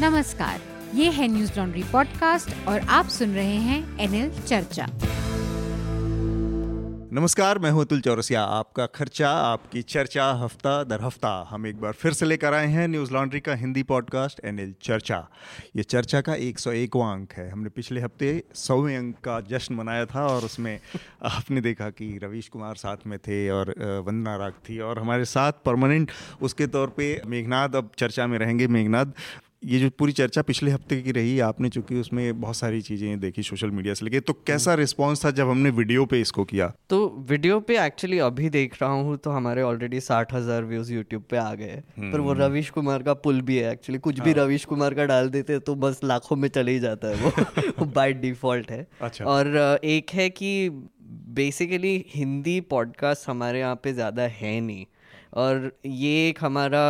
नमस्कार, 0.00 0.60
ये 0.94 1.10
है 1.10 1.28
न्यूज़ 1.28 1.52
लॉन्ड्री 1.56 1.82
पॉडकास्ट 1.82 2.68
और 2.68 2.80
आप 2.80 3.08
सुन 3.08 3.34
रहे 3.34 3.56
हैं 3.56 3.98
एनएल 3.98 4.30
चर्चा। 4.42 4.86
नमस्कार, 7.12 7.58
मैं 7.58 7.70
हूँ 7.70 7.80
अतुल 7.80 8.00
चौरसिया। 8.00 8.42
आपका 8.42 8.86
खर्चा, 8.86 9.30
आपकी 9.30 9.82
चर्चा, 9.82 10.30
हफ़्ता 10.32 10.84
दर 10.84 11.02
हफ़्ता, 11.02 11.46
हम 11.50 11.66
एक 11.66 11.80
बार 11.80 11.92
फिर 11.92 12.12
से 12.12 12.26
लेकर 12.26 12.54
आए 12.54 12.66
हैं 12.66 12.88
न्यूज़ 12.88 13.12
लॉन्ड्री 13.12 13.40
का 13.40 13.54
हिंदी 13.54 13.82
पॉडकास्ट 13.82 14.40
एनएल 14.44 14.74
चर्चा। 14.82 15.28
ये 15.76 15.82
चर्चा 15.82 16.20
का 16.20 16.34
101वां 16.34 17.12
अंक 17.16 17.32
है। 17.32 17.50
हमने 17.50 17.68
पिछले 17.68 18.00
हफ़्ते 18.00 18.42
सौवें 18.54 18.96
अंक 18.96 19.16
का 19.16 19.40
जश्न 19.40 19.74
मनाया 19.74 20.06
था 20.06 20.26
और 20.26 20.44
उसमें 20.44 20.80
आपने 21.22 21.60
देखा 21.60 21.90
कि 21.90 22.18
रवीश 22.22 22.48
कुमार 22.48 22.74
साथ 22.74 23.06
में 23.06 23.18
थे 23.18 23.50
और 23.50 23.74
वंदना 24.06 24.36
राग 24.36 24.52
थी 24.52 24.78
और 24.78 24.98
हमारे 24.98 25.24
साथ 25.24 25.52
परमानेंट 25.64 26.10
उसके 26.42 26.66
तौर 26.66 26.88
पर 26.88 27.22
मेघनाथ 27.26 27.68
अब 27.68 27.90
चर्चा 27.98 28.26
में 28.26 28.38
रहेंगे 28.38 28.66
मेघनाथ 28.66 29.06
ये 29.64 29.78
जो 29.80 29.88
पूरी 29.90 30.12
चर्चा 30.12 30.42
पिछले 30.42 30.70
हफ़्ते 30.70 31.00
की 31.02 31.12
रही 31.12 31.38
आपने 31.40 31.68
चूँकि 31.68 31.94
उसमें 31.94 32.40
बहुत 32.40 32.56
सारी 32.56 32.80
चीज़ें 32.82 33.20
देखी 33.20 33.42
सोशल 33.42 33.70
मीडिया 33.70 33.94
से 33.94 34.04
लेके 34.04 34.20
तो 34.20 34.32
कैसा 34.46 34.74
रिस्पांस 34.74 35.24
था 35.24 35.30
जब 35.30 35.48
हमने 35.50 35.70
वीडियो 35.70 36.04
पे 36.06 36.20
इसको 36.20 36.44
किया? 36.44 36.66
तो 36.90 37.24
वीडियो 37.28 37.58
पे 37.60 37.78
एक्चुअली 37.78 38.18
अभी 38.18 38.48
देख 38.50 38.76
रहा 38.82 38.90
हूँ 38.90 39.16
तो 39.16 39.30
हमारे 39.30 39.62
ऑलरेडी 39.62 40.00
साठ 40.00 40.34
हज़ार 40.34 40.64
व्यूज़ 40.64 40.92
यूट्यूब 40.92 41.22
पे 41.30 41.36
आ 41.36 41.54
गए। 41.54 41.82
पर 42.00 42.20
वो 42.20 42.30
हम्म। 42.30 42.42
रविश 42.42 42.70
कुमार 42.70 43.02
का 43.02 43.14
पुल 43.14 43.40
भी 43.40 43.56
है 43.56 43.72
एक्चुअली 43.72 43.98
कुछ 43.98 44.20
भी 44.20 44.32
हाँ। 44.32 44.38
रविश 44.38 44.64
कुमार 44.64 44.94
का 44.94 45.04
डाल 45.04 45.28
देते 45.28 45.58
तो 45.58 45.74
बस 45.74 46.00
लाखों 46.04 46.36
में 46.36 46.48
चले 46.48 46.72
ही 46.72 46.78
जाता 46.80 47.08
है 47.08 47.14
वो। 47.16 47.84
बाय 47.94 48.12
डिफ़ॉल्ट 48.12 48.70
है। 48.70 48.86
अच्छा। 49.00 49.24
और 49.24 49.56
एक 49.84 50.10
है 50.10 50.28
कि 50.30 50.68
बेसिकली 51.34 52.04
हिंदी 52.08 52.60
पॉडकास्ट 52.60 53.28
हमारे 53.28 53.60
यहाँ 53.60 53.80
पे 53.84 53.92
ज़्यादा 53.92 54.22
है 54.22 54.60
नहीं। 54.60 54.84
और 55.34 55.70
ये 55.86 56.28
एक 56.28 56.38
हमारा 56.40 56.80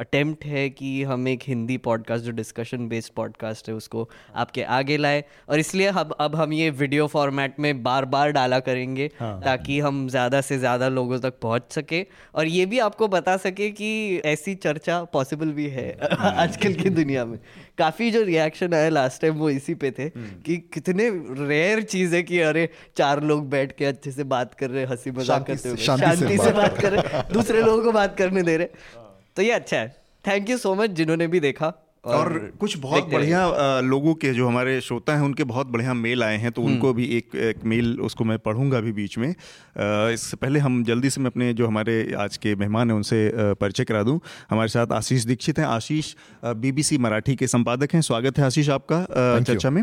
अटेम्प्ट 0.00 0.44
है 0.46 0.68
कि 0.70 1.02
हम 1.02 1.26
एक 1.28 1.42
हिंदी 1.42 1.76
पॉडकास्ट 1.78 2.24
जो 2.24 2.32
डिस्कशन 2.32 2.88
बेस्ड 2.88 3.12
पॉडकास्ट 3.16 3.68
है 3.68 3.74
उसको 3.74 4.08
आपके 4.34 4.62
आगे 4.72 4.96
लाए 4.96 5.22
और 5.48 5.58
इसलिए 5.58 5.86
अब 5.94 6.14
अब 6.20 6.36
हम 6.36 6.52
ये 6.52 6.70
वीडियो 6.72 7.06
फॉर्मेट 7.06 7.58
में 7.60 7.82
बार 7.82 8.04
बार 8.06 8.30
डाला 8.32 8.60
करेंगे 8.60 9.10
हाँ। 9.18 9.40
ताकि 9.42 9.78
हम 9.80 10.06
ज़्यादा 10.08 10.40
से 10.40 10.58
ज़्यादा 10.58 10.88
लोगों 10.90 11.18
तक 11.18 11.38
पहुँच 11.42 11.72
सके 11.72 12.04
और 12.34 12.46
ये 12.46 12.64
भी 12.66 12.78
आपको 12.80 13.08
बता 13.08 13.36
सके 13.38 13.70
कि 13.72 13.90
ऐसी 14.24 14.54
चर्चा 14.56 15.02
पॉसिबल 15.12 15.52
भी 15.52 15.68
है 15.68 15.88
हाँ। 16.12 16.32
आजकल 16.36 16.74
की 16.74 16.90
दुनिया 16.90 17.24
में 17.24 17.38
काफ़ी 17.78 18.10
जो 18.10 18.22
रिएक्शन 18.22 18.74
आया 18.74 18.88
लास्ट 18.88 19.22
टाइम 19.22 19.34
वो 19.34 19.50
इसी 19.50 19.74
पे 19.74 19.90
थे 19.90 20.04
हम्म। 20.06 20.40
कि 20.42 20.56
कितने 20.74 21.08
रेयर 21.40 21.82
चीज़ 21.84 22.14
है 22.16 22.22
कि 22.22 22.40
अरे 22.42 22.68
चार 22.96 23.22
लोग 23.24 23.48
बैठ 23.50 23.76
के 23.76 23.84
अच्छे 23.84 24.12
से 24.12 24.24
बात 24.26 24.54
कर 24.54 24.70
रहे 24.70 24.82
हैं 24.82 24.90
हँसी 24.90 25.10
मज़ाक 25.10 25.46
करते 25.46 25.68
हुए 25.68 25.84
शांति 25.86 26.38
से 26.38 26.52
बात 26.52 26.78
कर 26.78 26.92
रहे 26.92 27.22
दूसरे 27.32 27.62
लोगों 27.62 27.82
को 27.82 27.92
बात 27.92 28.16
करने 28.18 28.42
दे 28.42 28.56
रहे 28.56 29.08
तो 29.40 29.44
ये 29.44 29.50
अच्छा 29.50 29.76
है। 29.76 29.88
थैंक 30.26 30.50
यू 30.50 30.58
सो 30.58 30.74
मच 30.74 30.90
जिन्होंने 30.90 31.26
भी 31.26 31.40
देखा। 31.40 31.89
और, 32.04 32.14
और 32.14 32.38
कुछ 32.60 32.76
बहुत 32.78 33.08
बढ़िया 33.10 33.80
लोगों 33.80 34.14
के 34.14 34.32
जो 34.34 34.46
हमारे 34.48 34.80
श्रोता 34.80 35.14
हैं 35.16 35.22
उनके 35.22 35.44
बहुत 35.44 35.66
बढ़िया 35.66 35.94
मेल 35.94 36.22
आए 36.24 36.36
हैं 36.36 36.52
तो 36.52 36.62
उनको 36.62 36.86
हम्म। 36.86 36.96
भी 36.96 37.04
एक, 37.16 37.34
एक 37.36 37.64
मेल 37.64 37.98
उसको 38.00 38.24
मैं 38.24 38.38
पढ़ूँगा 38.38 38.78
अभी 38.78 38.92
बीच 38.92 39.16
में। 39.18 39.28
इससे 39.28 40.36
पहले 40.36 40.58
हम 40.58 40.82
जल्दी 40.84 41.10
से 41.10 41.20
मैं 41.20 41.30
अपने 41.30 41.52
जो 41.54 41.66
हमारे 41.66 42.14
आज 42.18 42.36
के 42.36 42.54
मेहमान 42.54 42.90
हैं 42.90 42.96
उनसे 42.96 43.30
परिचय 43.54 43.84
करा 43.84 44.02
दूँ। 44.02 44.18
हमारे 44.50 44.68
साथ 44.68 44.92
आशीष 44.92 45.24
दीक्षित 45.24 45.58
हैं। 45.58 45.66
आशीष 45.66 46.14
बीबीसी 46.44 46.98
मराठी 46.98 47.34
के 47.36 47.46
संपादक 47.46 47.94
हैं। 47.94 48.00
स्वागत 48.00 48.38
है 48.38 48.44
आशीष 48.44 48.68
आपका 48.70 49.04
चर्चा 49.42 49.70
में। 49.70 49.82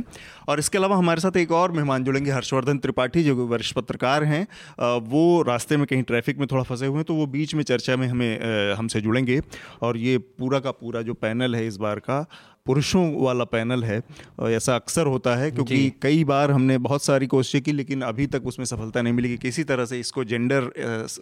और 0.49 0.59
इसके 0.59 0.77
अलावा 0.77 0.97
हमारे 0.97 1.21
साथ 1.21 1.37
एक 1.37 1.51
और 1.51 1.71
मेहमान 1.71 2.03
जुड़ेंगे 2.03 2.31
हर्षवर्धन 2.31 2.77
त्रिपाठी 2.77 3.23
जो 3.23 3.47
वरिष्ठ 3.47 3.75
पत्रकार 3.75 4.23
हैं। 4.23 4.43
वो 5.09 5.41
रास्ते 5.47 5.77
में 5.77 5.85
कहीं 5.87 6.03
ट्रैफ़िक 6.03 6.37
में 6.37 6.47
थोड़ा 6.51 6.63
फंसे 6.63 6.85
हुए 6.85 6.95
हैं 6.95 7.05
तो 7.05 7.15
वो 7.15 7.25
बीच 7.27 7.55
में 7.55 7.63
चर्चा 7.63 7.95
में 7.95 8.07
हमें 8.07 8.73
हमसे 8.73 9.01
जुड़ेंगे। 9.01 9.39
और 9.81 9.97
ये 9.97 10.17
पूरा 10.17 10.59
का 10.59 10.71
पूरा 10.73 11.01
जो 11.01 11.13
पैनल 11.13 11.55
है 11.55 11.65
इस 11.67 11.77
बार 11.77 11.99
का 12.09 12.25
पुरुषों 12.65 13.03
वाला 13.23 13.43
पैनल 13.43 13.83
है। 13.83 14.01
ऐसा 14.47 14.75
अक्सर 14.75 15.05
होता 15.05 15.35
है 15.35 15.51
क्योंकि 15.51 15.77
कई 16.01 16.23
बार 16.23 16.51
हमने 16.51 16.77
बहुत 16.77 17.03
सारी 17.03 17.27
कोशिशें 17.27 17.61
की 17.61 17.71
लेकिन 17.71 18.01
अभी 18.01 18.27
तक 18.27 18.47
उसमें 18.47 18.65
सफलता 18.65 19.01
नहीं 19.01 19.13
मिली 19.13 19.29
कि 19.29 19.37
किसी 19.37 19.63
तरह 19.63 19.85
से 19.85 19.99
इसको 19.99 20.23
जेंडर 20.23 20.69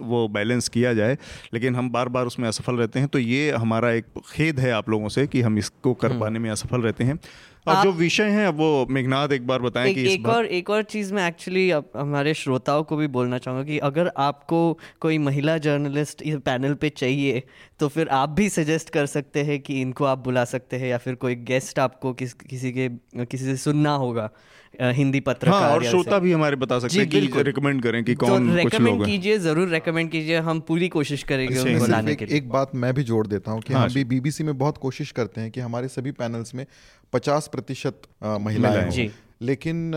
वो 0.02 0.28
बैलेंस 0.28 0.70
किया 0.70 0.94
जाए। 0.94 1.18
लेकिन 1.54 1.76
हम 1.76 1.90
बार 1.90 2.10
बार 2.10 2.26
उसमें 2.26 2.48
असफल 2.48 2.76
रहते 2.76 3.00
हैं। 3.00 3.08
तो 3.08 3.20
ये 3.20 3.52
हमारा 3.52 3.92
एक 3.92 4.06
खेद 4.32 4.60
है 4.60 4.72
आप 4.72 4.90
लोगों 4.90 5.10
से 5.10 5.28
कि 5.28 5.42
हम 5.42 5.58
इसको 5.58 5.94
कर 5.94 6.12
हम्म। 6.12 6.20
पाने 6.20 6.40
में 6.40 6.50
असफल 6.50 6.82
रहते 6.82 7.04
हैं। 7.04 7.20
और 7.68 7.82
जो 7.84 7.92
विषय 7.92 8.30
है 8.30 8.50
वो 8.50 8.86
मेघनाथ 8.90 9.30
एक 9.30 9.48
बार 9.48 9.60
बताएँ 9.62 9.90
एक, 9.90 9.96
कि 9.96 10.14
एक 10.14 10.28
और 10.28 10.46
एक 10.46 10.70
और 10.70 10.84
चीज़ 10.84 11.14
मैं 11.14 11.28
एक्चुअली 11.28 11.70
हमारे 11.72 12.34
श्रोताओं 12.34 12.84
को 12.84 12.96
भी 12.96 13.08
बोलना 13.08 13.38
चाहूँगा 13.38 13.64
कि 13.64 13.78
अगर 13.80 14.12
आपको 14.18 14.60
कोई 15.02 15.18
महिला 15.18 15.58
जर्नलिस्ट 15.58 16.22
इस 16.22 16.36
पैनल 16.46 16.74
पे 16.74 16.90
चाहिए 16.90 17.44
तो 17.80 17.88
फिर 17.88 18.08
आप 18.08 18.30
भी 18.30 18.50
सजेस्ट 18.50 18.90
कर 18.90 19.06
सकते 19.06 19.44
हैं 19.44 19.60
कि 19.60 19.82
इनको 19.82 20.06
आप 20.06 20.18
बुला 20.18 20.46
सकते 20.46 20.78
हैं 20.78 20.88
या 20.88 20.98
फिर 20.98 21.16
कोई 21.16 21.36
गेस्ट 21.36 21.80
आपको 21.80 22.14
किस 22.14 22.34
किसी 22.34 22.72
के 22.72 22.90
किसी 23.26 23.46
से 23.46 23.58
सुनना 23.58 23.96
होगा। 23.96 24.30
हिंदी 24.82 25.20
पत्रकार 25.20 25.62
हाँ, 25.62 25.72
और 25.72 25.84
श्रोता 25.84 26.20
भी 26.20 26.32
हमारे 26.32 26.56
बता 26.56 26.80
सकते 26.80 26.98
हैं 26.98 27.08
कि 27.10 27.20
रिकमेंड 27.44 27.82
करें 27.84 28.04
कि 28.04 28.16
तो 28.16 28.26
कौन 28.26 28.48
तो 28.50 28.56
हैं। 28.56 29.04
कीजिए 29.04 29.38
ज़रूर 29.40 29.68
रिकमेंड 29.70 30.10
कीजिए। 30.12 30.38
हम 30.40 30.60
पूरी 30.68 30.88
कोशिश 30.90 31.24
करेंगे 31.24 31.60
उनको 31.60 31.86
लाने 31.86 32.16
के 32.16 32.26
लिए। 32.26 32.38
एक 32.38 32.50
बात 32.50 32.76
मैं 32.76 32.94
भी 32.94 33.04
जोड़ 33.04 33.26
देता 33.28 33.52
हूँ 33.52 33.62
कि 33.62 33.74
हाँ, 33.74 33.84
हम 33.84 33.94
भी 33.94 34.04
बीबीसी 34.06 34.44
में 34.44 34.58
बहुत 34.58 34.78
कोशिश 34.78 35.12
करते 35.12 35.42
हैं 35.42 35.52
कि 35.52 35.60
हमारे 35.60 35.88
सभी 35.88 36.12
पैनल्स 36.14 36.56
में 36.56 36.66
पचास 37.14 37.50
प्रतिशत 37.52 38.02
महिलाएँ 38.24 39.10
लेकिन 39.42 39.92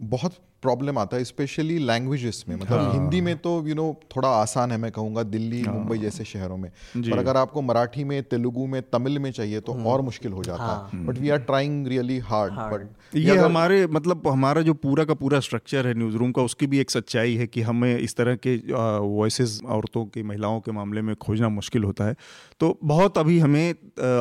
बहुत 0.00 0.34
प्रॉब्लम 0.62 0.98
आता 0.98 1.16
है 1.16 1.24
स्पेशली 1.24 1.78
लैंग्वेजेस 1.78 2.44
में। 2.48 2.56
मतलब 2.56 2.80
हाँ। 2.80 2.92
हिंदी 2.92 3.20
में 3.20 3.38
तो 3.38 3.56
यू 3.56 3.62
you 3.62 3.76
नो 3.76 3.92
know, 3.92 4.16
थोड़ा 4.16 4.28
आसान 4.28 4.72
है 4.72 4.78
मैं 4.78 4.92
कहूँगा 4.92 5.22
दिल्ली 5.22 5.62
हाँ। 5.62 5.74
मुंबई 5.74 5.98
जैसे 5.98 6.24
शहरों 6.24 6.56
में। 6.56 6.70
पर 6.96 7.18
अगर 7.18 7.36
आपको 7.36 7.62
मराठी 7.62 8.04
में 8.04 8.22
तेलुगु 8.22 8.66
में 8.66 8.82
तमिल 8.82 9.18
में 9.18 9.30
चाहिए 9.32 9.60
तो 9.60 9.72
हम्म। 9.72 9.86
और 9.86 10.00
मुश्किल 10.00 10.32
हो 10.32 10.44
जाता। 10.44 10.90
है। 10.94 11.06
But 11.06 11.18
we 11.18 11.30
are 11.30 11.38
trying 11.38 11.86
really 11.86 12.18
hard 12.18 12.52
but 12.52 13.16
ये 13.16 13.36
हमारे 13.36 13.86
मतलब 13.86 14.28
हमारा 14.28 14.62
जो 14.62 14.74
पूरा 14.74 15.04
का 15.04 15.14
पूरा 15.14 15.40
स्ट्रक्चर 15.40 15.86
है 15.86 15.94
न्यूज़ 15.94 16.16
रूम 16.16 16.32
का 16.32 16.42
उसकी 16.42 16.66
भी 16.66 16.78
एक 16.78 16.90
सच्चाई 16.90 17.34
है 17.34 17.46
कि 17.46 17.62
हमें 17.62 17.98
इस 17.98 18.16
तरह 18.16 18.34
के 18.36 18.56
वॉइस 18.98 19.60
औरतों 19.66 20.04
की 20.04 20.22
महिलाओं 20.22 20.60
के 20.60 20.72
मामले 20.72 21.02
में 21.02 21.16
खोजना 21.16 21.48
मुश्किल 21.48 21.84
होता 21.84 22.04
है। 22.04 22.14
तो 22.60 22.78
बहुत 22.84 23.18
अभी 23.18 23.38
हमें 23.38 23.74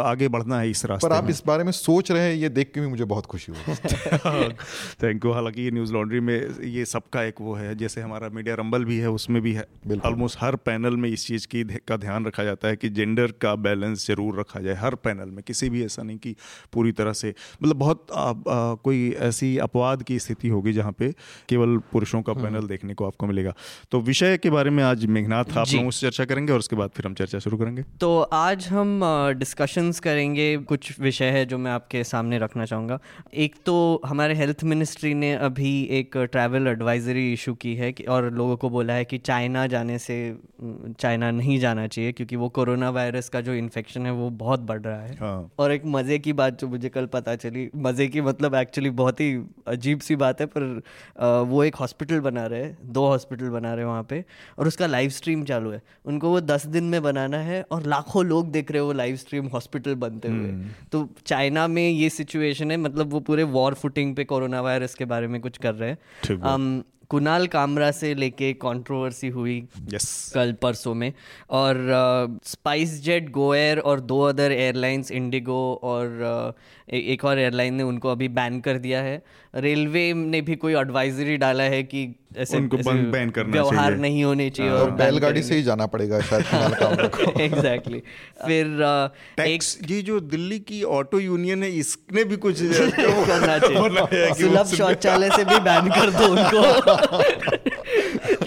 आगे 0.03 0.27
बढ़ना 0.27 0.59
है 0.59 0.69
इस 0.69 0.85
रास्ते 0.85 1.07
पर 1.07 1.13
आप 1.13 1.29
इस 1.29 1.43
बारे 1.47 1.63
में 1.63 1.71
सोच 1.71 2.11
रहे 2.11 2.21
हैं 2.21 2.35
ये 2.35 2.49
देख 2.49 2.71
के 2.73 2.81
भी 2.81 2.87
मुझे 2.87 3.03
बहुत 3.03 3.25
खुशी 3.25 3.51
हुई। 3.51 3.75
थैंक 5.03 5.25
यू 5.25 5.31
हालाँकि 5.31 5.61
ये 5.61 5.71
न्यूज़ 5.71 5.93
लॉन्ड्री 5.93 6.19
में 6.19 6.63
ये 6.63 6.85
सबका 6.85 7.23
एक 7.23 7.35
वो 7.41 7.53
है 7.53 7.75
जैसे 7.75 8.01
हमारा 8.01 8.29
मीडिया 8.29 8.55
रंबल 8.55 8.85
भी 8.85 8.97
है 8.97 9.09
उसमें 9.09 9.41
भी 9.41 9.53
है। 9.53 9.65
ऑलमोस्ट 10.05 10.37
हर 10.41 10.55
पैनल 10.55 10.97
में 10.97 11.09
इस 11.09 11.27
चीज़ 11.27 11.47
की 11.47 11.63
का 11.63 11.97
ध्यान 11.97 12.25
रखा 12.25 12.43
जाता 12.43 12.67
है 12.67 12.75
कि 12.75 12.89
जेंडर 12.89 13.31
का 13.31 13.55
बैलेंस 13.55 14.07
ज़रूर 14.07 14.39
रखा 14.39 14.59
जाए 14.59 14.75
हर 14.75 14.95
पैनल 14.95 15.29
में। 15.29 15.43
किसी 15.47 15.69
भी 15.69 15.85
ऐसा 15.85 16.03
नहीं 16.03 16.17
कि 16.17 16.35
पूरी 16.73 16.91
तरह 16.91 17.13
से 17.13 17.33
मतलब 17.63 17.75
बहुत 17.75 18.05
आ, 18.11 18.29
आ, 18.29 18.75
कोई 18.75 19.11
ऐसी 19.19 19.57
अपवाद 19.57 20.03
की 20.03 20.19
स्थिति 20.19 20.47
होगी 20.47 20.73
जहाँ 20.73 20.91
पे 20.91 21.11
केवल 21.49 21.77
पुरुषों 21.77 22.21
का 22.21 22.33
पैनल 22.33 22.55
हम्म। 22.55 22.67
देखने 22.67 22.93
को 22.93 23.05
आपको 23.05 23.27
मिलेगा। 23.27 23.53
तो 23.91 24.01
विषय 24.01 24.37
के 24.37 24.49
बारे 24.49 24.69
में 24.69 24.83
आज 24.83 25.05
मेघनाथ 25.05 25.57
आप 25.57 25.67
लोगों 25.73 25.91
से 25.91 26.07
चर्चा 26.07 26.25
करेंगे 26.25 26.53
और 26.53 26.59
उसके 26.59 26.75
बाद 26.75 26.89
फिर 26.89 27.05
हम 27.05 27.13
चर्चा 27.13 27.39
शुरू 27.39 27.57
करेंगे। 27.57 27.81
तो 27.81 28.24
आज 28.33 28.67
हम 28.67 28.99
डिस्कशंस 29.37 29.99
करेंगे 29.99 30.57
कुछ 30.59 30.99
विषय 30.99 31.25
है 31.25 31.45
जो 31.45 31.57
मैं 31.57 31.71
आपके 31.71 32.03
सामने 32.03 32.37
रखना 32.39 32.65
चाहूँगा। 32.65 32.99
एक 33.33 33.55
तो 33.65 34.01
हमारे 34.05 34.35
हेल्थ 34.35 34.63
मिनिस्ट्री 34.63 35.13
ने 35.13 35.33
अभी 35.35 35.71
एक 35.91 36.17
ट्रैवल 36.31 36.67
एडवाइजरी 36.67 37.31
इशू 37.33 37.53
की 37.53 37.75
है 37.75 37.91
कि 37.91 38.03
और 38.05 38.29
लोगों 38.33 38.57
को 38.57 38.69
बोला 38.69 38.93
है 38.93 39.05
कि 39.05 39.17
चाइना 39.17 39.65
जाने 39.67 39.97
से 39.99 40.17
चाइना 40.99 41.31
नहीं 41.31 41.59
जाना 41.59 41.85
चाहिए 41.87 42.11
क्योंकि 42.11 42.35
वो 42.35 42.49
कोरोना 42.49 42.89
वायरस 42.89 43.29
का 43.29 43.41
जो 43.41 43.53
इन्फेक्शन 43.53 44.05
है 44.05 44.11
वो 44.11 44.29
बहुत 44.35 44.59
बढ़ 44.61 44.81
रहा 44.81 45.01
है। 45.01 45.15
हाँ। 45.15 45.51
और 45.59 45.71
एक 45.71 45.85
मज़े 45.87 46.19
की 46.19 46.33
बात 46.33 46.59
जो 46.61 46.67
मुझे 46.67 46.89
कल 46.89 47.05
पता 47.05 47.35
चली 47.35 47.69
मज़े 47.75 48.07
की 48.07 48.21
मतलब 48.21 48.55
एक्चुअली 48.55 48.89
बहुत 48.95 49.19
ही 49.21 49.35
अजीब 49.67 49.99
सी 49.99 50.15
बात 50.15 50.41
है 50.41 50.47
पर 50.47 50.81
वो 51.49 51.63
एक 51.63 51.75
हॉस्पिटल 51.75 52.19
बना 52.21 52.45
रहे 52.45 52.63
हैं 52.63 52.77
दो 52.93 53.05
हॉस्पिटल 53.07 53.49
बना 53.49 53.73
रहे 53.73 53.85
हैं 53.85 53.91
वहाँ 53.91 54.03
पे 54.03 54.23
और 54.59 54.67
उसका 54.67 54.87
लाइव 54.87 55.09
स्ट्रीम 55.11 55.43
चालू 55.43 55.71
है। 55.71 55.81
उनको 56.05 56.29
वो 56.29 56.39
दस 56.41 56.65
दिन 56.67 56.83
में 56.83 57.01
बनाना 57.03 57.37
है 57.37 57.61
और 57.71 57.85
लाखों 57.85 58.14
लोग 58.23 58.51
देख 58.51 58.71
रहे 58.71 58.81
हो 58.81 58.91
लाइव 58.93 59.15
स्ट्रीम 59.15 59.47
हॉस्पिटल 59.47 59.95
बनते 59.95 60.27
हुए 60.27 60.49
हम्म। 60.49 60.69
तो 60.91 61.07
चाइना 61.25 61.67
में 61.67 61.89
ये 61.89 62.09
सिचुएशन 62.09 62.71
है 62.71 62.77
मतलब 62.77 63.13
वो 63.13 63.19
पूरे 63.19 63.43
वॉर 63.51 63.73
फुटिंग 63.73 64.15
पे 64.15 64.23
कोरोना 64.23 64.61
वायरस 64.61 64.95
के 64.95 65.05
बारे 65.05 65.27
में 65.27 65.39
कुछ 65.41 65.57
कर 65.57 65.73
रहे 65.75 65.89
हैं 65.89 66.83
कुनाल 67.09 67.45
कामरा 67.47 67.89
से 67.91 68.13
लेके 68.15 68.51
कंट्रोवर्सी 68.53 69.27
हुई 69.27 69.61
yes. 69.89 70.05
कल 70.33 70.53
परसों 70.61 70.93
में 70.93 71.11
और 71.49 71.77
स्पाइस 72.43 73.01
जेट 73.03 73.29
गोएयर 73.31 73.79
और 73.79 73.99
दो 74.01 74.19
अदर 74.21 74.51
एयरलाइंस 74.51 75.11
इंडिगो 75.11 75.59
और 75.83 76.53
एक 76.89 77.25
और 77.25 77.39
एयरलाइन 77.39 77.73
ने 77.73 77.83
उनको 77.83 78.09
अभी 78.09 78.27
बैन 78.27 78.59
कर 78.59 78.77
दिया 78.77 79.01
है। 79.01 79.21
रेलवे 79.55 80.13
ने 80.13 80.41
भी 80.41 80.55
कोई 80.55 80.75
एडवाइजरी 80.75 81.37
डाला 81.37 81.63
है 81.63 81.83
कि 81.83 82.15
ऐसे 82.37 82.57
उनको 82.57 82.77
बैन 83.11 83.29
करना 83.29 83.51
व्यवहार 83.51 83.97
नहीं 83.97 84.23
होने 84.23 84.49
चाहिए 84.49 84.71
हाँ। 84.71 84.79
और 84.79 84.91
बैलगाड़ी 84.91 85.43
से 85.43 85.55
ही 85.55 85.63
जाना 85.63 85.85
पड़ेगा 85.85 86.19
शायद 86.21 87.41
एग्जैक्टली 87.41 87.99
फिर 88.45 88.65
एक 89.39 89.63
ये 89.91 90.01
जो 90.01 90.19
दिल्ली 90.19 90.59
की 90.59 90.83
ऑटो 90.83 91.19
यूनियन 91.19 91.63
है 91.63 91.71
इसने 91.71 92.23
भी 92.23 92.35
कुछ 92.35 92.61
करना 92.63 93.57
चाहिए। 93.57 94.33
सुलभ 94.33 94.65
शौचालय 94.65 95.29
से 95.29 95.45
भी 95.45 95.59
बैन 95.59 95.89
कर 95.89 96.09
दो 96.09 96.27
उनको। 96.27 96.61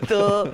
तो 0.13 0.47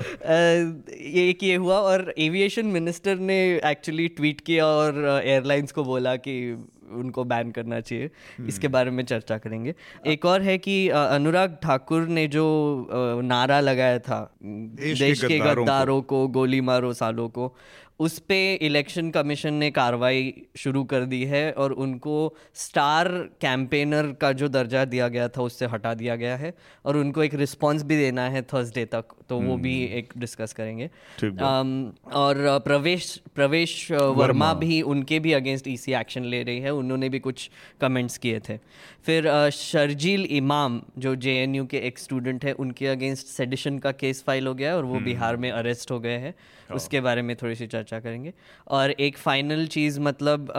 ये 1.00 1.28
एक 1.30 1.42
ये 1.42 1.54
हुआ 1.54 1.76
और 1.78 2.14
एविएशन 2.18 2.66
मिनिस्टर 2.66 3.16
ने 3.16 3.60
एक्चुअली 3.64 4.08
ट्वीट 4.08 4.40
किया 4.40 4.66
और 4.66 5.22
एयरलाइंस 5.24 5.72
को 5.72 5.84
बोला 5.84 6.16
कि 6.16 6.66
उनको 6.90 7.24
बैन 7.24 7.50
करना 7.50 7.80
चाहिए 7.80 8.10
हम्म। 8.38 8.48
इसके 8.48 8.68
बारे 8.68 8.90
में 8.90 9.04
चर्चा 9.04 9.38
करेंगे 9.38 9.74
एक 10.06 10.24
और 10.24 10.42
है 10.42 10.58
कि 10.58 10.88
अनुराग 10.88 11.58
ठाकुर 11.62 12.02
ने 12.02 12.26
जो 12.26 12.88
नारा 13.22 13.60
लगाया 13.60 13.98
था 13.98 14.36
देश 14.42 14.98
देश 14.98 15.24
के 15.24 15.38
गद्दारों 15.38 16.02
को।, 16.02 16.22
को 16.22 16.28
गोली 16.28 16.60
मारो 16.60 16.92
सालों 16.92 17.28
को 17.28 17.56
उस 18.00 18.18
पर 18.20 18.58
इलेक्शन 18.62 19.10
कमीशन 19.10 19.54
ने 19.54 19.70
कार्रवाई 19.70 20.32
शुरू 20.56 20.82
कर 20.84 21.04
दी 21.04 21.22
है 21.24 21.50
और 21.54 21.72
उनको 21.74 22.14
स्टार 22.56 23.08
कैंपेनर 23.40 24.10
का 24.20 24.32
जो 24.32 24.48
दर्जा 24.48 24.84
दिया 24.84 25.08
गया 25.08 25.28
था 25.28 25.42
उससे 25.42 25.66
हटा 25.66 25.92
दिया 25.94 26.16
गया 26.16 26.36
है 26.36 26.52
और 26.84 26.96
उनको 26.96 27.22
एक 27.22 27.34
रिस्पांस 27.34 27.82
भी 27.82 27.96
देना 27.96 28.28
है 28.28 28.42
थर्सडे 28.44 28.84
तक 28.86 29.14
तो 29.28 29.38
वो 29.38 29.56
भी 29.56 29.74
हम्म। 29.76 29.98
एक 29.98 30.12
डिस्कस 30.16 30.52
करेंगे 30.52 30.88
um, 31.18 32.14
और 32.14 32.58
प्रवेश 32.60 33.16
प्रवेश 33.34 33.90
वर्मा 33.92 34.52
भी 34.54 34.80
उनके 34.84 35.18
भी 35.20 35.32
अगेंस्ट 35.32 35.68
ईसी 35.68 35.92
एक्शन 35.92 36.24
ले 36.24 36.42
रही 36.42 36.60
है 36.60 36.72
उन्होंने 36.72 37.08
भी 37.08 37.18
कुछ 37.20 37.48
कमेंट्स 37.80 38.18
किए 38.18 38.40
थे 38.40 38.58
फिर 39.06 39.30
शर्जील 39.52 40.24
इमाम 40.32 40.80
जो 40.98 41.14
जेएनयू 41.18 41.64
के 41.66 41.78
एक 41.78 41.98
स्टूडेंट 41.98 42.44
है 42.44 42.52
उनके 42.58 42.86
अगेंस्ट 42.88 43.26
सेडिशन 43.28 43.78
का 43.78 43.92
केस 43.94 44.22
फ़ाइल 44.22 44.46
हो 44.46 44.54
गया 44.54 44.70
है 44.70 44.76
और 44.76 44.84
वो 44.84 44.94
हम्म। 44.94 45.04
बिहार 45.04 45.36
में 45.36 45.50
अरेस्ट 45.52 45.90
हो 45.90 46.00
गए 46.00 46.18
हैं 46.18 46.34
हाँ। 46.68 46.76
उसके 46.76 47.00
बारे 47.00 47.22
में 47.22 47.34
थोड़ी 47.36 47.54
सी 47.54 47.66
चर्चा 47.66 47.83
करेंगे। 47.92 48.32
और 48.68 48.90
एक 48.90 49.18
फाइनल 49.18 49.66
चीज़ 49.66 50.00
मतलब 50.00 50.52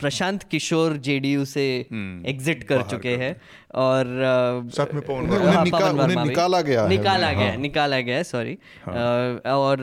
प्रशांत 0.00 0.42
किशोर 0.42 0.96
जेडीयू 0.96 1.44
से 1.44 1.66
एग्जिट 2.26 2.56
हम्म, 2.56 2.68
कर 2.68 2.90
चुके 2.90 3.16
हैं। 3.16 3.40
और 3.74 4.06
साथ 4.74 4.94
में 4.94 5.02
पवन 5.02 5.26
हाँ, 5.46 5.64
निका, 5.64 5.78
वर्मा 5.78 6.24
निकाला 6.24 6.60
गया 6.60 6.86
निकाला 6.88 7.32
गया 7.32 7.48
हाँ। 7.48 7.56
निकाला 7.56 8.00
गया 8.00 8.22
सॉरी 8.22 8.58
हाँ। 8.86 8.94
और 9.54 9.78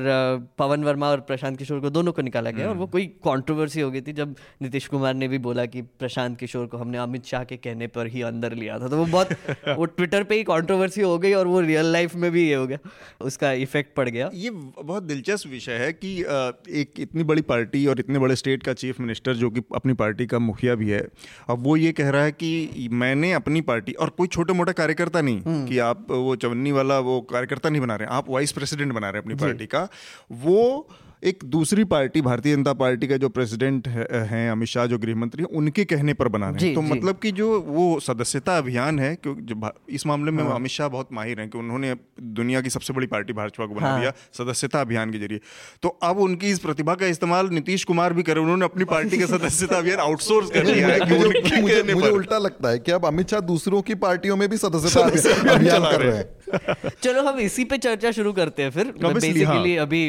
पवन 0.58 0.84
वर्मा 0.84 1.10
और 1.10 1.20
प्रशांत 1.20 1.58
किशोर 1.58 1.80
को 1.80 1.90
दोनों 1.90 2.12
को 2.14 2.22
निकाला 2.22 2.52
गया। 2.52 2.68
और 2.68 2.74
वो 2.76 2.82
हम्म। 2.82 2.92
कोई 2.92 3.06
कंट्रोवर्सी 3.06 3.82
हो 3.82 3.92
गई 3.92 4.02
थी 4.02 4.14
जब 4.14 4.36
नीतीश 4.62 4.88
कुमार 4.88 5.14
ने 5.14 5.28
भी 5.28 5.38
बोला 5.38 5.66
कि 5.66 5.82
प्रशांत 5.82 6.38
किशोर 6.40 6.66
को 6.68 6.78
हमने 6.78 6.98
अमित 6.98 7.26
शाह 7.26 7.44
के 7.44 7.58
कहने 7.58 7.88
पर 7.88 8.08
ही 8.08 8.22
अंदर 8.22 8.54
लिया 8.54 8.80
था। 8.80 8.88
तो 8.88 8.98
वो 8.98 9.06
बहुत 9.06 9.30
वो 9.78 9.86
ट्विटर 9.86 10.24
पे 10.24 10.36
ही 10.36 10.44
कंट्रोवर्सी 10.44 11.02
हो 11.02 11.18
गई 11.20 11.34
और 11.34 11.48
वो 11.48 11.60
रियल 11.60 11.86
लाइफ 11.86 12.16
में 12.16 12.32
भी 12.32 12.48
ये 12.48 12.56
हो 12.56 12.68
गया। 12.68 12.78
उसका 13.22 13.52
इफ़ेक्ट 13.52 13.96
पड़ 13.96 14.10
गया। 14.10 14.30
ये 14.34 14.50
बहुत 14.50 15.04
दिलचस्प 15.04 15.48
विषय 15.50 15.74
है 15.74 15.94
कि 15.94 16.24
एक 16.70 17.00
इतनी 17.00 17.24
बड़ी 17.24 17.42
पार्टी 17.44 17.86
और 17.86 18.00
इतने 18.00 18.20
बड़े 18.20 18.36
स्टेट 18.36 18.64
का 18.64 18.74
चीफ 18.74 19.00
मिनिस्टर 19.00 19.34
जो 19.34 19.50
कि 19.50 19.62
अपनी 19.76 19.94
पार्टी 19.94 20.26
का 20.26 20.40
मुखिया 20.40 20.76
भी 20.76 20.90
है 20.90 21.08
अब 21.50 21.64
वो 21.64 21.76
ये 21.78 21.92
कह 21.92 22.10
रहा 22.10 22.24
है 22.24 22.32
कि 22.34 22.88
मैंने 22.94 23.32
अपनी 23.34 23.62
पार्टी 23.62 23.94
और 23.96 24.10
कोई 24.10 24.28
छोटे 24.28 24.54
मोटा 24.54 24.72
कार्यकर्ता 24.72 25.22
नहीं 25.22 25.42
हम्म। 25.42 25.66
कि 25.66 25.78
आप 25.82 26.06
वो 26.12 26.36
चवन्नी 26.36 26.72
वाला 26.72 27.00
वो 27.02 27.20
कार्यकर्ता 27.30 27.70
नहीं 27.70 27.82
बना 27.82 27.96
रहे 27.96 28.08
आप 28.12 28.30
वाइस 28.30 28.52
प्रेसिडेंट 28.52 28.94
बना 28.94 29.10
रहे 29.10 29.20
हैं 29.20 29.24
अपनी 29.24 29.36
पार्टी 29.38 29.66
का 29.66 29.88
वो 30.32 30.88
एक 31.26 31.44
दूसरी 31.46 31.84
पार्टी 31.84 32.22
भारतीय 32.22 32.56
जनता 32.56 32.72
पार्टी 32.74 33.08
का 33.08 33.18
जो 33.18 33.28
प्रेसिडेंट 33.30 33.88
हैं 33.88 34.50
अमित 34.52 34.70
शाह 34.70 34.86
जो 34.86 34.98
गृह 34.98 35.16
मंत्री 35.16 35.44
उनके 35.44 35.86
कहने 35.86 36.14
पर 36.14 36.28
बना 36.28 36.50
रहे 36.50 36.66
हैं। 36.66 36.74
तो 36.76 36.82
मतलब 36.82 37.18
कि 37.18 37.32
जो 37.32 37.48
वो 37.62 37.86
सदस्यता 38.00 38.58
अभियान 38.58 39.00
है 39.00 39.16
क्योंकि 39.16 39.56
इस 39.90 40.06
मामले 40.08 40.32
में 40.32 40.44
हाँ। 40.44 40.56
अमित 40.56 40.72
शाह 40.72 40.88
बहुत 40.88 41.14
माहिर 41.14 41.40
हैं 41.40 41.50
कि 41.50 41.58
उन्होंने 41.58 41.94
दुनिया 42.22 42.62
की 42.62 42.70
सबसे 42.70 42.94
बड़ी 42.94 43.08
पार्टी 43.08 43.34
भाजपा 43.34 43.66
को 43.66 43.74
बना 43.74 43.88
हाँ। 43.88 44.00
दिया 44.00 44.12
सदस्यता 44.34 44.82
अभियान 44.82 45.12
के 45.12 45.20
ज़रिए। 45.20 45.40
तो 45.84 45.90
अब 46.04 46.20
उनकी 46.20 46.52
इस 46.52 46.60
प्रतिभा 46.60 46.96
का 46.96 47.08
इस्तेमाल 47.08 47.50
नीतीश 47.50 47.84
कुमार 47.84 48.14
भी 48.14 48.24
करे 48.24 48.40
उन्होंने 48.40 48.66
अपनी 48.66 48.86
पार्टी 48.86 49.18
का 49.18 49.26
सदस्यता 49.28 49.78
अभियान 49.78 50.00
आउटसोर्स 50.00 50.50
कर 50.52 50.66
दिया 50.66 50.88
है 50.88 51.92
मुझे 51.94 52.10
उल्टा 52.10 52.38
लगता 52.38 52.70
है 52.70 52.80
कि 52.80 52.92
अब 52.92 53.06
अमित 53.06 53.30
शाह 53.30 53.40
दूसरों 53.50 53.82
की 53.82 53.96
पार्टियों 54.06 54.36
में 54.36 54.48
भी 54.50 54.58
सदस्यता 54.58 55.54
अभियान 55.54 55.82
कर 55.82 56.02
रहे 56.02 56.18
हैं। 56.18 56.45
चलो 57.04 57.22
हम 57.24 57.40
इसी 57.40 57.64
पे 57.66 57.78
चर्चा 57.78 58.12
शुरू 58.12 58.34
करते 58.34 58.64
हैं 58.64 58.72
फिर 58.72 58.92
बेसिकली 59.04 59.76
हाँ। 59.76 59.86
अभी 59.86 60.02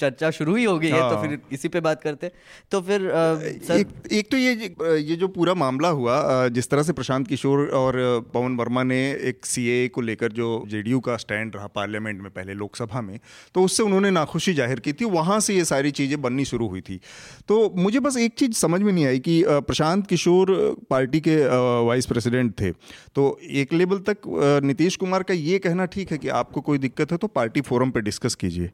चर्चा 0.00 0.30
शुरू 0.30 0.54
ही 0.54 0.64
हो 0.64 0.78
गई 0.78 0.90
हाँ। 0.90 1.02
है 1.02 1.10
तो 1.10 1.16
हाँ। 1.16 1.26
फिर 1.26 1.38
इसी 1.52 1.68
पे 1.68 1.80
बात 1.80 2.02
करते 2.02 2.26
हैं 2.26 2.32
तो 2.70 2.80
फिर 2.82 3.08
सर 3.10 3.74
एक, 3.74 3.88
एक 4.12 4.30
तो 4.30 4.36
ये 4.36 4.52
ये 5.00 5.16
जो 5.16 5.28
पूरा 5.28 5.54
मामला 5.56 5.88
हुआ 5.90 6.16
जिस 6.50 6.70
तरह 6.70 6.82
से 6.82 6.92
प्रशांत 6.92 7.26
किशोर 7.28 7.66
और 7.74 8.00
पवन 8.34 8.56
वर्मा 8.56 8.82
ने 8.84 9.00
एक 9.28 9.46
सीए 9.46 9.88
को 9.88 10.00
लेकर 10.02 10.32
जो 10.32 10.48
जेडीयू 10.68 11.00
का 11.00 11.16
स्टैंड 11.18 11.56
रहा 11.56 11.66
पार्लियामेंट 11.74 12.20
में 12.22 12.30
पहले 12.30 12.54
लोकसभा 12.56 13.00
में 13.00 13.18
तो 13.54 13.62
उससे 13.62 13.82
उन्होंने 13.82 14.10
नाखुशी 14.10 14.54
ज़ाहिर 14.54 14.80
की 14.80 14.92
थी 14.92 15.04
वहाँ 15.10 15.38
से 15.40 15.54
ये 15.54 15.64
सारी 15.66 15.90
चीज़ें 15.92 16.20
बननी 16.22 16.44
शुरू 16.44 16.68
हुई 16.68 16.80
थी 16.80 17.00
तो 17.48 17.58
मुझे 17.78 18.00
बस 18.00 18.16
एक 18.18 18.34
चीज़ 18.38 18.52
समझ 18.56 18.80
में 18.80 18.92
नहीं 18.92 19.06
आई 19.06 19.18
कि 19.20 19.42
प्रशांत 19.68 20.06
किशोर 20.06 20.54
पार्टी 20.90 21.20
के 21.20 21.36
वाइस 21.86 22.06
प्रेसिडेंट 22.06 22.52
थे 22.60 22.70
तो 23.14 23.26
एक 23.62 23.72
लेवल 23.72 23.98
तक 24.08 24.28
नीतीश 24.64 24.96
कुमार 24.96 25.22
का 25.22 25.34
ये 25.34 25.58
कहना 25.68 25.86
ठीक 25.88 26.12
है 26.12 26.18
कि 26.18 26.28
आपको 26.34 26.60
कोई 26.62 26.78
दिक्कत 26.78 27.12
है 27.12 27.18
तो 27.18 27.26
पार्टी 27.30 27.60
फोरम 27.62 27.90
पे 27.90 28.00
डिस्कस 28.02 28.34
कीजिए। 28.36 28.70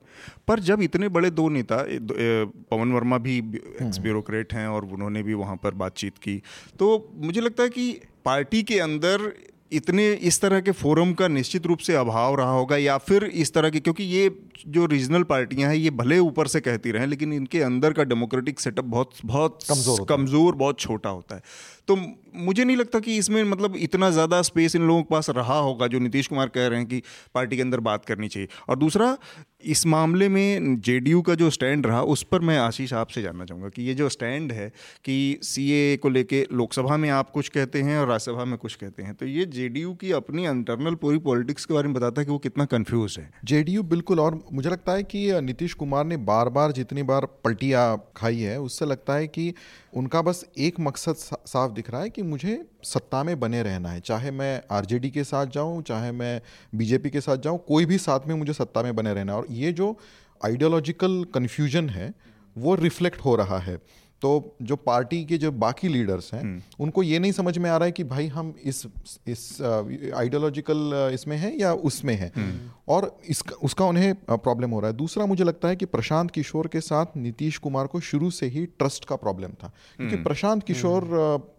पर 0.49 0.61
जब 0.63 0.83
इतने 0.83 1.09
बड़े 1.11 1.31
दो 1.33 1.49
नेता 1.51 1.85
पवन 1.85 2.93
वर्मा 2.93 3.19
भी 3.21 3.39
एक्स 3.39 3.99
ब्यूरोक्रेट 4.01 4.53
हैं 4.55 4.67
और 4.69 4.85
उन्होंने 4.93 5.23
भी 5.23 5.35
वहाँ 5.37 5.57
पर 5.63 5.75
बातचीत 5.77 6.19
की 6.19 6.41
तो 6.79 6.93
मुझे 7.25 7.41
लगता 7.41 7.63
है 7.63 7.69
कि 7.71 7.91
पार्टी 8.25 8.63
के 8.63 8.79
अंदर 8.81 9.33
इतने 9.73 10.03
इस 10.23 10.41
तरह 10.41 10.61
के 10.61 10.73
फोरम 10.73 11.13
का 11.15 11.29
निश्चित 11.29 11.67
रूप 11.67 11.79
से 11.79 11.95
अभाव 11.97 12.35
रहा 12.37 12.51
होगा 12.51 12.77
या 12.77 12.97
फिर 13.01 13.25
इस 13.25 13.53
तरह 13.55 13.71
के 13.71 13.81
क्योंकि 13.81 14.05
ये 14.05 14.31
जो 14.69 14.85
रीजनल 14.87 15.23
पार्टियाँ 15.23 15.71
हैं 15.71 15.77
ये 15.77 15.91
भले 15.93 16.19
ऊपर 16.19 16.47
से 16.47 16.61
कहती 16.61 16.91
रहें 16.91 17.07
लेकिन 17.07 17.33
इनके 17.33 17.63
अंदर 17.63 17.93
का 17.93 18.05
डेमोक्रेटिक 18.05 18.61
सेटअप 18.61 18.85
बहुत 18.87 19.11
बहुत 19.25 19.59
कमज़ोर 19.69 20.05
कमज़ोर 20.09 20.55
बहुत 20.55 20.81
छोटा 20.81 21.11
होता 21.11 21.35
है। 21.35 21.43
तो 21.89 21.97
मुझे 22.37 22.65
नहीं 22.65 22.77
लगता 22.77 22.99
कि 23.01 23.17
इसमें 23.19 23.43
मतलब 23.45 23.77
इतना 23.77 24.11
ज़्यादा 24.11 24.41
स्पेस 24.43 24.75
इन 24.77 24.83
लोगों 24.83 25.03
के 25.03 25.09
पास 25.11 25.31
रहा 25.31 25.59
होगा, 25.59 25.87
जो 25.87 25.99
नीतीश 25.99 26.27
कुमार 26.27 26.49
कह 26.49 26.67
रहे 26.67 26.79
हैं 26.79 26.89
कि 26.89 27.03
पार्टी 27.35 27.57
के 27.57 27.63
अंदर 27.63 27.81
बात 27.81 28.05
करनी 28.05 28.29
चाहिए। 28.29 28.49
और 28.69 28.77
दूसरा, 28.77 29.17
इस 29.65 29.85
मामले 29.87 30.29
में 30.29 30.81
जेडीयू 30.81 31.21
का 31.23 31.35
जो 31.35 31.51
स्टैंड 31.51 31.87
रहा, 31.87 32.01
उस 32.05 32.23
पर 32.23 32.41
मैं 32.41 32.59
आशीष 32.59 32.93
आपसे 32.95 33.23
जानना 33.23 33.45
चाहूँगा 33.45 33.69
कि 33.69 33.83
ये 33.83 33.95
जो 33.95 34.09
स्टैंड 34.09 34.53
है 34.53 34.69
कि 35.05 35.39
सीए 35.43 35.97
को 35.97 36.09
लेके 36.09 36.45
लोकसभा 36.53 36.97
में 36.97 37.09
आप 37.11 37.31
कुछ 37.31 37.49
कहते 37.49 37.83
हैं 37.83 37.99
और 37.99 38.09
राज्यसभा 38.09 38.45
में 38.45 38.57
कुछ 38.59 38.75
कहते 38.75 39.03
हैं 39.03 39.15
तो 39.15 39.27
ये 39.27 39.45
जेडीयू 39.49 39.93
की 39.95 40.13
अपनी 40.13 40.47
इंटरनल 40.47 40.95
पूरी 40.97 41.19
पॉलिटिक्स 41.21 41.65
के 41.65 41.75
बारे 41.75 41.89
में 41.89 41.95
बताता 41.95 42.21
है 42.21 42.25
कि 42.25 42.33
वो 42.33 42.39
कितना 42.39 42.65
कन्फ्यूज़ 42.67 43.19
है। 43.21 43.31
जेडीयू 43.45 43.83
बिल्कुल, 43.85 44.21
और 44.21 44.43
मुझे 44.53 44.71
लगता 44.71 44.93
है 44.93 45.03
कि 45.05 45.41
नीतीश 45.43 45.75
कुमार 45.75 46.05
ने 46.05 46.17
बार 46.25 46.49
बार 46.49 46.73
जितनी 46.73 47.03
बार 47.05 47.27
पलटियाँ 47.45 48.13
खाई 48.17 48.39
है, 48.39 48.61
उससे 48.61 48.87
लगता 48.87 49.15
है 49.15 49.27
कि 49.29 49.53
उनका 49.95 50.23
बस 50.23 50.45
एक 50.59 50.81
मकसद 50.81 51.15
साफ़ 51.47 51.73
दिख 51.73 51.91
रहा 51.91 52.01
है 52.01 52.11
कि 52.11 52.23
मुझे 52.23 52.67
सत्ता 52.85 53.23
में 53.25 53.41
बने 53.41 53.63
रहना 53.63 53.89
है। 53.89 54.01
चाहे 54.01 54.31
मैं 54.31 54.63
आरजेडी 54.71 55.11
के 55.11 55.25
साथ 55.25 55.47
जाऊँ, 55.47 55.83
चाहे 55.83 56.13
मैं 56.13 56.41
बीजेपी 56.75 57.11
के 57.11 57.21
साथ 57.21 57.37
जाऊँ, 57.37 57.59
कोई 57.59 57.87
भी 57.87 57.99
साथ 57.99 58.21
में 58.27 58.35
मुझे 58.35 58.53
सत्ता 58.53 58.83
में 58.83 58.95
बने 58.95 59.15
रहना 59.15 59.33
है। 59.33 59.39
और 59.39 59.47
ये 59.51 59.73
जो 59.73 59.99
आइडियोलॉजिकल 60.45 61.25
कन्फ्यूज़न 61.35 61.89
है, 61.89 62.15
वो 62.59 62.75
रिफ्लेक्ट 62.75 63.21
हो 63.21 63.37
रहा 63.37 63.59
है। 63.59 63.79
तो 64.25 64.57
जो 64.63 64.77
पार्टी 64.79 65.25
के 65.25 65.39
जो 65.39 65.51
बाकी 65.55 65.89
लीडर्स 65.89 66.33
हैं 66.35 66.41
हम्म। 66.43 66.85
उनको 66.85 67.03
ये 67.03 67.19
नहीं 67.19 67.33
समझ 67.35 67.57
में 67.59 67.69
आ 67.71 67.77
रहा 67.77 67.87
है 67.87 67.93
कि 67.93 68.05
भाई 68.07 68.27
हम 68.29 68.55
इस 68.65 68.87
इस 69.27 69.43
आइडियोलॉजिकल 69.63 71.11
इसमें 71.15 71.37
हैं 71.37 71.53
या 71.59 71.73
उसमें 71.85 72.15
हैं 72.15 72.31
हम्म। 72.37 72.71
और 72.89 73.11
इसका 73.29 73.57
उसका 73.63 73.85
उन्हें 73.87 74.15
प्रॉब्लम 74.29 74.71
हो 74.71 74.81
रहा 74.81 74.91
है 74.91 74.97
दूसरा 74.97 75.27
मुझे 75.27 75.45
लगता 75.45 75.69
है 75.69 75.77
कि 75.77 75.87
प्रशांत 75.89 76.31
किशोर 76.31 76.67
के 76.67 76.81
साथ 76.83 77.17
नीतीश 77.17 77.59
कुमार 77.59 77.87
को 77.87 78.01
शुरू 78.03 78.31
से 78.33 78.47
ही 78.49 78.65
ट्रस्ट 78.79 79.05
का 79.05 79.17
प्रॉब्लम 79.19 79.53
था 79.55 79.69
क्योंकि 79.69 80.15
हम्म। 80.15 80.25
प्रशांत 80.25 80.63
किशोर 80.63 81.09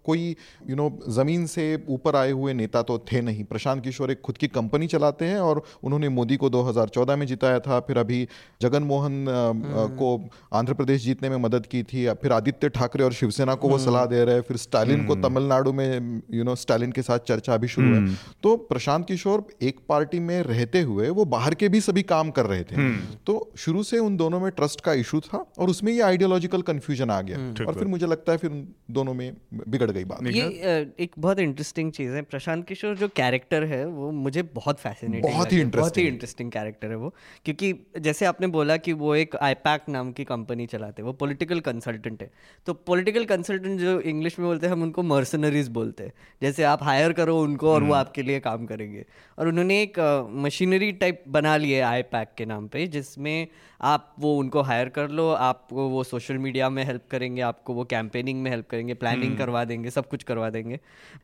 कोई 0.05 0.35
यू 0.69 0.75
नो 0.75 0.89
ज़मीन 1.09 1.45
से 1.47 1.65
ऊपर 1.89 2.15
आए 2.15 2.31
हुए 2.31 2.53
नेता 2.53 2.81
तो 2.81 2.97
थे 3.11 3.21
नहीं। 3.21 3.43
प्रशांत 3.43 3.83
किशोर 3.83 4.11
एक 4.11 4.21
खुद 4.21 4.37
की 4.37 4.47
कंपनी 4.47 4.87
चलाते 4.87 5.25
हैं 5.25 5.39
और 5.39 5.61
उन्होंने 5.83 6.09
मोदी 6.09 6.37
को 6.37 6.49
2014 6.49 7.15
में 7.15 7.25
जिताया 7.27 7.59
था। 7.59 7.79
फिर 7.79 7.97
अभी 7.97 8.27
जगन 8.61 8.83
मोहन 8.83 9.25
को 9.99 10.09
आंध्र 10.53 10.73
प्रदेश 10.73 11.03
जीतने 11.03 11.29
में 11.29 11.37
मदद 11.37 11.65
की 11.65 11.83
थी। 11.83 12.07
फिर 12.15 12.31
आदित्य 12.31 12.69
ठाकरे 12.69 13.03
और 13.03 13.13
शिवसेना 13.13 13.53
को 13.55 13.69
वो 13.69 13.77
सलाह 13.77 14.05
दे 14.05 14.23
रहे 14.23 14.35
हैं। 14.35 14.41
फिर 14.41 14.57
स्टालिन 14.57 15.05
को 15.05 15.13
हम्म। 15.13 15.27
तमिलनाडु 15.27 15.73
में 15.73 16.21
यू 16.33 16.43
नो 16.43 16.55
स्टालिन 16.55 16.91
के 16.91 17.01
साथ 17.01 17.19
चर्चा 17.27 17.53
अभी 17.53 17.67
शुरू 17.67 17.87
है। 17.87 17.97
हम्म। 17.97 18.15
तो 18.43 18.55
प्रशांत 18.69 19.05
किशोर 19.07 19.45
एक 19.61 19.79
पार्टी 19.89 20.19
में 20.19 20.41
रहते 20.43 20.81
हुए 20.81 21.09
वो 21.09 21.25
बाहर 21.25 21.53
के 21.53 21.69
भी 21.69 21.81
सभी 21.81 22.01
काम 22.03 22.29
कर 22.31 22.45
रहे 22.45 22.63
थे। 22.63 22.75
हम्म। 22.75 23.15
तो 23.27 23.51
शुरू 23.57 23.83
से 23.83 23.99
उन 23.99 24.17
दोनों 24.17 24.39
में 24.39 24.49
ट्रस्ट 24.51 24.81
का 24.81 24.93
इशू 24.93 25.19
था 25.19 25.45
और 25.59 25.69
उसमें 25.69 25.91
ये 25.93 26.01
आइडियोलॉजिकल 26.01 26.61
कंफ्यूजन 26.61 27.09
आ 27.09 27.21
गया। 27.21 27.65
और 27.65 27.73
फिर 27.73 27.87
मुझे 27.87 28.07
लगता 28.07 28.31
है 28.31 28.37
फिर 28.37 28.51
उन 28.51 28.67
दोनों 28.91 29.13
में 29.13 29.31
बिगड़ 29.67 29.91
गई 29.95 30.03
बात। 30.03 30.25
ये 30.25 30.43
एक 30.99 31.11
बहुत 31.19 31.39
इंटरेस्टिंग 31.39 31.91
चीज़ 31.91 32.11
है। 32.11 32.21
प्रशांत 32.21 32.65
किशोर 32.67 32.95
जो 32.95 33.07
कैरेक्टर 33.15 33.63
है 33.63 33.85
वो 33.87 34.11
मुझे 34.11 34.43
बहुत 34.53 34.79
फैसिनेटिंग 34.79 35.33
बहुत 35.33 35.53
ही 35.53 35.63
बहुत 35.65 35.97
ही 35.97 36.03
इंटरेस्टिंग 36.03 36.51
कैरेक्टर 36.51 36.89
है 36.89 36.95
वो। 36.95 37.13
क्योंकि 37.45 37.73
जैसे 37.99 38.25
आपने 38.25 38.47
बोला 38.47 38.77
कि 38.77 38.93
वो 38.93 39.15
एक 39.15 39.35
आईपैक 39.41 39.89
नाम 39.89 40.11
की 40.11 40.23
कंपनी 40.23 40.65
चलाते 40.65 41.01
हैं 41.01 41.07
वो 41.07 41.13
पॉलिटिकल 41.13 41.59
कंसल्टेंट 41.59 42.21
है। 42.21 42.29
तो 42.65 42.73
पॉलिटिकल 42.87 43.25
कंसल्टेंट 43.25 43.79
जो 43.79 43.99
इंग्लिश 44.01 44.39
में 44.39 44.47
बोलते 44.47 44.67
हैं 44.67 44.73
हम 44.73 44.83
उनको 44.83 45.03
मर्सनरीज 45.03 45.67
बोलते 45.71 46.03
हैं। 46.03 46.13
जैसे 46.41 46.63
आप 46.63 46.83
हायर 46.83 47.13
करो 47.13 47.39
उनको 47.41 47.69
और 47.69 47.79
वो 47.79 47.85
हम्म। 47.85 47.97
आपके 47.97 48.21
लिए 48.21 48.39
काम 48.39 48.65
करेंगे। 48.65 49.05
और 49.39 49.47
उन्होंने 49.47 49.81
एक 49.81 49.99
मशीनरी 50.35 50.91
टाइप 50.91 51.23
बना 51.27 51.55
ली 51.57 51.71
है 51.71 51.81
आई 51.81 52.01
पैक 52.11 52.33
के 52.37 52.45
नाम 52.45 52.67
पे 52.67 52.85
जिसमें 52.87 53.47
आप 53.85 54.13
वो 54.19 54.33
उनको 54.37 54.61
हायर 54.61 54.89
कर 54.89 55.09
लो 55.09 55.29
आपको 55.31 55.87
वो 55.89 56.03
सोशल 56.03 56.37
मीडिया 56.37 56.69
में 56.69 56.83
हेल्प 56.83 57.01
करेंगे 57.11 57.41
आपको 57.41 57.73
वो 57.73 57.83
कैंपेनिंग 57.83 58.41
में 58.41 58.49
हेल्प 58.51 58.67
करेंगे 58.69 58.93
प्लानिंग 58.93 59.23
हम्म। 59.23 59.37
करवा 59.37 59.63
देंगे 59.63 59.89
सब 59.89 60.07
कुछ 60.09 60.23
करवा 60.23 60.49
देंगे। 60.49 60.79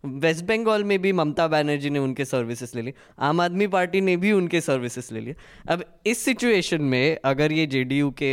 वेस्ट 0.05 0.45
बंगाल 0.45 0.83
में 0.83 0.97
भी 1.01 1.13
ममता 1.13 1.47
बनर्जी 1.47 1.89
ने 1.89 1.99
उनके 1.99 2.25
सर्विसेज़ 2.25 2.71
ले 2.75 2.81
ली 2.81 2.93
आम 3.19 3.41
आदमी 3.41 3.67
पार्टी 3.67 4.01
ने 4.01 4.15
भी 4.17 4.31
उनके 4.31 4.61
सर्विसेज़ 4.61 5.13
ले 5.13 5.19
लिए। 5.19 5.35
अब 5.69 5.83
इस 6.05 6.23
सिचुएशन 6.25 6.81
में 6.83 7.17
अगर 7.25 7.51
ये 7.51 7.65
जेडीयू 7.67 8.09
के 8.21 8.31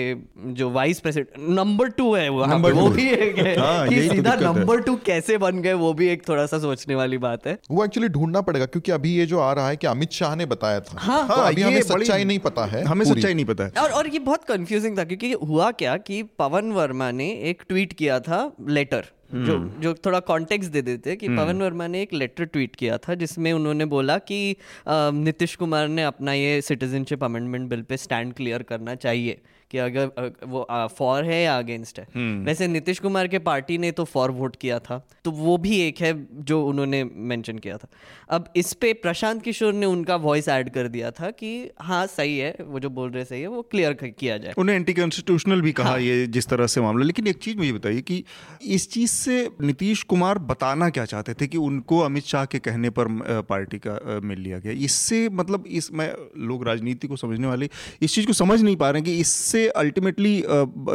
जो 0.53 0.71
वाइस 0.71 1.01
प्रेसिडेंट 1.01 1.49
नंबर 1.51 1.89
टू 1.91 2.15
है 2.15 2.29
वो 2.29 2.47
वो 2.73 2.89
भी 2.89 3.09
एक 3.09 3.39
है 3.39 3.57
हाँ, 3.59 3.87
तो 3.87 4.03
सीधा 4.09 4.35
नंबर 4.35 4.81
टू 4.81 4.97
कैसे 5.07 5.39
बन 5.39 5.63
गए 5.63 5.73
वो 5.75 5.93
भी 5.95 6.09
एक 6.09 6.29
थोड़ा 6.29 6.47
सा 6.47 6.59
सोचने 6.59 6.95
वाली 6.95 7.19
बात 7.19 7.47
है। 7.47 7.59
वो 7.71 7.85
एक्चुअली 7.85 8.09
ढूंढना 8.09 8.41
पड़ेगा 8.41 8.67
क्योंकि 8.67 8.93
अभी 8.93 9.15
ये 9.15 9.27
जो 9.27 9.41
आ 9.41 9.53
रहा 9.53 9.69
है 9.69 9.77
कि 9.77 9.87
अमित 9.87 10.13
शाह 10.13 10.35
ने 10.37 10.47
बताया 10.47 10.81
था। 10.81 10.99
हाँ, 11.01 11.27
तो 11.29 11.35
हाँ, 11.35 11.47
अभी 11.47 11.63
हमें 11.63 11.83
सच्चाई 11.83 12.25
नहीं 12.25 12.39
पता 12.39 12.65
है 12.67 12.85
हमें 12.85 13.05
सच्चाई 13.07 13.35
नहीं 13.35 13.45
पता 13.45 13.65
है। 13.65 13.71
और 13.79 13.91
और 13.91 14.09
ये 14.09 14.18
बहुत 14.19 14.45
कंफ्यूजिंग 14.45 14.99
था 14.99 15.05
क्योंकि 15.05 15.33
हुआ 15.33 15.71
क्या 15.71 15.97
कि 15.97 16.23
पवन 16.39 16.73
वर्मा 16.73 17.11
ने 17.11 17.31
एक 17.51 17.63
ट्वीट 17.69 17.93
किया 17.93 18.19
था 18.21 18.41
लेटर 18.69 19.05
hmm. 19.35 19.45
जो 19.47 19.57
हम्म। 19.57 19.81
जो 19.81 19.95
थोड़ा 20.07 20.21
कॉन्टेक्स्ट 20.21 20.73
दे 20.73 20.83
देते 20.83 21.17
कि 21.17 21.29
hmm. 21.29 21.37
पवन 21.37 21.63
वर्मा 21.63 21.87
ने 21.87 22.03
एक 22.03 22.15
लेटर 22.15 22.45
ट्वीट 22.45 22.77
किया 22.77 22.99
था 22.99 23.15
जिसमें 23.15 23.53
उन्होंने 23.53 23.85
बोला 23.85 24.19
कि 24.19 24.57
नीतीश 24.89 25.57
कुमार 25.57 25.89
ने 25.89 26.05
अपना 26.05 26.33
ये 26.33 26.61
सिटीजनशिप 26.61 27.25
अमेंडमेंट 27.25 27.69
बिल 27.71 27.83
पे 27.83 27.97
स्टैंड 27.97 28.35
क्लियर 28.35 28.63
करना 28.63 28.95
चाहिए 28.97 29.41
कि 29.71 29.79
अगर 29.79 30.33
वो 30.47 30.67
फॉर 30.91 31.25
है 31.25 31.43
या 31.43 31.57
अगेंस्ट 31.59 31.99
है 31.99 32.07
हम्म। 32.15 32.45
वैसे 32.45 32.69
नीतीश 32.69 32.99
कुमार 32.99 33.29
के 33.29 33.39
पार्टी 33.41 33.79
ने 33.79 33.91
तो 33.93 34.05
फॉर 34.07 34.31
वोट 34.33 34.57
किया 34.57 34.79
था 34.81 35.01
तो 35.25 35.31
वो 35.33 35.57
भी 35.59 35.81
एक 35.81 36.01
है 36.01 36.13
जो 36.43 36.63
उन्होंने 36.65 37.03
मेंशन 37.05 37.59
किया 37.59 37.77
था 37.77 37.89
अब 38.31 38.49
इस 38.57 38.73
पे 38.75 38.93
प्रशांत 38.99 39.43
किशोर 39.43 39.73
ने 39.75 39.87
उनका 39.89 40.17
वॉइस 40.19 40.49
ऐड 40.51 40.71
कर 40.71 40.89
दिया 40.89 41.11
था 41.11 41.31
कि 41.33 41.51
हाँ 41.83 42.07
सही 42.09 42.39
है 42.39 42.55
वो 42.61 42.81
जो 42.81 42.91
बोल 42.91 43.11
रहे 43.11 43.25
सही 43.25 43.41
है 43.41 43.49
वो 43.49 43.63
क्लियर 43.71 43.93
किया 43.95 44.39
जाए 44.39 44.55
उन्हें 44.59 44.77
एंटी 44.77 44.95
कॉन्स्टिट्यूशनल 44.95 45.63
भी 45.63 45.73
कहा 45.73 45.89
हाँ। 45.89 46.01
ये 46.01 46.27
जिस 46.29 46.49
तरह 46.49 46.67
से 46.69 46.81
मामला 46.81 47.05
लेकिन 47.05 47.27
एक 47.27 47.39
चीज़ 47.39 47.57
मुझे 47.59 47.73
बताइए 47.73 48.01
कि 48.03 48.23
इस 48.71 48.91
चीज़ 48.91 49.11
से 49.13 49.39
नीतीश 49.63 50.03
कुमार 50.07 50.39
बताना 50.47 50.89
क्या 50.91 51.05
चाहते 51.07 51.35
थे 51.35 51.47
कि 51.47 51.59
उनको 51.61 51.99
अमित 52.01 52.25
शाह 52.27 52.45
के 52.47 52.59
कहने 52.61 52.91
पर 52.93 53.09
पार्टी 53.49 53.79
का 53.81 53.99
मिल 54.25 54.41
लिया 54.41 54.59
गया 54.59 54.73
इससे 54.85 55.29
मतलब 55.35 55.65
इस 55.75 55.93
मैं 55.95 56.13
लोग 56.45 56.67
राजनीति 56.67 57.09
को 57.09 57.17
समझने 57.19 57.47
वाले 57.47 57.69
इस 58.03 58.15
चीज़ 58.15 58.27
को 58.27 58.33
समझ 58.35 58.61
नहीं 58.63 58.77
पा 58.77 58.91
रहे 58.91 59.01
हैं 59.01 59.05
कि 59.05 59.19
इससे 59.21 59.58
से 59.59 59.69
अल्टीमेटली 59.77 60.43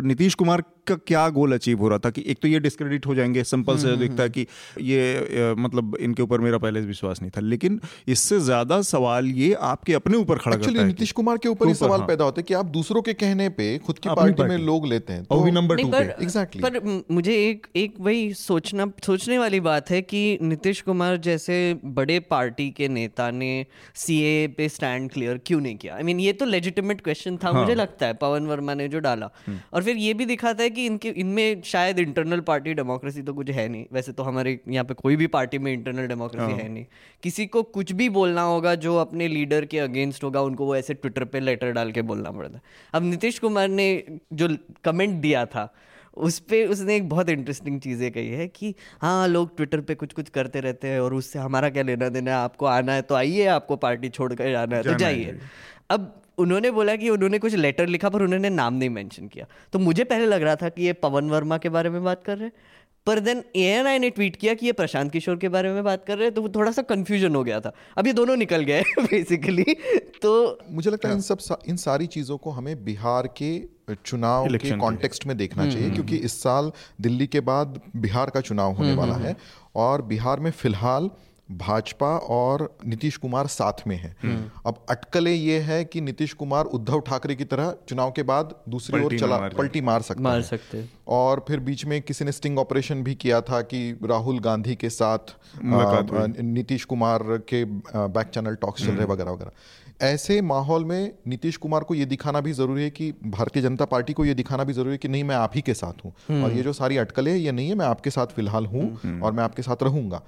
नीतीश 0.08 0.34
कुमार 0.34 0.64
का 0.88 0.96
क्या 1.08 1.28
गोल 1.32 1.54
अचीव 1.54 1.80
हो 1.80 1.90
रहा 1.90 2.00
था 2.00 2.10
कि 2.10 2.24
एक 2.28 2.40
तो 2.42 2.48
ये 2.48 2.60
डिस्क्रेडिट 2.60 3.06
हो 3.06 3.16
जाएँगे 3.16 3.44
सिंपल 3.46 3.78
से 3.78 3.88
हम्म, 3.88 4.00
दिखता 4.00 4.24
है 4.24 4.30
हम्म, 4.30 4.34
कि 4.34 4.84
ये 4.84 5.54
मतलब 5.58 5.98
इनके 6.02 6.24
ऊपर 6.24 6.42
मेरा 6.42 6.58
पहले 6.58 6.82
विश्वास 6.84 7.22
नहीं 7.22 7.32
था। 7.32 7.42
लेकिन 7.44 7.80
इससे 8.08 8.40
ज़्यादा 8.42 8.82
सवाल 8.84 9.28
ये 9.34 9.52
आपके 9.64 9.94
अपने 9.94 10.18
ऊपर 10.18 10.38
खड़ा 10.38 10.56
करता 10.58 10.80
है 10.80 10.86
नीतीश 10.88 11.12
कुमार 11.12 11.38
के 11.38 11.50
ऊपर 11.50 11.74
सवाल 11.76 12.00
हाँ। 12.00 12.08
पैदा 12.08 12.24
होता 12.24 12.42
है 12.42 12.44
कि 12.44 12.54
आप 12.54 12.66
दूसरों 12.74 13.02
के 13.02 13.14
कहने 13.16 13.50
पे 13.52 13.78
खुद 13.78 14.00
की 14.00 14.10
पार्टी 14.12 14.44
में 14.44 14.58
लोग 14.60 14.88
लेते 14.88 15.14
हैं 15.14 15.24
तो 15.24 15.46
नंबर 15.52 15.78
टू 15.78 15.88
पे। 15.88 15.98
एग्जैक्टली 15.98 16.62
पर 16.62 17.04
मुझे 17.12 17.34
एक 17.40 17.68
एक 17.76 17.96
वही 18.00 18.34
सोचना 18.36 18.92
सोचने 19.06 19.38
वाली 19.38 19.60
बात 19.62 19.90
है 19.90 20.02
कि 20.04 20.38
नीतीश 20.42 20.82
कुमार 20.82 21.18
जैसे 21.24 21.58
बड़े 21.98 22.20
पार्टी 22.30 22.70
के 22.72 22.88
नेता 22.90 23.30
ने 23.32 23.52
सीए 23.96 24.48
पे 24.48 24.70
स्टैंड 24.70 25.10
क्लियर 25.12 25.40
क्यों 25.46 25.60
नहीं 25.62 25.76
किया? 25.78 25.96
आई 25.96 26.04
मीन 26.04 26.20
ये 26.20 26.34
तो 26.34 26.46
लेजिटिमेट 26.46 27.02
क्वेश्चन 27.02 27.38
था 27.38 27.52
मुझे 27.52 27.66
हाँ। 27.66 27.76
लगता 27.76 28.06
है 28.06 28.14
पवन 28.22 28.48
वर्मा 28.48 28.74
ने 28.74 28.88
जो 28.88 29.00
डाला। 29.00 29.30
हम्म। 29.48 29.60
और 29.74 29.84
फिर 29.84 29.98
ये 29.98 30.14
भी 30.14 30.26
दिखाता 30.26 30.64
है 30.64 30.70
कि 30.74 30.86
इनके 30.86 31.10
इनमें 31.10 31.62
शायद 31.66 32.00
इंटरनल 32.00 32.40
पार्टी 32.42 32.74
डेमोक्रेसी 32.74 33.22
तो 33.22 33.34
कुछ 33.34 33.50
है 33.50 33.68
नहीं। 33.68 33.86
वैसे 33.94 34.12
तो 34.12 34.24
हमारे 34.24 34.60
यहाँ 34.68 34.86
पे 34.86 34.94
कोई 34.94 35.16
भी 35.16 35.28
पार्टी 35.30 35.58
में 35.58 35.72
इंटरनल 35.74 36.08
डेमोक्रेसी 36.08 36.52
हाँ। 36.52 36.60
है 36.60 36.68
नहीं। 36.70 36.86
किसी 37.24 37.46
को 37.48 37.64
कुछ 37.64 37.92
भी 37.92 38.10
बोलना 38.10 38.42
होगा 38.42 38.76
जो 38.78 38.96
अपने 38.98 39.28
लीडर 39.28 39.66
के 39.66 39.80
अगेंस्ट 39.80 40.24
होगा 40.24 40.42
उनको 40.42 40.66
वो 40.66 40.76
ऐसे 40.76 40.94
ट्विटर 40.94 41.26
पे 41.26 41.40
लेटर 41.40 41.72
डाल 41.72 41.92
के 41.92 42.02
बोलना 42.04 42.32
पड़ता 42.32 42.60
अब 42.94 43.04
नीतीश 43.04 43.40
कुमार 43.40 43.68
ने 43.70 43.88
जो 44.34 44.50
कमेंट 44.84 45.22
दिया 45.22 45.46
था 45.46 45.74
उस 46.18 46.40
पर 46.40 46.68
उसने 46.68 46.96
एक 46.96 47.08
बहुत 47.10 47.30
इंटरेस्टिंग 47.30 47.80
चीज़ें 47.82 48.12
कही 48.12 48.30
है 48.30 48.48
कि 48.48 48.74
हाँ 49.02 49.28
लोग 49.28 49.56
ट्विटर 49.56 49.82
पे 49.82 49.96
कुछ 49.96 50.14
कुछ 50.14 50.30
करते 50.30 50.60
रहते 50.60 50.88
हैं 50.88 51.00
और 51.00 51.14
उससे 51.14 51.40
हमारा 51.40 51.70
क्या 51.70 51.84
लेना 51.84 52.10
देना 52.10 52.32
है? 52.32 52.38
आपको 52.38 52.66
आना 52.66 52.94
है 52.94 53.02
तो 53.02 53.16
आइए 53.16 53.46
आपको 53.50 53.76
पार्टी 53.78 54.10
छोड़ 54.10 54.34
कर 54.34 54.52
जाना 54.52 54.76
है 54.76 54.84
तो 54.84 54.94
जाइए। 54.94 55.38
अब 55.90 56.23
उन्होंने 56.38 56.72
बोला 56.72 56.96
कि 56.96 57.10
उन्होंने 57.10 57.40
कुछ 57.40 57.56
लेटर 57.56 57.88
लिखा 57.88 58.10
पर 58.10 58.22
उन्होंने 58.22 58.50
नाम 58.50 58.74
नहीं 58.74 58.90
मेंशन 58.90 59.28
किया। 59.28 59.46
तो 59.74 59.80
मुझे 59.80 60.04
पहले 60.04 60.26
लग 60.26 60.42
रहा 60.42 60.56
था 60.56 60.70
कि 60.70 60.84
ये 60.84 60.94
पवन 60.94 61.30
वर्मा 61.30 61.58
के 61.58 61.70
बारे 61.70 61.90
में 61.90 62.04
बात 62.04 62.24
कर 62.24 62.38
रहे 62.38 62.46
हैं। 62.46 62.54
पर 63.06 63.20
देन 63.20 63.44
ए 63.56 64.00
ने 64.00 64.10
ट्वीट 64.10 64.36
किया 64.36 64.54
कि 64.54 64.66
ये 64.66 64.72
प्रशांत 64.72 65.12
किशोर 65.12 65.38
के 65.38 65.50
बारे 65.50 65.74
में 65.74 65.84
बात 65.84 66.06
कर 66.06 66.16
रहे 66.16 66.26
हैं। 66.26 66.34
तो 66.34 66.42
वो 66.42 66.50
थोड़ा 66.50 66.72
सा 66.72 66.82
कंफ्यूजन 66.82 67.36
हो 67.36 67.44
गया 67.44 67.60
था। 67.60 67.74
अब 67.98 68.08
ये 68.08 68.14
दोनों 68.14 68.36
निकल 68.36 68.62
गए 68.64 68.82
बेसिकली 69.00 69.64
तो 70.22 70.60
मुझे 70.72 70.92
लगता 70.92 71.10
है 71.10 71.16
इन 71.16 71.22
सब 71.22 71.38
सा, 71.38 71.60
इन 71.68 71.76
सारी 71.78 72.08
चीज़ों 72.08 72.38
को 72.38 72.52
हमें 72.52 72.86
बिहार 72.86 73.28
के 73.42 73.62
चुनाव 74.06 74.48
के 74.48 74.78
कॉन्टेक्स्ट 74.78 75.28
में 75.28 75.38
देखना 75.38 75.66
चाहिए 75.66 75.84
हम्म। 75.84 75.94
क्योंकि 75.94 76.16
इस 76.16 76.42
साल 76.44 76.72
दिल्ली 77.02 77.28
के 77.28 77.40
बाद 77.40 77.82
बिहार 77.96 78.30
का 78.30 78.42
चुनाव 78.42 78.74
होने 78.74 78.90
हम्म, 78.90 79.00
वाला 79.00 79.14
हम्म, 79.14 79.26
है 79.26 79.36
और 79.76 80.02
बिहार 80.02 80.40
में 80.40 80.52
फ़िलहाल 80.52 81.10
भाजपा 81.58 82.08
और 82.36 82.78
नीतीश 82.88 83.18
कुमार 83.18 83.48
साथ 83.48 83.88
में 83.88 83.96
है। 83.98 84.16
हम्म। 84.24 84.50
अब 84.66 84.86
अटकले 84.90 85.34
ये 85.34 85.60
है 85.60 85.84
कि 85.86 86.02
नीतीश 86.02 86.34
कुमार 86.34 86.66
उद्धव 86.66 87.00
ठाकरे 87.00 87.36
की 87.36 87.44
तरह 87.44 87.74
चुनाव 87.90 88.12
के 88.12 88.24
बाद 88.24 88.56
दूसरी 88.70 89.04
ओर 89.04 89.18
चला 89.20 89.38
पलटी 89.50 89.82
मार 89.82 90.02
सकते 90.02 90.24
मार 90.24 90.42
सकते 90.42 90.86
और 91.08 91.44
फिर 91.48 91.60
बीच 91.60 91.86
में 91.86 92.02
किसी 92.02 92.26
ने 92.26 92.32
स्टिंग 92.32 92.60
ऑपरेशन 92.60 93.04
भी 93.04 93.16
किया 93.16 93.42
था 93.42 93.62
कि 93.62 94.00
राहुल 94.04 94.40
गांधी 94.40 94.76
के 94.76 94.90
साथ 94.90 95.36
नीतीश 95.64 96.86
कुमार 96.86 97.24
के 97.50 97.64
बैक 97.66 98.28
चैनल 98.28 98.56
टॉक्स 98.56 98.82
चल 98.82 98.88
रहे 98.88 98.98
हम्म। 98.98 99.12
वगैरह 99.14 99.32
वगैरह। 99.32 99.52
ऐसे 100.02 100.40
माहौल 100.42 100.86
में 100.86 101.12
नीतीश 101.28 101.58
कुमार 101.58 101.84
को 101.84 101.96
ये 101.96 102.06
दिखाना 102.06 102.40
भी 102.42 102.52
ज़रूरी 102.54 102.84
है 102.84 102.90
कि 102.90 103.12
भारतीय 103.26 103.64
जनता 103.64 103.86
पार्टी 103.86 104.14
को 104.14 104.26
ये 104.26 104.34
दिखाना 104.34 104.64
भी 104.64 104.74
ज़रूरी 104.74 104.92
है 104.92 104.98
कि 104.98 105.08
नहीं 105.08 105.24
मैं 105.24 105.36
आप 105.36 105.52
ही 105.56 105.62
के 105.62 105.74
साथ 105.74 106.06
हूँ। 106.06 106.14
हम्म। 106.30 106.44
और 106.44 106.54
ये 106.54 106.64
जो 106.64 106.74
सारी 106.74 106.98
अटकलें 106.98 107.36
ये 107.36 107.52
नहीं 107.52 107.70
है 107.70 107.76
मैं 107.76 107.86
आपके 107.86 108.10
साथ 108.10 108.28
फ़िलहाल 108.28 108.66
हूँ 108.66 109.20
और 109.22 109.32
मैं 109.32 109.44
आपके 109.44 109.62
साथ 109.62 109.84
रहूँगा। 109.84 110.22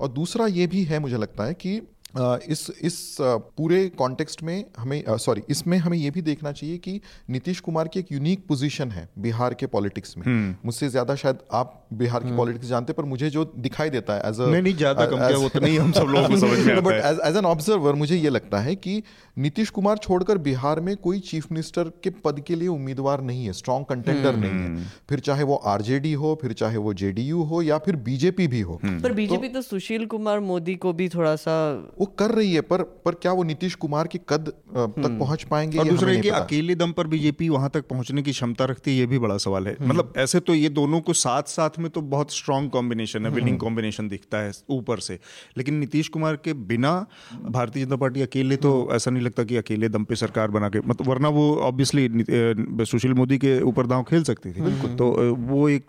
और 0.00 0.08
दूसरा 0.08 0.46
ये 0.46 0.66
भी 0.66 0.82
है 0.84 0.98
मुझे 0.98 1.16
लगता 1.16 1.44
है 1.44 1.54
कि 1.56 1.80
इस 2.16 2.70
इस 2.82 3.16
पूरे 3.20 3.88
कॉन्टेक्स्ट 3.88 4.42
में 4.42 4.64
हमें 4.78 5.02
सॉरी 5.18 5.42
इसमें 5.50 5.76
हमें 5.78 5.96
यह 5.98 6.10
भी 6.10 6.22
देखना 6.22 6.52
चाहिए 6.52 6.78
कि 6.78 7.00
नीतीश 7.30 7.60
कुमार 7.60 7.88
की 7.88 8.00
एक 8.00 8.12
यूनिक 8.12 8.46
पोजीशन 8.46 8.90
है 8.90 9.08
बिहार 9.18 9.54
के 9.54 9.66
पॉलिटिक्स 9.66 10.16
में 10.18 10.24
हम्म। 10.26 10.54
मुझसे 10.64 10.88
ज़्यादा 10.88 11.14
शायद 11.14 11.38
आप 11.52 11.85
बिहार 11.92 12.22
की 12.22 12.36
पॉलिटिक्स 12.36 12.64
हम्म। 12.64 12.70
जानते 12.70 12.92
पर 12.92 13.04
मुझे 13.04 13.30
जो 13.30 13.44
दिखाई 13.58 13.90
देता 13.90 14.14
है 14.14 14.22
एज 14.26 14.40
नहीं 14.42 14.74
ज़्यादा 14.76 15.06
कम 15.06 15.16
क्या 15.18 15.36
वो 15.38 15.48
तो 15.48 15.60
नहीं 15.60 15.78
हम 15.78 15.92
सब 15.92 16.06
लोगों 16.06 16.28
को 16.28 16.36
समझ 16.38 16.58
में 16.60 16.82
बट 16.82 17.20
एज 17.24 17.36
एन 17.36 17.44
ऑब्जर्वर 17.46 17.94
मुझे 17.94 18.16
ये 18.16 18.30
लगता 18.30 18.60
है 18.60 18.74
कि 18.76 19.02
नीतीश 19.36 19.70
कुमार 19.70 19.98
छोड़कर 19.98 20.38
बिहार 20.40 20.80
में 20.80 20.96
कोई 20.98 21.18
चीफ 21.22 21.50
मिनिस्टर 21.50 21.90
के 22.04 22.10
पद 22.24 22.40
के 22.40 22.54
लिए 22.54 22.68
उम्मीदवार 22.68 23.20
नहीं 23.22 23.44
है 23.46 23.52
स्ट्रॉन्ग 23.52 23.86
कंटेंडर 23.86 24.28
हम्म। 24.28 24.40
नहीं 24.42 24.76
है 24.76 24.84
फिर 25.08 25.20
चाहे 25.20 25.42
वो 25.44 25.56
आरजेडी 25.66 26.12
हो 26.14 26.34
फिर 26.42 26.52
चाहे 26.54 26.76
वो 26.78 26.94
जेडीयू 26.96 27.42
हो 27.44 27.62
या 27.62 27.78
फिर 27.78 27.96
बीजेपी 28.06 28.46
भी 28.48 28.60
हो 28.62 28.80
पर 28.84 29.12
बीजेपी 29.12 29.48
तो, 29.48 29.54
तो 29.54 29.62
सुशील 29.62 30.06
कुमार 30.06 30.40
मोदी 30.42 30.74
को 30.76 30.92
भी 30.92 31.08
थोड़ा 31.08 31.34
सा 31.38 31.56
वो 31.98 32.06
कर 32.18 32.30
रही 32.32 32.52
है 32.52 32.60
पर 32.64 32.82
पर 33.04 33.14
क्या 33.16 33.32
वो 33.32 33.42
नीतीश 33.44 33.74
कुमार 33.76 34.06
के 34.06 34.20
कद 34.28 34.48
तक 34.48 34.92
हम्म। 34.98 35.18
पहुँच 35.18 35.42
पाएँगे 35.46 35.78
और 35.78 35.88
दूसरा 35.88 36.14
कि 36.16 36.28
अकेले 36.36 36.74
दम 36.76 36.92
पर 36.92 37.06
बीजेपी 37.08 37.48
वहाँ 37.50 37.70
तक 37.70 37.88
पहुँचने 37.88 38.22
की 38.22 38.32
क्षमता 38.32 38.64
रखती 38.66 38.90
है 38.90 38.96
ये 38.96 39.06
भी 39.06 39.18
बड़ा 39.18 39.36
सवाल 39.38 39.66
है 39.66 39.74
हम्म। 39.74 39.88
मतलब 39.88 40.12
ऐसे 40.18 40.40
तो 40.40 40.54
ये 40.54 40.68
दोनों 40.70 41.00
को 41.00 41.12
साथ 41.16 41.42
साथ 41.50 41.75
में 41.78 41.90
तो 41.90 42.00
बहुत 42.06 42.32
स्ट्रांग 42.32 42.68
कॉम्बिनेशन 42.70 43.26
है 43.26 43.30
विनिंग 43.30 43.48
हम्म। 43.48 43.58
कॉम्बिनेशन 43.58 44.08
दिखता 44.08 44.38
है 44.38 44.52
ऊपर 44.70 45.00
से। 45.00 45.18
लेकिन 45.58 45.74
नीतीश 45.74 46.08
कुमार 46.08 46.36
के 46.36 46.52
बिना 46.66 46.94
भारतीय 47.48 47.84
जनता 47.84 47.96
पार्टी 47.96 48.22
अकेले 48.22 48.56
तो 48.56 48.72
ऐसा 48.92 49.10
नहीं 49.10 49.22
लगता 49.22 49.44
कि 49.44 49.56
अकेले 49.56 49.88
दम 49.88 50.04
पे 50.04 50.16
सरकार 50.16 50.50
बना 50.50 50.68
के 50.68 50.80
मतलब 50.80 51.08
वरना 51.08 51.28
वो 51.28 51.44
ऑब्वियसली 51.62 52.84
सुशील 52.86 53.14
मोदी 53.14 53.38
के 53.38 53.60
ऊपर 53.62 53.86
दांव 53.86 54.02
खेल 54.02 54.22
सकती 54.24 54.52
थी। 54.52 54.94
तो 54.96 55.10
वो 55.46 55.68
एक 55.68 55.86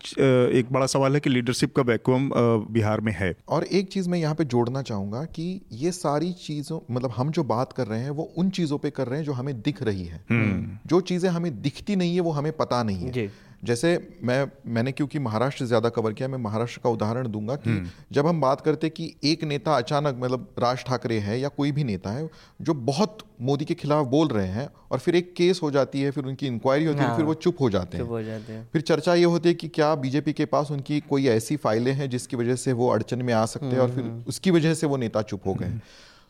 एक 0.54 0.72
बड़ा 0.72 0.86
सवाल 0.88 1.14
है 1.14 1.20
कि 1.20 1.30
लीडरशिप 1.30 1.76
का 1.76 1.82
वैक्यूम 1.84 2.30
बिहार 2.72 3.02
में 3.02 3.14
है। 3.18 3.34
और 3.50 3.64
एक 3.64 3.92
चीज़ 3.92 4.10
मैं 4.10 4.20
यहाँ 4.20 4.36
पे 4.36 4.46
जोड़ना 4.46 4.82
चाहूँगा 4.82 5.24
कि 5.36 5.50
ये 5.74 5.92
सारी 5.92 6.32
चीज़ों 6.42 6.80
मतलब 6.92 7.12
हम 7.18 7.32
जो 7.32 7.44
बात 7.46 7.74
कर 7.74 7.88
रहे 7.88 8.00
हैं 8.00 8.10
वो 8.12 8.24
उन 8.38 8.50
चीज़ों 8.50 8.78
पे 8.78 8.90
कर 8.90 9.08
रहे 9.08 9.20
हैं 9.20 9.26
जो 9.26 9.34
हमें 9.34 9.62
दिख 9.62 9.82
रही 9.84 10.06
है। 10.06 10.24
हम्म। 10.30 10.78
जो 10.88 11.02
चीज़ें 11.02 11.30
हमें 11.30 11.52
दिखती 11.62 11.96
नहीं 11.96 12.16
है 12.16 12.22
वो 12.22 12.32
हमें 12.32 12.52
पता 12.58 12.82
नहीं 12.84 13.06
है। 13.06 13.30
जैसे 13.64 14.18
मैं 14.24 14.46
मैंने 14.68 14.92
क्योंकि 14.92 15.20
महाराष्ट्र 15.20 15.66
ज़्यादा 15.66 15.90
कवर 15.90 16.14
किया 16.14 16.28
मैं 16.30 16.38
महाराष्ट्र 16.38 16.82
का 16.84 16.90
उदाहरण 16.90 17.28
दूँगा 17.28 17.56
कि 17.56 17.70
हम्म। 17.70 17.90
जब 18.12 18.28
हम 18.28 18.42
बात 18.42 18.62
करते 18.62 18.90
कि 18.90 19.14
एक 19.24 19.44
नेता 19.44 19.78
अचानक 19.78 20.18
मतलब 20.20 20.48
राज 20.60 20.84
ठाकरे 20.84 21.18
है 21.20 21.40
या 21.40 21.48
कोई 21.48 21.72
भी 21.72 21.84
नेता 21.84 22.10
है 22.10 22.30
जो 22.62 22.74
बहुत 22.74 23.18
मोदी 23.42 23.66
के 23.66 23.74
खिलाफ 23.74 24.06
बोल 24.08 24.28
रहे 24.28 24.48
हैं 24.48 24.70
और 24.92 25.00
फिर 25.00 25.16
एक 25.16 25.34
केस 25.34 25.60
हो 25.64 25.72
जाती 25.72 26.02
है 26.02 26.12
फिर 26.12 26.26
उनकी 26.26 26.48
इंक्वायरी 26.48 26.86
होती 26.86 27.00
है 27.00 27.16
फिर 27.16 27.26
वो 27.26 27.32
हाँ। 27.32 27.42
चुप 27.42 27.62
हो 27.62 27.70
जाते 27.70 27.98
हैं, 27.98 28.24
जाते 28.26 28.54
हैं। 28.54 28.68
फिर 28.74 28.82
चर्चा 28.82 29.14
ये 29.14 29.24
होती 29.26 29.50
है 29.50 29.56
कि 29.56 29.68
क्या 29.68 29.94
बीजेपी 29.96 30.34
के 30.34 30.46
पास 30.46 30.72
उनकी 30.72 31.00
कोई 31.00 31.28
ऐसी 31.28 31.56
फाइलें 31.58 31.94
हैं 31.94 32.10
जिसकी 32.10 32.38
वजह 32.38 32.56
से 32.56 32.74
वो 32.74 32.90
अड़चन 32.90 33.22
में 33.22 33.34
आ 33.34 33.46
सकते 33.46 33.66
हैं 33.66 33.80
और 33.80 33.92
फिर 33.92 34.04
हम्म, 34.04 34.24
उसकी 34.28 34.52
वजह 34.52 34.74
से 34.74 34.88
वो 34.88 34.98
नेता 34.98 35.22
चुप 35.24 35.48
हो 35.48 35.54
गए 35.54 35.80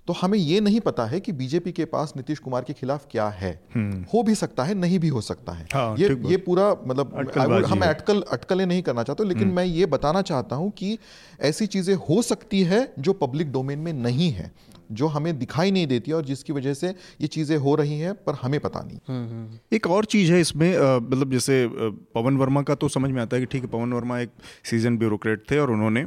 तो 0.08 0.14
हमें 0.14 0.38
ये 0.38 0.60
नहीं 0.60 0.80
पता 0.80 1.06
है 1.06 1.20
कि 1.20 1.32
बीजेपी 1.34 1.72
के 1.72 1.86
पास 1.88 2.14
नीतीश 2.18 2.40
कुमार 2.40 2.64
के 2.64 2.74
खिलाफ 2.74 3.08
क्या 3.12 3.28
है 3.32 3.52
हम्म। 3.76 4.04
हो 4.14 4.22
भी 4.24 4.36
सकता 4.36 4.64
है 4.64 4.74
नहीं 4.76 5.00
भी 5.00 5.08
हो 5.10 5.22
सकता 5.22 5.52
है 5.52 5.68
हाँ, 5.74 5.96
ये 5.98 6.08
ये 6.26 6.38
पूरा 6.40 6.70
मतलब 6.88 7.66
हम 7.66 7.82
अटकल 7.82 8.22
अटकलें 8.30 8.66
नहीं 8.66 8.82
करना 8.82 9.04
चाहते 9.04 9.24
लेकिन 9.24 9.44
हम्म। 9.44 9.56
मैं 9.56 9.66
ये 9.66 9.86
बताना 9.88 10.22
चाहता 10.24 10.56
हूँ 10.56 10.72
कि 10.72 10.98
ऐसी 11.42 11.68
चीज़ें 11.68 11.94
हो 12.08 12.22
सकती 12.24 12.64
है 12.64 12.82
जो 13.00 13.14
पब्लिक 13.18 13.52
डोमेन 13.52 13.80
में 13.80 13.94
नहीं 13.96 14.32
है 14.32 14.52
जो 14.92 15.08
हमें 15.10 15.38
दिखाई 15.40 15.72
नहीं 15.72 15.88
देती 15.88 16.12
और 16.12 16.26
जिसकी 16.26 16.54
वजह 16.54 16.74
से 16.76 16.94
ये 17.22 17.28
चीज़ें 17.30 17.56
हो 17.58 17.76
रही 17.76 18.00
हैं 18.00 18.14
पर 18.24 18.34
हमें 18.34 18.60
पता 18.60 18.82
नहीं 18.82 19.00
हम्म। 19.08 19.76
एक 19.76 19.88
और 19.90 20.06
चीज़ 20.08 20.32
है 20.34 20.40
इसमें 20.42 20.70
मतलब 20.78 21.32
जैसे 21.32 21.68
पवन 22.16 22.38
वर्मा 22.38 22.62
का 22.62 22.76
तो 22.76 22.88
समझ 22.90 23.12
में 23.12 23.22
आता 23.22 23.36
है 23.36 23.42
कि 23.42 23.46
ठीक 23.48 23.64
है 23.64 23.70
पवन 23.70 23.94
वर्मा 23.94 24.20
एक 24.20 24.30
सीज़न 24.66 24.98
ब्यूरोक्रेट 24.98 25.44
थे 25.52 25.60
और 25.60 25.72
उन्होंने 25.72 26.06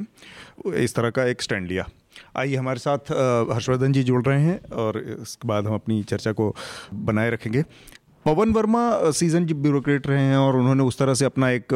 इस 0.78 0.94
तरह 0.94 1.10
का 1.10 1.24
एक 1.26 1.42
स्टैंड 1.42 1.66
लिया 1.66 1.88
आइए 2.36 2.56
हमारे 2.56 2.78
साथ 2.78 3.10
हर्षवर्धन 3.52 3.92
जी 3.92 4.02
जुड़ 4.02 4.22
रहे 4.24 4.42
हैं 4.42 4.60
और 4.72 4.98
इसके 4.98 5.48
बाद 5.48 5.66
हम 5.66 5.74
अपनी 5.74 6.02
चर्चा 6.02 6.32
को 6.32 6.54
बनाए 6.94 7.30
रखेंगे। 7.30 7.64
पवन 8.24 8.52
वर्मा 8.52 9.10
सीज़न 9.10 9.44
ब्यूरोक्रेट 9.46 10.06
रहे 10.06 10.22
हैं 10.22 10.36
और 10.36 10.56
उन्होंने 10.56 10.82
उस 10.82 10.98
तरह 10.98 11.14
से 11.14 11.24
अपना 11.24 11.50
एक 11.50 11.66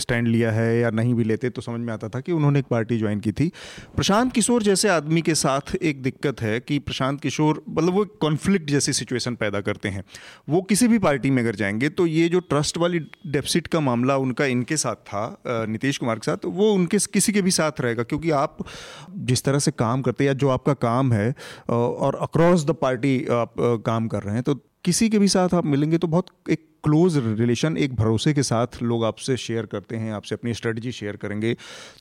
स्टैंड 0.00 0.28
लिया 0.28 0.50
है 0.52 0.78
या 0.78 0.90
नहीं 0.90 1.14
भी 1.14 1.24
लेते 1.24 1.50
तो 1.50 1.62
समझ 1.62 1.80
में 1.80 1.92
आता 1.92 2.08
था 2.08 2.20
कि 2.20 2.32
उन्होंने 2.32 2.58
एक 2.58 2.66
पार्टी 2.66 2.98
ज्वाइन 2.98 3.20
की 3.20 3.32
थी। 3.32 3.50
प्रशांत 3.96 4.32
किशोर 4.32 4.62
जैसे 4.62 4.88
आदमी 4.88 5.22
के 5.22 5.34
साथ 5.34 5.74
एक 5.76 6.02
दिक्कत 6.02 6.42
है 6.42 6.58
कि 6.60 6.78
प्रशांत 6.78 7.20
किशोर 7.20 7.62
मतलब 7.68 7.94
वो 7.94 8.04
कॉन्फ्लिक्ट 8.20 8.70
जैसी 8.70 8.92
सिचुएशन 8.92 9.34
पैदा 9.34 9.60
करते 9.60 9.88
हैं। 9.88 10.04
वो 10.48 10.62
किसी 10.62 10.88
भी 10.88 10.98
पार्टी 10.98 11.30
में 11.30 11.42
अगर 11.42 11.54
जाएँगे 11.54 11.88
तो 11.88 12.06
ये 12.06 12.28
जो 12.28 12.40
ट्रस्ट 12.40 12.78
वाली 12.78 12.98
डेफिसिट 13.26 13.66
का 13.66 13.80
मामला 13.80 14.16
उनका 14.16 14.44
इनके 14.46 14.76
साथ 14.76 15.06
था 15.06 15.42
नीतीश 15.46 15.98
कुमार 15.98 16.16
के 16.16 16.30
साथ 16.32 16.44
वो 16.46 16.72
उनके 16.72 16.98
किसी 17.12 17.32
के 17.32 17.42
भी 17.42 17.50
साथ 17.52 17.80
रहेगा, 17.80 18.02
क्योंकि 18.02 18.30
आप 18.30 18.58
जिस 19.10 19.44
तरह 19.44 19.58
से 19.58 19.70
काम 19.70 20.02
करते 20.02 20.24
या 20.24 20.32
जो 20.32 20.48
आपका 20.48 20.74
काम 20.82 21.12
है 21.12 21.34
और 21.68 22.18
अक्रॉस 22.22 22.64
द 22.66 22.70
पार्टी 22.70 23.18
आप 23.32 23.54
काम 23.86 24.08
कर 24.08 24.22
रहे 24.22 24.34
हैं 24.34 24.42
तो 24.42 24.60
किसी 24.84 25.08
के 25.08 25.18
भी 25.18 25.28
साथ 25.28 25.54
आप 25.54 25.66
मिलेंगे 25.66 25.98
तो 25.98 26.06
बहुत 26.08 26.26
एक 26.50 26.66
क्लोज 26.84 27.16
रिलेशन 27.18 27.76
एक 27.76 27.94
भरोसे 27.96 28.32
के 28.34 28.42
साथ 28.42 28.82
लोग 28.82 29.04
आपसे 29.04 29.36
शेयर 29.36 29.66
करते 29.66 29.96
हैं, 29.96 30.12
आपसे 30.12 30.34
अपनी 30.34 30.54
स्ट्रेटजी 30.54 30.92
शेयर 30.92 31.16
करेंगे। 31.16 31.54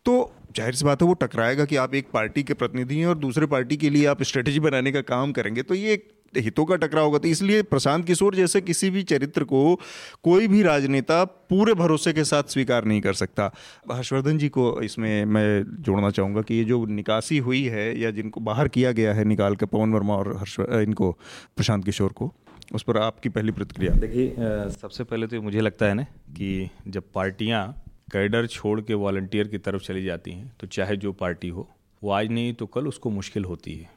तो 0.05 0.33
ज़ाहिर 0.55 0.75
सी 0.75 0.85
बात 0.85 1.01
है 1.01 1.07
वो 1.07 1.13
टकराएगा 1.21 1.65
कि 1.65 1.75
आप 1.75 1.95
एक 1.95 2.07
पार्टी 2.13 2.43
के 2.43 2.53
प्रतिनिधि 2.53 2.97
हैं 2.97 3.05
और 3.07 3.17
दूसरे 3.17 3.45
पार्टी 3.47 3.77
के 3.77 3.89
लिए 3.89 4.05
आप 4.05 4.23
स्ट्रेटजी 4.23 4.59
बनाने 4.59 4.91
का 4.91 5.01
काम 5.03 5.31
करेंगे। 5.31 5.61
तो 5.61 5.75
ये 5.75 5.93
एक 5.93 6.11
हितों 6.33 6.65
का 6.65 6.75
टकराव 6.75 7.05
होगा। 7.05 7.17
तो 7.17 7.27
इसलिए 7.27 7.61
प्रशांत 7.63 8.05
किशोर 8.05 8.35
जैसे 8.35 8.61
किसी 8.63 8.89
भी 8.89 9.03
चरित्र 9.05 9.43
को 9.45 9.79
कोई 10.23 10.47
भी 10.47 10.61
राजनेता 10.63 11.23
पूरे 11.25 11.73
भरोसे 11.75 12.13
के 12.13 12.23
साथ 12.25 12.43
स्वीकार 12.49 12.85
नहीं 12.85 13.01
कर 13.01 13.13
सकता। 13.13 13.51
हर्षवर्धन 13.91 14.37
जी 14.37 14.49
को 14.49 14.79
इसमें 14.81 15.25
मैं 15.25 15.63
जोड़ना 15.81 16.09
चाहूँगा 16.11 16.41
कि 16.41 16.55
ये 16.55 16.63
जो 16.65 16.85
निकासी 16.91 17.37
हुई 17.39 17.63
है 17.65 17.87
या 17.99 18.11
जिनको 18.11 18.41
बाहर 18.41 18.67
किया 18.69 18.91
गया 18.91 19.13
है 19.13 19.25
निकाल 19.25 19.55
के 19.55 19.65
पवन 19.67 19.93
वर्मा 19.93 20.15
और 20.15 20.35
हर्ष, 20.37 20.59
इनको 20.59 21.11
प्रशांत 21.57 21.85
किशोर 21.85 22.11
को 22.11 22.33
उस 22.71 22.83
पर 22.83 22.97
आपकी 22.97 23.29
पहली 23.29 23.51
प्रतिक्रिया। 23.51 23.93
देखिए 23.95 24.35
सबसे 24.71 25.03
पहले 25.03 25.27
तो 25.27 25.41
मुझे 25.41 25.61
लगता 25.61 25.85
है 25.85 25.93
ना 25.93 26.03
कि 26.03 26.69
जब 26.87 27.11
पार्टियाँ 27.13 27.63
कैडर 28.11 28.47
छोड़ 28.47 28.79
के 28.81 28.93
वॉल्टियर 28.95 29.47
की 29.47 29.57
तरफ़ 29.57 29.83
चली 29.83 30.03
जाती 30.03 30.31
हैं 30.31 30.51
तो 30.59 30.67
चाहे 30.67 30.95
जो 30.97 31.11
पार्टी 31.13 31.49
हो, 31.49 31.67
वो 32.01 32.11
आज 32.11 32.29
नहीं 32.29 32.53
तो 32.53 32.65
कल 32.67 32.87
उसको 32.87 33.09
मुश्किल 33.09 33.45
होती 33.45 33.75
है। 33.75 33.89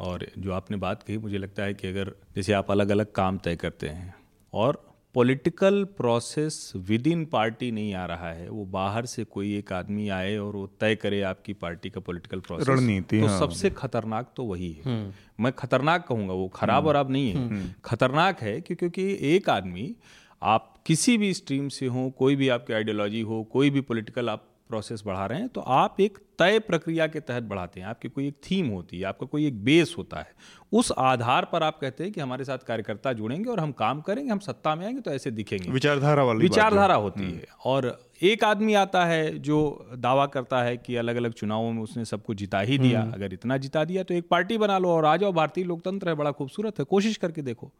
और 0.00 0.26
जो 0.38 0.52
आपने 0.52 0.76
बात 0.76 1.02
कही, 1.02 1.18
मुझे 1.18 1.38
लगता 1.38 1.62
है 1.62 1.74
कि 1.74 1.88
अगर 1.88 2.12
जैसे 2.36 2.52
आप 2.52 2.70
अलग 2.70 2.90
अलग 2.90 3.12
काम 3.12 3.38
तय 3.38 3.56
करते 3.56 3.88
हैं 3.88 4.14
और 4.52 4.82
political 5.14 5.84
process 5.84 6.72
with 6.76 7.06
in 7.06 7.24
party 7.24 7.70
नहीं 7.70 7.94
आ 7.94 8.06
रहा 8.06 8.32
है 8.32 8.48
वो 8.48 8.64
बाहर 8.64 9.06
से 9.06 9.24
कोई 9.24 9.56
एक 9.58 9.72
आदमी 9.72 10.08
आए 10.08 10.36
और 10.36 10.56
वो 10.56 10.66
तय 10.80 10.94
करे 10.94 11.22
आपकी 11.22 11.52
पार्टी 11.52 11.90
का 11.90 12.00
पॉलिटिकल 12.00 12.40
प्रोसेस 12.40 12.68
रणनीति 12.68 13.20
तो 13.20 13.26
हाँ। 13.26 13.38
सबसे 13.38 13.70
खतरनाक 13.70 14.32
तो 14.36 14.44
वही 14.44 14.72
है 14.72 14.82
हम्म। 14.84 15.44
मैं 15.44 15.52
खतरनाक 15.52 16.06
कहूँगा 16.06 16.34
वो 16.34 16.48
खराब। 16.48 16.86
और 16.86 16.96
आप 16.96 17.10
नहीं 17.10 17.30
है 17.30 17.36
हम्म। 17.36 17.72
खतरनाक 17.84 18.40
है 18.40 18.60
कि 18.60 18.74
क्योंकि 18.74 19.18
एक 19.22 19.50
आदमी 19.50 19.96
आप 20.42 20.74
किसी 20.86 21.18
भी 21.18 21.34
स्ट्रीम 21.34 21.68
से 21.68 21.86
हो 21.86 22.10
कोई 22.10 22.36
भी 22.36 22.48
आपकी 22.48 22.72
आइडियोलॉजी 22.72 23.20
हो 23.20 23.44
कोई 23.44 23.70
भी 23.70 23.80
पॉलिटिकल 23.80 24.28
आप 24.28 24.49
प्रोसेस 24.70 25.02
बढ़ा 25.06 25.26
रहे 25.26 25.38
हैं 25.38 25.48
तो 25.48 25.60
आप 25.76 26.00
एक 26.00 26.18
तय 26.38 26.58
प्रक्रिया 26.58 27.06
के 27.06 27.20
तहत 27.20 27.42
बढ़ाते 27.42 27.80
हैं 27.80 27.86
आपकी 27.86 28.08
कोई 28.08 28.26
एक 28.26 28.36
थीम 28.44 28.68
होती 28.68 28.98
है 28.98 29.04
आपका 29.04 29.26
कोई 29.26 29.46
एक 29.46 29.62
बेस 29.64 29.94
होता 29.98 30.18
है 30.18 30.58
उस 30.72 30.92
आधार 31.00 31.44
पर 31.44 31.62
आप 31.62 31.78
कहते 31.80 32.04
हैं 32.04 32.12
कि 32.12 32.20
हमारे 32.20 32.44
साथ 32.44 32.58
कार्यकर्ता 32.66 33.12
जुड़ेंगे 33.12 33.50
और 33.50 33.60
हम 33.60 33.72
काम 33.72 34.00
करेंगे 34.00 34.30
हम 34.32 34.38
सत्ता 34.40 34.74
में 34.74 34.84
आएँगे 34.86 35.00
तो 35.00 35.10
ऐसे 35.10 35.30
दिखेंगे 35.30 35.70
विचारधारा 35.70 36.24
वाली 36.24 36.40
विचारधारा 36.40 36.94
होती 36.96 37.22
हम्म। 37.22 37.34
है 37.34 37.46
और 37.64 37.98
एक 38.22 38.44
आदमी 38.44 38.74
आता 38.74 39.04
है 39.04 39.38
जो 39.40 39.58
दावा 39.98 40.26
करता 40.26 40.62
है 40.62 40.76
कि 40.76 40.96
अलग 40.96 41.16
अलग 41.16 41.32
चुनावों 41.32 41.70
में 41.72 41.82
उसने 41.82 42.04
सबको 42.04 42.34
जिता 42.34 42.60
ही 42.60 42.78
दिया 42.78 43.00
हम्म। 43.00 43.12
अगर 43.12 43.32
इतना 43.32 43.56
जिता 43.56 43.84
दिया 43.84 44.02
तो 44.02 44.14
एक 44.14 44.28
पार्टी 44.28 44.58
बना 44.58 44.78
लो 44.78 44.88
और 44.88 45.04
आ 45.04 45.16
जाओ 45.16 45.32
भारतीय 45.32 45.64
लोकतंत्र 45.64 46.08
है 46.08 46.14
बड़ा 46.14 46.32
खूबसूरत 46.32 46.78
है 46.78 46.84
कोशिश 46.86 47.16
करके 47.16 47.42
देखो 47.42 47.72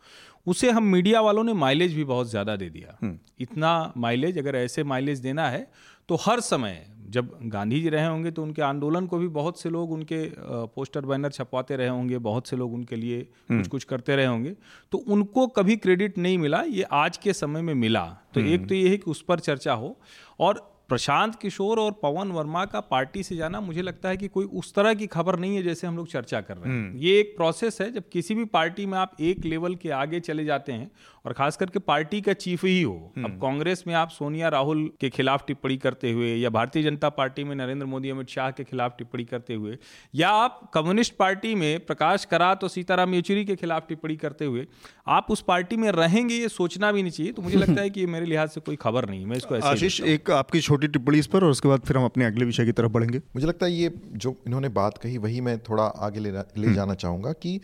उसे 0.46 0.70
हम 0.70 0.84
मीडिया 0.88 1.20
वालों 1.20 1.44
ने 1.44 1.52
माइलेज 1.56 1.94
भी 1.94 2.04
बहुत 2.04 2.30
ज़्यादा 2.30 2.56
दे 2.56 2.68
दिया 2.70 2.96
हम्म। 3.02 3.18
इतना 3.40 3.92
माइलेज 3.96 4.38
अगर 4.38 4.56
ऐसे 4.56 4.84
माइलेज 4.84 5.18
देना 5.18 5.48
है 5.48 5.66
तो 6.10 6.16
हर 6.16 6.40
समय 6.40 6.86
जब 7.10 7.38
गांधी 7.42 7.80
जी 7.82 7.88
रहे 7.88 8.06
होंगे 8.06 8.30
तो 8.30 8.42
उनके 8.42 8.62
आंदोलन 8.62 9.06
को 9.06 9.18
भी 9.18 9.28
बहुत 9.28 9.60
से 9.60 9.70
लोग 9.70 9.92
उनके 9.92 10.32
पोस्टर 10.74 11.00
बैनर 11.00 11.30
छपवाते 11.30 11.76
रहे 11.76 11.88
होंगे 11.88 12.18
बहुत 12.18 12.46
से 12.46 12.56
लोग 12.56 12.74
उनके 12.74 12.96
लिए 12.96 13.20
कुछ 13.22 13.50
हम्म। 13.50 13.64
कुछ 13.64 13.84
करते 13.84 14.16
रहे 14.16 14.26
होंगे। 14.26 14.56
तो 14.92 14.98
उनको 14.98 15.46
कभी 15.46 15.76
क्रेडिट 15.76 16.18
नहीं 16.18 16.38
मिला 16.38 16.62
ये 16.62 16.82
आज 16.82 17.16
के 17.16 17.32
समय 17.32 17.62
में 17.62 17.74
मिला। 17.74 18.04
तो 18.34 18.40
एक 18.40 18.68
तो 18.68 18.74
ये 18.74 18.88
है 18.88 18.96
कि 18.96 19.10
उस 19.10 19.22
पर 19.22 19.38
चर्चा 19.38 19.72
हो 19.72 20.00
और 20.40 20.79
प्रशांत 20.90 21.34
किशोर 21.34 21.78
और 21.78 21.92
पवन 22.02 22.30
वर्मा 22.30 22.64
का 22.66 22.80
पार्टी 22.86 23.22
से 23.22 23.36
जाना 23.36 23.60
मुझे 23.60 23.82
लगता 23.82 24.08
है 24.08 24.16
कि 24.16 24.28
कोई 24.28 24.44
उस 24.54 24.74
तरह 24.74 24.94
की 24.94 25.06
खबर 25.08 25.38
नहीं 25.38 25.56
है 25.56 25.62
जैसे 25.62 25.86
हम 25.86 25.96
लोग 25.96 26.08
चर्चा 26.08 26.40
कर 26.40 26.56
रहे 26.56 26.72
हैं 26.72 26.78
हम्म। 26.78 26.98
ये 26.98 27.18
एक 27.20 27.34
प्रोसेस 27.36 27.80
है 27.80 27.90
जब 27.92 28.08
किसी 28.12 28.34
भी 28.34 28.44
पार्टी 28.50 28.86
में 28.86 28.98
आप 28.98 29.16
एक 29.22 29.44
लेवल 29.44 29.74
के 29.76 29.90
आगे 29.94 30.20
चले 30.22 30.44
जाते 30.44 30.72
हैं 30.72 30.90
और 31.24 31.32
खास 31.32 31.56
करके 31.56 31.78
पार्टी 31.80 32.20
का 32.20 32.32
चीफ 32.34 32.64
ही 32.64 32.80
हो 32.82 32.94
अब 32.94 33.18
हम्म। 33.18 33.38
कांग्रेस 33.38 33.84
में 33.86 33.94
आप 33.94 34.10
सोनिया 34.10 34.48
राहुल 34.48 34.90
के 35.00 35.08
खिलाफ 35.10 35.44
टिप्पणी 35.46 35.76
करते 35.76 36.12
हुए 36.12 36.34
या 36.34 36.50
भारतीय 36.50 36.82
जनता 36.82 37.08
पार्टी 37.12 37.44
में 37.44 37.54
नरेंद्र 37.56 37.86
मोदी 37.86 38.10
अमित 38.10 38.28
शाह 38.28 38.50
के 38.50 38.64
खिलाफ 38.64 38.94
टिप्पणी 38.98 39.24
करते 39.26 39.54
हुए 39.54 39.76
या 40.14 40.30
आप 40.38 40.60
कम्युनिस्ट 40.74 41.16
पार्टी 41.16 41.54
में 41.54 41.84
प्रकाश 41.86 42.24
करात 42.24 42.64
और 42.64 42.70
सीताराम 42.70 43.14
येचुरी 43.14 43.44
के 43.44 43.56
खिलाफ 43.56 43.88
टिप्पणी 43.88 44.16
करते 44.16 44.44
हुए 44.44 44.66
आप 45.08 45.26
उस 45.30 45.42
पार्टी 45.42 45.76
में 45.76 45.90
रहेंगे 45.92 46.34
ये 46.34 46.48
सोचना 46.50 46.92
भी 46.92 47.02
नहीं 47.02 47.12
चाहिए 47.12 47.32
तो 47.32 47.42
मुझे 47.42 47.56
लगता 47.56 47.80
है 47.80 47.90
कि 47.90 48.06
मेरे 48.08 48.26
लिहाज 48.26 48.48
से 48.48 48.60
कोई 48.62 48.76
खबर 48.78 49.08
नहीं 49.08 49.26
मैं 49.26 49.36
इसको 49.36 49.60
आशीष 49.66 50.00
एक 50.08 50.30
आपकी 50.32 50.60
छोटी 50.62 50.79
टिप्पणी 50.86 51.18
इस 51.18 51.26
पर 51.26 51.44
और 51.44 51.50
उसके 51.50 51.68
बाद 51.68 51.80
फिर 51.80 51.96
हम 51.96 52.04
अपने 52.04 52.24
अगले 52.24 52.44
विषय 52.44 52.64
की 52.64 52.72
तरफ़ 52.72 52.92
बढ़ेंगे। 52.92 53.18
मुझे 53.18 53.46
लगता 53.46 53.66
है 53.66 53.72
ये 53.72 53.92
जो 54.12 54.36
इन्होंने 54.46 54.68
बात 54.68 54.98
कही 54.98 55.18
वही 55.18 55.40
मैं 55.40 55.58
थोड़ा 55.58 55.84
आगे 55.84 56.20
ले 56.20 56.30
ले 56.30 56.38
हम्म। 56.38 56.74
जाना 56.74 56.94
चाहूँगा 56.94 57.32
कि 57.32 57.60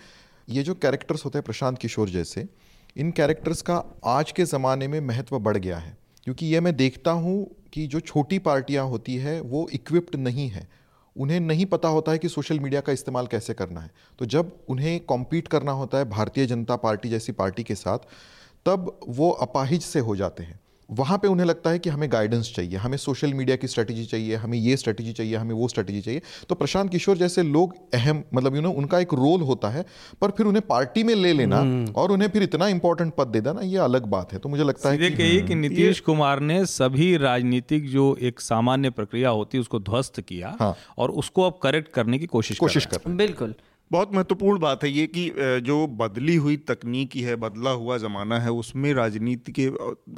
ये 0.49 0.63
जो 0.63 0.75
कैरेक्टर्स 0.75 1.25
होते 1.25 1.39
हैं 1.39 1.45
प्रशांत 1.45 1.79
किशोर 1.79 2.09
जैसे 2.09 2.47
इन 2.97 3.11
कैरेक्टर्स 3.11 3.63
का 3.63 3.85
आज 4.05 4.33
के 4.33 4.45
ज़माने 4.45 4.89
में 4.89 5.01
महत्व 5.01 5.39
बढ़ 5.39 5.57
गया 5.57 5.79
है। 5.79 5.97
क्योंकि 6.25 6.47
ये 6.47 6.61
मैं 6.61 6.77
देखता 6.77 7.11
हूँ 7.11 7.57
कि 7.73 7.87
जो 7.87 8.01
छोटी 8.01 8.39
पार्टियाँ 8.39 8.87
होती 8.87 9.17
है 9.17 9.41
वो 9.41 9.69
इक्विप्ड 9.73 10.17
नहीं 10.17 10.49
है। 10.49 10.69
उन्हें 11.17 11.41
नहीं 11.41 11.67
पता 11.67 11.89
होता 11.89 12.13
है 12.13 12.19
कि 12.19 12.29
सोशल 12.29 12.61
मीडिया 12.61 12.81
का 12.81 12.93
इस्तेमाल 12.93 13.27
कैसे 13.27 13.55
करना 13.55 13.81
है। 13.81 13.91
तो 14.19 14.27
जब 14.27 14.53
उन्हें 14.69 15.01
कॉम्पीट 15.01 15.49
करना 15.49 15.73
होता 15.73 15.99
है 15.99 16.05
भारतीय 16.05 16.47
जनता 16.47 16.77
पार्टी 16.77 17.09
जैसी 17.09 17.33
पार्टी 17.33 17.63
के 17.63 17.75
साथ 17.75 17.99
तब 18.67 19.01
वो 19.09 19.31
अपाहिज 19.31 19.83
से 19.83 19.99
हो 19.99 20.17
जाते 20.17 20.43
हैं। 20.43 20.61
वहाँ 20.91 21.19
पे 21.19 21.29
उन्हें 21.29 21.47
लगता 21.47 21.71
है 21.71 21.79
कि 21.79 21.91
हमें 21.91 22.09
गाइडेंस 22.13 22.53
चाहिए 22.57 22.77
हमें 22.77 22.97
सोशल 22.99 23.33
मीडिया 23.35 23.57
की 23.57 23.67
स्ट्रेटजी 23.67 24.05
चाहिए 24.05 24.35
हमें 24.35 24.59
ये 24.59 24.77
स्ट्रैटेजी 24.77 25.13
चाहिए 25.13 25.37
हमें 25.37 25.55
वो 25.55 25.69
स्ट्रेटजी 25.69 26.01
चाहिए। 26.01 26.23
तो 26.49 26.55
प्रशांत 26.55 26.91
किशोर 26.91 27.17
जैसे 27.17 27.43
लोग 27.43 27.75
अहम 27.95 28.23
मतलब 28.35 28.57
यू 28.57 28.63
नो 28.63 28.71
उनका 28.73 28.99
एक 28.99 29.15
रोल 29.15 29.41
होता 29.41 29.69
है 29.69 29.85
पर 30.21 30.31
फिर 30.31 30.47
उन्हें 30.47 30.67
पार्टी 30.67 31.03
में 31.05 31.15
ले 31.15 31.33
लेना 31.33 31.59
हम्म। 31.59 31.93
और 31.93 32.13
उन्हें 32.13 32.29
फिर 32.29 32.43
इतना 32.43 32.69
इंपॉर्टेंट 32.69 33.15
पद 33.15 33.27
दे 33.27 33.41
देना 33.41 33.61
ये 33.61 33.79
अलग 33.79 34.07
बात 34.07 34.33
है। 34.33 34.39
तो 34.39 34.49
मुझे 34.49 34.65
लगता 34.65 34.91
है 34.91 35.11
कि, 35.11 35.41
कि 35.43 35.55
नीतीश 35.55 36.01
कुमार 36.01 36.41
ने 36.41 36.65
सभी 36.67 37.17
राजनीतिक 37.17 37.89
जो 37.91 38.17
एक 38.23 38.41
सामान्य 38.41 38.91
प्रक्रिया 38.91 39.31
होती 39.31 39.59
है 39.59 39.61
उसको 39.61 39.81
ध्वस्त 39.81 40.21
किया 40.21 40.57
हाँ। 40.61 40.77
और 40.99 41.11
उसको 41.23 41.43
अब 41.43 41.59
करेक्ट 41.63 41.93
करने 41.93 42.19
की 42.19 42.27
कोशिश 42.27 42.59
कोशिश 42.59 42.87
कर 42.87 43.11
बिल्कुल। 43.13 43.55
बहुत 43.91 44.15
महत्वपूर्ण 44.15 44.59
बात 44.59 44.85
है 44.85 44.91
ये 44.91 45.07
कि 45.09 45.31
जो 45.65 45.87
बदली 45.97 46.35
हुई 46.37 46.57
तकनीकी 46.69 47.21
है 47.21 47.37
बदला 47.39 47.71
हुआ 47.73 47.97
ज़माना 47.99 48.39
है 48.39 48.51
उसमें 48.53 48.93
राजनीति 48.95 49.53
के 49.53 49.67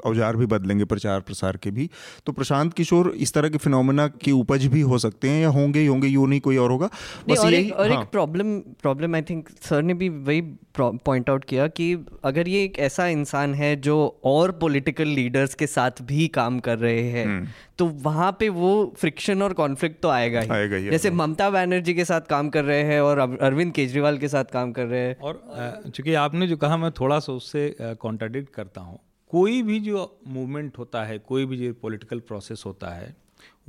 औज़ार 0.03 0.37
भी 0.37 0.47
बदलेंगे 0.47 0.85
प्रचार 0.85 1.21
प्रसार 1.23 1.57
के 1.57 1.71
भी 1.71 1.89
तो 2.27 2.33
प्रशांत 2.33 2.73
किशोर 2.73 3.13
इस 3.19 3.35
तरह 3.35 3.49
के 3.49 3.59
फिनोमिना 3.59 4.07
की 4.19 4.33
उपज 4.33 4.67
भी 4.67 4.81
हो 4.83 4.99
सकते 4.99 5.29
हैं 5.29 5.43
या 5.43 5.49
होंगे 5.51 5.81
ही 5.81 5.87
होंगे 5.87 6.09
यूँ 6.09 6.29
नहीं 6.29 6.41
कोई 6.41 6.57
और 6.57 6.71
होगा 6.71 6.91
बस 7.29 7.39
और 7.39 7.53
यही 7.53 7.71
और 7.71 7.91
हाँ। 7.91 8.01
एक 8.03 8.09
problem 8.09 8.59
problem 8.83 9.15
I 9.15 9.23
think 9.23 9.49
sir 9.63 9.83
ने 9.83 9.95
भी 9.95 10.09
वही 10.09 10.41
पॉइंट 10.79 11.31
आउट 11.31 11.45
किया 11.45 11.67
कि 11.71 11.93
अगर 12.25 12.49
ये 12.49 12.63
एक 12.65 12.79
ऐसा 12.81 13.07
इंसान 13.09 13.55
है 13.55 13.75
जो 13.81 13.97
और 14.25 14.51
पॉलिटिकल 14.61 15.09
लीडर्स 15.11 15.55
के 15.55 15.67
साथ 15.69 16.03
भी 16.03 16.29
काम 16.35 16.59
कर 16.61 16.79
रहे 16.79 17.03
हैं 17.03 17.25
हम्म। 17.27 17.47
तो 17.79 17.87
वहाँ 18.03 18.31
पे 18.41 18.49
वो 18.51 18.71
फ्रिक्शन 19.01 19.43
और 19.43 19.53
कॉन्फ्लिक्ट 19.53 20.01
तो 20.03 20.09
आएगा 20.09 20.41
ही 20.41 20.49
आएगा 20.51 20.77
ही 20.77 20.91
जैसे 20.91 21.11
ममता 21.13 21.51
बनर्जी 21.51 21.95
के 21.95 22.05
साथ 22.05 22.21
काम 22.31 22.49
कर 22.49 22.65
रहे 22.65 22.83
हैं 22.85 23.01
और 23.01 23.21
अरविंद 23.59 23.73
केजरीवाल 23.75 24.19
के 24.19 24.29
साथ 24.29 24.45
काम 24.45 24.73
कर 24.73 24.87
रहे 24.87 25.01
हैं। 25.01 25.17
और 25.19 25.91
चूँकि 25.95 26.13
आपने 26.15 26.47
जो 26.47 26.57
कहा, 26.57 26.77
मैं 26.77 26.91
थोड़ा 26.93 27.19
सा 27.19 27.33
उससे 27.33 27.95
कॉन्ट्राडिक्ट 28.01 28.53
करता 28.55 28.81
हूँ। 28.81 28.99
कोई 29.31 29.63
भी 29.63 29.79
जो 29.81 30.21
मूवमेंट 30.27 30.79
होता 30.79 31.03
है, 31.05 31.19
कोई 31.21 31.47
भी 31.47 31.57
जो 31.57 31.73
पॉलिटिकल 31.83 32.21
प्रोसेस 32.21 32.63
होता 32.67 32.91
है 32.91 33.17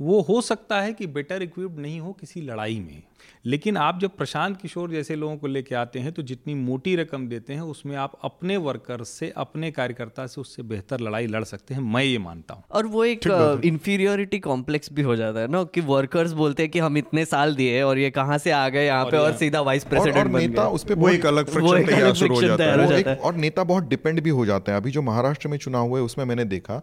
वो 0.00 0.20
हो 0.20 0.40
सकता 0.40 0.80
है 0.80 0.92
कि 0.92 1.06
बेटर 1.08 1.42
इक्विप्ड 1.42 1.78
नहीं 1.78 2.00
हो 2.00 2.12
किसी 2.12 2.40
लड़ाई 2.40 2.78
में। 2.80 3.02
लेकिन 3.46 3.76
आप 3.76 3.98
जब 4.00 4.10
प्रशांत 4.10 4.56
किशोर 4.60 4.90
जैसे 4.90 5.14
लोगों 5.16 5.36
को 5.36 5.46
लेके 5.46 5.74
आते 5.74 5.98
हैं 5.98 6.12
तो 6.12 6.22
जितनी 6.22 6.54
मोटी 6.54 6.94
रकम 6.96 7.26
देते 7.28 7.52
हैं 7.52 7.60
उसमें 7.62 7.94
आप 7.96 8.12
अपने 8.24 8.56
वर्कर 8.56 9.04
से 9.04 9.32
अपने 9.36 9.70
कार्यकर्ता 9.70 10.26
से 10.26 10.40
उससे 10.40 10.62
बेहतर 10.62 11.00
लड़ाई 11.00 11.26
लड़ 11.26 11.42
सकते 11.44 11.74
हैं 11.74 11.82
मैं 11.82 12.02
ये 12.04 12.18
मानता 12.18 12.54
हूँ। 12.54 12.62
और 12.70 12.86
वो 12.86 13.04
एक 13.04 13.60
इंफीरियोरिटी 13.64 14.38
कॉम्प्लेक्स 14.38 14.92
भी 14.92 15.02
हो 15.02 15.16
जाता 15.16 15.40
है 15.40 15.48
ना 15.48 15.62
कि 15.64 15.80
वर्कर्स 15.82 16.32
बोलते 16.32 16.62
हैं 16.62 16.72
कि 16.72 16.78
हम 16.78 16.98
इतने 16.98 17.24
साल 17.24 17.54
दिए 17.54 17.82
और 17.82 17.98
ये 17.98 18.10
कहाँ 18.10 18.38
से 18.38 18.50
आ 18.50 18.68
गए 18.68 18.86
यहाँ 18.86 19.04
पे 19.04 19.16
और 19.16 19.32
सीधा 19.36 19.60
वाइस 19.60 19.84
प्रेसिडेंट 19.84 20.32
नेता 20.32 20.68
उस 20.68 20.84
पर 20.84 20.94
वो 20.94 21.08
एक 21.08 21.26
अलग 21.26 21.48
और 23.20 23.34
नेता 23.36 23.64
बहुत 23.64 23.88
डिपेंड 23.88 24.20
भी 24.20 24.30
हो 24.30 24.46
जाता 24.46 24.72
है। 24.72 24.78
अभी 24.78 24.90
जो 24.90 25.02
महाराष्ट्र 25.02 25.48
में 25.48 25.58
चुनाव 25.58 25.88
हुए 25.88 26.00
उसमें 26.00 26.24
मैंने 26.24 26.44
देखा 26.46 26.82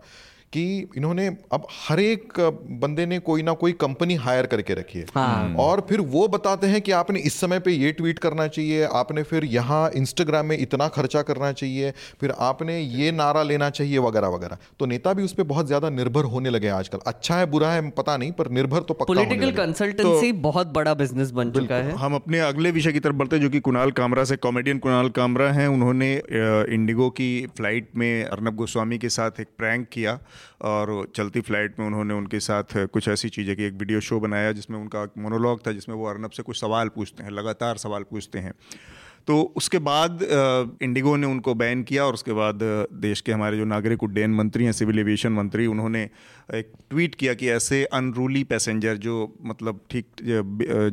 कि 0.53 0.63
इन्होंने 0.97 1.27
अब 1.53 1.65
हर 1.79 1.99
एक 1.99 2.33
बंदे 2.81 3.05
ने 3.05 3.17
कोई 3.21 3.43
ना 3.43 3.53
कोई 3.55 3.71
कंपनी 3.75 4.15
हायर 4.17 4.45
करके 4.45 4.73
रखी 4.73 4.99
है। 4.99 5.05
हाँ। 5.15 5.55
और 5.59 5.85
फिर 5.89 6.01
वो 6.07 6.27
बताते 6.27 6.67
हैं 6.67 6.81
कि 6.81 6.91
आपने 6.93 7.19
इस 7.21 7.39
समय 7.39 7.59
पे 7.59 7.71
ये 7.71 7.91
ट्वीट 7.91 8.19
करना 8.19 8.47
चाहिए 8.49 8.83
आपने 8.95 9.23
फिर 9.23 9.45
यहाँ 9.47 9.89
इंस्टाग्राम 9.97 10.45
में 10.45 10.57
इतना 10.57 10.87
खर्चा 10.89 11.21
करना 11.23 11.51
चाहिए 11.53 11.91
फिर 12.21 12.31
आपने 12.41 12.79
ये 12.79 13.11
नारा 13.13 13.43
लेना 13.43 13.69
चाहिए 13.71 13.97
वगैरह 13.99 14.27
वगैरह। 14.27 14.57
तो 14.79 14.85
नेता 14.85 15.13
भी 15.13 15.23
उस 15.23 15.33
पर 15.33 15.43
बहुत 15.45 15.67
ज़्यादा 15.67 15.89
निर्भर 15.91 16.25
होने 16.27 16.49
लगे 16.49 16.67
आजकल। 16.69 16.99
अच्छा 17.07 17.37
है 17.37 17.45
बुरा 17.47 17.71
है 17.71 17.89
पता 17.91 18.17
नहीं 18.17 18.31
पर 18.31 18.49
निर्भर 18.51 18.81
तो 18.81 18.93
पॉलिटिकल 18.95 19.51
कंसल्टेंसी 19.53 20.31
तो, 20.31 20.37
बहुत 20.39 20.67
बड़ा 20.69 20.93
बिज़नेस 20.95 21.31
बन 21.31 21.51
चुका 21.51 21.75
है। 21.77 21.95
हम 21.97 22.15
अपने 22.15 22.39
अगले 22.41 22.71
विषय 22.71 22.91
की 22.91 22.99
तरफ़ 22.99 23.15
बढ़ते 23.15 23.35
हैं 23.35 23.43
जो 23.43 23.49
कि 23.49 23.59
कुणाल 23.61 23.91
कामरा 23.93 24.23
से 24.23 24.37
कॉमेडियन 24.39 24.79
कुणाल 24.79 25.09
कामरा 25.11 25.51
हैं। 25.51 25.67
उन्होंने 25.69 26.13
इंडिगो 26.71 27.09
की 27.11 27.29
फ़्लाइट 27.57 27.89
में 27.97 28.23
अर्नब 28.25 28.55
गोस्वामी 28.55 28.97
के 28.97 29.09
साथ 29.11 29.39
एक 29.39 29.47
प्रैंक 29.57 29.87
किया। 29.93 30.19
और 30.63 31.07
चलती 31.15 31.41
फ़्लाइट 31.41 31.79
में 31.79 31.85
उन्होंने 31.87 32.13
उनके 32.13 32.39
साथ 32.39 32.77
कुछ 32.87 33.07
ऐसी 33.07 33.29
चीज़ें 33.29 33.55
की। 33.55 33.63
एक 33.63 33.73
वीडियो 33.73 33.99
शो 34.01 34.19
बनाया 34.19 34.51
जिसमें 34.51 34.77
उनका 34.79 35.07
मोनोलॉग 35.17 35.65
था, 35.67 35.71
जिसमें 35.71 35.95
वो 35.95 36.05
अर्नब 36.05 36.31
से 36.31 36.43
कुछ 36.43 36.59
सवाल 36.59 36.89
पूछते 36.89 37.23
हैं, 37.23 37.31
लगातार 37.31 37.77
सवाल 37.77 38.03
पूछते 38.03 38.39
हैं। 38.39 38.53
तो 39.27 39.41
उसके 39.57 39.79
बाद 39.79 40.19
इंडिगो 40.81 41.15
ने 41.15 41.27
उनको 41.27 41.53
बैन 41.55 41.81
किया 41.83 42.05
और 42.05 42.13
उसके 42.13 42.33
बाद 42.33 42.59
देश 43.01 43.21
के 43.21 43.31
हमारे 43.31 43.57
जो 43.57 43.65
नागरिक 43.65 44.03
उड्डयन 44.03 44.31
मंत्री 44.31 44.65
हैं, 44.65 44.71
सिविल 44.71 44.99
एविएशन 44.99 45.31
मंत्री, 45.33 45.65
उन्होंने 45.67 46.09
एक 46.49 46.71
ट्वीट 46.89 47.15
किया 47.15 47.33
कि 47.33 47.49
ऐसे 47.49 47.83
अनरूली 47.93 48.43
पैसेंजर 48.43 48.97
जो 48.97 49.15
मतलब 49.45 49.79
ठीक 49.91 50.05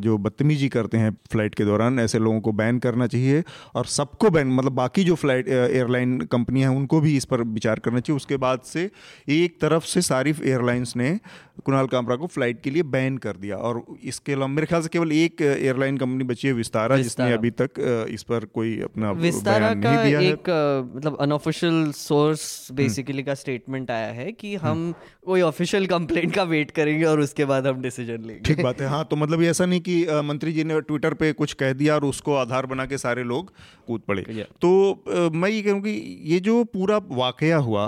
जो 0.01 0.17
बदतमीजी 0.19 0.69
करते 0.69 0.99
हैं 0.99 1.11
फ़्लाइट 1.33 1.55
के 1.55 1.65
दौरान 1.65 2.01
ऐसे 2.01 2.19
लोगों 2.19 2.41
को 2.41 2.53
बैन 2.53 2.79
करना 2.79 3.07
चाहिए 3.07 3.43
और 3.75 3.87
सबको 3.89 4.31
बैन 4.31 4.53
मतलब 4.55 4.73
बाकी 4.73 5.05
जो 5.05 5.15
फ़्लाइट 5.15 5.49
एयरलाइन 5.49 6.19
कंपनियाँ 6.33 6.71
हैं 6.71 6.79
उनको 6.79 7.01
भी 7.01 7.17
इस 7.17 7.25
पर 7.25 7.43
विचार 7.53 7.79
करना 7.79 8.01
चाहिए 8.01 8.17
उसके 8.17 8.37
बाद 8.37 8.61
से 8.65 8.91
एक 9.31 9.61
तरफ़ 9.61 9.85
से 9.85 10.03
सारी 10.03 10.35
एयरलाइंस 10.45 10.97
ने 10.97 11.19
कुणाल 11.65 11.87
कामरा 11.87 12.17
को 12.17 12.27
फ़्लाइट 12.27 12.61
के 12.61 12.71
लिए 12.71 12.83
बैन 12.91 13.17
कर 13.19 13.37
दिया 13.37 13.57
और 13.59 13.85
इसके 14.05 14.33
अलावा 14.33 14.47
मेरे 14.49 14.67
ख्याल 14.67 14.83
से 14.83 14.89
केवल 14.89 15.13
एक 15.13 15.43
एयरलाइन 15.43 15.99
कंपनी 15.99 16.25
बची 16.25 16.49
है 16.49 16.55
विस्तारा 16.55 16.97
विस्तारा। 16.97 17.29
जिसने 17.29 17.39
अभी 17.39 17.51
तक 17.53 18.07
इस 18.11 18.23
पर 18.23 18.45
कोई 18.55 18.79
अपना 18.83 19.11
विस्तारा 19.21 19.73
का 19.75 19.93
नहीं 19.93 20.05
दिया 20.05 20.21
एक 20.23 20.51
मतलब 20.97 21.17
अनऑफिशियल 21.21 21.91
सोर्स 21.95 22.47
बेसिकली 22.73 23.23
का 23.23 23.35
स्टेटमेंट 23.37 23.91
आया 23.91 24.13
है 24.13 24.31
कि 24.33 24.55
हम 24.57 24.69
हम्म। 24.69 24.95
कोई 25.27 25.41
ऑफिशियल 25.45 25.87
कंप्लेंट 25.87 26.35
का 26.35 26.43
वेट 26.45 26.71
करेंगे 26.71 27.05
और 27.05 27.21
उसके 27.21 27.45
बाद 27.45 27.67
हम 27.67 27.81
डिसीज़न 27.83 28.23
लेंगे। 28.23 28.41
ठीक 28.45 28.63
बात 28.63 28.81
है। 28.81 28.89
हाँ 28.89 29.05
तो 29.05 29.17
मतलब 29.17 29.43
ऐसा 29.45 29.67
नहीं 29.67 29.81
कि 29.81 30.05
मंत्री 30.25 30.53
जी 30.53 30.65
ने 30.65 30.81
ट्विटर 30.83 31.15
पे 31.15 31.33
कुछ 31.35 31.53
कह 31.55 31.73
दिया 31.75 31.95
और 31.95 32.05
उसको 32.05 32.35
आधार 32.37 32.67
बना 32.67 32.87
के 32.87 32.99
सारे 32.99 33.25
लोग 33.25 33.53
कूद 33.87 34.03
पड़े। 34.09 34.23
तो 34.61 35.31
मैं 35.35 35.51
ये 35.51 35.63
कहूँ 35.63 35.81
कि 35.83 35.91
ये 36.25 36.41
जो 36.41 36.63
पूरा 36.67 37.01
वाकया 37.13 37.57
हुआ 37.61 37.87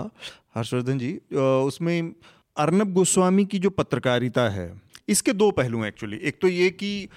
हर्षवर्धन 0.56 0.98
जी 0.98 1.12
उसमें 1.36 2.12
अर्नब 2.56 2.92
गोस्वामी 2.92 3.44
की 3.44 3.58
जो 3.58 3.70
पत्रकारिता 3.72 4.48
है 4.48 4.72
इसके 5.08 5.32
दो 5.34 5.50
पहलू 5.52 5.80
हैं 5.80 5.88
एक्चुअली 5.88 6.16
एक 6.22 6.38
तो 6.42 6.48
ये 6.48 6.70
कि 6.72 7.08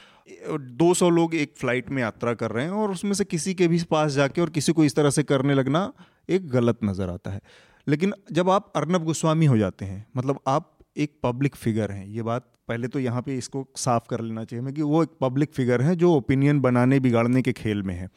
200 0.79 1.09
लोग 1.09 1.35
एक 1.35 1.53
फ़्लाइट 1.57 1.89
में 1.89 2.01
यात्रा 2.01 2.33
कर 2.33 2.51
रहे 2.51 2.65
हैं 2.65 2.71
और 2.73 2.91
उसमें 2.91 3.13
से 3.13 3.23
किसी 3.25 3.53
के 3.53 3.67
भी 3.67 3.81
पास 3.91 4.11
जाके 4.11 4.41
और 4.41 4.49
किसी 4.49 4.71
को 4.71 4.83
इस 4.83 4.95
तरह 4.95 5.09
से 5.09 5.23
करने 5.23 5.53
लगना 5.53 5.91
एक 6.29 6.47
गलत 6.49 6.79
नज़र 6.83 7.09
आता 7.09 7.31
है। 7.31 7.41
लेकिन 7.87 8.13
जब 8.31 8.49
आप 8.49 8.71
अर्नब 8.75 9.03
गोस्वामी 9.03 9.45
हो 9.45 9.57
जाते 9.57 9.85
हैं 9.85 10.05
मतलब 10.17 10.39
आप 10.47 10.71
एक 10.97 11.13
पब्लिक 11.23 11.55
फिगर 11.55 11.91
हैं, 11.91 12.05
ये 12.07 12.21
बात 12.23 12.45
पहले 12.67 12.87
तो 12.87 12.99
यहाँ 12.99 13.21
पे 13.21 13.37
इसको 13.37 13.65
साफ़ 13.77 14.07
कर 14.09 14.21
लेना 14.21 14.43
चाहिए 14.43 14.61
हमें 14.61 14.73
कि 14.73 14.81
वो 14.83 15.03
एक 15.03 15.09
पब्लिक 15.21 15.53
फिगर 15.53 15.81
है 15.81 15.95
जो 15.95 16.13
ओपिनियन 16.13 16.59
बनाने, 16.61 16.99
बिगाड़ने 16.99 17.41
के 17.41 17.53
खेल 17.53 17.81
में 17.83 17.93
है। 17.95 18.09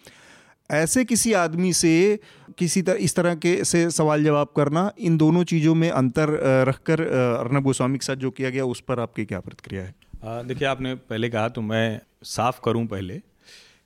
ऐसे 0.70 1.04
किसी 1.04 1.32
आदमी 1.34 1.72
से 1.72 2.18
किसी 2.58 2.82
तरह 2.82 2.98
इस 3.00 3.14
तरह 3.16 3.34
के 3.36 3.52
से 3.64 3.90
सवाल 3.90 4.24
जवाब 4.24 4.52
करना, 4.56 4.92
इन 4.98 5.16
दोनों 5.16 5.44
चीज़ों 5.44 5.74
में 5.74 5.90
अंतर 5.90 6.28
रखकर 6.68 7.00
अर्नब 7.00 7.62
गोस्वामी 7.62 7.98
के 7.98 8.06
साथ 8.06 8.16
जो 8.16 8.30
किया 8.30 8.50
गया, 8.50 8.64
उस 8.64 8.80
पर 8.80 9.00
आपकी 9.00 9.24
क्या 9.24 9.40
प्रतिक्रिया 9.40 9.82
है? 9.82 9.94
देखिए, 10.46 10.68
आपने 10.68 10.94
पहले 10.94 11.28
कहा 11.28 11.48
तो 11.48 11.60
मैं 11.62 12.00
साफ़ 12.24 12.60
करूँ 12.64 12.86
पहले। 12.86 13.20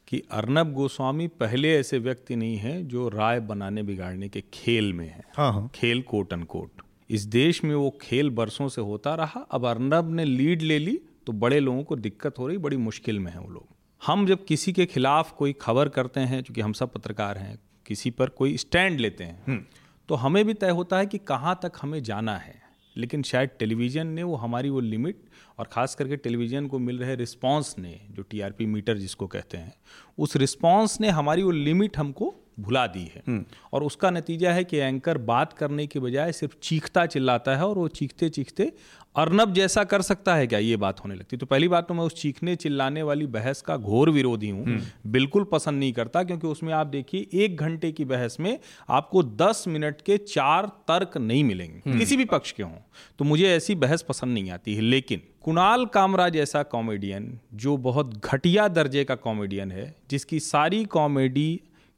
कि 0.09 0.23
अर्नब 0.31 0.73
गोस्वामी 0.73 1.27
पहले 1.41 1.75
ऐसे 1.77 1.99
व्यक्ति 1.99 2.37
नहीं 2.37 2.57
है 2.57 2.83
जो 2.83 3.09
राय 3.09 3.41
बनाने 3.41 3.83
बिगाड़ने 3.83 4.29
के 4.29 4.43
खेल 4.55 4.93
में 4.93 5.07
है। 5.07 5.25
हाँ 5.37 5.53
हाँ। 5.53 5.71
खेल 5.75 6.03
कोट 6.03 6.33
अन 6.33 6.43
कोट 6.43 6.83
इस 7.11 7.23
देश 7.23 7.63
में 7.65 7.75
वो 7.75 7.91
खेल 8.01 8.31
बरसों 8.31 8.69
से 8.69 8.81
होता 8.81 9.15
रहा। 9.15 9.41
अब 9.51 9.67
अर्नब 9.67 10.15
ने 10.15 10.25
लीड 10.25 10.63
ले 10.63 10.79
ली 10.79 10.99
तो 11.27 11.33
बड़े 11.33 11.61
लोगों 11.61 11.83
को 11.85 11.97
दिक्कत 11.97 12.39
हो 12.39 12.47
रही 12.47 12.59
बड़ी 12.59 12.77
मुश्किल 12.77 13.19
में 13.21 13.33
है 13.33 13.41
वो 13.41 13.49
लोग। 13.49 13.67
हम 14.03 14.27
जब 14.27 14.45
किसी 14.45 14.73
के 14.73 14.87
खिलाफ 14.87 15.33
कोई 15.33 15.53
खबर 15.53 15.89
करते 15.89 16.21
हैं 16.21 16.43
क्योंकि 16.43 16.61
हम 16.61 16.73
सब 16.73 16.93
पत्रकार 16.93 17.39
हैं 17.39 17.59
किसी 17.87 18.11
पर 18.11 18.29
कोई 18.29 18.57
स्टैंड 18.57 19.01
लेते 19.01 19.25
हैं 19.25 19.43
हम्म। 19.47 19.65
तो 20.09 20.15
हमें 20.15 20.45
भी 20.47 20.55
तय 20.55 20.71
होता 20.71 20.99
है 20.99 21.07
कि 21.07 21.19
कहाँ 21.19 21.59
तक 21.63 21.73
हमें 21.83 22.03
जाना 22.03 22.37
है। 22.37 22.55
लेकिन 22.97 23.23
शायद 23.23 23.51
टेलीविज़न 23.59 24.07
ने 24.07 24.23
वो 24.23 24.37
हमारी 24.37 24.71
वो 24.71 24.81
लिमिट 24.81 25.17
और 25.59 25.67
ख़ास 25.73 25.95
करके 25.95 26.17
टेलीविज़न 26.17 26.67
को 26.67 26.79
मिल 26.79 26.99
रहे 26.99 27.15
रिस्पांस 27.15 27.75
ने, 27.79 28.01
जो 28.11 28.23
टीआरपी 28.23 28.67
मीटर 28.67 28.99
जिसको 28.99 29.27
कहते 29.27 29.57
हैं, 29.57 29.75
उस 30.19 30.37
रिस्पांस 30.37 31.01
ने 31.01 31.11
हमारी 31.11 31.43
वो 31.43 31.51
लिमिट 31.51 31.99
हमको 31.99 32.35
भुला 32.61 32.87
दी 32.87 33.11
है। 33.15 33.45
और 33.73 33.83
उसका 33.83 34.11
नतीजा 34.11 34.53
है 34.53 34.65
कि 34.65 34.77
एंकर 34.79 35.19
बात 35.25 35.53
करने 35.53 35.87
के 35.87 36.01
बजाय 36.01 36.33
सिर्फ़ 36.33 36.55
चीखता 36.63 37.07
चिल्लाता 37.07 37.57
है 37.57 37.67
और 37.67 37.79
वो 37.79 37.89
चीखते 37.89 38.29
चीखते 38.29 38.73
अर्नब 39.17 39.53
जैसा 39.53 39.83
कर 39.85 40.03
सकता 40.03 40.35
है 40.35 40.47
क्या 40.47 40.59
ये 40.59 40.77
बात 40.77 40.99
होने 41.01 41.15
लगती 41.15 41.37
तो 41.37 41.47
पहली 41.47 41.69
बात 41.69 41.87
तो 41.89 41.95
मैं 41.95 42.05
उस 42.05 42.15
चीखने 42.15 42.55
चिल्लाने 42.57 43.03
वाली 43.03 43.27
बहस 43.27 43.61
का 43.63 43.77
घोर 43.77 44.11
विरोधी 44.11 44.49
हूँ 44.49 44.65
हम्म। 44.65 45.11
बिल्कुल 45.13 45.45
पसंद 45.45 45.79
नहीं 45.81 45.93
करता 45.93 46.23
क्योंकि 46.23 46.47
उसमें 46.47 46.73
आप 46.73 46.87
देखिए 46.87 47.27
एक 47.45 47.57
घंटे 47.57 47.93
की 47.93 48.05
बहस 48.05 48.37
में 48.41 48.59
आपको 48.89 49.23
दस 49.23 49.65
मिनट 49.69 50.01
के 50.01 50.17
चार 50.19 50.67
तर्क 50.89 51.17
नहीं 51.19 51.45
मिलेंगे 51.45 51.81
हम्म। 51.87 51.99
किसी 51.99 52.17
भी 52.17 52.25
पक्ष 52.25 52.53
के 52.53 52.63
हों 52.63 52.79
तो 53.19 53.25
मुझे 53.25 53.49
ऐसी 53.49 53.75
बहस 53.77 54.03
पसंद 54.03 54.35
नहीं 54.35 54.51
आती 54.51 54.75
है 54.75 54.81
लेकिन 54.81 55.23
कुणाल 55.43 55.87
कामरा 55.87 56.29
जैसा 56.29 56.63
कॉमेडियन 56.67 57.39
जो 57.55 57.77
बहुत 57.81 58.15
घटिया 58.25 58.69
दर्जे 58.71 59.05
का 59.05 59.15
कॉमेडियन 59.15 59.73
है 59.73 59.95
जिसकी 60.11 60.41
सारी 60.41 60.85
कॉमेडी 60.93 61.49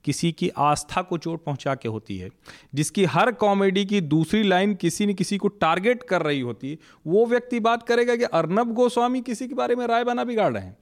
किसी 0.09 0.33
की 0.33 0.49
आस्था 0.64 1.03
को 1.03 1.18
चोट 1.18 1.44
पहुँचा 1.44 1.75
के 1.75 1.88
होती 1.88 2.18
है 2.18 2.31
जिसकी 2.75 3.05
हर 3.05 3.33
कॉमेडी 3.33 3.85
की 3.85 4.01
दूसरी 4.01 4.42
लाइन 4.42 4.75
किसी 4.75 5.07
न 5.07 5.14
किसी 5.14 5.38
को 5.38 5.49
टारगेट 5.62 6.03
कर 6.03 6.23
रही 6.23 6.40
होती 6.40 6.71
है 6.71 6.79
वो 7.07 7.27
व्यक्ति 7.27 7.61
बात 7.61 7.83
करेगा 7.83 8.16
कि 8.16 8.25
अर्नब 8.35 8.73
गोस्वामी 8.75 9.21
किसी 9.21 9.49
के 9.49 9.55
बारे 9.55 9.77
में 9.77 9.87
राय 9.87 10.05
बना 10.05 10.25
बिगाड़ 10.25 10.53
रहे 10.53 10.62
हैं। 10.62 10.77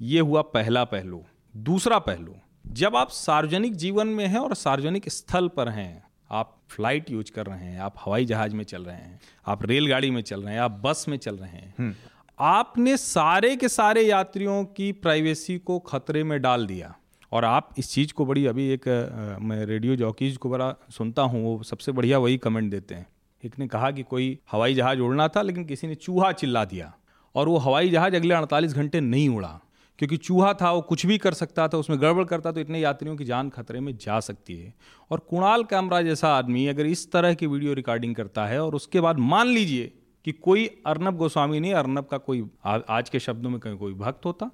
ये 0.00 0.20
हुआ 0.20 0.42
पहला 0.42 0.84
पहलू। 0.84 1.22
दूसरा 1.54 1.98
पहलू 1.98 2.34
जब 2.72 2.96
आप 2.96 3.10
सार्वजनिक 3.10 3.74
जीवन 3.76 4.06
में 4.08 4.26
हैं 4.26 4.38
और 4.38 4.54
सार्वजनिक 4.54 5.08
स्थल 5.08 5.48
पर 5.48 5.68
हैं 5.68 5.92
आप 6.30 6.56
फ़्लाइट 6.70 7.10
यूज़ 7.10 7.32
कर 7.32 7.46
रहे 7.46 7.64
हैं 7.64 7.80
आप 7.80 7.94
हवाई 8.06 8.24
जहाज़ 8.24 8.54
में 8.54 8.64
चल 8.64 8.84
रहे 8.84 8.96
हैं 8.96 9.20
आप 9.46 9.66
रेलगाड़ी 9.66 10.10
में 10.10 10.22
चल 10.22 10.42
रहे 10.42 10.54
हैं 10.54 10.60
आप 10.60 10.80
बस 10.84 11.04
में 11.08 11.16
चल 11.16 11.36
रहे 11.36 11.50
हैं 11.50 11.74
हम्म। 11.78 11.94
आपने 12.38 12.96
सारे 12.96 13.56
के 13.56 13.68
सारे 13.68 14.02
यात्रियों 14.02 14.64
की 14.76 14.92
प्राइवेसी 14.92 15.58
को 15.58 15.78
खतरे 15.78 16.24
में 16.24 16.40
डाल 16.42 16.66
दिया। 16.66 16.94
और 17.32 17.44
आप 17.44 17.70
इस 17.78 17.92
चीज़ 17.92 18.12
को 18.12 18.26
बड़ी, 18.26 18.44
अभी 18.46 18.68
एक 18.68 18.88
मैं 19.42 19.64
रेडियो 19.66 19.96
जॉकीज 19.96 20.36
को 20.36 20.50
बड़ा 20.50 20.74
सुनता 20.90 21.22
हूँ, 21.22 21.44
वो 21.44 21.62
सबसे 21.62 21.92
बढ़िया 21.92 22.18
वही 22.18 22.38
कमेंट 22.38 22.70
देते 22.70 22.94
हैं। 22.94 23.06
एक 23.42 23.58
ने 23.58 23.66
कहा 23.68 23.90
कि 23.90 24.02
कोई 24.02 24.38
हवाई 24.52 24.74
जहाज़ 24.74 24.98
उड़ना 25.00 25.28
था, 25.28 25.42
लेकिन 25.42 25.64
किसी 25.64 25.86
ने 25.86 25.94
चूहा 25.96 26.32
चिल्ला 26.34 26.64
दिया 26.66 26.92
और 27.34 27.48
वो 27.48 27.56
हवाई 27.58 27.90
जहाज़ 27.90 28.16
अगले 28.16 28.34
अड़तालीस 28.34 28.74
घंटे 28.74 29.00
नहीं 29.00 29.28
उड़ा, 29.28 29.60
क्योंकि 29.98 30.16
चूहा 30.18 30.52
था, 30.54 30.70
वो 30.72 30.80
कुछ 30.80 31.06
भी 31.06 31.18
कर 31.18 31.32
सकता 31.34 31.68
था, 31.68 31.78
उसमें 31.78 32.00
गड़बड़ 32.00 32.24
करता 32.24 32.52
तो 32.52 32.60
इतने 32.60 32.80
यात्रियों 32.80 33.16
की 33.16 33.24
जान 33.24 33.48
खतरे 33.50 33.80
में 33.80 33.96
जा 33.96 34.18
सकती 34.20 34.56
है। 34.56 34.74
और 35.10 35.18
कुणाल 35.20 35.64
कैमरा 35.64 36.00
जैसा 36.02 36.28
आदमी 36.28 36.66
अगर 36.66 36.86
इस 36.86 37.10
तरह 37.12 37.34
की 37.34 37.46
वीडियो 37.46 37.74
रिकॉर्डिंग 37.74 38.14
करता 38.14 38.46
है 38.46 38.62
और 38.62 38.74
उसके 38.74 39.00
बाद 39.00 39.18
मान 39.18 39.46
लीजिए 39.48 39.92
कि 40.26 40.32
कोई 40.32 40.66
अर्नब 40.86 41.16
गोस्वामी 41.16 41.60
नहीं, 41.60 41.72
अर्नब 41.74 42.06
का 42.06 42.18
कोई 42.18 42.44
आज 42.64 43.08
के 43.08 43.20
शब्दों 43.20 43.50
में 43.50 43.60
कोई 43.60 43.94
भक्त 43.94 44.26
होता 44.26 44.50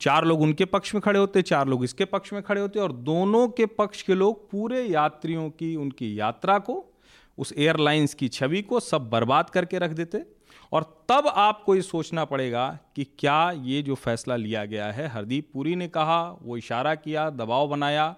चार 0.00 0.24
लोग 0.24 0.40
उनके 0.40 0.64
पक्ष 0.64 0.94
में 0.94 1.00
खड़े 1.00 1.18
होते, 1.18 1.42
चार 1.42 1.68
लोग 1.68 1.84
इसके 1.84 2.04
पक्ष 2.04 2.32
में 2.32 2.42
खड़े 2.42 2.60
होते, 2.60 2.78
और 2.78 2.92
दोनों 2.92 3.48
के 3.48 3.66
पक्ष 3.66 4.02
के 4.02 4.14
लोग 4.14 4.50
पूरे 4.50 4.82
यात्रियों 4.82 5.50
की, 5.50 5.76
उनकी 5.76 6.20
यात्रा 6.20 6.58
को, 6.58 6.92
उस 7.38 7.54
एयरलाइंस 7.58 8.14
की 8.14 8.28
छवि 8.28 8.62
को 8.62 8.80
सब 8.80 9.10
बर्बाद 9.10 9.50
करके 9.50 9.78
रख 9.78 9.90
देते। 9.90 10.24
और 10.72 11.04
तब 11.08 11.26
आपको 11.26 11.74
ये 11.74 11.82
सोचना 11.82 12.24
पड़ेगा 12.24 12.78
कि 12.96 13.04
क्या 13.18 13.50
ये 13.50 13.82
जो 13.82 13.94
फैसला 13.94 14.36
लिया 14.36 14.64
गया 14.64 14.86
है, 14.86 15.08
हरदीप 15.08 15.50
पुरी 15.52 15.76
ने 15.76 15.88
कहा, 15.88 16.38
वो 16.42 16.56
इशारा 16.56 16.94
किया, 16.94 17.30
दबाव 17.30 17.68
बनाया 17.68 18.16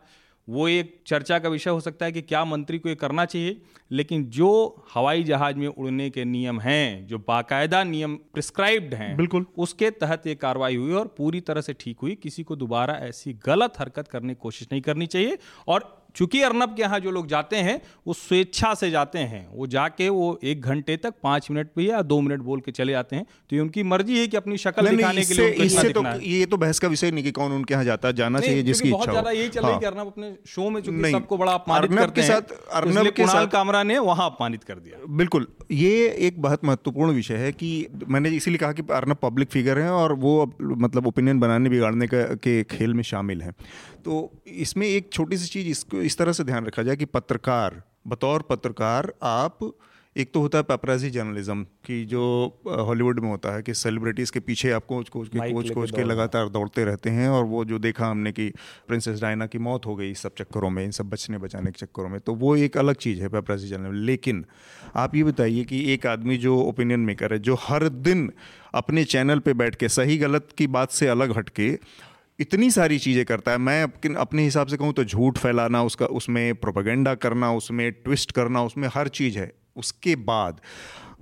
वो 0.49 0.69
एक 0.69 1.01
चर्चा 1.07 1.39
का 1.39 1.49
विषय 1.49 1.71
हो 1.71 1.81
सकता 1.81 2.07
है 2.07 2.13
कि 2.13 2.23
क्या 2.23 2.45
मंत्री 2.45 2.79
को 2.79 2.89
ये 2.89 2.95
करना 2.95 3.25
चाहिए 3.25 3.61
लेकिन 3.93 4.25
जो 4.25 4.51
हवाई 4.95 5.23
जहाज़ 5.23 5.57
में 5.57 5.67
उड़ने 5.67 6.11
के 6.11 6.25
नियम 6.25 6.61
हैं 6.61 7.07
जो 7.07 7.19
बाकायदा 7.19 7.85
नियम 7.85 8.17
प्रिस्क्राइब्ड 8.17 8.95
हैं 8.95 9.17
बिल्कुल। 9.17 9.47
उसके 9.59 9.91
तहत 9.91 10.27
ये 10.27 10.35
कार्रवाई 10.35 10.77
हुई 10.77 10.93
और 10.93 11.15
पूरी 11.19 11.41
तरह 11.41 11.61
से 11.61 11.75
ठीक 11.81 11.99
हुई। 12.03 12.15
किसी 12.15 12.43
को 12.43 12.57
दोबारा 12.57 12.95
ऐसी 12.95 13.33
गलत 13.47 13.75
हरकत 13.79 14.09
करने 14.09 14.35
की 14.35 14.39
कोशिश 14.43 14.69
नहीं 14.73 14.83
करनी 14.83 15.07
चाहिए 15.07 15.39
और 15.69 15.98
चूँकि 16.17 16.41
अर्नब 16.43 16.75
के 16.77 16.83
यहाँ 16.83 16.99
जो 17.01 17.11
लोग 17.11 17.27
जाते 17.29 17.57
हैं 17.59 17.81
वो 18.07 18.13
स्वेच्छा 18.15 18.73
से 18.75 18.91
जाते 18.91 19.19
हैं। 19.21 19.47
वो 19.53 19.67
जाके 19.69 20.09
वो 20.09 20.39
एक 20.45 20.61
घंटे 20.63 20.97
तक 20.97 21.15
पाँच 21.23 21.51
मिनट 21.51 21.71
भी 21.77 21.89
या 21.91 22.01
दो 22.05 22.21
मिनट 22.21 22.41
बोल 22.43 22.61
के 22.61 22.73
चले 22.73 22.93
जाते 22.93 23.17
हैं। 23.17 23.25
तो 23.25 23.57
ये 23.57 23.63
उनकी 23.63 23.83
मर्ज़ी 23.85 24.19
है 24.19 24.27
कि 24.27 24.37
अपनी 24.37 24.57
शक्ल 24.59 24.89
दिखाने 24.89 25.25
के 25.25 25.35
लिए 25.35 25.49
इससे 25.67 25.89
तो 25.91 26.05
ये 26.21 26.47
तो 26.47 26.57
बहस 26.57 26.79
का 26.79 26.89
विषय 26.89 27.11
नहीं 27.11 27.25
कि 27.25 27.31
कौन 27.33 27.53
उनके 27.53 27.75
यहाँ 27.75 27.85
जाता 27.85 28.13
जाना 28.15 28.41
चाहिए 28.41 28.63
जिसकी 28.63 28.91
बहुत 28.91 29.11
ज़्यादा 29.11 29.31
यही 29.31 29.49
चल 29.49 29.63
रही 29.63 29.73
है। 29.75 29.87
अर्नब 29.87 30.07
अपने 30.07 30.35
शो 30.49 30.69
में 30.71 30.81
चूँकि 30.83 31.13
सबको 31.13 31.37
बड़ा 31.37 31.53
अपमानित 31.53 31.99
करते 31.99 32.23
हैं 32.23 32.41
अर्नब 32.73 33.11
के 33.11 33.27
साथ 33.27 33.47
कामरा 33.51 33.83
ने 33.85 33.99
वहाँ 34.01 34.27
अपमानित 34.27 34.65
कर 34.65 34.75
दिया। 34.77 35.07
बिल्कुल। 35.17 35.47
ये 35.71 36.09
एक 36.19 36.41
बहुत 36.43 36.65
महत्वपूर्ण 36.65 37.13
विषय 37.13 37.37
है 37.37 37.53
कि 37.53 37.87
मैंने 38.09 38.29
इसीलिए 38.29 38.59
कहा 38.59 38.73
कि 38.73 38.83
अर्नब 38.91 39.17
पब्लिक 39.23 39.49
फिगर 39.49 39.79
हैं 39.79 39.91
और 39.91 40.13
वो 40.13 40.53
मतलब 40.63 41.07
ओपिनियन 41.07 41.41
बनाने, 41.41 41.71
बिगाड़ने 41.71 42.09
के 42.13 42.63
खेल 42.65 42.95
में 42.95 43.03
शामिल 43.03 43.43
हैं। 43.43 43.53
तो 44.05 44.33
इसमें 44.47 44.87
एक 44.87 45.13
छोटी 45.13 45.37
सी 45.37 45.47
चीज़ 45.47 45.69
इसको, 45.69 45.97
इस 45.97 46.19
तरह 46.19 46.33
से 46.33 46.45
ध्यान 46.45 46.67
रखा 46.67 46.83
जाए 46.83 46.97
कि 46.97 47.05
पत्रकार, 47.05 47.83
बतौर 48.07 48.43
पत्रकार 48.43 49.13
आप 49.23 49.59
एक 50.19 50.33
तो 50.35 50.41
होता 50.41 50.59
है 50.59 50.65
पेपराजी 50.65 51.11
जर्नलिज्म 51.11 51.65
की 51.65 52.05
जो 52.05 52.21
हॉलीवुड 52.69 53.21
में 53.21 53.29
होता 53.31 53.55
है 53.55 53.63
कि 53.63 53.75
सेलिब्रिटीज़ 53.75 54.33
के 54.33 54.41
पीछे 54.41 54.71
आप 54.71 54.85
कोच 54.85 55.09
कोच 55.09 55.29
के 55.29 55.53
कोच 55.53 55.71
कोच 55.71 55.91
के 55.91 56.05
लगातार 56.05 56.49
दौड़ते 56.49 56.85
रहते 56.85 57.11
हैं 57.11 57.29
और 57.29 57.45
वो 57.45 57.65
जो 57.65 57.79
देखा 57.79 58.07
हमने 58.07 58.33
कि 58.33 58.53
प्रिंसेस 58.89 59.21
डायना 59.21 59.47
की 59.47 59.59
मौत 59.59 59.87
हो 59.87 59.97
गई 59.97 60.11
इस 60.11 60.19
सब 60.19 60.35
चक्करों 60.39 60.71
में 60.71 60.85
इन 60.85 60.91
सब 60.91 61.09
बचने 61.11 61.39
बचाने 61.39 61.71
के 61.71 61.87
चक्करों 61.87 62.09
में 62.09 62.21
तो 62.21 62.35
वो 62.35 62.57
एक 62.57 62.77
अलग 62.77 62.95
चीज़ 62.95 63.21
है 63.23 63.29
पेपराजी 63.29 63.69
जर्नलिज्म 63.69 63.95
लेकिन 63.95 64.45
आप 64.97 65.15
ये 65.15 65.25
बताइए 65.25 65.65
कि 65.65 65.93
एक 65.93 66.07
आदमी 66.07 66.37
जो 66.37 66.61
ओपिनियन 66.61 67.01
मेकर 67.01 67.33
है 67.33 67.39
जो 67.39 67.55
हर 67.55 67.89
दिन 67.89 68.33
अपने 68.75 69.05
चैनल 69.05 69.39
पर 69.39 69.53
बैठ 69.53 69.75
के 69.75 69.89
सही 69.89 70.19
गलत 70.19 70.49
की 70.59 70.67
बात 70.67 70.91
से 70.91 71.09
अलग 71.09 71.37
हट 71.39 71.49
के 71.49 71.79
इतनी 72.41 72.71
सारी 72.71 72.99
चीज़ें 72.99 73.25
करता 73.25 73.53
है 73.53 73.59
मैं 73.59 74.15
अपने 74.15 74.43
हिसाब 74.43 74.67
से 74.67 74.77
कहूँ 74.77 74.93
तो 74.93 75.05
झूठ 75.05 75.39
फैलाना 75.39 75.83
उसका 75.83 76.07
उसमें 76.07 76.55
प्रोपागेंडा 76.55 77.15
करना 77.15 77.53
उसमें 77.53 77.93
ट्विस्ट 77.93 78.33
करना 78.33 78.63
उसमें 78.63 78.89
हर 78.95 79.09
चीज़ 79.09 79.39
है। 79.39 79.53
उसके 79.79 80.17
बाद 80.25 80.61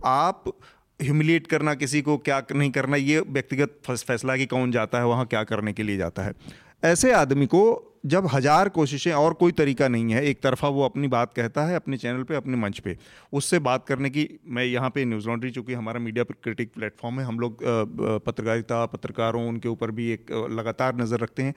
आप 0.06 0.44
ह्यूमिलिएट 1.00 1.46
करना 1.46 1.74
किसी 1.76 2.00
को 2.02 2.16
क्या 2.18 2.42
नहीं 2.52 2.70
करना, 2.70 2.96
ये 2.96 3.20
व्यक्तिगत 3.20 3.80
फैसला 3.86 4.36
कि 4.36 4.46
कौन 4.48 4.70
जाता 4.72 4.98
है, 4.98 5.06
वहाँ 5.06 5.26
क्या 5.26 5.42
करने 5.44 5.72
के 5.72 5.82
लिए 5.82 5.96
जाता 5.96 6.22
है। 6.22 6.32
ऐसे 6.84 7.12
आदमी 7.14 7.46
को 7.46 7.92
जब 8.06 8.26
हज़ार 8.32 8.68
कोशिशें 8.68 9.12
और 9.12 9.34
कोई 9.34 9.52
तरीका 9.52 9.86
नहीं 9.88 10.12
है, 10.12 10.24
एक 10.24 10.42
तरफा 10.42 10.68
वो 10.68 10.84
अपनी 10.84 11.08
बात 11.08 11.32
कहता 11.34 11.64
है 11.66 11.76
अपने 11.76 11.96
चैनल 11.96 12.22
पे, 12.22 12.34
अपने 12.36 12.56
मंच 12.56 12.78
पे, 12.78 12.96
उससे 13.32 13.58
बात 13.60 13.86
करने 13.86 14.10
की 14.10 14.28
मैं 14.46 14.64
यहाँ 14.64 14.90
पे 14.90 15.04
न्यूज़ 15.04 15.26
लॉन्ड्री, 15.28 15.50
चूँकि 15.50 15.74
हमारा 15.74 16.00
मीडिया 16.00 16.24
क्रिटिक 16.24 16.72
प्लेटफॉर्म 16.74 17.20
है, 17.20 17.26
हम 17.26 17.40
लोग 17.40 17.64
पत्रकारिता, 18.24 18.84
पत्रकारों, 18.86 19.46
उनके 19.48 19.68
ऊपर 19.68 19.90
भी 19.90 20.10
एक 20.10 20.32
लगातार 20.50 20.96
नज़र 20.96 21.20
रखते 21.20 21.42
हैं। 21.42 21.54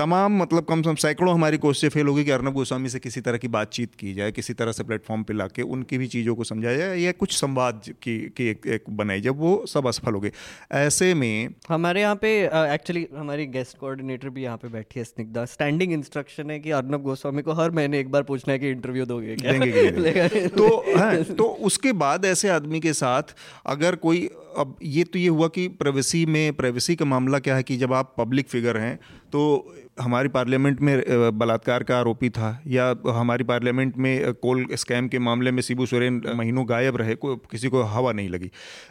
तमाम 0.00 0.36
मतलब 0.42 0.64
कम 0.64 0.82
से 0.82 0.88
कम 0.90 0.94
सैकड़ों 0.94 1.34
हमारी 1.34 1.58
कोशिशें 1.58 1.88
फेल 1.88 2.06
होगी 2.06 2.24
कि 2.24 2.30
अर्नब 2.30 2.52
गोस्वामी 2.52 2.88
से 2.88 2.98
किसी 2.98 3.20
तरह 3.20 3.38
की 3.38 3.48
बातचीत 3.48 3.94
की 3.94 4.12
जाए 4.14 4.32
किसी 4.32 4.54
तरह 4.54 4.72
से 4.72 4.84
प्लेटफॉर्म 4.84 5.22
पे 5.22 5.34
लाके 5.34 5.62
उनकी 5.62 5.98
भी 5.98 6.06
चीज़ों 6.06 6.34
को 6.34 6.44
समझाया 6.44 6.76
जाए 6.76 6.98
या 6.98 7.12
कुछ 7.12 7.36
संवाद 7.36 7.82
की, 8.02 8.18
की 8.28 8.46
एक, 8.48 8.66
एक 8.66 8.84
बनाई 8.90 9.20
जब 9.20 9.38
वो 9.38 9.64
सब 9.68 9.86
असफल 9.86 10.14
हो 10.14 10.20
गए। 10.20 10.32
ऐसे 10.72 11.12
में 11.14 11.54
हमारे 11.68 12.00
यहाँ 12.00 12.16
पे 12.16 12.30
एक्चुअली 12.46 13.06
हमारी 13.16 13.46
गेस्ट 13.46 13.78
कोऑर्डिनेटर 13.78 14.28
भी 14.28 14.42
यहाँ 14.42 14.56
पे 14.56 14.68
बैठी 14.68 15.00
है 15.00 15.04
स्निग्धा। 15.04 15.44
स्टैंडिंग 15.44 15.92
इंस्ट्रक्शन 15.92 16.50
है 16.50 16.58
कि 16.60 16.70
अर्नब 16.70 17.02
गोस्वामी 17.02 17.42
को 17.42 17.52
हर 17.52 17.70
महीने 17.70 18.00
एक 18.00 18.10
बार 18.10 18.22
पूछना 18.22 18.52
है 18.52 18.58
कि 18.58 18.70
इंटरव्यू 18.70 19.06
दोगे 19.06 19.36
क्या? 19.36 19.52
देंगे 19.52 20.48
तो 20.58 20.98
हाँ, 20.98 21.16
तो 21.16 21.44
उसके 21.44 21.92
बाद 21.92 22.24
ऐसे 22.24 22.48
आदमी 22.48 22.80
के 22.80 22.92
साथ 22.92 23.36
अगर 23.66 23.96
कोई 23.96 24.28
अब 24.58 24.76
ये 24.82 25.04
तो 25.04 25.18
ये 25.18 25.28
हुआ 25.28 25.48
कि 25.48 25.68
प्राइवेसी 25.68 26.26
में 26.26 26.52
प्राइवेसी 26.52 26.96
का 26.96 27.04
मामला 27.04 27.38
क्या 27.38 27.56
है 27.56 27.62
कि 27.62 27.76
जब 27.76 27.92
आप 27.92 28.14
पब्लिक 28.18 28.48
फिगर 28.48 28.76
हैं 28.76 28.96
तो 29.32 29.74
हमारी 30.00 30.28
पार्लियामेंट 30.28 30.80
में 30.80 31.02
बलात्कार 31.38 31.82
का 31.82 31.98
आरोपी 31.98 32.30
था 32.30 32.62
या 32.66 32.96
हमारी 33.06 33.44
पार्लियामेंट 33.44 33.96
में 33.96 34.32
कोल 34.34 34.66
स्कैम 34.72 35.08
के 35.08 35.18
मामले 35.18 35.50
में 35.50 35.62
शिबू 35.62 35.86
सोरेन 35.86 36.22
महीनों 36.34 36.68
गायब 36.68 36.96
रहे, 36.96 37.14
को 37.14 37.36
किसी 37.36 37.68
को 37.68 37.82
हवा 37.82 38.12
नहीं 38.12 38.28
लगी। 38.28 38.50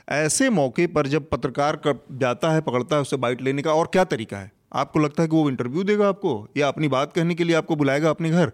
ऐसे 0.10 0.50
मौके 0.50 0.88
पर 0.88 1.08
जब 1.08 1.30
पत्रकार 1.30 1.82
जाता 2.12 2.52
है, 2.52 2.62
पकड़ता 2.62 2.96
है 2.96 3.02
उससे 3.02 3.18
बाइट 3.18 3.42
लेने 3.42 3.62
का, 3.62 3.74
और 3.74 3.90
क्या 3.94 4.04
तरीका 4.04 4.38
है? 4.38 4.52
आपको 4.74 5.00
लगता 5.00 5.24
है 5.24 5.30
कि 5.30 5.36
वो 5.36 5.50
इंटरव्यू 5.50 5.84
देगा 5.84 6.10
आपको? 6.10 6.48
या 6.58 6.68
अपनी 6.68 6.88
बात 6.88 7.14
कहने 7.14 7.36
के 7.36 7.44
लिए 7.44 7.56
आपको 7.56 7.76
बुलाएगा 7.76 8.10
अपने 8.10 8.30
घर? 8.30 8.52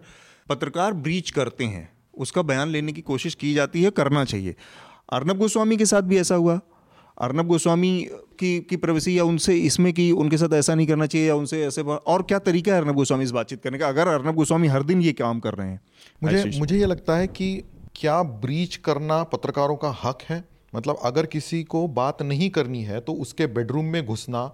पत्रकार 0.48 0.92
ब्रीच 0.92 1.30
करते 1.30 1.64
हैं। 1.64 1.88
उसका 2.18 2.42
बयान 2.42 2.68
लेने 2.68 2.92
की 2.92 3.00
कोशिश 3.00 3.34
की 3.34 3.54
जाती 3.54 3.82
है, 3.82 3.90
करना 3.90 4.24
चाहिए। 4.24 4.54
अर्नब 5.12 5.38
गोस्वामी 5.38 5.76
के 5.76 5.86
साथ 5.86 6.02
भी 6.02 6.18
ऐसा 6.18 6.34
हुआ। 6.34 6.60
अर्नब 7.18 7.46
गोस्वामी 7.46 7.90
की 8.38 8.58
की 8.60 8.76
प्रवेशी 8.76 9.18
या 9.18 9.24
उनसे 9.24 9.54
इसमें 9.58 9.92
कि 9.92 10.10
उनके 10.12 10.38
साथ 10.38 10.54
ऐसा 10.54 10.74
नहीं 10.74 10.86
करना 10.86 11.06
चाहिए 11.06 11.28
या 11.28 11.34
उनसे 11.34 11.64
ऐसे 11.66 11.82
और 11.82 12.22
क्या 12.22 12.38
तरीका 12.38 12.72
है 12.72 12.80
अर्नब 12.80 12.94
गोस्वामी 12.94 13.24
इस 13.24 13.30
बातचीत 13.30 13.62
करने 13.62 13.78
का? 13.78 13.88
अगर 13.88 14.08
अर्नब 14.08 14.34
गोस्वामी 14.34 14.68
हर 14.68 14.82
दिन 14.82 15.02
ये 15.02 15.12
काम 15.12 15.40
कर 15.40 15.54
रहे 15.54 15.68
हैं 15.68 15.80
मुझे 16.22 16.58
मुझे 16.58 16.78
ये 16.78 16.86
लगता 16.86 17.16
है 17.16 17.26
कि 17.28 17.48
क्या 17.94 18.22
ब्रीच 18.22 18.76
करना 18.76 19.22
पत्रकारों 19.24 19.76
का 19.76 19.96
हक 20.04 20.22
है? 20.22 20.44
मतलब 20.74 20.98
अगर 21.04 21.26
किसी 21.26 21.62
को 21.64 21.86
बात 21.88 22.22
नहीं 22.22 22.50
करनी 22.50 22.82
है 22.82 23.00
तो 23.00 23.12
उसके 23.12 23.46
बेडरूम 23.48 23.84
में 23.84 24.04
घुसना 24.06 24.50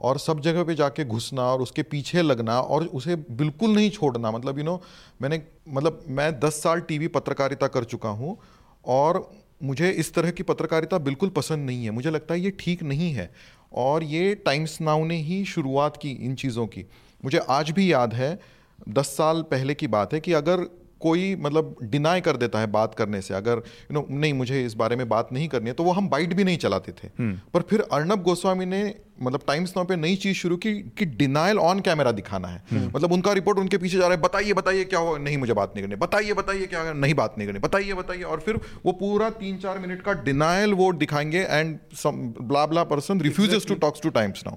और 0.00 0.18
सब 0.18 0.40
जगह 0.40 0.64
पे 0.64 0.74
जाके 0.74 1.04
घुसना 1.04 1.42
और 1.42 1.62
उसके 1.62 1.82
पीछे 1.82 2.22
लगना 2.22 2.60
और 2.60 2.84
उसे 2.84 3.16
बिल्कुल 3.16 3.74
नहीं 3.74 3.90
छोड़ना। 3.90 4.30
मतलब 4.30 4.58
यू 4.58 4.64
नो 4.64 4.80
मैंने 5.22 5.42
मतलब 5.68 6.04
मैं 6.08 6.32
दस 6.40 6.62
साल 6.62 6.80
टीवी 6.80 7.08
पत्रकारिता 7.08 7.66
कर 7.66 7.84
चुका 7.84 8.08
हूँ 8.08 8.36
और 8.84 9.30
मुझे 9.62 9.90
इस 9.90 10.14
तरह 10.14 10.30
की 10.30 10.42
पत्रकारिता 10.42 10.98
बिल्कुल 10.98 11.28
पसंद 11.28 11.66
नहीं 11.66 11.84
है। 11.84 11.90
मुझे 11.90 12.10
लगता 12.10 12.34
है 12.34 12.40
ये 12.40 12.50
ठीक 12.50 12.82
नहीं 12.82 13.12
है। 13.12 13.30
और 13.72 14.02
ये 14.02 14.34
टाइम्स 14.34 14.80
नाउ 14.80 15.04
ने 15.04 15.16
ही 15.16 15.44
शुरुआत 15.44 15.96
की 15.96 16.10
इन 16.10 16.34
चीज़ों 16.34 16.66
की। 16.66 16.84
मुझे 17.24 17.38
आज 17.38 17.70
भी 17.70 17.92
याद 17.92 18.14
है, 18.14 18.40
दस 18.88 19.06
साल 19.06 19.42
पहले 19.42 19.74
की 19.74 19.86
बात 19.86 20.14
है 20.14 20.20
कि 20.20 20.32
अगर 20.32 20.79
कोई 21.00 21.34
मतलब 21.36 21.76
डिनाई 21.82 22.20
कर 22.20 22.36
देता 22.36 22.60
है 22.60 22.66
बात 22.70 22.94
करने 22.94 23.20
से। 23.20 23.34
अगर 23.34 23.62
यू 23.82 23.94
नो 23.94 24.06
नहीं 24.10 24.32
मुझे 24.34 24.64
इस 24.64 24.74
बारे 24.74 24.96
में 24.96 25.08
बात 25.08 25.32
नहीं 25.32 25.48
करनी 25.48 25.68
है 25.68 25.74
तो 25.74 25.84
वो 25.84 25.92
हम 25.92 26.08
बाइट 26.08 26.34
भी 26.34 26.44
नहीं 26.44 26.58
चलाते 26.58 26.92
थे। 26.92 27.08
हम्म। 27.18 27.40
पर 27.54 27.62
फिर 27.70 27.80
अर्नब 27.92 28.22
गोस्वामी 28.22 28.66
ने 28.66 28.82
मतलब 29.22 29.40
टाइम्स 29.46 29.72
नाउ 29.76 29.86
पे 29.86 29.96
नई 29.96 30.16
चीज़ 30.16 30.36
शुरू 30.36 30.56
की 30.56 30.72
कि 30.98 31.04
डिनाइल 31.04 31.58
ऑन 31.58 31.80
कैमरा 31.80 32.12
दिखाना 32.12 32.48
है। 32.48 32.62
हम्म। 32.70 32.90
मतलब 32.96 33.12
उनका 33.12 33.32
रिपोर्ट 33.32 33.58
उनके 33.58 33.78
पीछे 33.78 33.96
जा 33.96 34.06
रहा 34.06 34.16
है 34.16 34.20
बताइए 34.22 34.52
बताइए 34.52 34.84
क्या 34.84 35.00
हो 35.00 35.16
नहीं 35.18 35.38
मुझे 35.38 35.52
बात 35.52 35.72
नहीं 35.76 35.84
करनी 35.84 35.96
बताइए 35.96 36.34
बताइए 36.34 36.66
क्या 36.66 36.92
नहीं 36.92 37.14
बात 37.14 37.34
नहीं 37.38 37.48
करनी 37.48 37.58
बताइए 37.58 37.94
बताइए। 37.94 38.22
और 38.22 38.40
फिर 38.40 38.60
वो 38.86 38.92
पूरा 38.92 39.30
तीन 39.40 39.56
चार 39.56 39.78
मिनट 39.78 40.02
का 40.02 40.12
डिनाइल 40.22 40.74
वो 40.74 40.92
दिखाएँगे 40.92 41.40
and 41.40 41.78
blah 42.06 42.66
blah 42.66 42.84
person 42.84 43.20
refuses 43.20 43.66
to 43.66 43.74
talks 43.74 44.00
to 44.02 44.10
Times 44.10 44.42
Now 44.46 44.56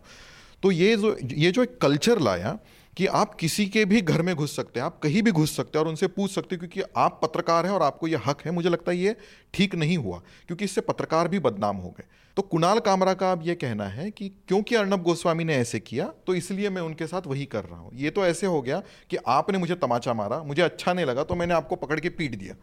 तो 0.64 0.72
ये 0.72 0.96
जो 0.98 1.16
ये 1.24 1.52
जो 1.52 1.64
एक 1.64 1.78
कल्चर 1.78 2.20
लाया 2.20 2.58
कि 2.98 3.06
आप 3.08 3.34
किसी 3.36 3.66
के 3.66 3.84
भी 3.86 4.02
घर 4.02 4.22
में 4.22 4.34
घुस 4.36 4.56
सकते 4.56 4.80
हैं 4.80 4.86
आप 4.86 5.00
कहीं 5.00 5.22
भी 5.24 5.32
घुस 5.32 5.56
सकते 5.56 5.78
हैं 5.78 5.84
और 5.86 5.90
उनसे 5.90 6.08
पूछ 6.08 6.32
सकते 6.32 6.56
हैं 6.56 6.60
क्योंकि 6.60 6.92
आप 6.98 7.20
पत्रकार 7.24 7.66
हैं 7.66 7.74
और 7.74 7.82
आपको 7.82 8.08
ये 8.08 8.20
हक 8.26 8.42
है 8.46 8.52
मुझे 8.52 8.70
लगता 8.70 8.92
है 8.92 8.98
ये 8.98 9.16
ठीक 9.54 9.76
नहीं 9.76 9.98
हुआ 9.98 10.18
क्योंकि 10.48 10.66
इससे 10.66 10.82
पत्रकार 10.82 11.28
भी 11.28 11.40
बदनाम 11.40 11.78
हो 11.78 11.90
गए। 11.90 12.04
तो 12.38 12.42
कुणाल 12.42 12.80
कामरा 12.80 13.14
का 13.14 13.32
अब 13.32 13.42
ये 13.46 13.56
कहना 13.56 13.88
है 13.88 14.10
कि 14.12 14.30
क्योंकि 14.48 14.76
अर्णब 14.76 15.02
गोस्वामी 15.04 15.44
ने 15.44 15.56
ऐसे 15.56 15.80
किया 15.80 16.06
तो 16.28 16.36
इसलिए 16.36 16.70
मैं 16.70 16.82
उनके 16.82 17.08
साथ 17.08 17.28
वही 17.28 17.46
कर 17.46 17.64
रहा 17.64 17.80
हूँ। 17.80 17.92
ये 17.96 18.10
तो 18.10 18.26
ऐसे 18.26 18.48
हो 18.48 18.62
गया 18.62 18.82
कि 19.10 19.18
आपने 19.28 19.58
मुझे 19.58 19.76
तमाचा 19.76 20.14
मारा 20.14 20.42
मुझे 20.44 20.62
अच्छा 20.62 20.94
नहीं 20.94 21.06
लगा 21.06 21.24
तो 21.24 21.36
मैंने 21.36 21.54
आपको 21.54 21.76
पकड़ 21.76 22.00
के 22.00 22.10
पीट 22.10 22.36
दिया। 22.36 22.56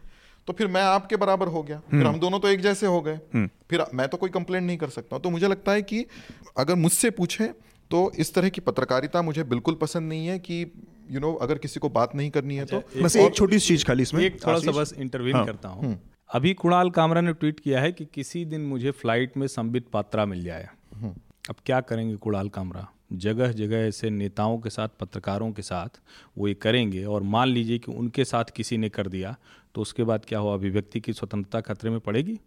तो 0.47 0.53
फिर 0.53 0.67
मैं 0.67 0.81
आपके 0.83 1.15
बराबर 1.15 1.47
हो 1.47 1.61
गया। 1.63 1.79
फिर 1.79 1.99
हम्म। 1.99 2.09
हम 2.09 2.19
दोनों 2.19 2.39
तो 2.39 2.47
एक 2.47 2.61
जैसे 2.61 2.87
हो 2.87 3.01
गए। 3.01 3.19
हम्म। 3.33 3.49
फिर 3.69 3.85
मैं 3.93 4.07
तो 4.07 4.17
कोई 4.17 4.29
कंप्लेंट 4.29 4.65
नहीं 4.67 4.77
कर 4.77 4.89
सकता 4.89 5.19
तो 5.19 5.29
मुझे 5.29 5.47
लगता 5.47 5.71
है 5.71 5.81
कि 5.81 6.05
अगर 6.57 6.75
मुझसे 6.75 7.09
पूछे 7.11 7.49
तो 7.91 8.11
इस 8.17 8.33
तरह 8.33 8.49
की 8.49 8.61
पत्रकारिता 8.61 9.21
मुझे 9.21 9.43
बिल्कुल 9.43 9.75
पसंद 9.75 10.09
नहीं 10.09 10.27
है 10.27 10.39
कि 10.39 10.61
यू 10.61 11.11
you 11.11 11.21
नो 11.21 11.31
know, 11.31 11.41
अगर 11.41 11.57
किसी 11.57 11.79
को 11.79 11.89
बात 11.89 12.15
नहीं 12.15 12.29
करनी 12.29 12.55
है 12.55 12.65
तो 12.65 12.77
अच्छा, 12.77 13.01
बस 13.01 13.15
एक 13.15 13.35
छोटी 13.35 13.59
सी 13.59 13.67
चीज़ 13.67 13.85
खाली 13.85 14.03
इसमें। 14.03 14.23
एक 14.23 14.47
थोड़ा 14.47 14.59
सा 14.59 14.71
बस 14.71 14.93
इंटरव्यू 14.97 15.35
हाँ, 15.35 15.45
करता 15.45 15.69
हूँ। 15.69 15.83
हम्म। 15.83 15.97
अभी 16.29 16.53
कुणाल 16.53 16.89
कामरा 16.89 17.21
ने 17.21 17.33
ट्वीट 17.33 17.59
किया 17.59 17.81
है 17.81 17.91
कि 17.91 18.05
किसी 18.05 18.45
दिन 18.45 18.61
मुझे 18.61 18.91
फ़्लाइट 18.91 19.37
में 19.37 19.47
संबित 19.47 19.87
पात्रा 19.93 20.25
मिल 20.25 20.43
जाए। 20.43 20.69
हम्म। 20.95 21.13
अब 21.49 21.55
क्या 21.65 21.81
करेंगे 21.81 22.15
कुणाल 22.15 22.49
कामरा? 22.49 22.87
जगह 23.13 23.51
जगह 23.51 23.77
ऐसे 23.77 24.09
नेताओं 24.09 24.57
के 24.59 24.69
साथ 24.69 24.89
पत्रकारों 24.99 25.51
के 25.51 25.61
साथ 25.61 25.99
वो 26.37 26.47
ये 26.47 26.53
करेंगे 26.53 27.05
और 27.05 27.23
मान 27.23 27.47
लीजिए 27.47 27.77
कि 27.77 27.91
उनके 27.91 28.25
साथ 28.25 28.45
किसी 28.55 28.77
ने 28.77 28.89
कर 28.89 29.07
दिया 29.07 29.35
तो 29.75 29.81
उसके 29.81 30.03
बाद 30.03 30.25
क्या 30.25 30.39
हुआ? 30.39 30.53
अभिव्यक्ति 30.53 30.99
की 30.99 31.13
स्वतंत्रता 31.13 31.61
खतरे 31.61 31.91
में 31.91 31.99
पड़ेगी? 31.99 32.39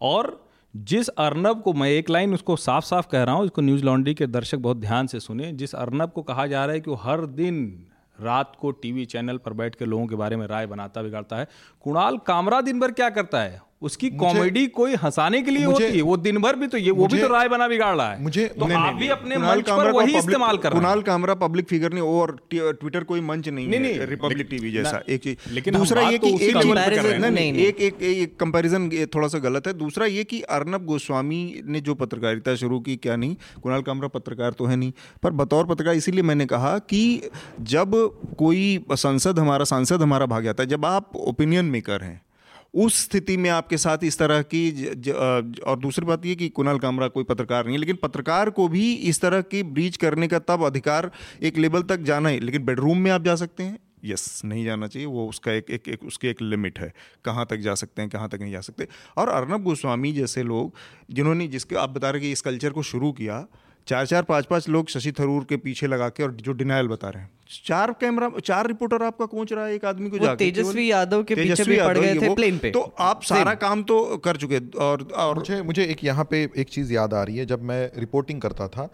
और 0.00 0.49
जिस 0.74 1.08
अर्नब 1.08 1.62
को 1.62 1.72
मैं 1.72 1.88
एक 1.90 2.10
लाइन 2.10 2.34
उसको 2.34 2.56
साफ़ 2.56 2.84
साफ़ 2.84 3.06
कह 3.08 3.22
रहा 3.22 3.34
हूँ, 3.34 3.44
इसको 3.44 3.62
न्यूज़ 3.62 3.84
लॉन्ड्री 3.84 4.14
के 4.14 4.26
दर्शक 4.26 4.58
बहुत 4.58 4.76
ध्यान 4.76 5.06
से 5.06 5.20
सुने। 5.20 5.52
जिस 5.52 5.74
अर्नब 5.74 6.12
को 6.12 6.22
कहा 6.22 6.46
जा 6.46 6.64
रहा 6.64 6.74
है 6.74 6.80
कि 6.80 6.90
वो 6.90 6.96
हर 6.96 7.24
दिन 7.26 7.86
रात 8.18 8.56
को 8.60 8.70
टीवी 8.70 9.04
चैनल 9.04 9.36
पर 9.36 9.52
बैठ 9.52 9.74
के 9.74 9.84
लोगों 9.84 10.06
के 10.06 10.16
बारे 10.16 10.36
में 10.36 10.46
राय 10.46 10.66
बनाता, 10.66 11.02
बिगाड़ता 11.02 11.36
है। 11.36 11.46
कुणाल 11.82 12.18
कामरा 12.18 12.60
दिन 12.60 12.80
भर 12.80 12.92
क्या 12.92 13.08
करता 13.10 13.40
है? 13.42 13.60
उसकी 13.82 14.08
कॉमेडी 14.12 14.66
कोई 14.68 14.94
हंसाने 14.94 15.40
के 15.42 15.50
लिए 15.50 15.64
होती 15.64 15.84
है 15.84 16.00
वो 16.02 16.16
दिन 16.18 16.38
भर 16.38 16.56
भी 16.56 16.66
तो 16.66 16.78
ये 16.78 16.90
वो 16.92 17.06
भी 17.06 17.20
तो 17.20 17.26
राय 17.28 17.48
बना 17.48 17.68
बिगाड़ 17.68 17.94
रहा 17.96 18.10
है। 18.12 18.22
मुझे 18.22 18.46
तो 18.58 18.66
आप 18.76 18.94
भी 18.94 19.08
अपने 19.08 19.36
मंच 19.38 19.68
पर 19.70 19.90
वही 19.92 20.16
इस्तेमाल 20.18 20.56
कर 20.56 20.68
रहे 20.68 20.78
हैं। 20.78 20.82
कुणाल 20.82 21.02
कामरा 21.02 21.34
पब्लिक 21.36 21.68
फिगर 21.68 21.92
नहीं 21.92 22.04
और 22.04 22.36
ट्विटर 22.52 23.04
कोई 23.04 23.20
मंच 23.20 23.48
नहीं 23.48 23.68
नहीं, 23.68 23.80
नहीं 23.80 24.06
रिपब्लिक 24.06 24.46
टीवी 24.50 24.72
जैसा 24.72 25.02
एक 25.08 25.22
चीज़ 25.22 25.54
लेकिन 25.54 25.74
दूसरा 25.74 26.02
ये 26.02 26.18
कि 26.18 26.34
एक 27.66 27.80
एक 27.80 28.02
एक 28.02 28.38
कंपैरिजन 28.40 28.88
थोड़ा 29.14 29.28
सा 29.28 29.38
गलत 29.38 29.66
है। 29.66 29.72
दूसरा 29.78 30.06
ये 30.06 30.24
कि 30.24 30.40
अर्नब 30.50 30.84
गोस्वामी 30.86 31.42
ने 31.66 31.80
जो 31.80 31.94
पत्रकारिता 31.94 32.54
शुरू 32.56 32.80
की 32.80 32.96
क्या 32.96 33.16
नहीं 33.16 33.36
कुणाल 33.62 33.82
कामरा 33.82 34.08
पत्रकार 34.08 34.52
तो 34.52 34.66
है 34.66 34.76
नहीं 34.76 34.92
पर 35.22 35.30
बतौर 35.34 35.66
पत्रकार 35.66 35.94
इसीलिए 35.94 36.22
मैंने 36.22 36.46
कहा 36.46 36.78
कि 36.90 37.30
जब 37.60 37.94
कोई 38.38 38.84
संसद 38.92 39.38
हमारा 39.38 39.64
सांसद 39.66 40.02
हमारा 40.02 40.26
भाग 40.26 40.44
जाता 40.44 40.62
है 40.62 40.68
जब 40.68 40.84
आप 40.86 41.16
ओपिनियन 41.16 41.64
मेकर 41.66 42.02
हैं 42.02 42.20
उस 42.74 43.04
स्थिति 43.04 43.36
में 43.36 43.50
आपके 43.50 43.76
साथ 43.76 43.98
इस 44.04 44.18
तरह 44.18 44.42
की 44.42 44.70
ज, 44.70 44.92
ज, 44.96 45.60
और 45.66 45.78
दूसरी 45.78 46.06
बात 46.06 46.26
ये 46.26 46.34
कि 46.34 46.48
कुणाल 46.48 46.78
कामरा 46.78 47.08
कोई 47.08 47.24
पत्रकार 47.24 47.64
नहीं 47.64 47.74
है 47.74 47.80
लेकिन 47.80 47.96
पत्रकार 48.02 48.50
को 48.50 48.68
भी 48.68 48.92
इस 48.94 49.20
तरह 49.20 49.40
की 49.40 49.62
ब्रीच 49.62 49.96
करने 49.96 50.28
का 50.28 50.38
तब 50.38 50.64
अधिकार 50.66 51.10
एक 51.42 51.58
लेवल 51.58 51.82
तक 51.82 52.00
जाना 52.00 52.28
है 52.28 52.40
लेकिन 52.40 52.64
बेडरूम 52.64 52.98
में 52.98 53.10
आप 53.10 53.24
जा 53.24 53.34
सकते 53.34 53.62
हैं? 53.62 53.78
यस 54.04 54.42
नहीं 54.44 54.64
जाना 54.64 54.86
चाहिए 54.86 55.06
वो 55.06 55.28
उसका 55.28 55.52
एक 55.52 55.70
एक, 55.70 55.88
एक 55.88 56.04
उसकी 56.04 56.28
एक 56.28 56.42
लिमिट 56.42 56.78
है 56.78 56.92
कहाँ 57.24 57.46
तक 57.50 57.56
जा 57.56 57.74
सकते 57.74 58.02
हैं 58.02 58.10
कहाँ 58.10 58.28
तक 58.28 58.38
नहीं 58.40 58.52
जा 58.52 58.60
सकते। 58.60 58.88
और 59.16 59.28
अर्नब 59.28 59.62
गोस्वामी 59.62 60.12
जैसे 60.12 60.42
लोग 60.42 60.74
जिन्होंने 61.10 61.46
जिसके 61.48 61.76
आप 61.76 61.90
बता 61.90 62.10
रहे 62.10 62.20
कि 62.20 62.32
इस 62.32 62.40
कल्चर 62.40 62.70
को 62.70 62.82
शुरू 62.82 63.12
किया 63.12 63.46
चार 63.86 64.06
चार 64.06 64.22
पाँच 64.22 64.46
पाँच 64.46 64.68
लोग 64.68 64.88
शशि 64.88 65.12
थरूर 65.12 65.44
के 65.44 65.56
पीछे 65.56 65.86
लगा 65.86 66.08
के 66.08 66.22
और 66.22 66.32
जो 66.40 66.52
डिनाइल 66.52 66.88
बता 66.88 67.08
रहे 67.08 67.22
हैं। 67.22 67.30
चार 67.66 67.92
कैमरा 68.00 68.30
चार 68.44 68.66
रिपोर्टर 68.66 69.02
आपका 69.02 69.26
पहुँच 69.26 69.52
रहा 69.52 69.64
है 69.66 69.74
एक 69.74 69.84
आदमी 69.84 70.10
को 70.10 70.18
जाके 70.18 70.36
तेजस्वी 70.36 70.90
यादव 70.90 71.22
के 71.22 71.34
पीछे 71.34 71.64
भी 71.64 71.78
पड़ 71.78 71.96
गए 71.98 72.14
थे 72.14 72.34
प्लेन 72.34 72.58
पे। 72.58 72.70
तो 72.70 72.80
आप 73.00 73.22
सारा 73.22 73.54
काम 73.54 73.82
तो 73.82 74.16
कर 74.16 74.36
चुके 74.36 74.58
और 74.78 75.02
और 75.16 75.34
मुझे 75.36 75.62
मुझे 75.62 75.84
एक 75.84 76.04
यहाँ 76.04 76.24
पे 76.24 76.42
एक 76.56 76.68
चीज़ 76.68 76.92
याद 76.92 77.14
आ 77.14 77.22
रही 77.22 77.36
है 77.36 77.46
जब 77.46 77.62
मैं 77.62 77.80
रिपोर्टिंग 77.98 78.40
करता 78.40 78.68
था 78.68 78.88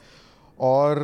और 0.58 1.00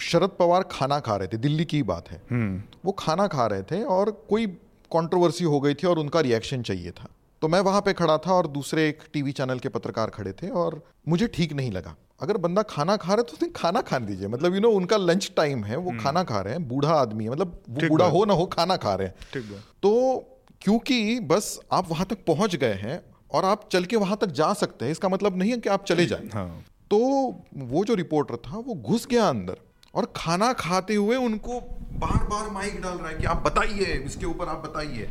शरद 0.00 0.30
पवार 0.38 0.64
खाना 0.70 0.98
खा 1.00 1.16
रहे 1.16 1.28
थे 1.28 1.36
दिल्ली 1.36 1.64
की 1.64 1.82
बात 1.82 2.10
है। 2.10 2.20
हम्म। 2.30 2.62
वो 2.84 2.92
खाना 2.98 3.26
खा 3.26 3.46
रहे 3.46 3.62
थे 3.62 3.82
और 3.82 4.10
कोई 4.28 4.46
कंट्रोवर्सी 4.90 5.44
हो 5.44 5.60
गई 5.60 5.74
थी 5.74 5.86
और 5.86 5.98
उनका 5.98 6.20
रिएक्शन 6.20 6.62
चाहिए 6.62 6.90
था। 6.90 7.08
तो 7.42 7.48
मैं 7.48 7.60
वहाँ 7.60 7.80
पे 7.80 7.92
खड़ा 7.92 8.18
था 8.18 8.32
और 8.32 8.46
दूसरे 8.46 8.88
एक 8.88 9.02
टीवी 9.12 9.32
चैनल 9.32 9.58
के 9.58 9.68
पत्रकार 9.68 10.10
खड़े 10.10 10.32
थे 10.32 10.48
और 10.56 10.80
मुझे 11.08 11.26
ठीक 11.26 11.52
नहीं 11.52 11.72
लगा। 11.72 11.94
अगर 12.20 12.36
बंदा 12.36 12.62
खाना 12.62 12.96
खा 12.96 13.08
रहा 13.08 13.16
है 13.16 13.22
तो 13.22 13.32
उसने 13.32 13.48
खाना 13.56 13.80
खा 13.80 13.98
दीजिए। 14.00 14.28
मतलब 14.28 14.54
यू 14.54 14.60
नो 14.60 14.70
उनका 14.70 14.96
लंच 14.96 15.30
टाइम 15.36 15.64
है 15.64 15.76
वो 15.76 15.90
हम्म। 15.90 16.02
खाना 16.02 16.22
खा 16.24 16.40
रहे 16.40 16.54
हैं 16.54 16.66
बूढ़ा 16.68 16.92
आदमी 16.92 17.24
है 17.24 17.30
मतलब 17.30 17.60
वो 17.68 17.88
बूढ़ा 17.88 18.06
हो 18.06 18.24
ना 18.24 18.34
हो 18.34 18.46
खाना 18.46 18.76
खा 18.76 18.94
रहे 18.94 19.08
हैं। 19.08 19.62
तो 19.82 19.92
क्योंकि 20.62 21.20
बस 21.20 21.58
आप 21.72 21.90
वहाँ 21.90 22.06
तक 22.06 22.24
पहुँच 22.26 22.56
गए 22.56 22.74
हैं 22.74 23.00
और 23.30 23.44
आप 23.44 23.68
चल 23.72 23.84
के 23.84 23.96
वहाँ 23.96 24.16
तक 24.20 24.30
जा 24.32 24.52
सकते 24.54 24.84
हैं 24.84 24.92
इसका 24.92 25.08
मतलब 25.08 25.36
नहीं 25.36 25.50
है 25.50 25.58
कि 25.58 25.68
आप 25.68 25.84
चले 25.84 26.06
जाए। 26.06 26.28
हाँ। 26.34 26.64
तो 26.90 26.98
वो 27.56 27.84
जो 27.84 27.94
रिपोर्टर 27.94 28.36
था 28.46 28.58
वो 28.58 28.74
घुस 28.74 29.06
गया 29.06 29.28
अंदर 29.28 29.56
और 29.94 30.12
खाना 30.16 30.52
खाते 30.52 30.94
हुए 30.94 31.16
उनको 31.16 31.60
बार 32.00 32.24
बार 32.24 32.50
माइक 32.50 32.80
डाल 32.82 32.96
रहा 32.96 33.08
है 33.08 33.14
कि 33.14 33.26
आप 33.26 33.42
बताइए 33.46 33.94
इसके 34.06 34.26
ऊपर 34.26 34.48
आप 34.48 34.62
बताइए। 34.66 35.08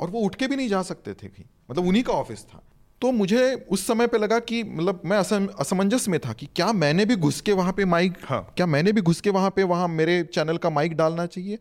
और 0.00 0.10
वो 0.10 0.20
उठ 0.20 0.34
के 0.34 0.46
भी 0.46 0.56
नहीं 0.56 0.68
जा 0.68 0.82
सकते 0.82 1.14
थे 1.14 1.28
कि 1.28 1.44
मतलब 1.70 1.86
उन्हीं 1.86 2.02
का 2.02 2.12
ऑफ़िस 2.12 2.44
था। 2.44 2.62
तो 3.00 3.10
मुझे 3.12 3.66
उस 3.70 3.86
समय 3.86 4.06
पे 4.06 4.18
लगा 4.18 4.38
कि 4.38 4.62
मतलब 4.64 5.02
मैं 5.04 5.16
असम, 5.16 5.46
असमंजस 5.58 6.08
में 6.08 6.18
था 6.20 6.32
कि 6.32 6.46
क्या 6.56 6.72
मैंने 6.72 7.04
भी 7.06 7.16
घुस 7.16 7.40
के 7.40 7.52
वहाँ 7.52 7.72
पे 7.72 7.84
माइक 7.84 8.16
हाँ। 8.24 8.42
क्या 8.56 8.66
मैंने 8.66 8.92
भी 8.92 9.00
घुस 9.00 9.20
के 9.20 9.30
वहाँ 9.30 9.50
पे 9.50 9.62
वहाँ 9.62 9.88
मेरे 9.88 10.22
चैनल 10.24 10.56
का 10.56 10.70
माइक 10.70 10.96
डालना 10.96 11.26
चाहिए? 11.26 11.58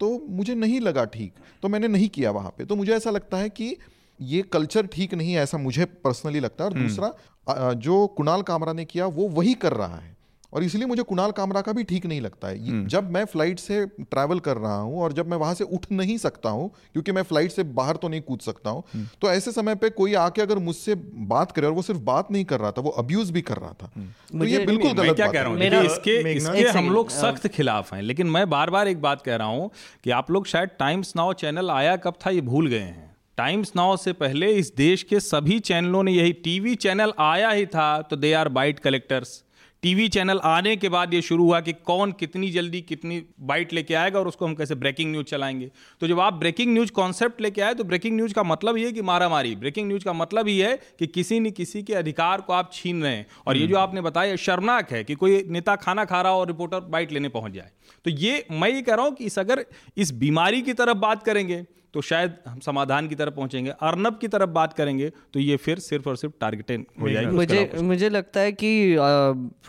तो 0.00 0.26
मुझे 0.28 0.54
नहीं 0.54 0.80
लगा 0.80 1.04
ठीक। 1.04 1.32
तो 1.62 1.68
मैंने 1.68 1.88
नहीं 1.88 2.08
किया 2.08 2.30
वहाँ 2.30 2.54
पे। 2.58 2.64
तो 2.64 2.76
मुझे 2.76 2.92
ऐसा 2.92 3.10
लगता 3.10 3.36
है 3.36 3.48
कि 3.48 3.76
ये 4.20 4.42
कल्चर 4.42 4.86
ठीक 4.86 5.14
नहीं 5.14 5.32
है 5.32 5.42
ऐसा 5.42 5.58
मुझे 5.58 5.84
पर्सनली 5.84 6.40
लगता 6.40 6.64
है। 6.64 6.70
और 6.70 6.76
हम्म। 6.76 6.88
दूसरा 6.88 7.72
जो 7.72 8.06
कुणाल 8.06 8.42
कामरा 8.42 8.72
ने 8.72 8.84
किया 8.84 9.06
वो 9.06 9.28
वही 9.28 9.54
कर 9.54 9.72
रहा 9.72 9.96
है। 9.96 10.16
और 10.52 10.64
इसलिए 10.64 10.86
मुझे 10.86 11.02
कुणाल 11.04 11.30
कामरा 11.32 11.60
का 11.60 11.72
भी 11.72 11.82
ठीक 11.84 12.06
नहीं 12.06 12.20
लगता 12.20 12.48
है। 12.48 12.58
हम्म। 12.60 12.86
जब 12.88 13.10
मैं 13.12 13.24
फ़्लाइट 13.26 13.58
से 13.58 13.84
ट्रैवल 13.86 14.38
कर 14.40 14.56
रहा 14.56 14.76
हूँ 14.76 15.00
और 15.02 15.12
जब 15.12 15.28
मैं 15.30 15.36
वहाँ 15.36 15.54
से 15.54 15.64
उठ 15.66 15.86
नहीं 15.92 16.16
सकता 16.18 16.50
हूँ 16.50 16.68
क्योंकि 16.92 17.12
मैं 17.12 17.22
फ़्लाइट 17.22 17.52
से 17.52 17.62
बाहर 17.74 17.96
तो 17.96 18.08
नहीं 18.08 18.20
कूद 18.22 18.40
सकता 18.40 18.70
हूँ 18.70 18.82
हम्म। 18.92 19.06
तो 19.20 19.30
ऐसे 19.30 19.52
समय 19.52 19.74
पे 19.74 19.90
कोई 19.92 20.14
आके 20.16 20.42
अगर 20.42 20.58
मुझसे 20.60 20.94
बात 21.26 21.52
करे 21.52 21.66
और 21.66 21.72
वो 21.72 21.82
सिर्फ़ 21.82 22.00
बात 22.02 22.30
नहीं 22.32 22.44
कर 22.44 22.60
रहा 22.60 22.70
था 22.70 22.80
वो 22.80 22.90
अब्यूज 23.00 23.30
भी 23.30 23.40
कर 23.42 23.56
रहा 23.56 23.72
था। 23.72 23.90
हम्म। 23.96 24.38
तो 24.38 24.46
ये 24.46 24.64
बिल्कुल 24.66 24.92
गलत 24.94 25.16
क्या 25.16 25.26
कह 25.28 25.42
रहा 25.42 25.50
हूँ। 25.50 25.84
इसके 25.84 26.32
इसके 26.32 26.68
हम 26.70 26.90
लोग 26.90 27.10
सख्त 27.10 27.46
खिलाफ 27.50 27.92
हैं 27.94 28.02
लेकिन 28.02 28.30
मैं 28.30 28.48
बार 28.50 28.70
बार 28.70 28.88
एक 28.88 29.00
बात 29.02 29.22
कह 29.22 29.36
रहा 29.36 29.48
हूँ 29.48 29.70
कि 30.04 30.10
आप 30.12 30.30
लोग 30.30 30.46
शायद 30.46 30.70
टाइम्स 30.78 31.12
नाउ 31.16 31.32
चैनल 31.42 31.70
आया 31.70 31.94
कब 31.98 32.18
था 32.26 32.30
ये 32.30 32.40
भूल 32.42 32.66
गए 32.66 32.78
हैं। 32.78 33.08
टाइम्स 33.38 33.72
नाउ 33.76 33.96
से 33.96 34.12
पहले 34.14 34.50
इस 34.54 34.72
देश 34.76 35.02
के 35.02 35.20
सभी 35.20 35.58
चैनलों 35.60 36.02
ने 36.02 36.12
यही 36.12 36.32
टीवी 36.44 36.74
चैनल 36.76 37.12
आया 37.20 37.50
ही 37.50 37.66
था 37.66 37.86
तो 38.02 38.16
they 38.16 38.32
are 38.32 38.48
bite 38.50 38.78
collectors. 38.78 39.42
TV 39.82 40.08
channel 40.08 40.38
आने 40.38 40.76
के 40.76 40.88
बाद 40.88 41.14
ये 41.14 41.20
शुरू 41.22 41.44
हुआ 41.44 41.60
कि 41.60 41.72
कौन 41.72 42.12
कितनी 42.12 42.50
जल्दी 42.50 42.80
कितनी 42.80 43.22
बाइट 43.40 43.72
लेके 43.72 43.94
आएगा 43.94 44.18
और 44.18 44.28
उसको 44.28 44.46
हम 44.46 44.54
कैसे 44.54 44.74
ब्रेकिंग 44.74 45.10
न्यूज़ 45.12 45.26
चलाएँगे। 45.26 45.70
तो 46.00 46.08
जब 46.08 46.20
आप 46.20 46.34
ब्रेकिंग 46.34 46.72
न्यूज़ 46.72 46.92
कॉन्सेप्ट 46.92 47.40
लेके 47.40 47.60
आए 47.60 47.74
तो 47.74 47.84
ब्रेकिंग 47.84 48.16
न्यूज़ 48.16 48.34
का 48.34 48.42
मतलब 48.42 48.76
ये 48.76 48.92
कि 48.92 49.02
मारा 49.02 49.28
मारी 49.28 49.54
ब्रेकिंग 49.56 49.88
न्यूज़ 49.88 50.04
का 50.04 50.12
मतलब 50.12 50.48
ही 50.48 50.58
है 50.58 50.78
कि 50.98 51.06
किसी 51.06 51.40
न 51.40 51.50
किसी 51.50 51.82
के 51.82 51.94
अधिकार 51.94 52.40
को 52.40 52.52
आप 52.52 52.70
छीन 52.72 53.02
रहे 53.02 53.14
हैं। 53.14 53.26
और 53.46 53.56
ये 53.56 53.66
जो 53.66 53.76
हम्म। 53.76 53.88
आपने 53.88 54.00
बताया 54.00 54.36
शर्मनाक 54.36 54.92
है 54.92 55.04
कि 55.04 55.14
कोई 55.14 55.44
नेता 55.48 55.76
खाना 55.76 56.04
खा 56.04 56.22
रहा 56.22 56.32
हो 56.32 56.40
और 56.40 56.46
रिपोर्टर 56.46 56.80
बाइट 56.80 57.12
लेने 57.12 57.28
पहुँच 57.28 57.52
जाए। 57.52 57.70
तो 58.04 58.10
ये 58.10 58.46
मैं 58.52 58.68
ये 58.68 58.82
कह 58.82 58.94
रहा 58.94 59.06
हूँ 59.06 59.14
कि 59.14 59.24
इस 59.24 59.38
अगर 59.38 59.64
इस 59.96 60.12
बीमारी 60.12 60.62
की 60.62 60.72
तरफ़ 60.72 60.98
बात 60.98 61.22
करेंगे 61.22 61.64
तो 61.94 62.00
शायद 62.00 62.34
हम 62.48 62.58
समाधान 62.60 63.08
की 63.08 63.14
तरफ़ 63.14 63.34
पहुँचेंगे। 63.34 63.70
अर्नब 63.82 64.18
की 64.18 64.28
तरफ़ 64.28 64.50
बात 64.50 64.72
करेंगे 64.72 65.10
तो 65.34 65.40
ये 65.40 65.56
फिर 65.58 65.78
सिर्फ़ 65.80 66.08
और 66.08 66.16
सिर्फ़ 66.16 66.34
टारगेटेड 66.40 66.84
हो 67.00 67.10
जाएगी 67.10 67.36
मुझे 67.36 67.70
मुझे 67.82 68.08
लगता 68.08 68.40
है 68.40 68.52
कि 68.52 68.96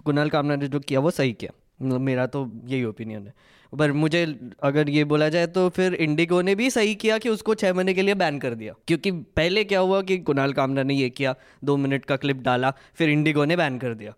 कुणाल 0.05 0.29
कामना 0.29 0.55
ने 0.55 0.67
जो 0.67 0.79
किया 0.79 0.99
वो 0.99 1.12
सही 1.12 1.34
किया। 1.34 1.51
मतलब 1.81 2.01
मेरा 2.01 2.25
तो 2.27 2.49
यही 2.65 2.84
ओपिनियन 2.86 3.25
है। 3.27 3.34
पर 3.73 3.91
मुझे 3.91 4.23
अगर 4.63 4.89
ये 4.89 5.03
बोला 5.03 5.27
जाए 5.29 5.47
तो 5.47 5.67
फिर 5.69 5.93
इंडिगो 5.95 6.41
ने 6.41 6.55
भी 6.55 6.69
सही 6.69 6.95
किया 6.95 7.17
कि 7.17 7.29
उसको 7.29 7.55
छः 7.55 7.73
महीने 7.73 7.93
के 7.93 8.01
लिए 8.01 8.15
बैन 8.15 8.39
कर 8.39 8.55
दिया। 8.55 8.73
क्योंकि 8.88 9.12
पहले 9.12 9.63
क्या 9.63 9.79
हुआ 9.79 10.01
कि 10.01 10.17
कुणाल 10.19 10.53
कामना 10.53 10.84
ने 10.84 10.93
ये 10.93 11.10
किया 11.10 11.36
दो 11.63 11.77
मिनट 11.77 12.05
का 12.05 12.15
क्लिप 12.15 12.41
डाला 12.41 12.73
फिर 12.95 13.10
इंडिगो 13.10 13.45
ने 13.45 13.55
बैन 13.55 13.77
कर 13.77 13.93
दिया। 13.93 14.13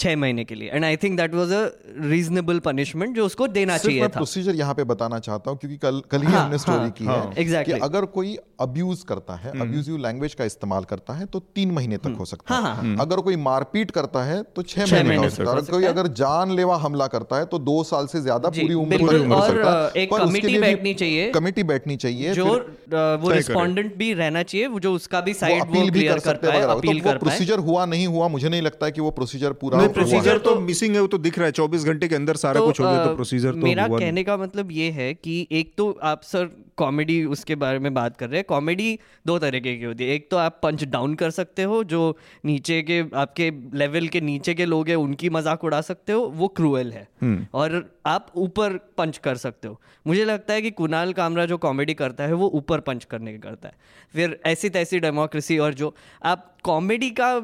छह 0.00 0.16
महीने 0.16 0.44
के 0.44 0.54
लिए। 0.54 0.68
And 0.68 0.84
I 0.84 0.96
think 0.96 1.16
that 1.16 1.34
was 1.34 1.52
a 1.52 1.62
reasonable 2.02 2.58
punishment 2.60 3.14
जो 3.16 3.26
उसको 3.26 3.46
देना 3.48 3.76
चाहिए 3.78 4.00
मैं 4.00 4.08
था। 4.08 4.14
प्रोसीजर 4.14 4.54
यहाँ 4.54 4.74
पे 4.74 4.84
बताना 4.84 5.18
चाहता 5.18 5.50
हूँ 5.50 5.58
क्योंकि 5.58 5.76
कल 5.76 6.00
कल 6.10 6.22
ही 6.22 6.32
हाँ, 6.32 6.44
हमने 6.44 6.58
स्टोरी 6.58 6.78
हाँ, 6.78 6.90
की 6.90 7.04
हाँ, 7.04 7.16
है। 7.16 7.44
Exactly. 7.44 7.74
कि 7.74 7.80
अगर 7.82 8.04
कोई 8.16 8.36
अब्यूज 8.60 9.02
करता 9.08 9.34
है 9.34 9.50
अब्यूजिव 9.60 9.94
हम्म। 9.94 10.04
लैंग्वेज 10.04 10.34
का 10.34 10.44
इस्तेमाल 10.44 10.84
करता 10.84 11.12
है 11.12 11.26
तो 11.26 11.40
तीन 11.54 11.70
महीने 11.70 11.96
तक 11.96 12.06
हम्म। 12.06 12.16
हो 12.16 12.24
सकता 12.24 12.54
है 12.54 12.62
हाँ, 12.62 12.74
हाँ, 12.74 12.84
हाँ। 12.84 12.96
अगर 13.00 13.20
कोई 13.20 13.36
मारपीट 13.38 13.90
करता 13.90 14.24
है 14.24 14.42
तो 14.56 14.62
छह 14.64 14.86
महीने 14.86 15.16
हो 15.16 15.28
सकता 15.30 15.52
है। 15.52 15.62
कोई 15.70 15.84
अगर 15.86 16.06
जानलेवा 16.16 16.76
हमला 16.78 17.06
करता 17.08 17.38
है 17.38 17.44
तो 17.46 17.58
दो 17.60 17.82
साल 17.84 18.06
से 18.06 18.20
ज़्यादा 18.22 18.48
पूरी 18.50 18.74
उम्र 18.76 19.00
हो 19.00 19.40
सकता 19.42 19.72
है। 19.74 20.02
एक 20.02 20.14
कमेटी 20.14 20.58
बैठनी 20.58 20.94
चाहिए। 20.96 21.30
कमेटी 21.32 21.62
बैठनी 21.64 21.96
चाहिए 21.98 22.34
जो 22.34 22.46
वो 22.46 23.30
रिस्पोंडेंट 23.30 23.96
भी 23.96 24.12
रहना 24.14 24.42
चाहिए 24.44 24.68
जो 24.80 24.94
उसका 24.94 25.20
भी 25.20 25.34
साइड 25.36 25.64
भी 25.90 26.04
कर 26.04 26.18
सकते 26.20 26.50
हैं। 26.50 27.18
प्रोसीजर 27.18 27.58
हुआ 27.62 27.86
नहीं 27.86 28.06
हुआ 28.08 28.28
मुझे 28.28 28.48
नहीं 28.48 28.62
लगता 28.62 28.86
है 28.86 28.92
कि 28.92 29.00
वो 29.00 29.10
प्रोसीजर 29.12 29.52
पूरा 29.56 29.84
प्रोसीजर 29.88 30.38
तो 30.38 30.60
मिसिंग 30.60 30.94
है 30.94 31.00
वो 31.00 31.06
तो 31.06 31.18
दिख 31.18 31.38
रहा 31.38 31.46
है। 31.46 31.52
चौबीस 31.52 31.84
घंटे 31.84 32.08
के 32.08 32.14
अंदर 32.14 32.36
सारा 32.36 32.60
तो, 32.60 32.66
कुछ 32.66 32.80
हो 32.80 32.84
गया 32.84 33.06
तो 33.06 33.14
प्रोसीजर 33.14 33.52
तो 33.52 33.56
मेरा 33.56 33.88
कहने 33.88 34.24
का 34.24 34.36
मतलब 34.36 34.72
ये 34.72 34.90
है 34.90 35.14
कि 35.14 35.48
एक 35.52 35.74
तो 35.78 35.98
आप 36.02 36.22
सर 36.22 36.65
कॉमेडी 36.78 37.24
उसके 37.26 37.54
बारे 37.54 37.78
में 37.78 37.92
बात 37.94 38.16
कर 38.16 38.28
रहे 38.28 38.38
हैं। 38.38 38.44
कॉमेडी 38.48 38.98
दो 39.26 39.38
तरीके 39.38 39.76
की 39.76 39.84
होती 39.84 40.04
है। 40.04 40.14
एक 40.14 40.30
तो 40.30 40.36
आप 40.36 40.58
पंच 40.62 40.84
डाउन 40.86 41.14
कर 41.14 41.30
सकते 41.30 41.62
हो 41.62 41.82
जो 41.84 42.16
नीचे 42.44 42.80
के 42.82 43.00
आपके 43.16 43.50
लेवल 43.74 44.08
के 44.08 44.20
नीचे 44.20 44.54
के 44.54 44.66
लोग 44.66 44.88
हैं 44.88 44.96
उनकी 44.96 45.30
मज़ाक 45.30 45.64
उड़ा 45.64 45.80
सकते 45.80 46.12
हो 46.12 46.20
वो 46.36 46.48
क्रूएल 46.56 46.92
है। 46.92 47.06
हम्म। 47.22 47.46
और 47.54 47.82
आप 48.06 48.26
ऊपर 48.36 48.76
पंच 48.98 49.18
कर 49.18 49.36
सकते 49.36 49.68
हो। 49.68 49.80
मुझे 50.06 50.24
लगता 50.24 50.54
है 50.54 50.62
कि 50.62 50.70
कुणाल 50.72 51.12
कामरा 51.12 51.46
जो 51.46 51.56
कॉमेडी 51.58 51.94
करता 51.94 52.24
है 52.24 52.32
वो 52.32 52.50
ऊपर 52.54 52.80
पंच 52.80 53.04
करने 53.04 53.32
का 53.32 53.48
करता 53.48 53.68
है। 53.68 53.74
फिर 54.14 54.38
ऐसी 54.46 54.68
तैसी 54.70 54.98
डेमोक्रेसी 55.00 55.58
और 55.58 55.74
जो 55.74 55.94
आप 56.24 56.52
कॉमेडी 56.64 57.10
का 57.10 57.34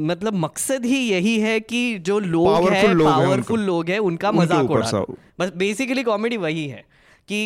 मतलब 0.00 0.34
मकसद 0.34 0.84
ही 0.84 0.98
यही 0.98 1.38
है 1.40 1.58
कि 1.60 1.98
जो 2.00 2.18
लोग 2.18 2.68
हैं 2.70 2.86
पावरफुल 2.98 3.60
लोग 3.62 3.90
हैं 3.90 3.98
उनका। 4.00 4.32
मज़ाक 4.32 4.70
उड़ाना 4.70 5.04
बस 5.40 5.52
बेसिकली 5.56 6.02
कॉमेडी 6.02 6.36
वही 6.36 6.66
है। 6.68 6.84
कि 7.28 7.38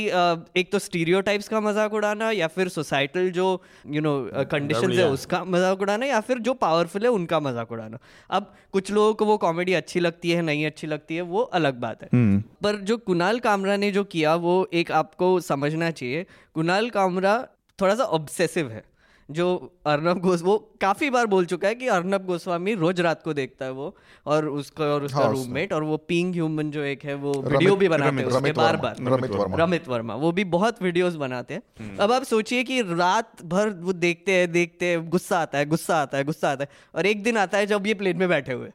एक 0.57 0.71
तो 0.73 0.79
स्टीरियोटाइप्स 0.79 1.49
का 1.49 1.61
मज़ाक 1.61 1.93
उड़ाना 1.95 2.31
या 2.31 2.47
फिर 2.49 2.69
सोसाइटल 2.69 3.31
जो 3.31 3.47
यू 3.87 4.01
नो 4.01 4.14
कंडीशन 4.51 4.93
है 4.93 5.09
उसका 5.11 5.43
मज़ाक 5.47 5.81
उड़ाना 5.81 6.07
या 6.07 6.21
फिर 6.21 6.38
जो 6.41 6.55
पावरफुल 6.57 7.03
है 7.03 7.11
उनका 7.11 7.41
मज़ाक 7.41 7.73
उड़ाना। 7.73 7.99
अब 8.31 8.53
कुछ 8.73 8.91
लोगों 8.93 9.14
को 9.14 9.25
वो 9.25 9.37
कॉमेडी 9.38 9.73
अच्छी 9.75 10.01
लगती 10.01 10.31
है 10.31 10.43
नहीं 10.43 10.67
अच्छी 10.67 10.87
लगती 10.87 11.17
है 11.17 11.23
वो 11.25 11.43
अलग 11.55 11.81
बात 11.81 12.03
है। 12.03 12.09
हम्म। 12.12 12.43
पर 12.62 12.77
जो 12.83 12.97
कुणाल 12.99 13.38
कामरा 13.41 13.77
ने 13.77 13.91
जो 13.93 14.05
किया 14.07 14.35
वो 14.37 14.69
एक 14.73 14.93
आपको 14.95 15.38
समझना 15.43 15.91
चाहिए 15.93 16.27
कुणाल 16.55 16.91
कामरा 16.91 17.37
थोड़ा 17.79 17.95
सा 17.95 18.05
ऑब्सेसिव 18.05 18.71
है। 18.71 18.83
जो 19.31 19.73
अर्नब 19.87 20.19
गोस 20.19 20.43
वो 20.43 20.57
काफ़ी 20.81 21.11
बार 21.11 21.27
बोल 21.27 21.47
चुका 21.47 21.69
है 21.69 21.75
कि 21.75 21.88
अर्नब 21.88 22.25
गोस्वामी 22.27 22.75
रोज 22.75 23.01
रात 23.01 23.23
को 23.23 23.33
देखता 23.35 23.64
है 23.64 23.71
वो 23.71 23.97
और 24.27 24.47
उसका 24.49 24.85
और 24.85 25.05
उसका 25.05 25.19
हाँ, 25.19 25.33
रूममेट 25.33 25.73
और 25.73 25.83
वो 25.83 25.97
पिंग 25.97 26.35
ह्यूमन 26.35 26.71
जो 26.71 26.83
एक 26.83 27.05
है 27.05 27.14
वो 27.14 27.33
वीडियो 27.43 27.77
भी 27.77 27.88
बनाते 27.88 28.17
हैं 28.17 28.25
उसके 28.25 28.53
बार 28.53 28.77
बार 28.77 28.97
रमित 29.01 29.31
वर्मा। 29.31 29.64
रमित 29.64 29.88
वर्मा 29.88 30.14
वो 30.14 30.33
भी 30.33 30.45
बहुत 30.45 30.83
वीडियोस 30.83 31.14
बनाते 31.14 31.55
हैं। 31.55 31.62
हम्म। 31.81 31.97
अब 31.99 32.12
आप 32.12 32.23
सोचिए 32.23 32.64
कि 32.64 32.83
रात 32.83 33.43
भर 33.45 33.69
वो 33.69 33.93
देखते 33.93 34.33
हैं 34.33 34.53
देखते 34.53 34.87
हैं 34.87 35.09
गुस्सा 35.11 35.38
आता 35.38 35.59
है 35.59 35.67
गुस्सा 35.67 35.97
आता 35.97 36.19
है 36.19 36.25
गुस्सा 36.25 36.51
आता 36.51 36.64
है 36.64 36.71
और 36.95 37.07
एक 37.07 37.23
दिन 37.23 37.37
आता 37.37 37.59
है 37.59 37.67
जब 37.67 37.87
ये 37.87 37.95
प्लेन 37.95 38.17
में 38.17 38.29
बैठे 38.29 38.53
हुए 38.53 38.71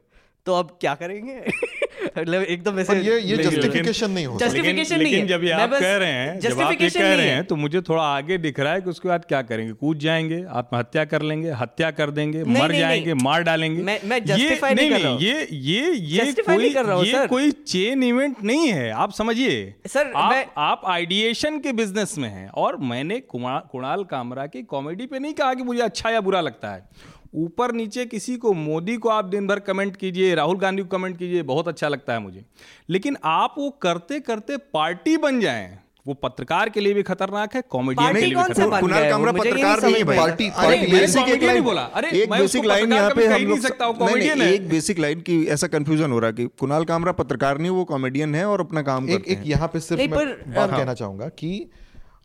तो 0.46 0.54
अब 0.54 0.78
क्या 0.80 0.94
करेंगे? 0.94 1.40
मतलब 2.06 2.42
एकदम 2.44 2.78
ऐसे 2.80 2.96
ये 3.00 3.18
ये 3.20 3.36
जस्टिफिकेशन 3.38 4.10
नहीं 4.10 4.26
हो 4.26 4.38
जस्टिफिकेशन 4.38 4.98
नहीं 4.98 5.12
लेकिन 5.12 5.26
जब 5.28 5.44
ये 5.44 5.50
आप 5.52 5.70
कह 5.70 5.96
रहे 5.96 6.12
हैं 6.12 6.38
जब 6.40 6.60
आप 6.60 6.72
ये 6.72 6.90
कह 6.90 7.14
रहे 7.14 7.28
हैं। 7.28 7.44
तो 7.44 7.56
मुझे 7.56 7.80
थोड़ा 7.82 8.02
आगे 8.04 8.38
दिख 8.38 8.60
रहा 8.60 8.72
है 8.72 8.80
कि 8.80 8.90
उसके 8.90 9.08
बाद 9.08 9.24
क्या 9.24 9.42
करेंगे? 9.44 9.72
कूद 9.74 9.98
जाएँगे 9.98 10.42
आत्महत्या 10.52 11.04
कर 11.04 11.22
लेंगे 11.22 11.50
हत्या 11.60 11.90
कर 11.92 12.10
देंगे 12.10 12.44
मर 12.50 12.72
जाएँगे 12.72 13.14
मार 13.16 13.42
डालेंगे। 13.42 13.82
मैं 13.82 13.98
मैं 14.04 14.22
जस्टिफाई 14.24 14.74
नहीं 14.74 14.90
कर 14.90 15.00
रहा 15.00 15.16
ये 15.22 15.48
ये 15.52 15.92
ये 15.92 16.32
कोई 16.42 16.68
ये 17.06 17.26
कोई 17.26 17.50
चेन 17.50 18.02
इवेंट 18.02 18.42
नहीं 18.44 18.68
है। 18.68 18.90
आप 18.92 19.12
समझिए। 19.12 19.74
सर 19.86 20.12
आप 20.58 20.82
आइडिएशन 20.86 21.58
के 21.58 21.72
बिज़नेस 21.74 22.16
में 22.18 22.28
हैं 22.28 22.48
और 22.48 22.76
मैंने 22.84 23.20
कुणाल 23.28 24.04
कामरा 24.04 24.46
की 24.46 24.62
कॉमेडी 24.64 25.06
पे 25.06 25.18
नहीं 25.18 25.34
कहा 25.34 25.54
कि 25.54 25.62
मुझे 25.62 25.80
अच्छा 25.82 26.10
या 26.10 26.20
बुरा 26.20 26.40
लगता 26.40 26.72
है। 26.72 27.12
ऊपर 27.34 27.72
नीचे 27.72 28.04
किसी 28.06 28.36
को 28.36 28.52
मोदी 28.54 28.96
को 28.96 29.08
आप 29.08 29.24
दिन 29.26 29.46
भर 29.46 29.58
कमेंट 29.60 29.96
कीजिए 29.96 30.34
राहुल 30.34 30.58
गांधी 30.58 30.82
को 30.82 30.88
कमेंट 30.88 31.16
कीजिए 31.18 31.42
बहुत 31.44 31.68
अच्छा 31.68 31.88
लगता 31.88 32.12
है 32.12 32.18
मुझे। 32.18 32.44
लेकिन 32.90 33.16
आप 33.24 33.54
वो 33.58 33.70
करते 33.82 34.20
करते 34.20 34.56
पार्टी 34.74 35.16
बन 35.16 35.40
जाएँ 35.40 35.78
वो 36.06 36.14
पत्रकार 36.14 36.68
के 36.68 36.80
लिए 36.80 36.94
भी 36.94 37.02
खतरनाक 37.02 37.54
है 37.54 37.62
कॉमेडियन 37.70 38.14
के 38.14 38.20
लिए 38.20 38.28
भी 38.28 38.42
खतरनाक 38.42 38.80
कुणाल 38.80 39.08
कामरा 39.10 39.32
पत्रकार 39.32 39.82
नहीं 39.82 39.94
है 39.94 40.04
पार्टी 40.06 40.48
पार्टी 40.50 40.90
बेसिक 40.92 41.28
एक 41.28 41.42
लाइन 41.42 41.62
बोला। 41.62 41.82
अरे 41.82 42.10
एक 42.12 42.30
बेसिक 42.30 42.64
लाइन 42.64 42.92
यहाँ 42.92 43.10
पे 43.10 43.26
हम 43.26 43.42
लोग 43.42 43.58
सकता 43.58 43.84
हूँ 43.84 43.96
कॉमेडियन 43.98 44.42
है। 44.42 44.52
एक 44.52 44.68
बेसिक 44.68 44.98
लाइन 44.98 45.20
की 45.20 45.42
ऐसा 45.46 45.66
कंफ्यूजन 45.66 46.12
हो 46.12 46.18
रहा 46.18 46.28
है 46.28 46.36
कि 46.36 46.46
कुणाल 46.58 46.84
कामरा 46.84 47.12
पत्रकार 47.12 47.58
नहीं 47.58 47.70
वो 47.70 47.84
कॉमेडियन 47.84 48.34
है 48.34 48.44
और 48.46 48.60
अपना 48.60 48.82
काम 48.82 49.06
करते 49.06 49.30
हैं। 49.30 49.40
एक 49.40 49.46
यहाँ 49.46 49.68
पे 49.68 49.80
सिर्फ़ 49.80 50.02
मैं 50.02 50.26
बात 50.54 50.70
हाँ। 50.70 50.78
कहना 50.78 50.94
चाहूँगा 50.94 51.28
कि 51.38 51.70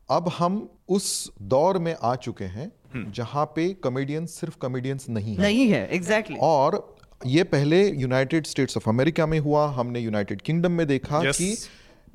अब 0.10 0.30
हम 0.38 0.68
उस 0.90 1.32
दौर 1.48 1.78
में 1.78 1.96
आ 2.04 2.16
चुके 2.18 2.46
हैं। 2.52 2.72
जहाँ 2.96 3.46
पे 3.46 3.74
कॉमेडियंस 3.74 4.40
सिर्फ़ 4.40 4.58
कॉमेडियंस 4.58 5.06
नहीं 5.10 5.36
है। 5.36 5.42
नहीं 5.42 5.68
है 5.70 5.88
एग्जैक्टली 5.88 6.36
exactly. 6.36 6.50
और 6.50 6.98
ये 7.26 7.44
पहले 7.44 7.88
यूनाइटेड 7.92 8.46
स्टेट्स 8.46 8.78
ऑफ़ 8.78 8.90
अमेरिका 8.90 9.26
में 9.26 9.40
हुआ 9.40 9.68
हमने 9.68 10.00
यूनाइटेड 10.00 10.42
किंगडम 10.42 10.72
में 10.72 10.86
देखा 10.88 11.22
yes. 11.22 11.38
कि 11.38 11.58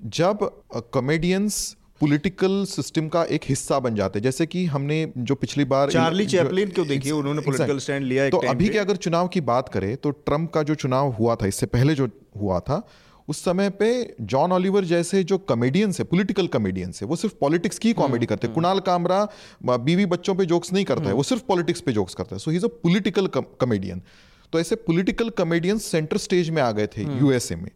जब 0.07 0.39
कॉमेडियंस 0.93 1.77
पॉलिटिकल 2.01 2.65
सिस्टम 2.65 3.09
का 3.09 3.23
एक 3.25 3.41
हिस्सा 3.49 3.79
बन 3.79 3.95
जाते 3.95 4.21
जैसे 4.21 4.47
कि 4.47 4.65
हमने 4.67 4.97
जो 5.19 5.35
पिछली 5.35 5.65
बार 5.65 5.91
चार्ली 5.91 6.27
चैपलिन 6.27 6.71
क्यों 6.71 6.87
देखिए 6.89 7.13
उन्होंने 7.13 7.43
पॉलिटिकल 7.43 7.79
स्टैंड 7.79 8.07
लिया 8.07 8.29
तो 8.31 8.39
अभी 8.49 8.69
के 8.69 8.79
अगर 8.79 8.97
चुनाव 8.97 9.29
की 9.29 9.41
बात 9.41 9.69
करें 9.69 9.97
तो 9.97 10.11
ट्रंप 10.11 10.53
का 10.53 10.63
जो 10.63 10.75
चुनाव 10.75 11.11
हुआ 11.13 11.37
था 11.37 11.47
इससे 11.47 11.67
पहले 11.67 11.95
जो 11.95 12.09
हुआ 12.41 12.61
था 12.61 12.87
उस 13.29 13.43
समय 13.45 13.71
पे 13.71 13.89
जॉन 14.23 14.53
ऑलिवर 14.53 14.85
जैसे 14.85 15.23
जो 15.25 15.39
कॉमेडियंस 15.49 15.99
है 15.99 16.05
पॉलिटिकल 16.05 16.47
कॉमेडियंस 16.47 17.03
है 17.03 17.09
वो 17.09 17.17
सिर्फ़ 17.17 17.35
पॉलिटिक्स 17.41 17.79
की 17.79 17.93
कॉमेडी 17.93 18.17
हम्म, 18.17 18.27
करते 18.27 18.47
हैं। 18.47 18.53
हम्म। 18.53 18.63
कुणाल 18.63 18.81
कामरा 18.81 19.77
बीवी 19.79 20.07
बच्चों 20.07 20.35
पे 20.35 20.45
जोक्स 20.45 20.73
नहीं 20.73 20.85
करता 20.85 21.01
है 21.01 21.07
हम्म। 21.07 21.17
वो 21.17 21.23
सिर्फ़ 21.23 21.43
पॉलिटिक्स 21.49 21.81
पे 21.81 21.93
जोक्स 21.93 22.15
करता 22.15 22.35
है। 22.35 22.39
So 22.39 22.51
he 22.51 22.57
is 22.57 22.65
a 22.65 22.69
political 22.83 23.27
comedian 23.37 24.03
तो 24.53 24.61
ऐसे 24.61 24.77
पॉलिटिकल 24.77 25.29
कॉमेडियन 25.39 25.79
सेंटर 25.79 26.17
स्टेज 26.17 26.51
में 26.51 26.63
आ 26.63 26.71
गए 26.73 26.87
थे 26.87 27.03
यूएसए 27.21 27.57
में। 27.57 27.71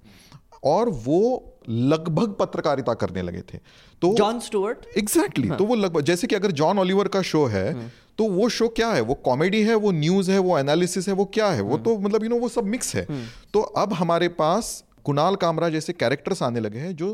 और 0.65 0.89
वो 1.05 1.21
लगभग 1.69 2.35
पत्रकारिता 2.35 2.95
करने 2.95 3.23
लगे 3.23 3.41
थे। 3.43 3.59
तो 4.03 4.15
जॉन 4.15 4.39
स्टुअर्ट 4.41 4.87
एग्जैक्टली 4.99 5.51
तो 5.51 5.65
वो 5.65 5.75
लगभग 5.75 6.03
जैसे 6.03 6.27
कि 6.27 6.35
अगर 6.35 6.51
जॉन 6.53 6.79
ऑलिवर 6.79 7.09
का 7.09 7.23
शो 7.23 7.45
है 7.47 7.73
तो 8.19 8.25
वो 8.25 8.49
शो 8.49 8.69
क्या 8.69 8.89
है? 8.89 9.01
वो 9.01 9.15
कॉमेडी 9.15 9.63
है 9.63 9.75
वो 9.77 9.91
न्यूज़ 9.93 10.31
है 10.31 10.39
वो 10.39 10.59
एनालिसिस 10.59 11.09
है 11.09 11.15
वो 11.15 11.25
क्या 11.25 11.47
है? 11.49 11.61
वो 11.63 11.79
तो 11.79 11.97
मतलब 11.99 12.25
यू 12.25 12.31
नो 12.31 12.37
वो 12.37 12.49
सब 12.49 12.65
मिक्स 12.67 12.95
है। 12.97 13.07
तो 13.53 13.61
अब 13.61 13.93
हमारे 13.93 14.29
पास 14.29 14.85
कुणाल 15.09 15.35
कामरा 15.35 15.69
जैसे 15.69 15.93
कैरेक्टर्स 15.93 16.43
आने 16.43 16.61
लगे 16.61 16.79
हैं 16.79 16.95
जो 16.97 17.07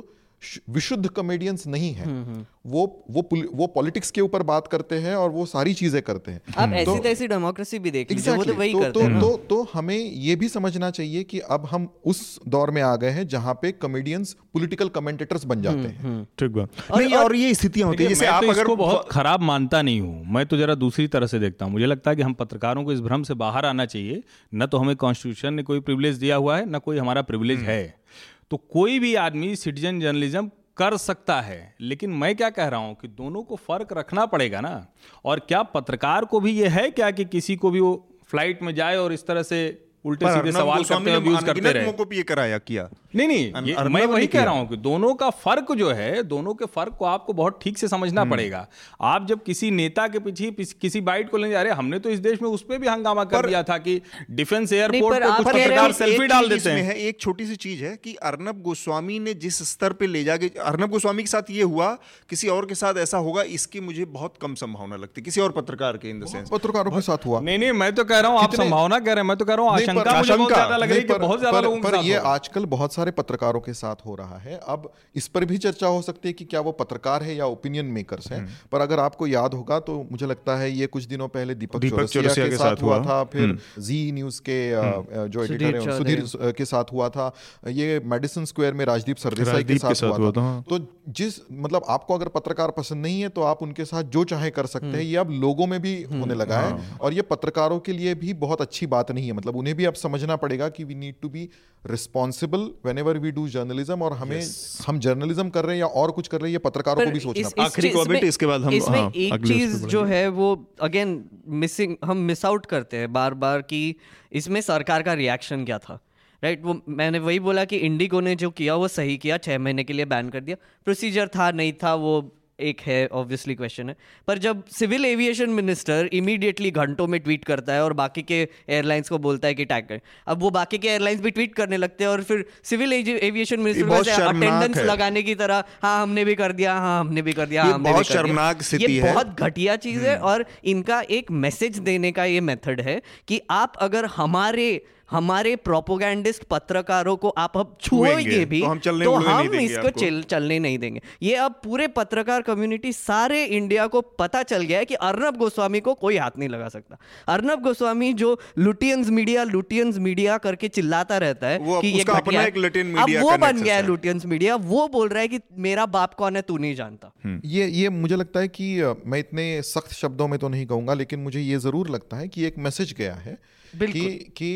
विशुद्ध 0.70 1.08
कॉमेडियंस 1.08 1.66
नहीं 1.66 1.92
है। 1.92 2.04
हम्म, 2.04 2.24
हम्म। 2.24 2.46
वो 2.66 3.04
वो 3.10 3.28
वो 3.54 3.66
पॉलिटिक्स 3.66 4.10
के 4.10 4.20
ऊपर 4.20 4.42
बात 4.42 4.66
करते 4.66 4.94
हैं 4.94 5.14
और 5.16 5.30
वो 5.30 5.46
सारी 5.46 5.74
चीज़ें 5.74 6.02
करते 6.02 6.32
हैं। 6.32 6.40
आप 6.56 6.68
तो, 6.68 6.74
ऐसी 6.74 7.00
तैसी 7.00 7.28
डेमोक्रेसी 7.28 7.78
भी 7.78 7.90
देख 7.90 8.12
exactly, 8.12 8.36
वो 8.36 8.44
तो 8.44 8.54
वही 8.54 8.72
तो, 8.72 8.80
करते 8.80 8.92
तो, 8.92 9.00
हैं 9.00 9.20
तो, 9.20 9.36
तो 9.36 9.36
तो 9.36 9.70
हमें 9.72 9.96
ये 9.96 10.36
भी 10.36 10.48
समझना 10.48 10.90
चाहिए 10.90 11.22
कि 11.22 11.38
अब 11.38 11.66
हम 11.66 11.88
उस 12.04 12.40
दौर 12.48 12.70
में 12.70 12.82
आ 12.82 12.96
गए 12.96 13.10
हैं 13.10 13.26
जहाँ 13.28 13.54
पे 13.54 13.72
कॉमेडियंस 13.72 14.36
पॉलिटिकल 14.54 14.88
कमेंटेटर्स 14.88 15.44
बन 15.44 15.62
जाते 15.62 15.78
हम्म, 15.78 16.08
हैं। 16.08 16.28
ठीक 16.38 16.50
बात। 16.50 16.96
नहीं 16.96 17.14
और 17.14 17.36
ये 17.36 17.54
स्थितियाँ 17.54 17.88
होती 17.88 18.02
है 18.02 18.08
जैसे 18.08 18.26
आप 18.26 18.44
तो 18.44 18.50
अगर 18.50 18.74
बहुत 18.74 19.08
खराब 19.10 19.40
मानता 19.40 19.82
नहीं 19.82 20.00
हूँ। 20.00 20.26
मैं 20.26 20.46
तो 20.46 20.56
जरा 20.56 20.74
दूसरी 20.74 21.06
तरह 21.06 21.26
से 21.26 21.38
देखता 21.38 21.64
हूँ। 21.64 21.72
मुझे 21.72 21.86
लगता 21.86 22.10
है 22.10 22.16
कि 22.16 22.22
हम 22.22 22.32
पत्रकारों 22.32 22.84
को 22.84 22.92
इस 22.92 23.00
भ्रम 23.00 23.22
से 23.22 23.34
बाहर 23.34 23.66
आना 23.66 23.84
चाहिए। 23.84 24.22
न 24.54 24.66
तो 24.66 24.78
हमें 24.78 24.96
कॉन्स्टिट्यूशन 24.96 25.54
ने 25.54 25.62
कोई 25.62 25.80
प्रिविलेज 25.80 26.16
दिया 26.16 26.36
हुआ 26.36 26.56
है 26.56 26.70
न 26.70 26.78
कोई 26.78 26.98
हमारा 26.98 27.22
प्रिविलेज 27.22 27.58
है। 27.58 28.04
तो 28.50 28.56
कोई 28.56 28.98
भी 28.98 29.14
आदमी 29.14 29.54
सिटीजन 29.56 30.00
जर्नलिज्म 30.00 30.50
कर 30.76 30.96
सकता 30.96 31.40
है। 31.40 31.74
लेकिन 31.80 32.10
मैं 32.10 32.34
क्या 32.36 32.50
कह 32.50 32.68
रहा 32.68 32.80
हूँ 32.80 32.94
कि 32.94 33.08
दोनों 33.08 33.42
को 33.42 33.56
फ़र्क 33.56 33.92
रखना 33.92 34.26
पड़ेगा 34.26 34.60
ना। 34.60 34.86
और 35.24 35.38
क्या 35.38 35.62
पत्रकार 35.62 36.24
को 36.24 36.40
भी 36.40 36.52
ये 36.52 36.68
है 36.68 36.90
क्या 36.90 37.10
कि 37.10 37.24
किसी 37.24 37.56
को 37.56 37.70
भी 37.70 37.80
वो 37.80 37.94
फ़्लाइट 38.26 38.62
में 38.62 38.74
जाए 38.74 38.96
और 38.96 39.12
इस 39.12 39.26
तरह 39.26 39.42
से 39.42 39.83
उल्टे 40.04 40.32
सीधे 40.32 40.52
सवाल 40.52 40.84
करते 40.84 41.10
हैं 41.10 41.18
व्यूज़ 41.20 41.44
करते 41.44 41.72
रहे। 41.72 41.92
को 41.92 42.04
भी 42.04 42.16
ये 42.16 42.22
कराया 42.24 42.58
किया। 42.60 42.88
नहीं 43.16 43.26
नहीं 43.28 43.66
ये 43.66 43.88
मैं 43.88 44.04
वही 44.06 44.26
कह 44.26 44.42
रहा 44.44 44.54
हूँ 44.54 44.66
कि 44.68 44.76
दोनों 44.78 45.12
का 45.14 45.28
फ़र्क 45.42 45.72
जो 45.74 45.90
है 45.92 46.22
दोनों 46.24 46.54
के 46.54 46.66
फ़र्क 46.66 46.96
को 46.98 47.04
आपको 47.04 47.32
बहुत 47.32 47.58
ठीक 47.62 47.78
से 47.78 47.88
समझना 47.88 48.20
हम्म। 48.20 48.30
पड़ेगा। 48.30 48.66
आप 49.02 49.26
जब 49.28 49.42
किसी 49.42 49.70
नेता 49.70 50.06
के 50.08 50.18
पीछे 50.18 50.50
किसी 50.80 51.00
बाइट 51.02 51.30
को 51.30 51.36
लेने 51.36 51.52
जा 51.52 51.62
रहे 51.62 51.72
हमने 51.72 51.98
तो 51.98 52.10
इस 52.10 52.18
देश 52.20 52.42
में 52.42 52.48
उस 52.48 52.62
पर 52.64 52.78
भी 52.78 52.88
हंगामा 52.88 53.24
कर 53.26 53.46
दिया 53.46 53.62
था 53.62 53.78
कि 53.78 54.00
डिफेंस 54.32 54.72
एयरपोर्ट 54.72 55.14
पर 55.14 55.26
कुछ 55.28 55.46
पत्रकार 55.46 55.92
सेल्फी 55.94 56.26
डाल 56.26 56.48
देते 56.48 56.70
हैं। 56.70 56.94
एक 56.96 57.20
छोटी 57.20 57.46
सी 57.46 57.56
चीज़ 57.56 57.84
है 57.84 57.94
कि 58.04 58.14
अर्नब 58.24 58.62
गोस्वामी 58.62 59.18
ने 59.20 59.34
जिस 59.36 59.62
स्तर 59.70 59.92
पे 59.92 60.06
ले 60.06 60.24
जाके 60.24 60.50
अर्नब 60.64 60.90
गोस्वामी 60.90 61.22
के 61.22 61.28
साथ 61.28 61.50
ये 61.50 61.62
हुआ 61.64 61.92
किसी 62.30 62.48
और 62.48 62.66
के 62.66 62.74
साथ 62.74 62.98
ऐसा 62.98 63.18
होगा 63.20 63.42
इसकी 63.54 63.80
मुझे 63.82 64.04
बहुत 64.12 64.34
कम 64.42 64.54
संभावना 64.56 64.96
लगती 64.96 65.22
किसी 65.22 65.40
और 65.40 65.52
पत्रकार 65.52 65.96
के 65.96 66.10
इन 66.10 66.20
द 66.20 66.26
सेंस। 66.28 66.48
पत्रकारों 66.50 66.92
के 66.92 67.00
साथ 67.02 67.26
हुआ। 67.26 67.40
नहीं 67.40 67.58
नहीं 67.58 67.72
मैं 67.74 67.92
तो 67.94 68.04
कह 68.04 68.20
रहा 68.20 68.30
हूँ 68.30 68.40
आप 68.40 68.54
संभावना 68.56 68.98
कह 69.00 69.12
रहे 69.12 69.22
हैं 69.22 69.28
मैं 69.28 69.36
तो 69.36 69.44
कह 69.44 69.54
रहा 69.54 69.64
हूँ 69.64 69.72
आशंका 69.98 70.46
ज़्यादा 70.46 70.76
लग 70.76 70.90
रही 70.90 71.00
है 71.02 71.18
बहुत 71.18 71.38
ज़्यादा 71.38 71.60
लोगों 71.60 71.80
पर 71.80 71.96
ये 72.04 72.16
आजकल 72.26 72.64
बहुत 72.68 72.94
सारे 72.94 73.10
पत्रकारों 73.12 73.60
के 73.60 73.72
साथ 73.74 74.06
हो 74.06 74.14
रहा 74.14 74.38
है। 74.38 74.58
अब 74.68 74.90
इस 75.16 75.28
पर 75.28 75.44
भी 75.44 75.58
चर्चा 75.58 75.86
हो 75.86 76.00
सकती 76.02 76.28
है 76.28 76.32
कि 76.32 76.44
क्या 76.46 76.60
वो 76.60 76.72
पत्रकार 76.74 77.22
है 77.22 77.36
या 77.36 77.46
ओपिनियन 77.48 77.86
मेकर्स 77.92 78.30
हैं। 78.32 78.38
हम्म। 78.38 78.68
पर 78.72 78.80
अगर 78.80 79.00
आपको 79.00 79.26
याद 79.26 79.54
होगा 79.54 79.78
तो 79.82 79.96
मुझे 80.10 80.26
लगता 80.26 80.56
है 80.56 80.70
ये 80.72 80.86
कुछ 80.88 81.04
दिनों 81.06 81.28
पहले 81.30 81.54
दीपक 81.56 81.84
चौरसिया 81.84 82.48
के 82.48 82.56
साथ 82.56 82.82
हुआ। 82.82 82.98
था 83.00 83.22
फिर 83.26 83.56
जी 83.80 84.00
हम्म। 84.00 84.14
न्यूज़ 84.14 84.40
के 84.42 84.58
हम्म। 84.72 85.26
जो 85.28 85.44
एडिटर 85.44 85.78
है 85.78 85.96
सुधीर 85.98 86.24
के 86.54 86.64
साथ 86.66 86.92
हुआ 86.92 87.08
था। 87.10 87.32
ये 87.72 88.00
मेडिसिन 88.06 88.44
स्क्वायर 88.46 88.74
में 88.74 88.84
राजदीप 88.86 89.16
सरदेसाई 89.18 89.64
के 89.64 89.78
साथ 89.78 90.02
हुआ 90.14 90.30
था। 90.32 90.48
तो 90.68 90.78
जिस 91.14 91.40
मतलब 91.52 91.84
आपको 91.90 92.14
अगर 92.14 92.28
पत्रकार 92.30 92.70
पसंद 92.72 93.02
नहीं 93.02 93.20
है 93.20 93.28
तो 93.30 93.42
आप 93.44 93.62
उनके 93.62 93.84
साथ 93.86 94.02
जो 94.10 94.24
चाहे 94.26 94.50
कर 94.52 94.66
सकते 94.68 94.86
हैं। 94.88 95.02
ये 95.02 95.16
अब 95.18 95.30
लोगों 95.40 95.66
में 95.66 95.80
भी 95.82 95.92
होने 96.04 96.34
लगा 96.36 96.58
है। 96.58 96.70
हाँ। 96.70 96.98
और 97.00 97.12
ये 97.12 97.22
पत्रकारों 97.24 97.78
के 97.80 97.92
लिए 97.92 98.14
भी 98.16 98.32
बहुत 98.40 98.60
अच्छी 98.60 98.86
बात 98.88 99.10
नहीं 99.10 99.26
है। 99.26 99.32
मतलब 99.34 99.56
उन्हें 99.56 99.74
भी 99.76 99.83
अब 99.84 99.94
समझना 99.94 100.36
पड़ेगा 100.36 100.68
कि 100.68 100.84
we 100.84 100.94
need 100.94 101.14
to 101.22 101.28
be 101.28 101.48
responsible 101.84 102.70
whenever 102.98 103.18
we 103.18 103.30
do 103.30 103.46
journalism 103.48 104.02
और 104.02 104.12
हमें 104.12 104.40
yes. 104.40 104.86
हम 104.86 104.98
जर्नलिज्म 104.98 105.48
कर 105.50 105.64
रहे 105.64 105.76
हैं 105.76 105.80
या 105.80 105.86
और 106.02 106.10
कुछ 106.10 106.28
कर 106.28 106.40
रहे 106.40 106.50
हैं 106.50 106.52
ये 106.52 106.58
पत्रकारों 106.60 107.04
को 107.04 107.10
भी 107.10 107.20
सोचना 107.20 107.48
इस, 107.48 107.54
आखिरी 107.60 107.88
कमेंट 107.88 108.24
इसके 108.24 108.46
बाद 108.46 108.64
हम 108.64 108.74
इसमें 108.74 108.98
हाँ, 108.98 109.10
एक 109.10 109.46
चीज़ 109.46 109.86
जो 109.86 110.04
है 110.04 110.26
वो 110.30 110.50
अगेन 110.82 111.22
मिसिंग 111.62 111.96
हम 112.04 112.16
मिस 112.24 112.44
आउट 112.44 112.66
करते 112.66 112.96
हैं 112.96 113.12
बार 113.12 113.34
बार 113.44 113.62
कि 113.64 113.84
इसमें 114.32 114.60
सरकार 114.62 115.02
का 115.02 115.12
रिएक्शन 115.14 115.64
क्या 115.64 115.78
था 115.78 116.00
राइट 116.42 116.58
right? 116.58 116.74
वो 116.74 116.94
मैंने 116.94 117.18
वही 117.18 117.40
बोला 117.40 117.64
कि 117.64 117.76
इंडिगो 117.82 118.20
ने 118.20 118.34
जो 118.36 118.50
किया 118.52 118.74
वो 118.74 118.88
सही 118.88 119.16
किया 119.16 119.38
छह 119.38 119.58
महीने 119.58 119.84
के 119.84 119.92
लिए 119.92 120.04
बैन 120.04 120.28
कर 120.30 120.40
दिया 120.40 120.56
प्रोसीजर 120.86 121.28
था 121.28 121.50
नहीं 121.52 121.72
था 121.82 121.94
वो 121.94 122.14
एक 122.60 122.80
है 122.80 123.06
ऑब्वियसली 123.12 123.54
क्वेश्चन 123.54 123.88
है। 123.88 123.96
पर 124.28 124.38
जब 124.38 124.62
सिविल 124.68 125.04
एविएशन 125.04 125.50
मिनिस्टर 125.50 126.08
इमीडिएटली 126.12 126.70
घंटों 126.70 127.06
में 127.06 127.20
ट्वीट 127.20 127.44
करता 127.44 127.72
है 127.72 127.84
और 127.84 127.92
बाकी 127.92 128.22
के 128.22 128.40
एयरलाइंस 128.68 129.08
को 129.08 129.18
बोलता 129.18 129.48
है 129.48 129.54
कि 129.54 129.64
टैग 129.64 129.86
करें। 129.88 130.00
अब 130.26 130.40
वो 130.40 130.50
बाकी 130.50 130.78
के 130.78 130.88
एयरलाइंस 130.88 131.20
भी 131.20 131.30
ट्वीट 131.30 131.54
करने 131.54 131.76
लगते 131.76 132.04
हैं 132.04 132.10
और 132.10 132.22
फिर 132.22 132.44
सिविल 132.64 132.92
एविएशन 132.92 133.60
मिनिस्टर 133.60 134.22
अटेंडेंस 134.22 134.78
लगाने 134.84 135.22
की 135.22 135.34
तरह 135.34 135.64
हाँ 135.82 136.02
हमने 136.02 136.24
भी 136.24 136.34
कर 136.34 136.52
दिया 136.52 136.74
हाँ 136.74 136.98
हमने 137.00 137.22
भी 137.22 137.32
कर 137.32 137.46
दिया 137.46 137.64
हाँ, 137.64 137.72
हमने 137.72 137.90
बहुत 137.90 138.06
शर्मनाक 138.06 138.62
ये 138.74 139.00
बहुत 139.02 139.40
घटिया 139.40 139.76
चीज़ 139.76 140.00
है 140.00 140.14
हम्म। 140.16 140.26
और 140.26 140.44
इनका 140.64 141.02
एक 141.10 141.30
मैसेज 141.44 141.78
देने 141.80 142.12
का 142.12 142.24
ये 142.24 142.40
मेथड 142.40 142.80
है 142.80 143.00
कि 143.28 143.40
आप 143.50 143.76
अगर 143.80 144.04
हमारे 144.16 144.66
हमारे 145.10 145.54
प्रोपोगैंडिस्ट 145.56 146.44
पत्रकारों 146.44 147.16
को 147.16 147.28
आप 147.28 147.56
अब 147.58 147.76
छुएँगे 147.80 148.44
भी 148.44 148.60
तो 148.60 148.66
हम, 148.66 148.78
चलने 148.78 149.04
तो 149.04 149.12
हम 149.14 149.46
नहीं 149.46 149.66
इसको 149.66 149.88
चल, 149.90 150.22
चलने 150.22 150.58
नहीं 150.58 150.78
देंगे। 150.78 151.00
ये 151.22 151.34
अब 151.36 151.60
पूरे 151.64 151.88
पत्रकार 151.88 152.42
कम्युनिटी 152.42 152.92
सारे 152.92 153.44
इंडिया 153.46 153.86
को 153.86 154.00
पता 154.00 154.42
चल 154.42 154.62
गया 154.62 154.78
है 154.78 154.84
कि 154.84 154.94
अर्नब 154.94 155.36
गोस्वामी 155.36 155.80
को 155.80 155.94
कोई 155.94 156.16
हाथ 156.16 156.38
नहीं 156.38 156.48
लगा 156.48 156.68
सकता। 156.68 156.98
अर्नब 157.28 157.62
गोस्वामी 157.62 158.12
जो 158.14 158.38
लुटियंस 158.58 159.10
मीडिया 159.10 159.44
लुटियंस 159.44 159.98
मीडिया 159.98 160.38
करके 160.38 160.68
चिल्लाता 160.70 161.18
रहता 161.18 161.48
है 161.48 161.58
कि 161.60 161.88
ये 161.88 162.02
अब 162.02 163.22
वो 163.22 163.36
बन 163.38 163.62
गया 163.62 163.76
है 163.76 163.86
लुटियंस 163.86 164.26
मीडिया 164.26 164.56
वो 164.56 164.88
बोल 164.88 165.08
रहा 165.08 165.20
है 165.20 165.28
कि 165.28 165.40
मेरा 165.58 165.86
बाप 165.88 166.14
कौन 166.14 166.36
है 166.36 166.42
तू 166.42 166.56
नहीं 166.58 166.74
जानता। 166.74 167.12
हम्म। 167.24 167.40
ये 167.44 167.66
ये 167.68 167.88
मुझे 167.90 168.16
लगता 168.16 168.40
है 168.40 168.48
कि 168.48 168.74
मैं 169.06 169.18
इतने 169.18 169.46
सख्त 169.64 169.92
शब्दों 169.92 170.28
में 170.28 170.38
तो 170.38 170.48
नहीं 170.48 170.66
कहूँगा 170.66 170.94
लेकिन 170.94 171.20
मुझे 171.20 171.40
ये 171.40 171.58
ज़रूर 171.58 171.90
लगता 171.90 172.16
है 172.16 172.28
कि 172.28 172.44
एक 172.44 172.58
मैसेज 172.58 172.94
गया 172.98 173.14
है 173.14 173.38
कि 173.74 174.32
कि 174.36 174.50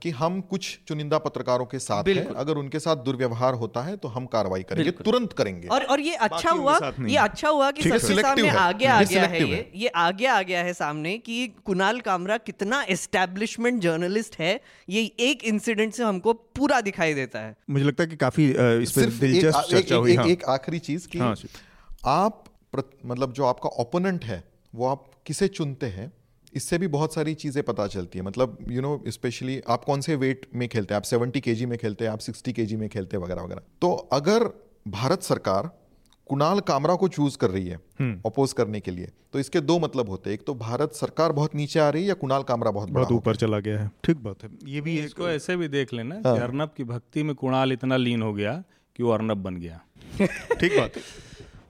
कि 0.00 0.10
हम 0.10 0.40
कुछ 0.40 0.78
चुनिंदा 0.88 1.18
पत्रकारों 1.18 1.64
के 1.66 1.78
साथ 1.78 2.08
हैं। 2.08 2.24
अगर 2.34 2.56
उनके 2.56 2.78
साथ 2.80 2.96
दुर्व्यवहार 2.96 3.54
होता 3.54 3.82
है 3.82 3.96
तो 3.96 4.08
हम 4.08 4.26
कार्रवाई 4.26 4.62
करेंगे 4.62 4.90
तुरंत 4.90 5.32
करेंगे। 5.32 5.68
और 5.68 5.84
और 5.84 6.00
ये 6.00 6.14
अच्छा 6.16 6.50
हुआ 6.50 6.78
ये 7.00 7.16
अच्छा 7.16 7.48
हुआ 7.48 7.70
कि 7.70 7.82
सामने 7.82 8.48
आगे 8.48 8.86
आ 8.86 9.02
गया 9.02 9.26
है 9.26 9.42
ये 9.50 9.70
ये 9.74 9.88
आगे 9.96 10.26
आ 10.26 10.40
गया 10.42 10.62
है 10.62 10.72
सामने 10.72 11.16
कि 11.18 11.46
कुणाल 11.64 12.00
कामरा 12.00 12.36
कितना 12.38 12.82
एस्टेब्लिशमेंट 12.88 13.80
जर्नलिस्ट 13.82 14.38
है 14.38 14.60
ये 14.88 15.04
एक 15.20 15.44
इंसिडेंट 15.44 15.94
से 15.94 16.02
हमको 16.02 16.32
पूरा 16.32 16.80
दिखाई 16.80 17.14
देता 17.14 17.38
है। 17.38 17.56
मुझे 17.70 17.84
लगता 17.84 18.02
है 18.02 18.10
कि 18.10 18.16
काफ़ी 18.16 18.50
इस 18.82 18.92
पर 18.92 19.10
दिलचस्प 19.20 19.70
चर्चा 19.70 19.96
हुई 19.96 20.14
हाँ। 20.14 20.26
एक 20.26 20.44
आखिरी 20.50 20.78
चीज़ 20.80 21.08
की 21.08 21.18
हाँ, 21.18 21.34
आप 22.06 22.44
मतलब 23.06 23.32
जो 23.32 23.44
आपका 23.44 23.68
ओपोनेंट 23.78 24.24
है 24.24 24.44
वो 24.74 24.86
आप 24.86 25.10
किसे 25.26 25.48
चुनते 25.48 25.86
हैं? 25.86 26.12
इससे 26.56 26.78
भी 26.78 26.88
बहुत 26.88 27.14
सारी 27.14 27.34
चीज़ें 27.34 27.62
पता 27.64 27.86
चलती 27.86 28.18
है। 28.18 28.24
मतलब 28.24 28.58
यू 28.70 28.82
नो 28.82 29.04
स्पेशली 29.08 29.60
आप 29.68 29.84
कौन 29.84 30.00
से 30.00 30.14
वेट 30.16 30.46
में 30.54 30.68
खेलते 30.68 30.94
हैं? 30.94 30.96
आप 30.96 31.02
सेवेंटी 31.02 31.40
के 31.40 31.66
में 31.66 31.78
खेलते 31.78 32.04
हैं 32.04 32.12
आप 32.12 32.18
सिक्सटी 32.18 32.52
के 32.52 32.76
में 32.76 32.88
खेलते 32.88 33.16
हैं 33.16 33.24
वगैरह 33.24 33.42
वगैरह। 33.42 33.62
तो 33.80 33.92
अगर 34.12 34.44
भारत 34.88 35.22
सरकार 35.22 35.70
कुणाल 36.26 36.60
कामरा 36.60 36.94
को 36.94 37.08
चूज़ 37.08 37.36
कर 37.38 37.50
रही 37.50 37.66
है 37.66 37.76
अपोज 37.76 38.48
हम्म। 38.48 38.64
करने 38.64 38.80
के 38.80 38.90
लिए 38.90 39.10
तो 39.32 39.38
इसके 39.38 39.60
दो 39.60 39.78
मतलब 39.78 40.08
होते 40.08 40.30
हैं। 40.30 40.34
एक 40.34 40.46
तो 40.46 40.54
भारत 40.54 40.92
सरकार 40.92 41.32
बहुत 41.32 41.54
नीचे 41.54 41.80
आ 41.80 41.88
रही 41.90 42.02
है 42.02 42.08
या 42.08 42.14
कुणाल 42.14 42.42
कामरा 42.42 42.70
बहुत 42.70 42.90
बहुत 42.90 43.12
ऊपर 43.12 43.36
चला 43.36 43.58
गया 43.58 43.80
है। 43.80 43.90
ठीक 44.04 44.16
बात 44.16 44.44
है। 44.44 44.50
ये 44.66 44.80
भी 44.80 44.98
इसको 44.98 45.28
ऐसे 45.28 45.56
भी 45.56 45.68
देख 45.68 45.92
लेना 45.94 46.14
हाँ। 46.14 46.34
कि 46.34 46.42
अर्नब 46.42 46.74
की 46.76 46.84
भक्ति 46.84 47.22
में 47.22 47.34
कुणाल 47.34 47.72
इतना 47.72 47.96
लीन 47.96 48.22
हो 48.22 48.32
गया 48.34 48.62
कि 48.96 49.02
वो 49.02 49.10
अर्नब 49.10 49.42
बन 49.42 49.56
गया। 49.56 49.80
ठीक 50.60 50.76
बात। 50.78 50.96
है 50.96 51.02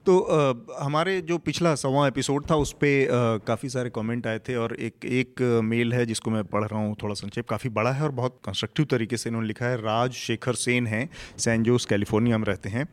तो 0.06 0.18
आ, 0.20 0.84
हमारे 0.84 1.20
जो 1.20 1.36
पिछला 1.38 1.74
सवा 1.74 2.06
एपिसोड 2.08 2.44
था 2.50 2.56
उस 2.56 2.72
पर 2.72 3.40
काफ़ी 3.46 3.68
सारे 3.68 3.90
कमेंट 3.90 4.26
आए 4.26 4.38
थे 4.38 4.54
और 4.56 4.74
एक 4.76 5.04
एक 5.04 5.40
मेल 5.64 5.92
है 5.92 6.04
जिसको 6.06 6.30
मैं 6.30 6.42
पढ़ 6.44 6.64
रहा 6.64 6.80
हूँ 6.80 6.94
थोड़ा 7.02 7.14
संक्षेप 7.14 7.48
काफ़ी 7.48 7.70
बड़ा 7.70 7.92
है 7.92 8.02
और 8.02 8.10
बहुत 8.10 8.38
कंस्ट्रक्टिव 8.44 8.86
तरीके 8.90 9.16
से 9.16 9.28
इन्होंने 9.30 9.48
लिखा 9.48 9.66
है। 9.66 9.76
राज 9.76 10.12
शेखर 10.14 10.54
सेन 10.54 10.86
हैं 10.86 11.08
सैन 11.38 11.62
जोस 11.62 11.84
कैलिफ़ोर्निया 11.84 12.38
में 12.38 12.44
रहते 12.44 12.68
हैं 12.68 12.86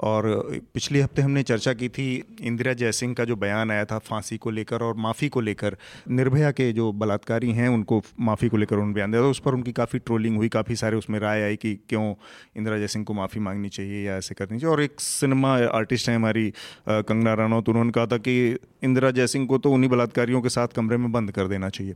और 0.00 0.28
पिछले 0.74 1.02
हफ़्ते 1.02 1.22
हमने 1.22 1.42
चर्चा 1.42 1.72
की 1.72 1.88
थी 1.88 2.08
इंदिरा 2.40 2.72
जयसिंह 2.72 3.14
का 3.14 3.24
जो 3.24 3.36
बयान 3.36 3.70
आया 3.70 3.84
था 3.84 3.98
फांसी 4.00 4.36
को 4.36 4.50
लेकर 4.50 4.82
और 4.82 4.96
माफ़ी 4.96 5.28
को 5.28 5.40
लेकर। 5.40 5.76
निर्भया 6.10 6.50
के 6.50 6.72
जो 6.72 6.90
बलात्कारी 6.94 7.52
हैं 7.52 7.68
उनको 7.68 8.02
माफ़ी 8.20 8.48
को 8.48 8.56
लेकर 8.56 8.76
उन्होंने 8.76 8.94
बयान 8.94 9.10
दिया 9.10 9.22
था। 9.22 9.26
उस 9.26 9.40
पर 9.40 9.54
उनकी 9.54 9.72
काफ़ी 9.72 9.98
ट्रोलिंग 9.98 10.36
हुई 10.36 10.48
काफ़ी 10.48 10.76
सारे 10.76 10.96
उसमें 10.96 11.18
राय 11.20 11.42
आई 11.42 11.56
कि 11.56 11.74
क्यों 11.88 12.14
इंदिरा 12.56 12.78
जयसिंह 12.78 13.04
को 13.04 13.14
माफ़ी 13.14 13.40
मांगनी 13.40 13.68
चाहिए 13.68 14.06
या 14.06 14.16
ऐसे 14.16 14.34
करनी 14.34 14.58
चाहिए। 14.58 14.74
और 14.74 14.82
एक 14.82 15.00
सिनेमा 15.00 15.56
आर्टिस्ट 15.76 16.08
है 16.08 16.16
हमारी 16.16 16.52
कंगना 16.88 17.34
रनौत, 17.34 17.68
उन्होंने 17.68 17.90
कहा 17.90 18.06
था 18.06 18.18
कि 18.18 18.56
इंदिरा 18.82 19.10
जयसिंह 19.10 19.46
को 19.46 19.58
तो 19.58 19.72
उन्हीं 19.72 19.90
बलात्कारियों 19.90 20.42
के 20.42 20.48
साथ 20.48 20.68
कमरे 20.76 20.96
में 20.96 21.10
बंद 21.12 21.32
कर 21.32 21.48
देना 21.48 21.68
चाहिए। 21.68 21.94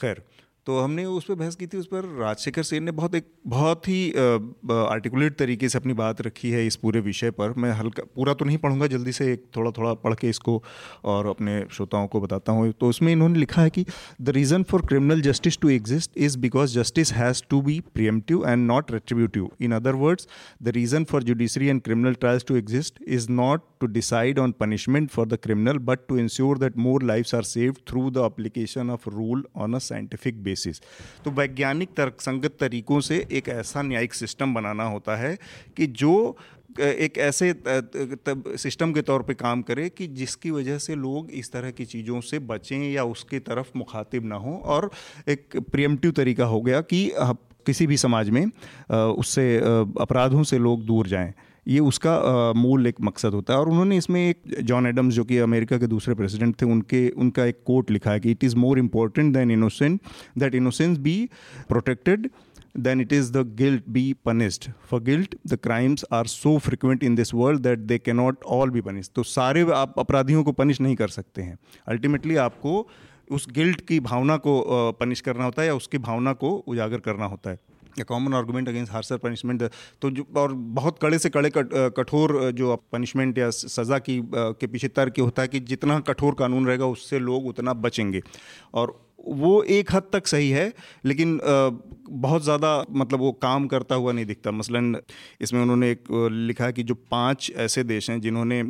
खैर 0.00 0.22
तो 0.66 0.78
हमने 0.78 1.04
उस 1.06 1.24
पर 1.24 1.34
बहस 1.34 1.56
की 1.56 1.66
थी, 1.66 1.76
उस 1.78 1.86
पर 1.86 2.04
राजशेखर 2.20 2.62
सेन 2.62 2.82
ने 2.84 2.90
बहुत 2.92 3.14
एक, 3.14 3.26
बहुत 3.46 3.88
ही 3.88 4.10
आर्टिकुलेट 4.10 5.36
तरीके 5.38 5.68
से 5.68 5.78
अपनी 5.78 5.92
बात 5.94 6.20
रखी 6.22 6.50
है 6.50 6.66
इस 6.66 6.76
पूरे 6.76 7.00
विषय 7.00 7.30
पर। 7.30 7.52
मैं 7.56 7.70
हल्का, 7.72 8.02
पूरा 8.16 8.34
तो 8.34 8.44
नहीं 8.44 8.58
पढ़ूँगा, 8.58 8.86
जल्दी 8.86 9.12
से 9.12 9.32
एक 9.32 9.44
थोड़ा 9.56 9.70
थोड़ा 9.78 9.92
पढ़ 9.96 10.14
के 10.14 10.28
इसको 10.28 10.62
और 11.04 11.26
अपने 11.26 11.60
श्रोताओं 11.72 12.06
को 12.06 12.20
बताता 12.20 12.52
हूँ। 12.52 12.72
तो 12.72 12.88
उसमें 12.88 13.12
इन्होंने 13.12 13.38
लिखा 13.38 13.62
है 13.62 13.70
कि 13.70 13.84
the 14.22 14.30
reason 14.36 14.62
for 14.70 14.86
criminal 14.86 15.20
justice 15.22 15.58
to 15.60 15.68
exist 15.70 16.18
is 16.18 16.38
because 16.38 16.74
justice 16.78 17.12
has 17.12 17.42
to 17.50 17.60
be 17.62 17.78
preemptive 17.94 18.48
and 18.48 18.66
not 18.66 18.90
retributive 18.92 19.48
in 19.60 19.72
other 19.72 19.94
words 19.96 20.28
the 20.62 20.68
reason 20.76 21.04
for 21.04 21.22
judiciary 21.22 21.66
and 21.68 21.82
criminal 21.82 22.14
trials 22.14 22.44
to 22.48 22.56
exist 22.56 23.02
is 23.08 23.30
not 23.32 23.62
to 23.80 23.86
decide 23.86 24.38
on 24.38 24.52
punishment 24.60 25.10
for 25.10 25.28
the 25.28 25.38
criminal 25.42 25.78
but 25.86 26.06
to 26.08 26.18
ensure 26.18 26.58
that 26.58 26.76
more 26.78 27.02
lifes 27.04 27.34
are 27.34 27.42
saved 27.44 27.78
through 27.88 28.10
the 28.10 28.18
application 28.24 28.90
of 28.90 29.08
rule 29.10 29.44
on 29.56 29.74
a 29.74 29.78
scientific 29.86 30.42
basis 30.56 30.80
तो 31.24 31.30
वैज्ञानिक 31.32 31.88
तर्कसंगत 31.96 32.56
तरीकों 32.60 33.00
से 33.02 33.26
एक 33.32 33.48
ऐसा 33.50 33.82
न्यायिक 33.84 34.14
system 34.14 34.54
बनाना 34.54 34.84
होता 34.88 35.16
है 35.16 35.36
कि 35.76 35.86
जो 36.02 36.14
एक 36.78 37.18
ऐसे 37.18 37.54
सिस्टम 38.58 38.92
के 38.92 39.02
तौर 39.02 39.22
पे 39.22 39.34
काम 39.34 39.62
करे 39.62 39.88
कि 39.88 40.06
जिसकी 40.16 40.50
वजह 40.50 40.78
से 40.78 40.94
लोग 40.96 41.30
इस 41.32 41.52
तरह 41.52 41.70
की 41.70 41.84
चीज़ों 41.84 42.20
से 42.20 42.38
बचें 42.44 42.92
या 42.92 43.04
उसके 43.06 43.38
तरफ़ 43.40 43.70
मुखातिब 43.76 44.24
ना 44.24 44.36
हो। 44.36 44.56
और 44.66 44.90
एक 45.28 45.56
प्रियमटिव 45.72 46.10
तरीका 46.12 46.44
हो 46.44 46.60
गया 46.60 46.80
कि 46.82 47.10
किसी 47.66 47.86
भी 47.86 47.96
समाज 47.96 48.30
में 48.30 48.44
उससे 48.90 49.46
अपराधों 50.00 50.42
से 50.42 50.58
लोग 50.58 50.84
दूर 50.86 51.08
जाएँ। 51.08 51.32
ये 51.68 51.80
उसका 51.80 52.12
मूल 52.56 52.86
एक 52.86 53.00
मकसद 53.00 53.34
होता 53.34 53.54
है 53.54 53.60
और 53.60 53.68
उन्होंने 53.68 53.96
इसमें 53.96 54.20
एक 54.20 54.42
जॉन 54.62 54.86
एडम्स 54.86 55.14
जो 55.14 55.24
कि 55.24 55.38
अमेरिका 55.38 55.78
के 55.78 55.86
दूसरे 55.86 56.14
प्रेसिडेंट 56.14 56.60
थे 56.62 56.66
उनके 56.66 57.08
उनका 57.18 57.44
एक 57.44 57.62
कोट 57.66 57.90
लिखा 57.90 58.10
है 58.10 58.20
कि 58.20 58.30
it 58.30 58.44
is 58.44 58.56
more 58.56 58.78
important 58.78 59.32
than 59.34 59.50
innocent 59.50 60.00
that 60.38 60.54
innocence 60.54 60.98
be 60.98 61.18
protected 61.68 62.28
then 62.78 63.00
it 63.00 63.12
is 63.12 63.32
the 63.32 63.42
guilt 63.58 63.84
be 63.90 64.14
punished. 64.14 64.68
For 64.80 65.00
guilt, 65.00 65.34
the 65.44 65.56
crimes 65.56 66.04
are 66.10 66.26
so 66.26 66.58
frequent 66.58 67.02
in 67.02 67.14
this 67.14 67.32
world 67.32 67.62
that 67.62 67.86
they 67.88 67.98
cannot 67.98 68.42
all 68.46 68.70
be 68.70 68.82
punished. 68.82 69.14
तो 69.14 69.22
सारे 69.24 69.62
आप 69.74 69.94
अपराधियों 69.98 70.42
को 70.44 70.52
punish 70.52 70.80
नहीं 70.80 70.96
कर 70.96 71.08
सकते 71.08 71.42
हैं 71.42 71.58
ultimately 71.88 72.36
आपको 72.42 72.74
उस 73.30 73.46
गिल्ट 73.50 73.80
की 73.86 74.00
भावना 74.00 74.36
को 74.46 74.60
पनिश 75.00 75.20
करना 75.20 75.44
होता 75.44 75.62
है 75.62 75.68
या 75.68 75.74
उसकी 75.74 75.98
भावना 75.98 76.32
को 76.34 76.50
उजागर 76.68 76.98
करना 76.98 77.24
होता 77.26 77.50
है 77.50 77.58
common 78.04 78.34
argument 78.34 78.68
against 78.68 78.92
harsher 78.92 79.16
punishment 79.16 79.62
तो 80.02 80.10
जो, 80.10 80.26
और 80.36 80.52
बहुत 80.52 80.98
कड़े 81.02 81.18
से 81.18 81.30
कड़े 81.30 81.50
कठोर, 81.54 82.50
जो 82.52 82.76
पनिशमेंट 82.92 83.38
या 83.38 83.50
सज़ा 83.50 83.98
की, 83.98 84.20
के 84.26 84.66
पीछे 84.66 84.88
तर्क 84.88 85.20
होता 85.20 85.42
है 85.42 85.48
कि 85.48 85.60
जितना 85.62 85.98
कठोर 86.02 86.34
कानून 86.38 86.66
रहेगा 86.66 86.86
उससे 86.86 87.18
लोग 87.18 87.46
उतना 87.46 87.72
बचेंगे। 87.72 88.22
और 88.74 88.98
वो 89.28 89.62
एक 89.64 89.94
हद 89.94 90.02
तक 90.12 90.26
सही 90.26 90.50
है, 90.50 90.72
लेकिन 91.04 91.40
बहुत 92.10 92.42
ज़्यादा 92.44 92.84
मतलब 92.90 93.20
वो 93.20 93.30
काम 93.34 93.66
करता 93.66 93.94
हुआ 93.94 94.12
नहीं 94.12 94.26
दिखता। 94.26 94.50
मसलन, 94.52 94.96
इसमें 95.40 95.60
उन्होंने 95.62 95.90
एक 95.90 96.04
लिखा 96.32 96.70
कि 96.70 96.82
जो 96.82 96.94
पाँच 97.10 97.50
ऐसे 97.56 97.84
देश 97.84 98.10
हैं 98.10 98.20
जिन्होंने 98.20 98.62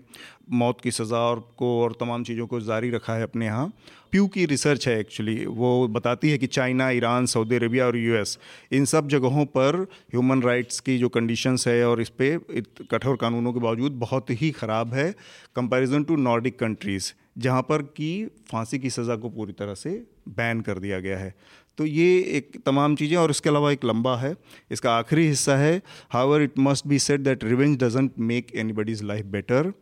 मौत 0.52 0.80
की 0.80 0.90
सज़ा 0.92 1.18
और 1.20 1.40
को 1.58 1.78
और 1.82 1.96
तमाम 2.00 2.24
चीज़ों 2.24 2.46
को 2.46 2.60
जारी 2.62 2.90
रखा 2.90 3.14
है 3.14 3.22
अपने 3.22 3.46
यहाँ 3.46 3.72
प्यू 4.12 4.26
की 4.28 4.44
रिसर्च 4.46 4.86
है 4.88 4.98
एक्चुअली 5.00 5.44
वो 5.46 5.86
बताती 5.88 6.30
है 6.30 6.38
कि 6.38 6.46
चाइना 6.48 6.88
ईरान 6.90 7.26
सऊदी 7.26 7.56
अरेबिया 7.56 7.86
और 7.86 7.96
यूएस 7.96 8.38
इन 8.72 8.84
सब 8.84 9.08
जगहों 9.08 9.44
पर 9.56 9.80
ह्यूमन 10.12 10.42
राइट्स 10.42 10.80
की 10.80 10.98
जो 10.98 11.08
कंडीशंस 11.08 11.66
है 11.68 11.86
और 11.86 12.00
इस 12.00 12.08
पर 12.20 12.62
कठोर 12.90 13.16
कानूनों 13.16 13.52
के 13.52 13.60
बावजूद 13.60 13.98
बहुत 13.98 14.30
ही 14.32 14.50
ख़राब 14.52 14.94
है। 14.94 15.10
कंपैरिजन 15.56 16.04
टू 16.04 16.16
नॉर्डिक 16.18 16.58
कंट्रीज़ 16.58 17.12
जहाँ 17.36 17.62
पर 17.62 17.82
कि 17.96 18.08
फांसी 18.50 18.78
की 18.78 18.90
सज़ा 18.90 19.16
को 19.16 19.30
पूरी 19.30 19.52
तरह 19.52 19.74
से 19.74 19.90
बैन 20.28 20.60
कर 20.60 20.78
दिया 20.78 21.00
गया 21.00 21.18
है। 21.18 21.34
तो 21.78 21.86
ये 21.86 22.18
एक 22.36 22.56
तमाम 22.66 22.94
चीज़ें, 22.96 23.16
और 23.16 23.30
इसके 23.30 23.48
अलावा 23.48 23.70
एक 23.72 23.84
लंबा 23.84 24.16
है, 24.16 24.34
इसका 24.70 24.96
आखिरी 24.98 25.26
हिस्सा 25.28 25.56
है 25.56 25.80
however 26.10 26.42
it 26.42 26.58
must 26.58 26.86
be 26.86 26.98
said 26.98 27.20
that 27.20 27.44
revenge 27.44 27.78
doesn't 27.82 28.12
make 28.20 28.54
anybody's 28.72 29.04
life 29.04 29.26
better 29.28 29.72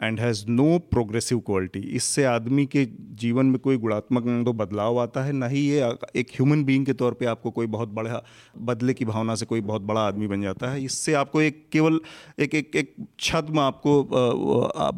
and 0.00 0.20
has 0.20 0.44
no 0.48 0.78
progressive 0.90 1.38
quality 1.38 1.80
इससे 1.96 2.24
आदमी 2.24 2.64
के 2.66 2.84
जीवन 3.18 3.46
में 3.46 3.58
कोई 3.58 3.76
गुणात्मक 3.76 4.24
तो 4.44 4.52
बदलाव 4.54 4.98
आता 5.00 5.22
है, 5.24 5.32
ना 5.32 5.46
ही 5.46 5.60
ये 5.60 5.92
एक 6.16 6.30
ह्यूमन 6.30 6.64
बीइंग 6.64 6.86
के 6.86 6.92
तौर 6.92 7.12
पे 7.14 7.26
आपको 7.26 7.50
कोई 7.50 7.66
बहुत 7.66 7.88
बड़ा 7.90 8.22
बदले 8.62 8.94
की 8.94 9.04
भावना 9.04 9.34
से 9.34 9.46
कोई 9.46 9.60
बहुत 9.62 9.82
बड़ा 9.82 10.00
आदमी 10.00 10.26
बन 10.26 10.42
जाता 10.42 10.70
है। 10.70 10.82
इससे 10.84 11.14
आपको 11.14 11.40
एक 11.42 11.64
केवल 11.72 12.00
एक 12.38 12.54
एक 12.54 12.76
एक 12.76 12.94
छद्म 13.20 13.58
आपको 13.60 14.02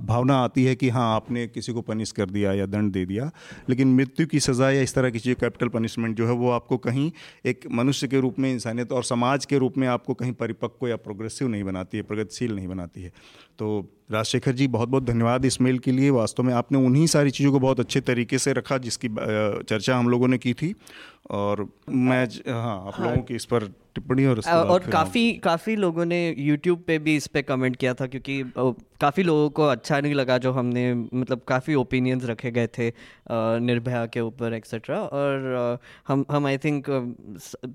भावना 0.07 0.36
आती 0.36 0.64
है 0.64 0.74
कि 0.74 0.88
हाँ 0.88 1.14
आपने 1.14 1.47
किसी 1.49 1.72
को 1.72 1.82
पनिश 1.82 2.12
कर 2.12 2.30
दिया 2.30 2.53
या 2.53 2.66
दंड 2.66 2.92
दे 2.92 3.05
दिया, 3.07 3.30
लेकिन 3.68 3.94
मृत्यु 3.97 4.26
की 4.26 4.40
सज़ा 4.40 4.70
या 4.70 4.82
इस 4.82 4.94
तरह 4.94 5.11
की 5.11 5.18
चीज़ 5.18 5.36
कैपिटल 5.40 5.68
पनिशमेंट 5.68 6.16
जो 6.16 6.26
है, 6.26 6.32
वो 6.32 6.51
आपको 6.51 6.76
कहीं 6.78 7.11
एक 7.47 7.66
मनुष्य 7.72 8.09
के 8.09 8.20
रूप 8.20 8.38
में, 8.38 8.53
इंसानियत 8.53 8.92
और 8.92 9.05
समाज 9.05 9.44
के 9.44 9.59
रूप 9.59 9.78
में 9.78 9.86
आपको 9.88 10.14
कहीं 10.14 10.32
परिपक्व 10.34 10.88
या 10.88 10.97
प्रोग्रेसिव 10.99 11.49
नहीं 11.49 11.64
बनाती 11.64 11.97
है, 11.97 12.03
प्रगतिशील 12.05 12.55
नहीं 12.57 12.68
बनाती 12.68 13.03
है। 13.03 13.12
तो 13.59 13.92
राजशेखर 14.12 14.52
जी, 14.52 14.66
बहुत 14.66 14.88
बहुत 14.88 15.04
धन्यवाद 15.04 15.44
इस 15.44 15.61
मेल 15.61 15.78
के 15.78 15.92
लिए। 15.92 16.11
वास्तव 16.11 16.42
में 16.42 16.52
आपने 16.54 16.78
उन्हीं 16.78 17.07
सारी 17.07 17.30
चीज़ों 17.30 17.52
को 17.52 17.59
बहुत 17.59 17.80
अच्छे 17.80 18.00
तरीके 18.00 18.38
से 18.38 18.52
रखा 18.52 18.78
जिसकी 18.78 19.09
चर्चा 19.09 19.96
हम 19.96 20.09
लोगों 20.09 20.28
ने 20.28 20.38
की 20.38 20.52
थी। 20.54 20.74
और 21.31 21.68
मैं 21.89 22.24
हाँ 22.53 22.87
आप 22.87 23.01
लोगों 23.01 23.22
की 23.22 23.35
इस 23.35 23.45
पर 23.45 23.64
टिप्पणी 23.95 24.24
और 24.24 24.41
और 24.49 24.87
काफ़ी 24.87 25.33
काफ़ी 25.33 25.77
लोगों 25.77 26.05
ने 26.05 26.35
यूट्यूब 26.39 26.85
पे 26.87 26.99
भी 26.99 27.16
इस 27.16 27.27
पे 27.27 27.43
कमेंट 27.43 27.77
किया 27.77 27.95
था 27.95 28.07
क्योंकि 28.07 28.53
काफ़ी 29.01 29.22
लोगों 29.22 29.51
को 29.51 29.62
अच्छा 29.62 30.01
नहीं 30.01 30.14
लगा 30.14 30.39
जो 30.39 30.53
हमने 30.53 30.95
मतलब 30.95 31.41
काफ़ी 31.49 31.74
ओपिनियंस 31.74 32.24
रखे 32.24 32.51
गए 32.51 32.66
थे 32.66 32.93
निर्भया 33.61 34.07
के 34.07 34.20
ऊपर 34.20 34.53
एक्सेट्रा 34.53 34.99
और 34.99 35.79
हम 36.09 36.24
हम 36.31 36.47
आई 36.47 36.59
थिंक 36.59 36.85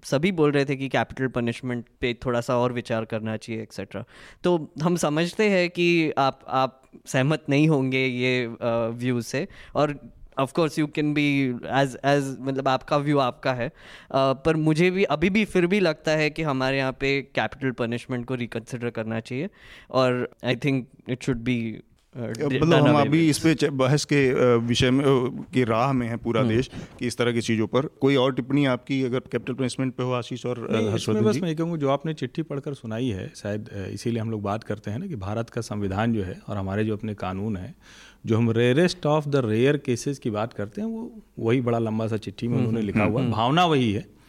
सभी 0.06 0.32
बोल 0.32 0.52
रहे 0.52 0.66
थे 0.66 0.76
कि 0.76 0.89
कैपिटल 0.89 1.28
पनिशमेंट 1.28 1.86
पे 2.02 2.14
थोड़ा 2.26 2.41
सा 2.41 2.58
और 2.58 2.74
विचार 2.74 3.06
करना 3.06 3.38
चाहिए 3.38 3.62
एक्सेट्रा 3.62 4.06
तो 4.43 4.74
हम 4.84 4.95
समझते 4.95 5.49
हैं 5.49 5.70
कि 5.70 6.12
आप 6.18 6.39
आप 6.47 6.82
सहमत 7.06 7.45
नहीं 7.49 7.68
होंगे 7.68 8.06
ये 8.06 8.47
व्यूज़ 8.64 9.26
से। 9.26 9.47
और 9.76 9.99
of 10.39 10.53
course 10.53 10.79
you 10.79 10.88
can 10.88 11.13
be 11.13 11.27
edge 11.65 11.97
edge 12.05 12.36
मतलब 12.41 12.67
आपका 12.67 12.97
व्यू 12.97 13.17
आपका 13.17 13.53
है। 13.53 13.69
uh, 13.69 13.75
पर 14.15 14.55
मुझे 14.55 14.91
भी 14.91 15.03
अभी 15.03 15.29
भी 15.29 15.45
फिर 15.45 15.67
भी 15.67 15.79
लगता 15.79 16.11
है 16.11 16.29
कि 16.29 16.43
हमारे 16.43 16.77
यहाँ 16.77 16.97
पे 16.99 17.21
कैपिटल 17.36 17.71
पनिशमेंट 17.71 18.25
को 18.25 18.36
रिकन्सिडर 18.36 18.89
करना 18.89 19.19
चाहिए 19.19 19.49
और 19.91 20.27
I 20.45 20.55
think 20.55 20.88
it 21.09 21.23
should 21.23 21.38
be 21.38 21.61
मतलब 22.17 22.73
हम 22.73 22.95
अभी 22.95 23.29
इस 23.29 23.38
पे 23.39 23.69
बहस 23.69 24.05
के 24.05 24.21
विषय 24.57 24.91
में 24.91 25.05
की 25.53 25.63
राह 25.63 25.91
में 25.93 26.07
है 26.07 26.17
पूरा 26.17 26.41
हम्म। 26.41 26.55
देश 26.55 26.69
कि 26.99 27.07
इस 27.07 27.17
तरह 27.17 27.32
की 27.32 27.41
चीज़ों 27.41 27.67
पर। 27.67 27.86
कोई 28.01 28.15
और 28.15 28.34
टिप्पणी 28.34 28.65
आपकी 28.65 29.01
अगर 29.03 29.19
कैपिटल 29.19 29.53
पनिशमेंट 29.53 29.93
पे 29.95 30.03
हो 30.03 30.11
आशीष 30.11 30.45
और 30.45 30.59
हर्षवर्धन 30.91 31.21
बस 31.21 31.38
मैं 31.38 31.55
कहूँगा 31.55 31.77
जो 31.77 31.89
आपने 31.89 32.13
चिट्ठी 32.13 32.41
पढ़कर 32.41 32.73
सुनाई 32.73 33.07
है 33.09 33.32
शायद 33.36 33.69
इसीलिए 33.93 34.21
हम 34.21 34.32
लोग 34.32 34.41
बात 34.41 34.63
करते 34.63 34.91
हैं 34.91 34.99
ना 34.99 35.07
कि 35.07 35.15
भारत 35.15 35.49
का 35.49 35.61
संविधान 35.61 36.13
जो 36.13 36.23
है 36.23 36.39
और 36.49 36.57
हमारे 36.57 36.86
जो 36.86 36.97
अपने 36.97 37.13
कानून 37.13 37.57
है 37.57 37.73
जो 38.26 38.38
हम 38.38 38.51
rarest 38.51 39.05
of 39.05 39.28
the 39.28 39.36
rare 39.36 39.78
cases 39.78 40.19
की 40.19 40.30
बात 40.30 40.53
करते 40.53 40.82
हैं 40.82 40.88
वो 40.88 41.22
वही 41.39 41.61
बड़ा 41.61 41.80
लंबा 41.80 42.07
सा 42.07 42.17
चिट्ठी 42.17 42.47
में 42.47 42.57
उन्होंने 42.57 42.82
लिखा 42.82 43.03
हुआ 43.03 43.22
भावना 43.22 43.65
वही 43.65 43.93
है। 43.93 44.22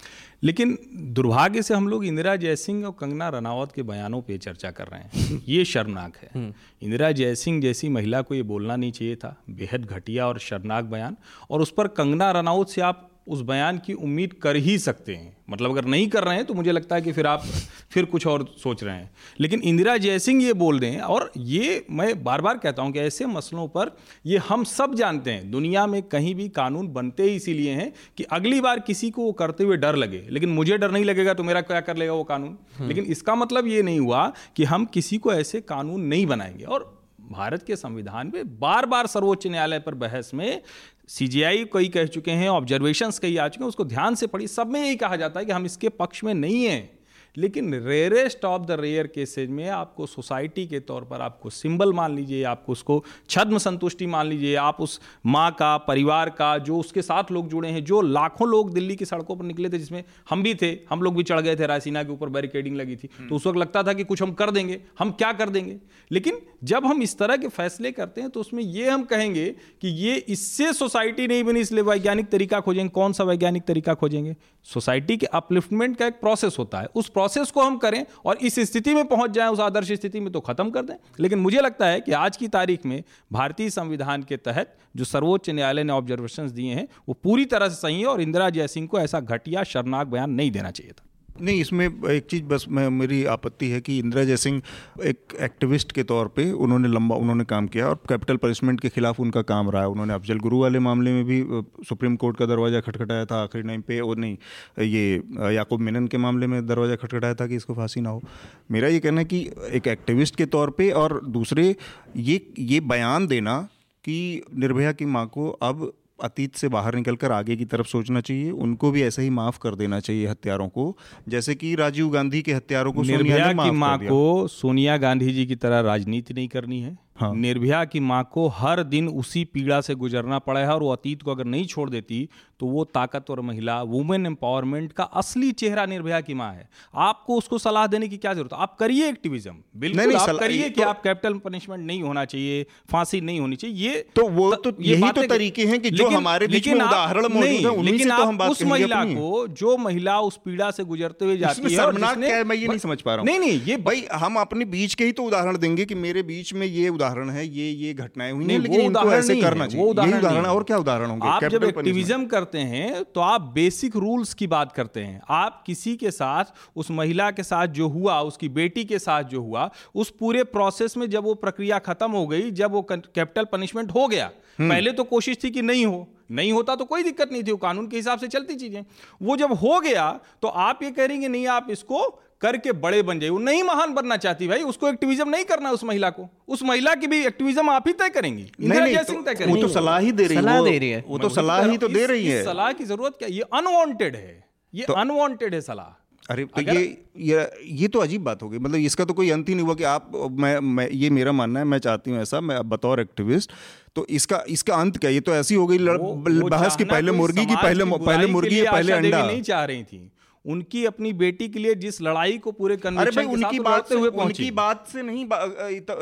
लेकिन 0.44 0.78
दुर्भाग्य 0.94 1.62
से 1.62 1.74
हम 1.74 1.88
लोग 1.88 2.04
इंदिरा 2.04 2.36
जयसिंह 2.36 2.84
और 2.84 2.92
कंगना 2.92 3.28
रनावत 3.28 3.72
के 3.72 3.82
बयानों 3.82 4.22
पे 4.22 4.38
चर्चा 4.38 4.70
कर 4.70 4.86
रहे 4.86 5.00
हैं। 5.00 5.42
ये 5.48 5.64
शर्मनाक 5.64 6.16
है। 6.16 6.30
हम्म। 6.34 6.54
इंदिरा 6.82 7.12
जयसिंह 7.12 7.62
जैसी 7.62 7.88
महिला 7.88 8.22
को 8.22 8.34
ये 8.34 8.42
बोलना 8.42 8.76
नहीं 8.76 8.92
चाहिए 8.92 9.16
था। 9.16 9.42
बेहद 9.50 9.84
घटिया 9.84 10.26
और 10.26 10.38
शर्मनाक 10.38 10.84
बयान। 10.84 11.16
और 11.50 11.60
उस 11.60 11.70
पर 11.70 11.88
कंगना 11.88 12.30
रनावत 12.30 12.68
से 12.68 12.80
आप 12.80 13.11
उस 13.28 13.40
बयान 13.40 13.78
की 13.78 13.92
उम्मीद 13.92 14.32
कर 14.32 14.56
ही 14.56 14.78
सकते 14.78 15.14
हैं। 15.14 15.36
मतलब 15.50 15.70
अगर 15.70 15.84
नहीं 15.84 16.08
कर 16.08 16.24
रहे 16.24 16.36
हैं 16.36 16.44
तो 16.44 16.54
मुझे 16.54 16.72
लगता 16.72 16.96
है 16.96 17.02
कि 17.02 17.12
फिर 17.12 17.26
आप 17.26 17.42
फिर 17.90 18.04
कुछ 18.04 18.26
और 18.26 18.54
सोच 18.58 18.84
रहे 18.84 18.94
हैं। 18.94 19.10
लेकिन 19.40 19.60
इंदिरा 19.60 19.96
जयसिंह 19.96 20.42
ये 20.44 20.52
बोल 20.52 20.78
रहे 20.78 20.90
हैं 20.90 21.00
और 21.00 21.30
ये 21.36 21.84
मैं 21.90 22.24
बार 22.24 22.40
बार 22.40 22.58
कहता 22.58 22.82
हूँ 22.82 22.92
कि 22.92 22.98
ऐसे 22.98 23.26
मसलों 23.26 23.68
पर 23.68 23.96
ये 24.26 24.38
हम 24.38 24.64
सब 24.64 24.94
जानते 24.94 25.30
हैं। 25.30 25.50
दुनिया 25.50 25.86
में 25.86 26.02
कहीं 26.02 26.34
भी 26.34 26.48
कानून 26.48 26.88
बनते 26.88 27.22
ही 27.22 27.36
इसीलिए 27.36 27.72
हैं 27.72 27.92
कि 28.16 28.24
अगली 28.24 28.60
बार 28.60 28.80
किसी 28.80 29.10
को 29.10 29.22
वो 29.22 29.32
करते 29.32 29.64
हुए 29.64 29.76
डर 29.76 29.96
लगे। 29.96 30.26
लेकिन 30.30 30.48
मुझे 30.48 30.78
डर 30.78 30.90
नहीं 30.90 31.04
लगेगा 31.04 31.34
तो 31.34 31.44
मेरा 31.44 31.60
क्या 31.60 31.80
कर 31.80 31.96
लेगा 31.96 32.12
वो 32.12 32.24
कानून? 32.24 32.58
हम्म। 32.76 32.88
लेकिन 32.88 33.04
इसका 33.04 33.34
मतलब 33.34 33.66
ये 33.66 33.82
नहीं 33.82 34.00
हुआ 34.00 34.32
कि 34.56 34.64
हम 34.64 34.84
किसी 34.84 35.18
को 35.18 35.32
ऐसे 35.32 35.60
कानून 35.60 36.00
नहीं 36.00 36.26
बनाएँगे। 36.26 36.64
और 36.64 37.02
भारत 37.30 37.62
के 37.62 37.76
संविधान 37.76 38.30
में 38.34 38.58
बार 38.60 38.86
बार 38.86 39.06
सर्वोच्च 39.06 39.46
न्यायालय 39.46 39.78
पर 39.78 39.94
बहस 39.94 40.30
में 40.34 40.62
सीजीआई 41.08 41.64
कई 41.72 41.88
कह 41.88 42.06
चुके 42.06 42.30
हैं 42.30 42.48
ऑब्जर्वेशंस 42.48 43.18
कई 43.18 43.36
आ 43.36 43.48
चुके 43.48 43.64
हैं, 43.64 43.68
उसको 43.68 43.84
ध्यान 43.84 44.14
से 44.14 44.26
पढ़ी 44.26 44.46
सब 44.46 44.66
में 44.66 44.80
यही 44.84 44.96
कहा 44.96 45.16
जाता 45.16 45.40
है 45.40 45.46
कि 45.46 45.52
हम 45.52 45.66
इसके 45.66 45.88
पक्ष 45.88 46.24
में 46.24 46.34
नहीं 46.34 46.64
हैं। 46.64 47.01
लेकिन 47.36 47.74
rarest 47.74 48.44
of 48.44 48.62
the 48.62 48.70
rare 48.70 49.06
cases 49.06 49.50
में 49.50 49.68
आपको 49.68 50.06
सोसाइटी 50.06 50.66
के 50.66 50.80
तौर 50.80 51.04
पर 51.04 51.20
आपको 51.20 51.50
सिंबल 51.50 51.92
मान 51.92 52.14
लीजिए 52.14 52.42
आपको 52.44 52.72
उसको 52.72 53.04
छद्म 53.30 53.58
संतुष्टि 53.58 54.06
मान 54.06 54.26
लीजिए 54.26 54.54
आप 54.56 54.80
उस 54.80 55.00
माँ 55.26 55.50
का 55.50 55.76
परिवार 55.78 56.30
का 56.30 56.58
जो 56.58 56.78
उसके 56.78 57.02
साथ 57.02 57.32
लोग 57.32 57.48
जुड़े 57.48 57.68
हैं 57.68 57.84
जो 57.84 58.00
लाखों 58.00 58.48
लोग 58.48 58.72
दिल्ली 58.74 58.96
की 58.96 59.04
सड़कों 59.04 59.36
पर 59.36 59.44
निकले 59.44 59.70
थे 59.70 59.78
जिसमें 59.78 60.04
हम 60.30 60.42
भी 60.42 60.54
थे 60.54 60.70
हम 60.90 61.02
लोग 61.02 61.16
भी 61.16 61.22
चढ़ 61.22 61.40
गए 61.40 61.56
थे 61.56 61.66
रायसीना 61.66 62.02
के 62.02 62.12
ऊपर 62.12 62.28
बैरिकेडिंग 62.28 62.76
लगी 62.76 62.96
थी। 62.96 63.08
तो 63.28 63.34
उस 63.34 63.46
वक्त 63.46 63.58
लगता 63.58 63.82
था 63.82 63.92
कि 63.92 64.04
कुछ 64.04 64.22
हम 64.22 64.32
कर 64.32 64.50
देंगे 64.50 64.80
हम 64.98 65.10
क्या 65.10 65.32
कर 65.32 65.48
देंगे? 65.48 65.76
लेकिन 66.12 66.40
जब 66.64 66.86
हम 66.86 67.02
इस 67.02 67.18
तरह 67.18 67.36
के 67.36 67.48
फैसले 67.48 67.92
करते 67.92 68.20
हैं 68.20 68.30
तो 68.30 68.40
उसमें 68.40 68.62
ये 68.62 68.90
हम 68.90 69.02
कहेंगे 69.02 69.48
कि 69.82 69.88
ये 69.88 70.16
इससे 70.16 70.72
सोसाइटी 70.72 71.26
नहीं 71.26 71.44
बनी 71.44 71.60
इसलिए 71.60 71.82
वैज्ञानिक 71.82 72.28
तरीका 72.28 72.60
खोजेंगे। 72.60 72.88
कौन 72.88 73.12
सा 73.12 73.24
वैज्ञानिक 73.24 73.62
तरीका 73.62 73.94
खोजेंगे? 73.94 74.36
सोसाइटी 74.64 75.16
के 75.16 75.26
अपलिफ्टमेंट 75.26 75.96
का 75.96 76.06
एक 76.06 76.20
प्रोसेस 76.20 76.56
होता 76.58 76.80
है। 76.80 76.86
उस 76.86 77.08
प्रोसेस 77.08 77.21
को 77.50 77.62
हम 77.62 77.76
करें 77.76 78.06
और 78.24 78.36
इस 78.36 78.58
स्थिति 78.60 78.94
में 78.94 79.04
पहुँच 79.04 79.30
जाएँ, 79.30 79.50
उस 79.50 79.60
आदर्श 79.60 79.92
स्थिति 79.92 80.20
में 80.20 80.32
तो 80.32 80.40
खत्म 80.40 80.70
कर 80.70 80.82
दें। 80.82 80.94
लेकिन 81.20 81.38
मुझे 81.38 81.60
लगता 81.60 81.86
है 81.86 82.00
कि 82.00 82.12
आज 82.12 82.36
की 82.36 82.48
तारीख 82.48 82.86
में 82.86 83.02
भारतीय 83.32 83.70
संविधान 83.70 84.22
के 84.22 84.36
तहत 84.36 84.76
जो 84.96 85.04
सर्वोच्च 85.04 85.50
न्यायालय 85.50 85.84
ने 85.84 85.92
ऑब्जर्वेशन 85.92 86.50
दिए 86.50 86.74
हैं, 86.74 86.88
वो 87.08 87.14
पूरी 87.14 87.44
तरह 87.44 87.68
से 87.68 87.74
सही 87.74 88.00
है 88.00 88.06
और 88.06 88.20
इंदिरा 88.20 88.50
जयसिंह 88.50 88.86
को 88.86 88.98
ऐसा 88.98 89.20
घटिया, 89.20 89.62
शर्मनाक 89.62 90.06
बयान 90.06 90.30
नहीं 90.30 90.50
देना 90.50 90.70
चाहिए 90.70 90.92
था। 90.92 91.04
नहीं, 91.40 91.60
इसमें 91.60 91.86
एक 91.86 92.26
चीज़ 92.26 92.42
बस 92.44 92.64
मैं, 92.68 92.88
मेरी 92.90 93.24
आपत्ति 93.26 93.68
है 93.68 93.80
कि 93.80 93.98
इंदिरा 93.98 94.24
जयसिंह 94.24 94.60
एक 95.04 95.36
एक्टिविस्ट 95.42 95.92
के 95.92 96.02
तौर 96.02 96.28
पे 96.28 96.50
उन्होंने 96.52 96.88
लंबा, 96.88 97.16
उन्होंने 97.16 97.44
काम 97.44 97.66
किया 97.66 97.88
और 97.88 97.94
कैपिटल 98.08 98.36
पनिशमेंट 98.36 98.80
के 98.80 98.88
खिलाफ 98.88 99.20
उनका 99.20 99.42
काम 99.42 99.70
रहा 99.70 99.82
है। 99.82 99.88
उन्होंने 99.88 100.14
अफजल 100.14 100.38
गुरु 100.38 100.58
वाले 100.60 100.78
मामले 100.78 101.12
में 101.12 101.24
भी 101.24 101.42
सुप्रीम 101.88 102.16
कोर्ट 102.16 102.36
का 102.36 102.46
दरवाज़ा 102.46 102.80
खटखटाया 102.80 103.24
था 103.24 103.42
आखिरी 103.42 103.62
टाइम 103.62 103.80
पे 103.82 104.00
और 104.00 104.16
नहीं, 104.16 104.36
ये 104.80 105.54
याकूब 105.54 105.80
मेनन 105.80 106.06
के 106.06 106.18
मामले 106.18 106.46
में 106.46 106.66
दरवाज़ा 106.66 106.96
खटखटाया 106.96 107.34
था 107.34 107.46
कि 107.46 107.56
इसको 107.56 107.74
फांसी 107.74 108.00
ना 108.00 108.10
हो। 108.10 108.22
मेरा 108.70 108.88
ये 108.88 109.00
कहना 109.00 109.20
है 109.20 109.24
कि 109.24 109.40
एक 109.70 109.88
एक्टिविस्ट 109.88 110.36
के 110.36 110.46
तौर 110.46 110.70
पर 110.70 110.92
और 110.94 111.20
दूसरे, 111.26 111.74
ये 112.16 112.40
ये 112.58 112.80
बयान 112.82 113.26
देना 113.26 113.58
कि 114.04 114.42
निर्भया 114.58 114.92
की 114.92 115.04
माँ 115.06 115.26
को 115.26 115.48
अब 115.62 115.92
अतीत 116.24 116.56
से 116.56 116.68
बाहर 116.68 116.94
निकलकर 116.94 117.32
आगे 117.32 117.56
की 117.56 117.64
तरफ़ 117.64 117.86
सोचना 117.86 118.20
चाहिए 118.20 118.50
उनको 118.50 118.90
भी 118.90 119.02
ऐसे 119.02 119.22
ही 119.22 119.30
माफ़ 119.30 119.58
कर 119.62 119.74
देना 119.74 120.00
चाहिए 120.00 120.26
हत्यारों 120.26 120.68
को। 120.68 120.96
जैसे 121.28 121.54
कि 121.54 121.74
राजीव 121.74 122.10
गांधी 122.10 122.42
के 122.42 122.52
हत्यारों 122.52 122.92
को 122.92 123.04
सोनिया 123.04 123.52
की 123.52 123.70
माँ 123.70 123.98
को 123.98 124.46
सोनिया 124.48 124.96
गांधी 124.96 125.32
जी 125.32 125.46
की 125.46 125.56
तरह 125.56 125.80
राजनीति 125.80 126.34
नहीं 126.34 126.48
करनी 126.48 126.80
है। 126.80 126.98
हाँ। 127.22 127.34
निर्भया 127.34 127.84
की 127.84 128.00
माँ 128.00 128.22
को 128.32 128.46
हर 128.48 128.82
दिन 128.82 129.08
उसी 129.08 129.44
पीड़ा 129.44 129.80
से 129.80 129.94
गुजरना 129.94 130.38
पड़ा 130.38 130.60
है 130.60 130.68
और 130.68 130.82
वो 130.82 130.92
अतीत 130.92 131.22
को 131.22 131.30
अगर 131.30 131.44
नहीं 131.44 131.66
छोड़ 131.66 131.90
देती 131.90 132.28
तो 132.60 132.66
वो 132.66 132.84
ताकतवर 132.84 133.40
महिला 133.40 133.82
वुमेन 133.82 134.26
एम्पावरमेंट 134.26 134.92
का 134.92 135.04
असली 135.04 135.52
चेहरा 135.52 135.86
निर्भया 135.86 136.20
की 136.20 136.34
माँ 136.34 136.52
है। 136.54 136.68
आपको 136.94 137.36
उसको 137.38 137.58
सलाह 137.58 137.86
देने 137.86 138.08
की 138.08 138.16
क्या 138.16 138.34
ज़रूरत? 138.34 138.52
आप 138.52 138.76
करिए 138.76 139.08
एक्टिविज्म 139.08 139.54
बिल्कुल 139.76 140.14
आप 140.16 140.36
करिए 140.40 140.68
कि 140.70 140.80
तो, 140.80 140.88
आप 140.88 141.02
कैपिटल 141.02 141.34
पनिशमेंट 141.34 141.86
नहीं 141.86 142.02
होना 142.02 142.24
चाहिए 142.24 142.66
फांसी 142.92 143.20
नहीं 143.20 143.40
होनी 143.40 143.56
चाहिए 143.56 143.88
ये 143.88 144.04
तो 144.16 144.28
वो 144.28 144.54
तो 144.54 144.72
यही 144.80 145.10
तो 145.10 145.22
तरीके 145.22 145.64
हैं 145.66 145.80
कि 145.80 145.90
जो 145.90 146.08
हमारे 146.08 146.46
बीच 146.46 146.68
में 146.68 146.74
उदाहरण 146.74 147.26
मौजूद 147.28 147.66
है 147.66 147.82
लेकिन 147.82 148.08
तो 148.08 148.22
आप 148.22 148.50
उस 148.50 148.62
महिला 148.62 149.04
को 149.04 149.46
जो 149.48 149.76
महिला 149.76 150.20
उस 150.20 150.36
पीड़ा 150.36 150.70
से 150.70 150.84
गुजरते 150.84 151.24
हुए 151.24 151.36
जाती 151.36 151.74
है 151.74 152.42
मैं 152.44 152.56
ये 152.56 152.68
नहीं 152.68 152.78
समझ 152.78 153.00
पा 153.00 153.14
रहा 153.14 153.18
हूँ। 153.18 153.26
नहीं 153.26 153.38
नहीं 153.38 153.60
ये 153.62 153.76
भाई 153.76 154.06
हम 154.12 154.36
अपने 154.36 154.64
बीच 154.64 154.94
के 154.94 155.04
ही 155.04 155.12
तो 155.12 155.22
उदाहरण 155.22 155.58
देंगे 155.58 155.84
कि 155.84 155.94
मेरे 155.94 156.22
बीच 156.22 156.54
में 156.54 156.66
ये 156.66 156.88
उदाहरण 156.88 157.11
है 157.30 157.46
ये 157.46 157.70
ये 157.70 157.92
घटनाएँ 157.94 158.32
हुई 158.32 158.44
लेकिन 158.46 158.80
इनको 158.80 159.12
ऐसे 159.12 159.40
करना 159.40 159.66
चाहिए। 159.66 159.84
वो 159.84 159.90
उदाहरण 159.90 160.46
और 160.46 160.62
क्या 160.62 160.78
उदाहरण 160.78 161.10
होंगे? 161.10 161.28
आप 161.28 161.44
जब 161.46 161.64
एक्टिविज्म 161.64 162.26
करते 162.26 162.58
हैं 162.58 163.02
तो 163.04 163.20
आप 163.20 163.40
बेसिक 163.54 163.96
रूल्स 163.96 164.34
की 164.34 164.46
बात 164.48 164.72
करते 164.72 165.00
हैं। 165.00 165.20
आप 165.30 165.62
किसी 165.66 165.96
के 165.96 166.10
साथ 166.12 166.52
उस 166.76 166.90
महिला 166.92 167.30
के 167.30 167.42
साथ 167.42 167.66
जो 167.72 167.88
हुआ 167.90 168.20
उसकी 168.22 168.48
बेटी 168.50 168.84
के 168.84 168.98
साथ 169.00 169.24
जो 169.24 169.42
हुआ 169.42 169.70
उस 169.94 170.10
पूरे 170.20 170.44
प्रोसेस 170.46 170.96
में 170.96 171.08
जब 171.10 171.24
वो 171.24 171.34
प्रक्रिया 171.36 171.78
खत्म 171.80 172.10
हो 172.10 172.26
गई 172.26 172.50
जब 172.52 172.72
वो 172.72 172.82
कैपिटल 172.90 173.44
पनिशमेंट 173.52 173.90
हो 173.90 174.06
गया 174.08 174.30
हम्म। 174.58 174.68
पहले 174.70 174.92
तो 174.92 175.04
कोशिश 175.06 175.38
थी 175.44 175.50
कि 175.50 175.62
नहीं 175.62 175.84
हो 175.86 176.06
नहीं 176.30 176.52
होता 176.52 176.74
तो 176.76 176.84
कोई 176.84 177.02
दिक्कत 177.02 177.32
नहीं 177.32 177.42
थी 177.42 177.50
वो 177.50 177.56
कानून 177.58 177.86
के 177.88 177.96
हिसाब 177.96 178.18
से 178.18 178.28
चलती 178.28 178.54
चीज़ें। 178.56 178.84
वो 179.22 179.36
जब 179.36 179.52
हो 179.54 179.78
गया 179.80 180.10
तो 180.42 180.48
आप 180.48 180.82
ये 180.82 180.90
करेंगे 180.92 181.28
नहीं 181.28 181.46
आप 181.48 181.66
इसको 181.70 181.98
करके 182.42 182.72
बड़े 182.72 183.02
बन 183.02 183.20
जाए 183.20 183.30
वो 183.30 183.38
नहीं 183.38 183.62
महान 183.62 183.94
बनना 183.94 184.16
चाहती 184.16 184.48
भाई 184.48 184.62
उसको 184.62 184.88
एक्टिविज्म 184.88 185.28
नहीं 185.28 185.44
करना 185.44 185.70
उस 185.70 185.84
महिला 185.84 186.10
को। 186.10 186.30
उस 186.48 186.62
महिला 186.62 186.94
की 186.94 187.06
भी 187.06 187.26
एक्टिविज्म 187.26 187.70
आप 187.70 187.84
ही 187.86 187.92
तय 187.92 188.08
करेंगी। 188.08 188.52
नहीं, 188.60 188.96
तो, 188.96 189.22
तय 189.22 189.34
करेंगी। 189.34 189.62
वो 189.62 189.68
तो 189.68 189.74
सलाह 189.74 189.98
ही 189.98 190.12
दे 190.12 190.26
रही 190.26 190.36
सलाह 190.36 190.64
दे 190.64 190.78
रही 190.78 190.90
है। 190.90 191.04
वो 191.08 191.18
तो 191.18 191.28
सलाह 191.28 191.64
ही 191.64 191.78
तो 191.78 191.88
दे 191.88 192.06
रही 192.06 192.26
है। 192.26 192.44
सलाह 192.44 192.72
की 192.72 192.84
ज़रूरत 192.84 193.12
क्या 193.18 193.28
ये 193.28 193.40
अनवांटेड 193.40 194.16
है। 194.16 194.44
ये 194.74 194.84
अनवांटेड 194.84 195.48
तो- 195.48 195.54
है 195.54 195.60
सलाह। 195.60 195.98
अरे 196.30 196.44
तो 196.44 196.60
ये 196.60 197.04
ये 197.18 197.50
ये 197.66 197.88
तो 197.88 197.98
अजीब 197.98 198.22
बात 198.22 198.42
हो 198.42 198.48
गई। 198.48 198.58
मतलब 198.58 198.76
इसका 198.76 199.04
तो 199.04 199.14
कोई 199.14 199.30
अंत 199.30 199.48
ही 199.48 199.54
नहीं 199.54 199.66
हुआ 199.66 199.74
कि 199.74 199.84
आप 199.84 200.10
मैं 200.30 200.58
मैं 200.58 200.88
ये 200.90 201.10
मेरा 201.10 201.32
मानना 201.32 201.58
है 201.60 201.66
मैं 201.66 201.78
चाहती 201.78 202.10
हूँ 202.10 202.22
ऐसा 202.22 202.40
मैं 202.40 202.68
बतौर 202.68 203.00
एक्टिविस्ट 203.00 203.50
तो 203.94 204.06
इसका 204.10 204.44
इसका 204.48 204.74
अंत 204.74 204.96
क्या? 204.96 205.10
ये 205.10 205.20
तो 205.20 205.34
ऐसी 205.34 205.54
हो 205.54 205.66
गई 205.66 205.78
बहस 205.78 206.76
की 206.76 206.84
पहले 206.84 207.12
मुर्गी 207.12 207.46
की 207.46 207.56
पहले 207.56 207.84
पहले 207.84 208.26
मुर्गी 208.26 208.62
पहले 208.62 208.92
अंडा। 208.92 209.26
नहीं 209.26 209.42
चाह 209.42 209.64
रही 209.64 209.84
थी। 209.84 210.12
उनकी 210.44 210.84
अपनी 210.84 211.12
बेटी 211.14 211.48
के 211.48 211.58
लिए 211.58 211.74
जिस 211.76 212.00
लड़ाई 212.02 212.38
को 212.38 212.52
पूरे 212.52 212.74
अरे 212.76 213.10
भाई 213.10 213.24
उनकी 213.26 213.58
बात 213.60 213.88
से 213.88 213.94
हुए 213.94 214.08
उनकी 214.08 214.50
बात 214.52 214.86
से 214.88 215.02
नहीं 215.02 215.26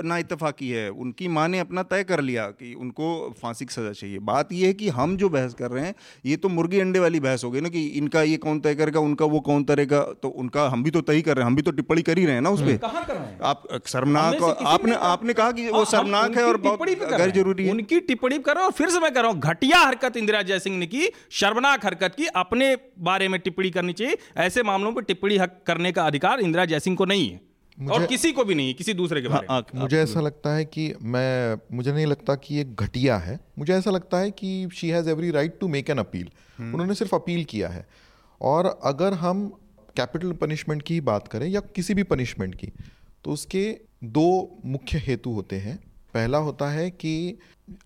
ना 0.04 0.18
इतफाकी 0.18 0.68
है। 0.70 0.88
उनकी 0.90 1.28
माँ 1.28 1.46
ने 1.48 1.58
अपना 1.58 1.82
तय 1.84 2.04
कर 2.04 2.20
लिया 2.22 2.46
कि 2.52 2.72
उनको 2.76 3.08
फांसी 3.42 3.64
की 3.64 3.74
सजा 3.74 3.92
चाहिए। 3.92 4.18
बात 4.20 4.52
यह 4.52 4.66
है 4.66 4.74
कि 4.74 4.88
हम 4.90 5.16
जो 5.16 5.28
बहस 5.30 5.54
कर 5.54 5.70
रहे 5.70 5.84
हैं 5.86 5.94
ये 6.26 6.36
तो 6.36 6.48
मुर्गी 6.50 6.80
अंडे 6.80 6.98
वाली 6.98 7.20
बहस 7.20 7.44
हो 7.44 7.50
गई 7.50 7.60
ना 7.60 7.68
कि 7.68 7.86
इनका 7.98 8.22
ये 8.22 8.36
कौन 8.38 8.60
तय 8.60 8.74
करेगा 8.74 9.00
उनका 9.00 9.24
वो 9.26 9.40
कौन 9.42 9.64
तरेगा 9.64 10.00
तो 10.22 10.28
उनका 10.36 10.66
हम 10.68 10.82
भी 10.82 10.90
तो 10.90 11.00
तय 11.02 11.20
कर 11.20 11.36
रहे 11.36 11.42
हैं 11.42 11.46
हम 11.46 11.56
भी 11.56 11.62
तो 11.62 11.70
टिप्पणी 11.72 12.02
कर 12.02 12.18
ही 12.18 12.24
रहे 12.24 12.34
हैं 12.34 12.42
ना 12.42 12.50
उस 12.50 12.62
पर 12.62 13.38
आप 13.44 13.68
शर्मनाक 13.86 14.42
आपने 14.66 14.94
आपने 15.10 15.32
कहा 15.34 15.52
कि 15.52 15.68
वो 15.70 15.84
शर्मनाक 15.86 16.36
है 16.36 16.44
और 16.44 16.60
गैर 16.60 17.30
ज़रूरी 17.32 17.64
है। 17.64 17.72
उनकी 17.72 18.00
टिप्पणी 18.02 18.38
कर 18.40 18.54
रहा 18.54 18.64
हूँ 18.64 18.72
फिर 18.72 18.90
से 18.90 19.00
मैं 19.00 19.12
कर 19.14 19.22
रहा 19.22 19.30
हूँ 19.30 19.40
घटिया 19.40 19.78
हरकत 19.80 20.16
इंदिरा 20.16 20.42
जयसिंह 20.44 20.76
ने 20.78 20.86
की 20.86 21.08
शर्मनाक 21.34 21.86
हरकत 21.86 22.14
की 22.16 22.26
अपने 22.36 22.74
बारे 23.00 23.28
में 23.28 23.40
टिप्पणी 23.40 23.70
करनी 23.70 23.92
चाहिए। 23.92 24.16
ऐसे 24.36 24.62
मामलों 24.62 24.92
पर 24.92 25.02
टिप्पणी 25.02 25.36
हक 25.36 25.60
करने 25.66 25.92
का 25.92 26.06
अधिकार 26.06 26.40
इंदिरा 26.40 26.64
जयसिंह 26.64 26.96
को 26.96 27.04
नहीं 27.04 27.30
है। 27.30 27.40
और 27.90 28.06
किसी 28.06 28.32
को 28.32 28.44
भी 28.44 28.54
नहीं 28.54 28.74
किसी 28.74 28.94
दूसरे 28.94 29.22
के 29.22 29.28
बारे 29.28 29.40
में। 29.40 29.48
हाँ, 29.50 29.64
मुझे 29.74 30.00
ऐसा 30.02 30.20
लगता 30.20 30.54
है 30.54 30.64
कि 30.64 30.92
मैं 31.02 31.58
मुझे 31.72 31.92
नहीं 31.92 32.06
लगता 32.06 32.34
कि 32.34 32.54
ये 32.54 32.64
घटिया 32.64 33.16
है। 33.16 33.38
मुझे 33.58 33.72
ऐसा 33.74 33.90
लगता 33.90 34.18
है 34.18 34.30
कि 34.30 34.68
she 34.74 34.88
has 34.88 35.08
every 35.10 35.30
right 35.30 35.58
to 35.60 35.68
make 35.68 35.90
an 35.90 35.98
appeal 35.98 36.30
उन्होंने 36.60 36.94
सिर्फ़ 36.94 37.14
अपील 37.14 37.44
किया 37.44 37.68
है। 37.68 37.86
और 38.40 38.80
अगर 38.84 39.12
हम 39.12 39.46
कैपिटल 39.96 40.32
पनिशमेंट 40.32 40.82
की 40.82 41.00
बात 41.00 41.28
करें 41.28 41.46
या 41.48 41.60
किसी 41.60 41.94
भी 41.94 42.02
पनिशमेंट 42.02 42.54
की 42.54 42.72
तो 43.24 43.30
उसके 43.30 43.64
दो 44.04 44.58
मुख्य 44.64 44.98
हेतु 44.98 45.30
होते 45.30 45.56
हैं। 45.56 45.76
पहला 46.14 46.38
होता 46.38 46.70
है 46.70 46.90
कि 46.90 47.38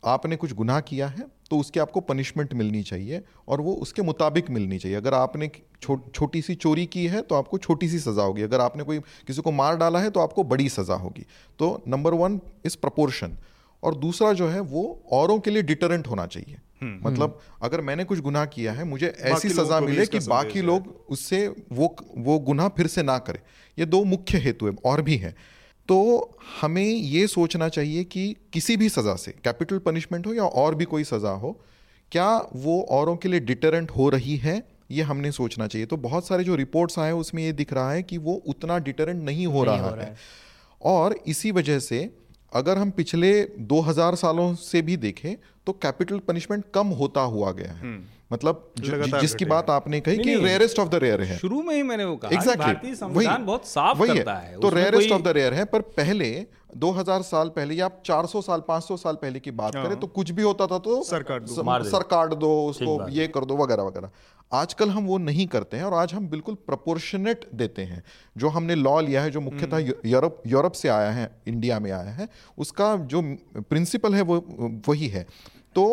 आपने 0.04 0.36
कुछ 0.36 0.52
गुनाह 0.52 0.80
किया 0.80 1.06
है 1.08 1.26
तो 1.50 1.58
उसके 1.58 1.80
आपको 1.80 2.00
पनिशमेंट 2.00 2.54
मिलनी 2.54 2.82
चाहिए 2.82 3.22
और 3.48 3.60
वो 3.60 3.72
उसके 3.82 4.02
मुताबिक 4.02 4.50
मिलनी 4.50 4.78
चाहिए। 4.78 4.96
अगर 4.96 5.14
आपने 5.14 5.50
छो, 5.82 6.00
छोटी 6.14 6.42
सी 6.42 6.54
चोरी 6.56 6.86
की 6.86 7.06
है 7.06 7.20
तो 7.22 7.34
आपको 7.34 7.58
छोटी 7.58 7.88
सी 7.88 7.98
सज़ा 7.98 8.22
होगी। 8.22 8.42
अगर 8.42 8.60
आपने 8.60 8.84
कोई 8.84 8.98
किसी 9.26 9.42
को 9.42 9.52
मार 9.52 9.76
डाला 9.76 10.00
है 10.00 10.10
तो 10.10 10.20
आपको 10.20 10.44
बड़ी 10.44 10.68
सज़ा 10.68 10.94
होगी। 10.96 11.26
तो 11.58 11.82
नंबर 11.88 12.14
वन 12.14 12.40
इस 12.64 12.74
प्रपोर्शन 12.76 13.36
और 13.82 13.94
दूसरा 13.94 14.32
जो 14.32 14.48
है 14.48 14.60
वो 14.60 14.82
औरों 15.12 15.38
के 15.38 15.50
लिए 15.50 15.62
डिटरेंट 15.62 16.06
होना 16.06 16.26
चाहिए। 16.26 16.56
हम्म। 16.82 17.08
मतलब 17.08 17.40
अगर 17.62 17.80
मैंने 17.80 18.04
कुछ 18.04 18.20
गुनाह 18.20 18.44
किया 18.46 18.72
है 18.72 18.84
मुझे 18.84 19.06
ऐसी 19.06 19.48
सजा 19.48 19.80
मिले 19.80 20.06
कि 20.06 20.18
बाकी 20.18 20.62
लोग 20.62 20.88
उससे 21.10 21.46
वो 21.72 21.94
वो 22.18 22.38
गुनाह 22.38 22.68
फिर 22.68 22.86
से 22.86 23.02
ना 23.02 23.18
करें। 23.18 23.40
ये 23.78 23.86
दो 23.86 24.02
मुख्य 24.04 24.38
हेतु 24.38 24.66
है 24.66 24.72
और 24.84 25.02
भी 25.02 25.16
हैं। 25.16 25.34
तो 25.88 26.30
हमें 26.60 26.84
ये 26.84 27.26
सोचना 27.26 27.68
चाहिए 27.68 28.04
कि 28.04 28.36
किसी 28.52 28.76
भी 28.76 28.88
सज़ा 28.88 29.14
से 29.14 29.32
कैपिटल 29.44 29.78
पनिशमेंट 29.78 30.26
हो 30.26 30.34
या 30.34 30.44
और 30.44 30.74
भी 30.74 30.84
कोई 30.84 31.04
सज़ा 31.04 31.30
हो 31.30 31.60
क्या 32.12 32.48
वो 32.56 32.80
औरों 32.90 33.16
के 33.16 33.28
लिए 33.28 33.40
डिटरेंट 33.40 33.90
हो 33.90 34.08
रही 34.08 34.36
है? 34.36 34.62
ये 34.90 35.02
हमने 35.02 35.32
सोचना 35.32 35.66
चाहिए। 35.66 35.86
तो 35.86 35.96
बहुत 35.96 36.26
सारे 36.26 36.44
जो 36.44 36.54
रिपोर्ट्स 36.54 36.98
आए 36.98 37.06
हैं 37.06 37.12
उसमें 37.12 37.42
ये 37.42 37.52
दिख 37.52 37.72
रहा 37.72 37.92
है 37.92 38.02
कि 38.02 38.18
वो 38.18 38.34
उतना 38.46 38.78
डिटरेंट 38.78 39.24
नहीं 39.24 39.46
हो 39.46 39.64
नहीं 39.64 39.78
रहा, 39.78 39.88
हो 39.88 39.96
है।, 39.96 40.04
है। 40.04 40.16
और 40.82 41.18
इसी 41.26 41.50
वजह 41.50 41.78
से 41.78 42.14
अगर 42.52 42.78
हम 42.78 42.90
पिछले 42.90 43.44
2000 43.44 44.14
सालों 44.14 44.54
से 44.54 44.82
भी 44.82 44.96
देखें 44.96 45.36
तो 45.66 45.72
कैपिटल 45.72 46.18
पनिशमेंट 46.18 46.64
कम 46.74 46.86
होता 46.86 47.20
हुआ 47.20 47.52
गया 47.52 47.72
है। 47.72 47.82
मतलब 48.30 48.72
जिसकी 48.80 49.44
बात 49.44 49.70
आपने 49.70 50.00
कही 50.00 50.18
कि 50.18 50.34
रेयरेस्ट 50.34 50.78
ऑफ़ 50.78 50.88
द 50.88 50.94
रेयर 50.94 51.22
है। 51.22 51.36
शुरू 51.38 51.62
में 51.62 51.74
ही 51.74 51.82
मैंने 51.82 52.04
वो 52.04 52.16
कहा 52.16 52.30
एग्जैक्टली 52.30 52.92
वही 53.04 53.26
बहुत 53.28 53.66
साफ़ 53.66 53.98
वही 53.98 54.16
करता 54.18 54.34
है, 54.34 54.50
है। 54.50 54.60
तो 54.60 54.68
रेयरेस्ट 54.68 55.12
ऑफ़ 55.12 55.22
द 55.22 55.28
रेयर 55.28 55.54
है 55.54 55.64
पर 55.64 55.80
पहले 55.80 56.30
2000 56.76 57.22
साल 57.22 57.48
पहले 57.48 57.74
या 57.74 57.90
400 58.04 58.40
साल 58.42 58.62
500 58.68 58.96
साल 58.96 59.14
पहले 59.14 59.40
की 59.40 59.50
बात 59.50 59.72
करें 59.72 59.84
हाँ। 59.84 59.96
तो 59.96 60.06
कुछ 60.06 60.30
भी 60.30 60.42
होता 60.42 60.66
था 60.66 60.78
तो 60.78 61.02
सरकार 61.02 62.34
दो। 62.34 62.54
उसको 62.68 63.08
ये 63.08 63.26
कर 63.28 63.44
दो 63.44 63.56
वगैरह 63.56 63.82
वगैरह। 63.82 64.10
आजकल 64.52 64.90
हम 64.90 65.06
वो 65.06 65.18
नहीं 65.18 65.46
करते 65.46 65.76
हैं 65.76 65.84
और 65.84 65.94
आज 65.94 66.12
हम 66.14 66.26
बिल्कुल 66.28 66.54
प्रपोर्शनेट 66.66 67.48
देते 67.54 67.82
हैं। 67.82 68.02
जो 68.36 68.48
हमने 68.48 68.74
लॉ 68.74 69.00
लिया 69.00 69.22
है 69.22 69.30
जो 69.30 69.40
मुख्यतः 69.40 69.76
हम्म। 69.76 70.08
यूरोप 70.08 70.42
यूरोप 70.46 70.72
से 70.72 70.88
आया 70.88 71.10
है 71.10 71.30
इंडिया 71.48 71.78
में 71.80 71.90
आया 71.90 72.10
है 72.10 72.28
उसका 72.58 72.94
जो 72.96 73.22
प्रिंसिपल 73.60 74.14
है 74.14 74.22
वो 74.22 74.42
वही 74.88 75.08
है। 75.08 75.26
तो 75.74 75.86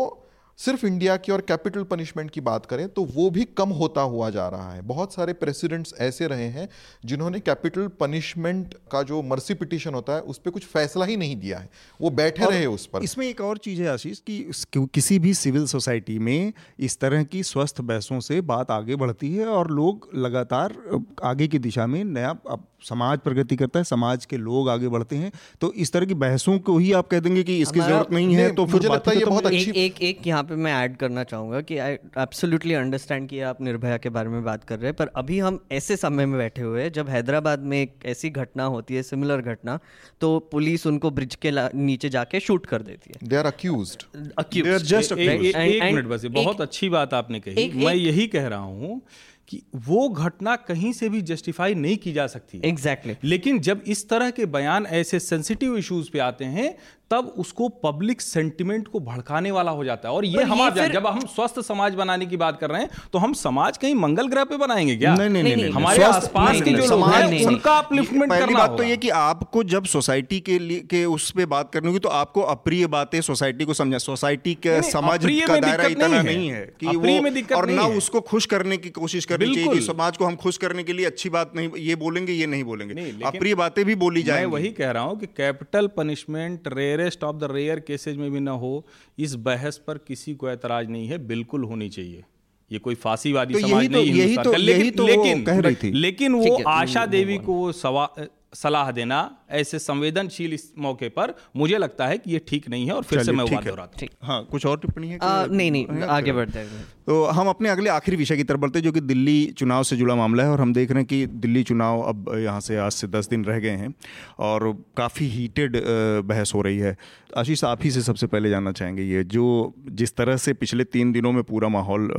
सिर्फ़ 0.60 0.86
इंडिया 0.86 1.16
की 1.18 1.32
और 1.32 1.42
कैपिटल 1.42 1.84
पनिशमेंट 1.84 2.30
की 2.32 2.42
बात 2.42 2.66
करें 2.66 2.88
तो 2.90 3.04
वो 3.16 3.30
भी 3.30 3.44
कम 3.58 3.70
होता 3.72 4.02
हुआ 4.04 4.30
जा 4.30 4.48
रहा 4.50 4.72
है। 4.74 4.82
बहुत 4.82 5.14
सारे 5.14 5.34
प्रेसिडेंट्स 5.34 5.94
ऐसे 6.00 6.28
रहे 6.28 6.48
हैं 6.48 6.68
जिन्होंने 7.06 7.40
कैपिटल 7.40 7.88
पनिशमेंट 8.00 8.74
का 8.92 9.02
जो 9.04 9.22
मर्सी 9.22 9.54
पिटिशन 9.54 9.94
होता 9.94 10.16
है 10.16 10.22
उस 10.24 10.38
पर 10.38 10.52
कुछ 10.52 10.66
फैसला 10.66 11.06
ही 11.06 11.18
नहीं 11.18 11.36
दिया 11.36 11.60
है। 11.60 11.70
वो 12.02 12.10
बैठे 12.12 12.46
रहे 12.46 12.66
उस 12.66 12.86
पर। 12.86 13.04
इसमें 13.04 13.28
एक 13.28 13.42
और 13.42 13.58
चीज़ 13.58 13.82
है 13.82 13.90
आशीष 13.90 14.20
कि 14.30 14.88
किसी 14.94 15.20
भी 15.20 15.34
सिविल 15.34 15.66
सोसाइटी 15.68 16.20
में 16.20 16.54
इस 16.80 17.00
तरह 17.00 17.24
की 17.24 17.44
स्वस्थ 17.44 17.82
बहसों 17.82 18.20
से 18.20 18.42
बात 18.44 18.72
आगे 18.72 18.96
बढ़ती 18.96 19.34
है 19.36 19.46
और 19.48 19.72
लोग 19.72 20.10
लगातार 20.16 20.76
आगे 21.24 21.48
की 21.48 21.60
दिशा 21.60 21.88
में 21.88 22.04
नया 22.04 22.36
समाज 22.84 23.20
प्रगति 23.20 23.56
करता 23.56 23.80
है 23.80 23.84
समाज 23.86 24.26
के 24.26 24.38
लोग 24.38 24.70
आगे 24.70 24.88
बढ़ते 24.88 25.16
हैं। 25.16 25.32
तो 25.62 25.72
इस 25.74 25.92
तरह 25.92 26.06
की 26.06 26.14
बहसों 26.16 26.58
को 26.60 26.78
ही 26.78 26.92
आप 26.94 27.08
कह 27.08 27.20
देंगे 27.20 27.44
कि 27.44 27.58
इसकी 27.62 27.80
ज़रूरत 27.80 28.12
नहीं 28.12 28.36
है 28.36 28.50
तो 28.56 28.66
मुझे 28.68 28.88
लगता 28.90 29.12
है 29.12 29.18
ये 29.18 29.26
बहुत 29.26 29.46
अच्छी 29.46 29.60
एक 29.60 29.78
एक, 29.78 30.02
एक 30.02 30.22
यहाँ 30.42 30.50
पे 30.50 30.56
मैं 30.56 30.74
ऐड 30.74 30.96
करना 30.98 31.24
चाहूँगा 31.24 31.60
कि 31.62 31.78
आई 31.78 31.94
एब्सोल्युटली 32.18 32.74
अंडरस्टैंड 32.74 33.28
कि 33.30 33.40
आप 33.50 33.62
निर्भया 33.62 33.98
के 33.98 34.10
बारे 34.10 34.30
में 34.30 34.44
बात 34.44 34.64
कर 34.64 34.80
रहे 34.80 34.88
हैं 34.88 34.96
पर 34.96 35.08
अभी 35.16 35.40
हम 35.40 35.60
ऐसे 35.72 35.96
समय 35.96 36.26
में 36.26 36.38
बैठे 36.38 36.62
हुए 36.62 36.82
हैं 36.84 36.92
जब 36.92 37.10
हैदराबाद 37.10 37.64
में 37.64 37.82
एक 37.82 38.06
ऐसी 38.06 38.30
घटना 38.30 38.64
होती 38.76 38.96
है 38.96 39.04
सिमिलर 39.04 39.42
घटना 39.54 39.80
तो 40.22 40.38
पुलिस 40.52 40.88
उनको 40.88 41.10
ब्रिज 41.12 41.36
के 41.46 41.52
नीचे 41.78 42.10
जाके 42.10 42.40
शूट 42.40 42.66
कर 42.66 42.82
देती 42.82 43.12
है। 43.16 43.28
They 43.30 43.36
are 43.36 43.46
accused 43.46 44.04
accused 44.38 44.86
just 44.86 45.12
एक 45.12 45.84
मिनट 45.84 46.08
बस 46.08 46.26
बहुत 46.32 46.62
अच्छी 46.62 46.90
बात 46.90 47.14
आपने 47.14 47.40
कही। 47.40 47.72
मैं 47.86 47.96
यही 47.96 48.28
कह 48.28 48.48
रहा 48.48 48.60
हूँ 48.60 49.02
कि 49.48 49.62
वो 49.86 50.08
घटना 50.10 50.56
कहीं 50.56 50.92
से 50.94 51.08
भी 51.10 51.22
जस्टिफाई 51.22 51.74
नहीं 51.76 51.96
की 51.98 52.12
जा 52.14 52.26
सकती 52.28 52.62
एग्जैक्टली 52.66 53.14
exactly. 53.14 53.30
लेकिन 53.30 53.60
जब 53.60 53.82
इस 53.88 54.08
तरह 54.10 54.30
के 54.32 54.46
बयान 54.46 54.86
ऐसे 55.00 55.20
सेंसिटिव 55.20 55.76
इश्यूज़ 55.78 56.10
पे 56.14 56.20
आते 56.20 56.46
हैं 56.46 56.74
तब 57.12 57.34
उसको 57.38 57.68
पब्लिक 57.84 58.22
सेंटिमेंट 58.22 58.88
को 58.88 59.00
भड़काने 59.02 59.52
वाला 59.52 59.72
हो 59.72 59.84
जाता 59.86 60.10
है। 60.10 60.16
और 60.16 60.26
ये 60.26 60.44
हमारा 60.44 60.88
जब 60.88 61.08
हम 61.08 61.20
स्वस्थ 61.28 61.60
समाज 61.62 61.96
बनाने 61.96 62.26
की 62.26 62.38
बात 62.38 62.60
कर 62.60 62.70
रहे 62.70 62.82
हैं 62.82 62.90
तो 63.14 63.20
हम 63.20 63.34
समाज 63.36 63.78
कहीं 63.78 63.96
मंगल 63.96 64.28
ग्रह 64.28 64.44
पे 64.44 64.58
बनाएँगे 64.58 64.96
क्या? 64.96 65.16
नहीं 65.16 65.30
नहीं, 65.30 65.44
नहीं, 65.44 65.56
नहीं, 65.56 65.72
हमारे 65.72 66.04
आसपास 66.04 66.62
के 66.62 66.72
जो 66.72 66.86
लोग 66.88 67.10
हैं 67.10 67.46
उनका 67.46 67.78
अपलिफ्टमेंट 67.78 68.32
करना 68.32 68.58
बात 68.58 68.78
तो 68.78 68.84
ये 68.84 68.98
कि 68.98 69.10
आपको 69.12 69.64
जब 69.66 69.86
सोसाइटी 69.86 70.40
के 70.40 70.58
लिए 70.60 70.80
के 70.92 71.04
उस 71.08 71.30
पे 71.32 71.46
बात 71.48 71.72
करनी 71.74 71.88
होगी 71.88 72.00
तो 72.00 72.10
आपको 72.12 72.42
अप्रिय 72.52 72.88
बातें 72.88 73.20
सोसाइटी 73.22 73.66
को 73.66 73.74
समझा 73.74 73.98
सोसाइटी 73.98 74.54
के 74.66 74.82
समाज 74.82 75.26
का 75.26 75.58
दायरा 75.58 75.88
इतना 75.88 76.22
नहीं 76.22 76.50
है। 76.50 76.62
कि 76.80 76.88
वो 76.88 77.58
और 77.58 77.70
ना 77.70 77.86
उसको 77.98 78.22
खुश 78.22 78.46
करने 78.46 78.78
की 78.78 78.90
कोशिश 78.92 79.26
करनी 79.26 79.54
चाहिए 79.56 79.74
कि 79.74 79.82
समाज 79.82 80.18
को 80.18 80.26
हम 80.26 80.36
खुश 80.36 80.58
करने 80.58 80.84
के 80.84 80.94
लिए 80.94 81.06
अच्छी 81.06 81.30
बात 81.30 81.52
नहीं 81.56 81.70
ये 81.80 81.96
बोलेंगे 81.96 82.34
ये 82.34 82.46
नहीं 82.46 82.64
बोलेंगे। 82.64 83.12
अप्रिय 83.26 83.56
बातें 83.56 83.84
भी 83.86 83.96
बोली 83.96 84.24
जाए 84.24 84.46
वही 84.48 84.70
कह 84.72 84.92
रहा 84.92 85.04
हूँ 85.04 85.20
कि 85.20 85.26
capital 85.38 85.88
punishment 85.98 86.68
rare 86.68 87.01
rarest 87.02 87.24
of 87.24 87.36
the 87.36 87.52
rare 87.52 87.80
cases 87.80 88.18
में 88.18 88.32
भी 88.32 88.40
ना 88.40 88.52
हो 88.52 88.86
इस 89.20 89.36
बहस 89.36 89.78
पर 89.88 89.98
किसी 89.98 90.36
को 90.36 90.50
ऐतराज 90.50 90.90
नहीं 90.90 91.08
है 91.08 91.18
बिल्कुल 91.28 91.64
होनी 91.64 91.90
चाहिए। 91.90 92.24
ये 92.72 92.80
कोई 92.80 92.96
फांसीवादी 92.96 93.54
तो 93.54 93.60
समाज 93.60 93.86
तो, 93.86 93.92
नहीं 93.92 94.12
यही 94.12 94.36
तो, 94.38 94.54
यही 94.54 94.92
तो 94.92 95.08
लेकिन 95.08 95.44
कह 95.44 95.60
रही 95.60 95.76
थी। 95.76 95.92
लेकिन 95.92 96.34
वो 96.34 96.64
आशा 96.68 97.06
देवी 97.06 97.38
को 97.38 97.72
सवाल 97.72 98.28
सलाह 98.54 98.92
देना 98.92 99.20
ऐसे 99.52 99.80
संवेदनशील 99.80 100.54
इस 100.54 100.72
मौके 100.80 101.10
पर 101.10 101.34
मुझे 101.58 101.78
लगता 101.78 102.08
है 102.08 102.18
कि 102.18 102.32
ये 102.32 102.42
ठीक 102.48 102.70
नहीं 102.70 102.86
है 102.88 102.94
और 102.94 103.04
फिर 103.04 103.24
से 103.24 103.32
मैं 103.32 103.46
बात 103.46 103.64
दोहराता 103.64 104.00
हूँ। 104.02 104.10
हाँ 104.24 104.44
कुछ 104.52 104.66
और 104.66 104.80
टिप्पणी 104.80 105.10
है 105.10 105.18
आ, 105.18 105.46
नहीं 105.46 105.72
नहीं 105.72 106.02
आगे 106.04 106.32
बढ़ते 106.34 106.60
हैं। 106.60 106.84
तो 107.08 107.24
हम 107.28 107.48
अपने 107.50 107.70
अगले 107.70 107.90
आखिरी 107.90 108.18
विषय 108.18 108.38
की 108.38 108.44
तरफ़ 108.44 108.60
बढ़ते 108.60 108.80
हैं 108.80 108.84
जो 108.84 108.92
कि 108.92 109.02
दिल्ली 109.02 109.46
चुनाव 109.58 109.84
से 109.84 109.96
जुड़ा 109.98 110.16
मामला 110.16 110.44
है 110.44 110.50
और 110.50 110.62
हम 110.62 110.74
देख 110.74 110.92
रहे 110.92 111.00
हैं 111.00 111.08
कि 111.08 111.26
दिल्ली 111.38 111.64
चुनाव 111.64 112.02
अब 112.02 112.34
यहाँ 112.38 112.60
से 112.62 112.78
आज 112.78 112.92
से 112.92 113.08
दस 113.08 113.30
दिन 113.30 113.46
रह 113.46 113.60
गए 113.60 113.76
हैं 113.78 113.94
और 114.40 114.72
काफ़ी 114.98 115.28
हीटेड 115.30 115.82
बहस 116.26 116.54
हो 116.56 116.62
रही 116.62 116.78
है। 116.78 116.96
आशीष 117.38 117.64
आप 117.64 117.84
ही 117.84 117.92
से 117.92 118.02
सबसे 118.02 118.28
पहले 118.28 118.50
जानना 118.50 118.72
चाहेंगे 118.72 119.04
ये 119.04 119.24
जो 119.26 119.74
जिस 119.92 120.16
तरह 120.16 120.38
से 120.38 120.54
पिछले 120.54 120.84
तीन 120.86 121.12
दिनों 121.12 121.32
में 121.32 121.44
पूरा 121.44 121.70
माहौल 121.70 122.10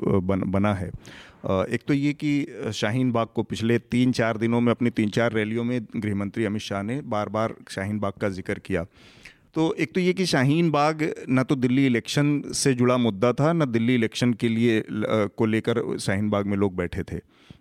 बना 0.00 0.74
है 0.74 0.90
एक 1.44 1.82
तो 1.88 1.94
ये 1.94 2.12
कि 2.14 2.72
शाहीन 2.74 3.10
बाग 3.12 3.26
को 3.34 3.42
पिछले 3.42 3.78
तीन 3.80 4.12
चार 4.12 4.36
दिनों 4.36 4.60
में, 4.60 4.70
अपनी 4.70 4.90
तीन 4.90 5.10
चार 5.10 5.32
रैलियों 5.32 5.64
में 5.64 5.80
गृहमंत्री 5.96 6.44
अमित 6.44 6.62
शाह 6.62 6.82
ने 6.82 7.00
बार 7.04 7.28
बार 7.28 7.54
शाहीन 7.70 7.98
बाग 7.98 8.12
का 8.20 8.28
ज़िक्र 8.30 8.58
किया। 8.58 8.84
तो 9.54 9.72
एक 9.74 9.92
तो 9.94 10.00
ये 10.00 10.12
कि 10.12 10.26
शाहीन 10.26 10.70
बाग 10.70 11.02
ना 11.28 11.42
तो 11.42 11.54
दिल्ली 11.56 11.86
इलेक्शन 11.86 12.42
से 12.54 12.72
जुड़ा 12.74 12.96
मुद्दा 12.98 13.32
था, 13.32 13.52
न 13.52 13.64
दिल्ली 13.66 13.94
इलेक्शन 13.94 14.32
के 14.34 14.48
लिए 14.48 14.82
को 14.90 15.46
लेकर 15.46 15.82
शाहीन 15.98 16.30
बाग 16.30 16.46
में 16.46 16.56
लोग 16.56 16.76
बैठे 16.76 17.02
थे। 17.02 17.18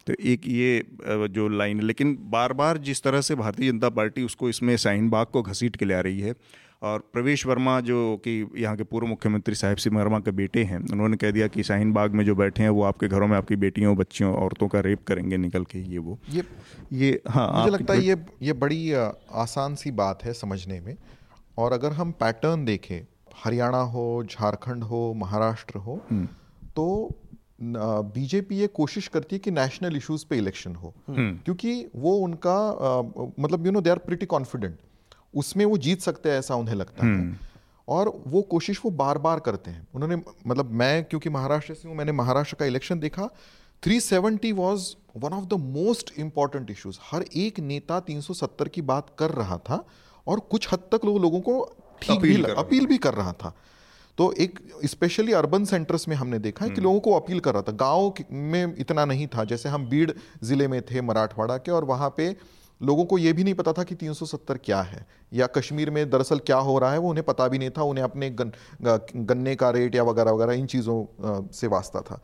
तो 0.07 0.13
एक 0.23 0.47
ये 0.47 0.83
जो 1.29 1.47
लाइन 1.49 1.81
लेकिन 1.81 2.17
बार 2.31 2.53
बार 2.53 2.77
जिस 2.79 3.03
तरह 3.03 3.21
से 3.21 3.35
भारतीय 3.35 3.71
जनता 3.71 3.89
पार्टी 3.91 4.23
उसको 4.23 4.49
इसमें 4.49 4.75
शाहीन 4.77 5.09
बाग 5.09 5.27
को 5.27 5.41
घसीट 5.43 5.75
के 5.75 5.85
ले 5.85 5.93
आ 5.93 5.99
रही 6.01 6.19
है 6.19 6.33
और 6.81 6.99
प्रवेश 7.13 7.45
वर्मा 7.45 7.79
जो 7.81 7.99
कि 8.17 8.31
यहाँ 8.57 8.75
के 8.77 8.83
पूर्व 8.83 9.07
मुख्यमंत्री 9.07 9.55
साहिब 9.55 9.77
सिंह 9.77 9.97
वर्मा 9.97 10.19
के 10.19 10.31
बेटे 10.33 10.63
हैं 10.63 10.79
उन्होंने 10.91 11.17
कह 11.17 11.31
दिया 11.31 11.47
कि 11.47 11.63
शाहीन 11.63 11.93
बाग 11.93 12.13
में 12.13 12.23
जो 12.25 12.35
बैठे 12.35 12.63
हैं 12.63 12.69
वो 12.69 12.83
आपके 12.83 13.07
घरों 13.07 13.27
में 13.27 13.35
आपकी 13.37 13.55
बेटियों 13.57 13.95
बच्चियों 13.97 14.33
औरतों 14.35 14.67
का 14.67 14.79
रेप 14.79 15.03
करेंगे 15.03 15.37
निकल 15.39 15.63
के 15.65 15.79
ये 15.83 15.97
वो 15.99 16.17
ये 16.29 16.43
ये 16.93 17.21
हाँ 17.29 17.51
मुझे 17.53 17.71
लगता 17.71 17.93
है 17.93 18.03
ये 18.03 18.17
ये 18.41 18.53
बड़ी 18.55 18.91
आसान 19.37 19.75
सी 19.75 19.91
बात 19.93 20.23
है 20.23 20.33
समझने 20.35 20.79
में 20.79 20.95
और 21.57 21.73
अगर 21.73 21.91
हम 21.93 22.11
पैटर्न 22.19 22.65
देखें 22.65 22.99
हरियाणा 23.35 23.81
हो 23.89 24.23
झारखंड 24.25 24.83
हो 24.83 25.13
महाराष्ट्र 25.17 25.77
हो 25.77 26.01
हम्म। 26.11 26.27
तो 26.75 26.85
बीजेपी 27.61 28.55
ये 28.55 28.67
कोशिश 28.69 29.07
करती 29.07 29.35
है 29.35 29.39
कि 29.39 29.51
नेशनल 29.51 29.95
इश्यूज़ 29.97 30.25
पे 30.29 30.37
इलेक्शन 30.37 30.75
हो 30.75 30.93
हम्म। 31.07 31.37
क्योंकि 31.37 31.85
वो 31.95 32.13
उनका 32.19 32.57
मतलब 33.39 33.65
you 33.65 33.71
know 33.71 33.81
they 33.81 33.89
are 33.89 33.97
pretty 33.99 34.25
confident 34.27 34.77
उसमें 35.33 35.65
वो 35.65 35.77
जीत 35.77 36.01
सकते 36.01 36.29
हैं 36.29 36.39
ऐसा 36.39 36.55
उन्हें 36.55 36.75
लगता 36.75 37.05
है। 37.05 37.13
हम्म। 37.13 37.35
और 37.87 38.23
वो 38.27 38.41
कोशिश 38.41 38.81
वो 38.85 38.91
बार 38.91 39.17
बार 39.17 39.39
करते 39.39 39.71
हैं। 39.71 39.87
उन्होंने 39.95 40.15
मतलब 40.47 40.71
मैं 40.71 41.03
क्योंकि 41.03 41.29
महाराष्ट्र 41.29 41.73
से 41.73 41.87
हूँ 41.87 41.95
मैंने 41.97 42.11
महाराष्ट्र 42.11 42.55
का 42.55 42.65
इलेक्शन 42.65 42.99
देखा 42.99 43.29
370 43.83 44.51
was 44.53 44.95
one 45.17 45.33
of 45.33 45.45
the 45.45 45.53
most 45.53 46.13
important 46.19 46.71
issues 46.71 46.97
हर 47.01 47.25
एक 47.35 47.59
नेता 47.59 48.01
370 48.01 48.69
की 48.69 48.81
बात 48.81 49.15
कर 49.19 49.31
रहा 49.31 49.57
था 49.57 49.85
और 50.27 50.39
कुछ 50.39 50.73
हद 50.73 50.79
तक 50.79 51.05
लोग 51.05 51.21
लोगों 51.21 51.39
को 51.39 51.75
ठीक 52.01 52.19
भी 52.19 52.43
अपील 52.43 52.85
भी 52.85 52.97
कर 52.97 53.13
रहा 53.13 53.33
था। 53.33 53.55
तो 54.17 54.31
एक 54.31 54.59
स्पेशली 54.85 55.31
अर्बन 55.33 55.65
सेंटर्स 55.65 56.07
में 56.07 56.15
हमने 56.15 56.39
देखा 56.39 56.65
है 56.65 56.71
कि 56.71 56.75
हम्म। 56.75 56.83
लोगों 56.83 56.99
को 56.99 57.11
अपील 57.13 57.39
कर 57.39 57.53
रहा 57.53 57.61
था। 57.61 57.71
गाँव 57.71 58.13
में 58.31 58.75
इतना 58.77 59.05
नहीं 59.05 59.27
था 59.27 59.43
जैसे 59.43 59.69
हम 59.69 59.85
बीड़ 59.85 60.11
ज़िले 60.43 60.67
में 60.67 60.81
थे 60.81 61.01
मराठवाड़ा 61.01 61.57
के 61.57 61.71
और 61.71 61.85
वहाँ 61.85 62.13
पे 62.17 62.35
लोगों 62.81 63.05
को 63.05 63.17
ये 63.17 63.33
भी 63.33 63.43
नहीं 63.43 63.53
पता 63.53 63.73
था 63.73 63.83
कि 63.83 63.95
370 63.95 64.57
क्या 64.63 64.81
है 64.81 65.05
या 65.31 65.47
कश्मीर 65.47 65.89
में 65.89 66.09
दरअसल 66.09 66.39
क्या 66.39 66.57
हो 66.67 66.77
रहा 66.79 66.91
है 66.91 66.97
वो 66.97 67.09
उन्हें 67.09 67.25
पता 67.25 67.47
भी 67.47 67.57
नहीं 67.57 67.69
था 67.69 67.83
उन्हें 67.83 68.03
अपने 68.03 68.29
गन, 68.31 68.51
गन्ने 69.15 69.55
का 69.55 69.69
रेट 69.69 69.95
या 69.95 70.03
वगैरह 70.03 70.31
वगैरह 70.31 70.53
इन 70.53 70.65
चीज़ों 70.65 71.05
से 71.53 71.67
वास्ता 71.67 72.01
था 72.01 72.21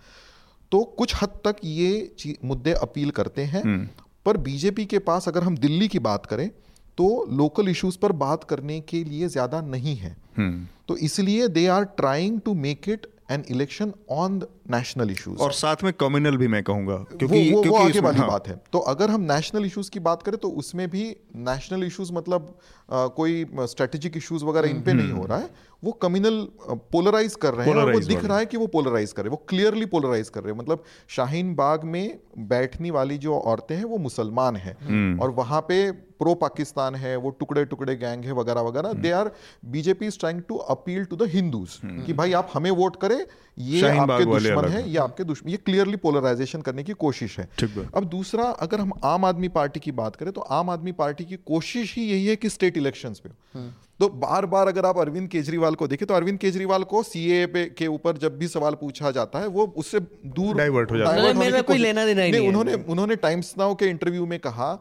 तो 0.72 0.84
कुछ 0.98 1.16
हद 1.16 1.40
तक 1.46 1.56
ये 1.66 2.36
मुद्दे 2.44 2.74
अपील 2.74 3.10
करते 3.12 3.44
हैं 3.46 3.64
हम्म। 3.64 3.88
पर 4.26 4.38
बीजेपी 4.40 4.86
के 4.86 5.00
पास 5.02 5.28
अगर 5.28 5.44
हम 5.44 5.58
दिल्ली 5.58 5.88
की 5.88 6.00
बात 6.02 6.26
करें 6.26 6.50
तो 6.98 7.08
लोकल 7.32 7.70
इश्यूज़ 7.70 7.98
पर 7.98 8.12
बात 8.18 8.44
करने 8.44 8.80
के 8.82 9.04
लिए 9.04 9.28
ज़्यादा 9.28 9.62
नहीं 9.68 9.96
है 9.96 10.16
हम्म। 10.38 10.68
तो 10.88 10.98
इसलिए 11.00 11.48
they 11.50 11.66
are 11.68 11.84
trying 11.98 12.40
to 12.42 12.54
make 12.60 12.90
it 12.90 13.08
an 13.32 13.44
election 13.50 13.94
on 14.12 14.42
national 14.66 15.12
issues 15.12 15.40
और 15.40 15.52
साथ 15.52 15.84
में 15.84 15.92
कम्युनल 15.94 16.38
भी 16.38 16.48
मैं 16.48 16.64
कहूँगा 16.64 16.96
क्योंकि 16.96 17.26
वो, 17.26 17.56
वो, 17.56 17.62
क्योंकि 17.62 17.70
वो 17.70 17.78
आगे 17.78 18.00
वाली 18.00 18.18
हाँ। 18.18 18.28
बात 18.28 18.48
है। 18.48 18.62
तो 18.74 18.80
अगर 18.80 19.10
हम 19.10 19.22
नेशनल 19.22 19.66
इश्यूज़ 19.66 19.90
की 19.92 20.00
बात 20.00 20.24
करें 20.24 20.38
तो 20.38 20.50
उसमें 20.50 20.90
भी 20.90 21.04
नेशनल 21.36 21.84
इश्यूज़ 21.84 22.14
मतलब 22.14 22.56
आ, 22.92 23.08
कोई 23.08 23.46
स्ट्रेटेजिक 23.62 24.18
इश्यूज़ 24.18 24.44
वगैरह 24.46 24.70
इन 24.70 24.82
पे 24.82 24.92
हम्म, 24.92 25.02
नहीं 25.02 25.12
हम्म। 25.12 25.22
हो 25.22 25.28
रहा 25.28 25.38
है। 25.38 25.50
वो 25.84 25.92
कम्युनल 25.92 26.48
पोलराइज 26.92 27.36
कर 27.36 27.54
रहे 27.54 27.70
हैं 27.70 27.76
और 27.76 27.92
वो 27.94 28.00
दिख 28.00 28.24
रहा 28.26 28.38
है 28.38 28.46
कि 28.46 28.58
वो 28.58 28.68
पोलराइज 28.68 29.12
कर 29.12 29.22
रहे 29.22 29.30
हैं। 29.30 29.38
वो 29.38 29.46
क्लियरली 29.50 29.86
पोलराइज 29.86 30.30
कर 30.30 30.44
रहे 30.44 30.52
हैं। 30.54 30.60
मतलब 30.60 30.84
शाहीन 31.08 31.54
बाग 31.56 31.84
में 31.84 32.20
बैठने 32.38 32.92
वाली 32.92 33.18
जो 33.18 33.36
औरतें 33.36 33.76
हैं 33.76 33.84
वो 33.84 33.98
मुसलमान 33.98 34.56
हैं। 34.56 34.78
हम्म। 34.84 35.20
और 35.20 35.30
वहाँ 35.32 35.62
पे 35.62 35.92
प्रो 35.92 36.34
पाकिस्तान 36.34 36.96
है 36.96 37.16
वो 37.18 37.30
टुकड़े 37.30 37.66
टुकड़े 37.66 37.96
गैंग 37.96 38.26
है 38.26 38.34
वगैरह 38.34 38.62
वगैरह। 38.62 38.94
They 38.94 39.12
are 39.12 39.32
BJP 39.66 40.08
is 40.08 40.20
trying 40.20 40.42
to 40.42 40.56
appeal 40.76 41.06
to 41.06 41.16
the 41.16 41.30
Hindus 41.30 41.80
कि 42.06 42.14
भाई 42.14 42.34
आप 42.34 42.50
हमें 42.54 42.72
वोट 42.72 43.02
करें 43.02 43.26
ये 43.58 43.90
आपके 43.90 44.26
दुश्मन 44.26 44.68
है। 44.68 44.90
ये 44.90 44.98
आपके 44.98 45.24
दुश्मन 45.24 45.52
ये 45.52 45.58
क्लियरली 45.58 45.98
पोलराइजेशन 45.98 46.62
करने 46.62 46.84
की 46.84 46.94
कोशिश 47.00 47.38
है। 47.40 47.48
अब 47.96 48.04
दूसरा 48.10 48.44
अगर 48.44 48.80
हम 48.80 48.92
आम 49.04 49.26
आदमी 49.26 49.48
पार्टी 49.52 49.80
की 49.80 49.92
बात 49.94 50.16
करें 50.16 50.32
तो 50.34 50.42
आम 50.52 50.70
आदमी 50.70 50.92
पार्टी 50.94 51.26
की 51.26 51.36
कोशिश 51.48 51.96
ही 51.96 52.04
यही 52.04 52.26
है 52.26 52.36
कि 52.36 52.50
स्टेट 52.50 52.78
इलेक्शंस 52.78 53.20
पे 53.20 53.30
हम्म। 53.30 53.72
तो 54.00 54.10
बार 54.22 54.46
बार 54.46 54.68
अगर 54.68 54.86
आप 54.86 54.98
अरविंद 55.00 55.28
केजरीवाल 55.30 55.76
को 55.76 55.88
देखें 55.88 56.08
तो 56.08 56.14
अरविंद 56.14 56.40
केजरीवाल 56.40 56.84
को 56.84 57.04
सीए 57.04 57.46
पे 57.48 57.66
के 57.78 57.88
ऊपर 57.88 58.18
जब 58.18 58.38
भी 58.38 58.48
सवाल 58.48 58.74
पूछा 58.76 59.12
जाता 59.12 59.40
है 59.40 59.48
वो 59.50 59.66
उससे 59.78 60.00
दूर 60.00 60.58
डाइवर्ट 60.58 60.92
हो 60.92 60.98
जाता 60.98 61.12
है। 61.12 61.78
लेना 61.78 62.06
देना 62.06 62.48
उन्होंने 62.48 62.74
उन्होंने 62.74 63.16
टाइम्स 63.18 63.54
नाउ 63.58 63.76
के 63.76 63.86
इंटरव्यू 63.88 64.26
में 64.26 64.40
कहा 64.40 64.72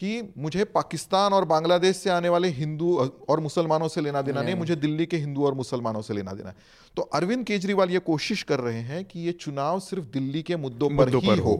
कि 0.00 0.32
मुझे 0.38 0.64
पाकिस्तान 0.64 1.32
और 1.32 1.44
बांग्लादेश 1.44 1.96
से 1.96 2.10
आने 2.10 2.28
वाले 2.28 2.48
हिंदू 2.48 2.96
और 3.28 3.40
मुसलमानों 3.40 3.88
से 3.88 4.00
लेना 4.00 4.22
देना 4.22 4.42
नहीं 4.42 4.54
मुझे 4.54 4.76
दिल्ली 4.76 5.06
के 5.06 5.16
हिंदू 5.16 5.44
और 5.46 5.54
मुसलमानों 5.54 6.02
से 6.02 6.14
लेना 6.14 6.32
देना 6.32 6.48
है। 6.48 6.56
तो 6.96 7.02
अरविंद 7.14 7.44
केजरीवाल 7.46 7.90
ये 7.90 7.98
कोशिश 7.98 8.42
कर 8.42 8.60
रहे 8.60 8.80
हैं 8.82 9.04
कि 9.04 9.20
ये 9.20 9.32
चुनाव 9.40 9.80
सिर्फ़ 9.80 10.04
दिल्ली 10.12 10.42
के 10.42 10.56
मुद्दों 10.56 10.88
पर 10.96 11.14
ही 11.14 11.26
पर 11.26 11.38
हो। 11.38 11.56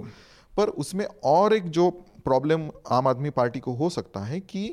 पर 0.57 0.69
उसमें 0.79 1.07
और 1.25 1.55
एक 1.55 1.69
जो 1.71 1.91
प्रॉब्लम 2.25 2.69
आम 2.91 3.09
आदमी 3.09 3.31
पार्टी 3.31 3.61
को 3.61 3.73
हो 3.75 3.91
सकता 3.91 4.21
है 4.21 4.41
कि 4.41 4.65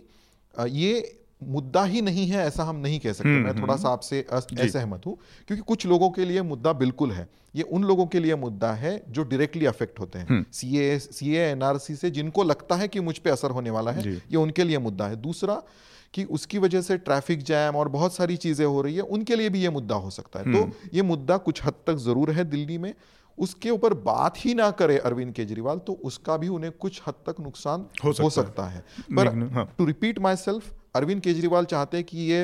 ये 0.55 0.93
मुद्दा 1.41 1.83
ही 1.83 2.01
नहीं 2.01 2.27
है 2.27 2.45
ऐसा 2.45 2.63
हम 2.63 2.75
नहीं 2.75 2.99
कह 2.99 3.13
सकते। 3.13 3.29
हम्म, 3.29 3.43
मैं 3.43 3.53
थोड़ा 3.55 3.73
हम्म। 3.73 3.83
सा 3.83 3.89
आपसे 3.89 4.25
असहमत 4.31 5.05
हूँ 5.05 5.17
क्योंकि 5.47 5.63
कुछ 5.63 5.85
लोगों 5.85 6.09
के 6.09 6.25
लिए 6.25 6.41
मुद्दा 6.41 6.73
बिल्कुल 6.73 7.11
है। 7.11 7.27
ये 7.55 7.63
उन 7.63 7.83
लोगों 7.83 8.05
के 8.05 8.19
लिए 8.19 8.35
मुद्दा 8.35 8.71
है 8.73 9.01
जो 9.09 9.23
डायरेक्टली 9.23 9.65
अफेक्ट 9.65 9.99
होते 9.99 10.19
हैं। 10.19 10.45
सी 10.51 10.77
ए 10.77 10.97
सी 10.99 11.33
एनआरसी 11.35 11.95
से 11.95 12.09
जिनको 12.09 12.43
लगता 12.43 12.75
है 12.75 12.87
कि 12.87 12.99
मुझ 12.99 13.17
पर 13.17 13.29
असर 13.29 13.51
होने 13.51 13.69
वाला 13.69 13.91
है 13.91 14.13
ये 14.13 14.35
उनके 14.35 14.63
लिए 14.63 14.77
मुद्दा 14.77 15.07
है। 15.07 15.15
दूसरा 15.15 15.61
कि 16.13 16.23
उसकी 16.23 16.57
वजह 16.57 16.81
से 16.81 16.97
ट्रैफ़िक 16.97 17.43
जैम 17.43 17.75
और 17.75 17.89
बहुत 17.89 18.15
सारी 18.15 18.37
चीज़ें 18.37 18.65
हो 18.65 18.81
रही 18.81 18.95
है 18.95 19.01
उनके 19.01 19.35
लिए 19.35 19.49
भी 19.49 19.61
ये 19.61 19.69
मुद्दा 19.69 19.95
हो 19.95 20.09
सकता 20.09 20.39
है। 20.39 20.53
तो 20.53 20.61
हम्म। 20.61 20.89
ये 20.93 21.01
मुद्दा 21.01 21.37
कुछ 21.37 21.63
हद 21.65 21.73
तक 21.87 21.95
ज़रूर 21.99 22.31
है 22.31 22.45
दिल्ली 22.45 22.77
में। 22.77 22.93
उसके 23.37 23.69
ऊपर 23.69 23.93
बात 23.93 24.37
ही 24.37 24.53
ना 24.53 24.69
करे 24.71 24.97
अरविंद 24.97 25.33
केजरीवाल 25.33 25.77
तो 25.77 25.93
उसका 26.03 26.37
भी 26.37 26.47
उन्हें 26.47 26.71
कुछ 26.71 27.01
हद 27.07 27.13
तक 27.27 27.39
नुकसान 27.39 27.85
हो 28.05 28.13
सकता, 28.13 28.23
हो। 28.23 28.29
सकता 28.29 28.65
है, 28.65 28.77
है। 28.77 29.15
पर 29.15 29.73
to 29.77 29.85
repeat 29.85 30.19
myself 30.35 30.73
Arvind 30.97 31.21
Kejriwal 31.21 31.65
चाहते 31.67 31.97
हैं 31.97 32.05
कि 32.05 32.17
ये 32.23 32.43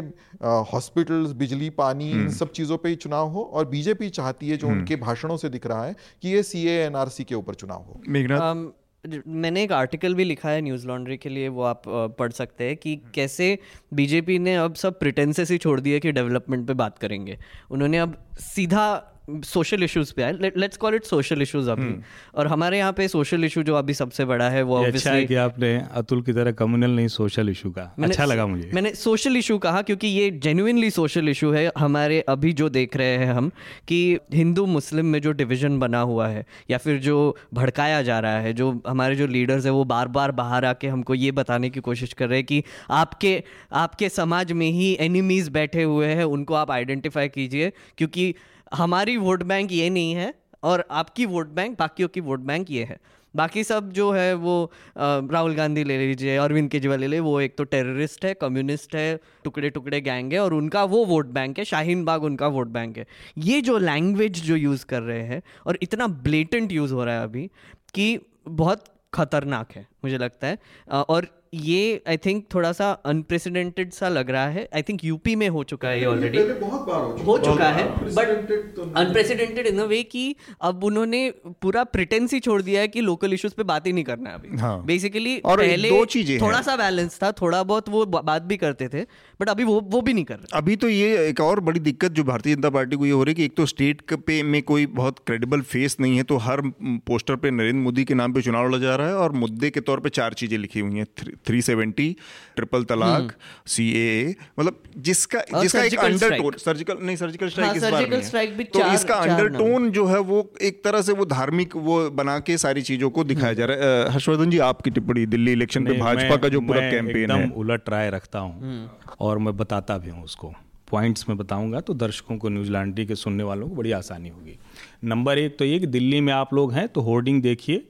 हॉस्पिटल्स 0.68 1.32
बिजली 1.36 1.70
पानी 1.76 2.10
इन 2.12 2.18
हम्म। 2.18 2.30
सब 2.34 2.52
चीज़ों 2.52 2.78
पे 2.78 2.90
ही 2.90 2.96
चुनाव 2.98 3.30
हो 3.30 3.44
और 3.44 3.66
बीजेपी 3.70 4.10
चाहती 4.12 4.50
है 4.50 4.58
जो 4.58 4.68
हम्म। 4.68 4.80
उनके 4.80 4.96
भाषणों 4.98 5.38
से 5.38 5.50
दिख 5.50 5.68
रहा 5.68 5.86
है 5.86 5.96
कि 6.24 6.30
ये 6.30 6.44
सी 6.44 6.66
एनआरसी 6.70 7.24
के 7.24 7.36
ऊपर 7.36 7.54
चुनाव 7.56 7.84
हो 7.84 8.74
मैंने 9.06 9.64
एक 9.64 9.72
आर्टिकल 9.72 10.14
भी 10.16 10.24
लिखा 10.24 10.50
है 10.50 10.60
न्यूज़ 10.62 10.86
लॉन्ड्री 10.88 11.16
के 11.18 11.30
लिए 11.30 11.48
वो 11.50 11.64
आप 11.64 11.82
पढ़ 12.20 12.32
सकते 12.32 12.64
हैं 12.64 12.76
कि 12.78 12.96
कैसे 13.16 13.58
बीजेपी 13.94 14.38
ने 14.40 14.56
अब 14.58 14.76
सब 14.76 15.00
प्रिटेंसेस 15.00 15.52
ही 15.52 15.58
छोड़ 15.58 15.80
दिए 15.80 16.00
कि 16.00 16.12
डेवलपमेंट 16.12 16.68
पे 16.68 16.74
बात 16.76 16.98
करेंगे 16.98 17.38
उन्होंने 17.72 17.98
अब 17.98 18.16
सीधा 18.42 18.86
सोशल 19.30 19.84
इश्यूज़ 19.84 20.14
पे 20.14 20.24
आए। 20.24 20.52
Let's 20.58 20.78
call 20.78 20.96
it 20.96 21.04
social 21.04 21.42
issues 21.42 21.70
अभी। 21.70 21.82
हम्म। 21.82 22.04
और 22.36 22.48
हमारे 22.48 22.78
यहाँ 22.78 22.94
पे 22.94 23.08
सोशल 23.08 23.44
इशू 23.44 23.64
जो 23.64 23.76
अभी 23.76 23.94
सबसे 23.94 24.26
बड़ा 24.26 24.50
है 24.50 24.62
वो 24.62 24.84
अच्छा 24.84 25.12
है 25.12 25.26
कि 25.26 25.36
आपने 25.36 25.76
अतुल 25.94 26.22
की 26.22 26.34
तरह 26.34 26.52
कम्युनल 26.52 26.92
नहीं 26.92 27.08
सोशल 27.08 27.50
इशू 27.50 27.72
का। 27.72 27.96
अच्छा 28.04 28.26
लगा 28.26 28.48
मुझे। 28.48 28.72
मैंने 28.74 28.94
सोशल 28.94 29.38
इशू 29.38 29.58
कहा 29.58 29.82
क्योंकि 29.82 30.08
ये 30.08 30.30
जेन्युइनली 30.44 30.90
सोशल 30.90 31.30
इशू 31.30 31.52
है 31.52 31.72
हमारे 31.78 32.20
अभी 32.22 32.54
जो 32.54 32.70
देख 32.70 32.98
रहे 32.98 33.18
हैं 33.18 33.34
हम 33.34 33.52
कि 33.88 34.18
हिंदू 34.34 34.66
मुस्लिम 34.66 35.06
में 35.06 35.22
जो 35.22 35.32
डिविजन 35.32 35.80
बना 35.80 36.00
हुआ 36.00 36.28
है 36.28 36.46
या 36.72 36.78
फिर 36.78 37.00
जो 37.00 37.38
भड़काया 37.54 38.02
जा 38.02 38.20
रहा 38.20 38.40
है 38.40 38.54
जो 38.54 38.82
हमारे 38.88 39.16
जो 39.16 39.28
लीडर्स 39.28 39.66
है 39.66 39.72
वो 39.72 39.84
बार 39.84 40.08
बार 40.08 40.32
बाहर 40.32 40.66
आके 40.66 40.88
हमको 40.88 41.16
ये 41.16 41.32
बताने 41.32 41.70
की 41.70 41.80
कोशिश 41.80 42.14
कर 42.14 42.28
रहे 42.28 42.38
हैं 42.38 42.46
कि 42.46 42.64
आपके 42.90 43.44
आपके 43.74 44.10
समाज 44.10 44.52
में 44.52 44.70
ही 44.70 44.98
एनिमीज 45.00 45.50
बैठे 45.50 45.84
हुए 45.84 46.08
हैं 46.08 46.24
उनको 46.24 46.54
आप 46.54 46.72
आइडेंटिफाई 46.72 47.28
कीजिए 47.28 47.72
क्योंकि 47.98 48.34
हमारी 48.74 49.18
वोट 49.18 49.44
बैंक 49.44 49.72
ये 49.72 49.90
नहीं 49.90 50.14
है 50.14 50.34
और 50.64 50.86
आपकी 50.92 51.26
वोट 51.26 51.48
बैंक 51.50 51.78
बाकियों 51.80 52.10
की 52.10 52.22
वोट 52.22 52.40
बैंक 52.42 52.72
ये 52.72 52.84
है। 52.84 53.00
बाकी 53.34 53.64
सब 53.64 53.92
जो 53.92 54.12
है 54.12 54.34
वो 54.36 54.72
राहुल 54.98 55.56
गांधी 55.56 55.84
ले 55.84 55.98
लीजिए, 55.98 56.36
अरविंद 56.38 56.70
केजरीवाल 56.72 57.00
ले 57.00 57.08
लीजिए, 57.08 57.20
वो 57.20 57.40
एक 57.42 57.58
तो 57.58 57.64
टेररिस्ट 57.66 58.26
है, 58.26 58.34
कम्युनिस्ट 58.34 58.96
है 58.96 59.20
टुकड़े 59.44 59.70
टुकड़े 59.70 60.02
गैंग 60.02 60.34
है 60.34 60.40
और 60.40 60.54
उनका 60.54 60.84
वो 60.86 61.04
वोट 61.06 61.28
बैंक 61.28 61.60
है, 61.60 61.66
शाहीन 61.66 62.04
बाग 62.06 62.24
उनका 62.24 62.48
वोट 62.48 62.68
बैंक 62.70 62.98
है। 62.98 63.06
ये 63.38 63.62
जो 63.62 63.78
लैंग्वेज 63.80 64.42
जो 64.44 64.56
यूज़ 64.56 64.86
कर 64.86 65.02
रहे 65.02 65.22
हैं 65.24 65.42
और 65.68 65.78
इतना 65.82 66.08
ब्लेटेंट 66.08 66.72
यूज़ 66.72 66.94
हो 66.94 67.06
रहा 67.06 67.16
है 67.16 67.24
अभी 67.24 67.50
कि 67.94 68.20
बहुत 68.48 68.86
खतरनाक 69.14 69.72
है, 69.72 69.88
मुझे 70.04 70.18
लगता 70.18 70.48
है। 70.48 70.58
और 71.00 71.28
ये 71.54 72.02
आई 72.08 72.18
थिंक 72.18 72.46
थोड़ा 72.54 72.72
सा 72.72 72.90
अनप्रेसिडेंटेड 73.06 73.92
सा 73.92 74.10
लग 74.10 74.30
रहा 74.30 74.48
है। 74.48 74.68
आई 74.76 74.82
थिंक 74.82 75.04
यूपी 75.04 75.36
में 75.36 75.48
हो 75.50 75.64
चुका 75.64 75.88
है 75.88 76.00
ये 76.00 76.06
ऑलरेडी 76.06 76.38
बहुत 76.38 76.88
बार 76.88 77.24
हो, 77.26 77.38
चुका 77.38 77.70
है। 77.70 77.84
बट 78.16 78.96
अनप्रेसिडेंटेड 78.98 79.68
इन 79.68 79.80
अ 79.80 79.84
वे 79.84 80.02
कि 80.04 80.36
अब 80.62 80.84
उन्होंने 80.84 81.30
पूरा 81.62 81.84
प्रिटेंस 81.84 82.34
ही 82.34 82.40
छोड़ 82.40 82.62
दिया 82.62 82.82
है 82.82 82.88
कि 82.88 83.02
लोकल 83.02 83.34
इश्यूज़ 83.34 83.54
पे 83.56 83.64
बात 83.64 83.88
ही 83.88 83.94
नहीं 83.94 84.04
करना 84.04 84.30
है 84.30 84.36
अभी। 84.36 84.50
बेसिकली 84.88 85.34
हाँ. 85.46 85.56
पहले 85.58 85.90
दो 85.90 86.04
चीज़ें 86.06 86.40
थोड़ा 86.42 86.62
सा 86.62 86.76
बैलेंस 86.76 87.20
था 87.24 87.32
थोड़ा 87.32 87.64
बहुत 87.64 87.90
वो 87.90 88.06
बात 88.06 88.42
भी 88.42 88.58
करते 88.58 88.88
थे 88.88 89.06
बट 89.40 89.50
अभी 89.50 89.64
वो 89.64 89.80
वो 89.86 90.02
भी 90.02 90.14
नहीं 90.14 90.26
कर 90.26 90.36
रहे। 90.36 90.58
अभी 90.58 90.76
तो 90.76 90.90
ये 90.90 91.28
एक 91.28 91.40
और 91.42 91.60
बड़ी 91.62 91.80
दिक्कत 91.82 92.12
जो 92.12 92.24
भारतीय 92.24 92.56
जनता 92.56 92.70
पार्टी 92.70 92.96
को 92.96 93.06
ये 93.06 93.12
हो 93.12 93.24
रही 93.24 93.32
है 93.32 93.36
कि 93.36 93.46
एक 93.46 93.56
तो 93.58 93.66
स्टेट 93.66 94.02
पे 94.26 94.42
में 94.46 94.62
कोई 94.64 94.86
बहुत 94.94 95.20
क्रेडिबल 95.28 95.62
फेस 95.64 95.98
नहीं 96.00 96.18
है 96.18 96.24
तो 96.24 96.38
हर 96.40 96.62
पोस्टर 97.08 97.36
पे 97.36 97.52
नरेंद्र 97.52 97.82
मोदी 97.82 98.04
के 98.06 98.14
नाम 98.14 98.34
पे 98.34 98.42
चुनाव 98.42 98.68
लड़ा 98.68 98.78
जा 98.80 98.96
रहा 98.96 99.08
है 99.08 99.16
और 99.18 99.32
मुद्दे 99.38 99.70
के 99.70 99.80
तौर 99.82 100.00
पे 100.00 100.10
चार 100.12 100.34
चीज़ें 100.34 100.58
लिखी 100.58 100.80
हुई 100.80 100.98
हैं। 100.98 101.06
थ्री 101.46 101.62
सेवेंटी 101.62 102.16
ट्रिपल 102.56 102.84
तलाक 102.84 103.34
सी 103.68 103.90
ए 103.98 104.36
मतलब 104.60 104.82
जिसका 105.00 105.40
जिसका 105.54 105.84
एक 105.84 105.98
अंडरटोन 106.00 106.58
सर्जिकल 106.60 106.98
नहीं 107.02 107.16
सर्जिकल 107.16 107.50
स्ट्राइक 107.50 107.76
इस 107.76 107.84
बार 107.84 108.10
नहीं 108.10 108.66
तो 108.66 108.94
इसका 108.94 109.16
अंडरटोन 109.18 109.90
जो 109.92 110.06
है 110.06 110.20
वो 110.24 110.42
एक 110.62 110.84
तरह 110.84 111.02
से 111.02 111.14
वो 111.14 111.26
धार्मिक 111.28 111.76
वो 111.84 112.00
बना 112.14 112.38
के 112.42 112.58
सारी 112.58 112.82
चीज़ों 112.84 113.10
को 113.10 113.24
दिखाया 113.24 113.54
जा 113.54 113.66
रहा 113.66 113.78
है। 113.80 114.12
हर्षवर्धन 114.14 114.50
जी 114.50 114.58
आपकी 114.64 114.90
टिप्पणी 114.92 115.26
दिल्ली 115.28 115.52
इलेक्शन 115.52 115.86
पे 115.86 116.00
भाजपा 116.00 116.38
का 116.38 116.50
जो 116.50 116.62
पूरा 116.62 116.82
कैंपेन 116.92 117.32
है। 117.32 117.50
उलट 117.58 117.90
राय 117.90 118.10
रखता 118.10 118.40
हूँ। 118.40 118.60
हम्म। 118.62 119.23
और 119.24 119.38
मैं 119.38 119.58
बताता 119.58 119.98
भी 119.98 120.10
हूँ 120.10 120.24
उसको। 120.24 120.54
पॉइंट्स 120.92 121.30
में 121.30 121.38
बताऊँगा 121.38 121.80
तो 121.80 121.94
दर्शकों 121.94 122.38
को 122.38 122.50
न्यूजीलैंड 122.50 123.08
के 123.08 123.16
सुनने 123.16 123.44
वालों 123.44 123.70
को 123.70 123.76
बड़ी 123.76 123.92
आसानी 123.92 124.30
होगी। 124.30 124.60
नंबर 125.04 125.38
एक 125.38 125.58
तो 125.58 125.66
ये 125.66 125.80
कि 125.80 125.88
दिल्ली 125.88 126.22
में 126.22 126.34
आप 126.34 126.54
लोग 126.54 126.74
हैं 126.74 126.88
तो 126.88 127.02
होर्डिंग 127.02 127.42
देखिए। 127.42 127.90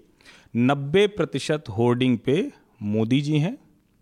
नब्बे 0.56 1.08
प्रतिशत 1.08 1.64
होर्डिंग 1.70 2.18
पे 2.18 2.52
मोदी 2.82 3.22
जी 3.22 3.40
हैं। 3.40 3.58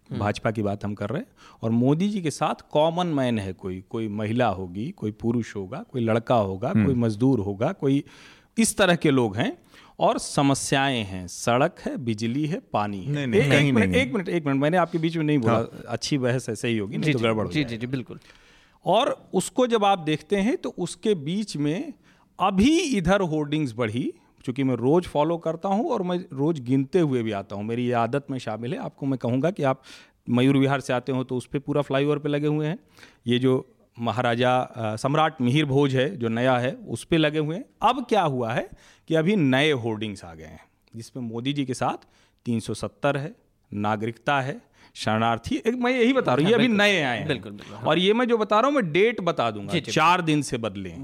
हम्म। 0.10 0.20
भाजपा 0.20 0.52
की 0.52 0.62
बात 0.62 0.86
हम 0.86 0.94
कर 0.94 1.10
रहे 1.10 1.22
हैं। 1.22 1.28
और 1.64 1.72
मोदी 1.72 2.10
जी 2.10 2.22
के 2.22 2.32
साथ 2.32 2.56
कॉमन 2.72 3.08
मैन 3.08 3.40
है 3.40 3.54
कोई। 3.54 3.84
कोई 3.90 4.08
महिला 4.08 4.48
होगी 4.48 4.92
कोई 4.92 5.12
पुरुष 5.12 5.56
होगा 5.56 5.86
कोई 5.92 6.02
लड़का 6.02 6.36
होगा 6.36 6.70
हम्म। 6.70 6.86
कोई 6.86 6.96
मजदूर 6.96 7.40
होगा 7.40 7.72
कोई 7.72 8.04
इस 8.58 8.78
तरह 8.78 8.96
के 8.96 9.12
लोग 9.12 9.38
हैं। 9.38 9.58
और 10.00 10.18
समस्याएँ 10.20 11.04
हैं। 11.04 11.26
सड़क 11.28 11.80
है 11.80 11.96
बिजली 11.98 12.46
है 12.46 12.60
पानी 12.74 13.04
है। 13.04 13.12
नहीं, 13.16 13.28
नहीं, 13.28 13.42
एक, 13.42 13.54
एक 13.54 13.74
मिनट 13.74 13.96
एक 13.96 14.14
मिनट 14.14 14.30
एक 14.30 14.46
मिनट 14.46 14.62
मैंने 14.62 14.78
आपके 14.78 14.98
बीच 14.98 15.18
में 15.18 15.24
नहीं 15.24 15.38
बोला। 15.38 15.54
हाँ। 15.54 15.84
अच्छी 15.88 16.18
बहस 16.18 16.50
ऐसे 16.50 16.68
ही 16.68 16.78
होगी 16.78 16.98
नहीं 16.98 17.14
तो 17.14 17.20
गड़बड़ 17.20 17.48
जी 17.48 17.64
जी 17.64 17.78
जी 17.78 17.88
बिल्कुल। 17.88 18.20
और 18.86 19.16
उसको 19.34 19.68
जब 19.68 19.86
आप 19.86 20.00
देखते 20.00 20.36
हैं 20.38 20.56
तो 20.58 20.74
उसके 20.78 21.16
बीच 21.16 21.56
में 21.58 21.94
अभी 22.40 22.78
इधर 22.98 23.22
होर्डिंग्स 23.22 23.74
बढ़ी 23.74 24.12
चूँकि 24.46 24.64
मैं 24.64 24.76
रोज़ 24.76 25.08
फॉलो 25.08 25.38
करता 25.38 25.70
हूँ 25.70 25.90
और 25.90 26.02
मैं 26.02 26.18
रोज़ 26.34 26.62
गिनते 26.62 27.00
हुए 27.00 27.22
भी 27.24 27.32
आता 27.32 27.56
हूँ। 27.56 27.64
मेरी 27.64 27.86
ये 27.86 27.92
आदत 27.94 28.32
में 28.32 28.38
शामिल 28.40 28.74
है। 28.74 28.80
आपको 28.80 29.06
मैं 29.06 29.20
कहूँगा 29.20 29.52
कि 29.52 29.64
आप 29.64 29.82
मयूर 30.30 30.58
विहार 30.58 30.80
से 30.80 30.94
आते 30.94 31.12
हो 31.12 31.24
तो 31.24 31.38
उस 31.38 31.46
पर 31.46 31.60
पूरा 31.60 31.82
फ्लाईओवर 31.82 32.20
पे 32.20 32.30
लगे 32.30 32.48
हुए 32.48 32.68
हैं। 32.68 32.78
ये 33.28 33.40
जो 33.40 33.54
महाराजा 33.98 34.96
सम्राट 35.00 35.42
मिहिर 35.42 35.66
भोज 35.66 35.96
है 35.96 36.10
जो 36.18 36.30
नया 36.30 36.58
है 36.58 36.72
उस 36.88 37.04
पर 37.04 37.18
लगे 37.18 37.40
हुए 37.40 37.56
हैं। 37.56 37.66
अब 37.82 38.06
क्या 38.10 38.22
हुआ 38.22 38.54
है 38.54 38.70
कि 39.10 39.16
अभी 39.16 39.36
नए 39.36 39.72
होर्डिंग्स 39.84 40.24
आ 40.26 40.34
गए 40.34 40.46
हैं 40.46 40.60
जिसमें 40.96 41.24
मोदी 41.24 41.54
जी 41.54 41.66
के 41.66 41.74
साथ 41.74 42.08
370 42.46 43.18
है 43.18 43.34
नागरिकता 43.72 44.40
है 44.42 44.60
शरणार्थी 44.96 45.56
एक 45.66 45.76
मैं 45.76 45.92
यही 45.92 46.14
बता 46.14 46.34
रहा 46.34 46.44
हूँ 46.44 46.50
ये 46.50 46.56
अभी 46.56 46.68
नए 46.68 47.02
आए 47.02 47.18
हैं। 47.18 47.28
बिल्कुल, 47.28 47.52
बिल्कुल 47.52 47.76
हाँ। 47.76 47.84
और 47.84 48.00
ये 48.00 48.14
मैं 48.14 48.28
जो 48.28 48.38
बता 48.38 48.60
रहा 48.60 48.68
हूँ 48.68 48.76
मैं 48.76 48.92
डेट 48.92 49.22
बता 49.22 49.50
दूँगा 49.52 49.80
चार 49.80 50.22
दिन 50.22 50.42
से 50.42 50.58
बदले 50.58 50.96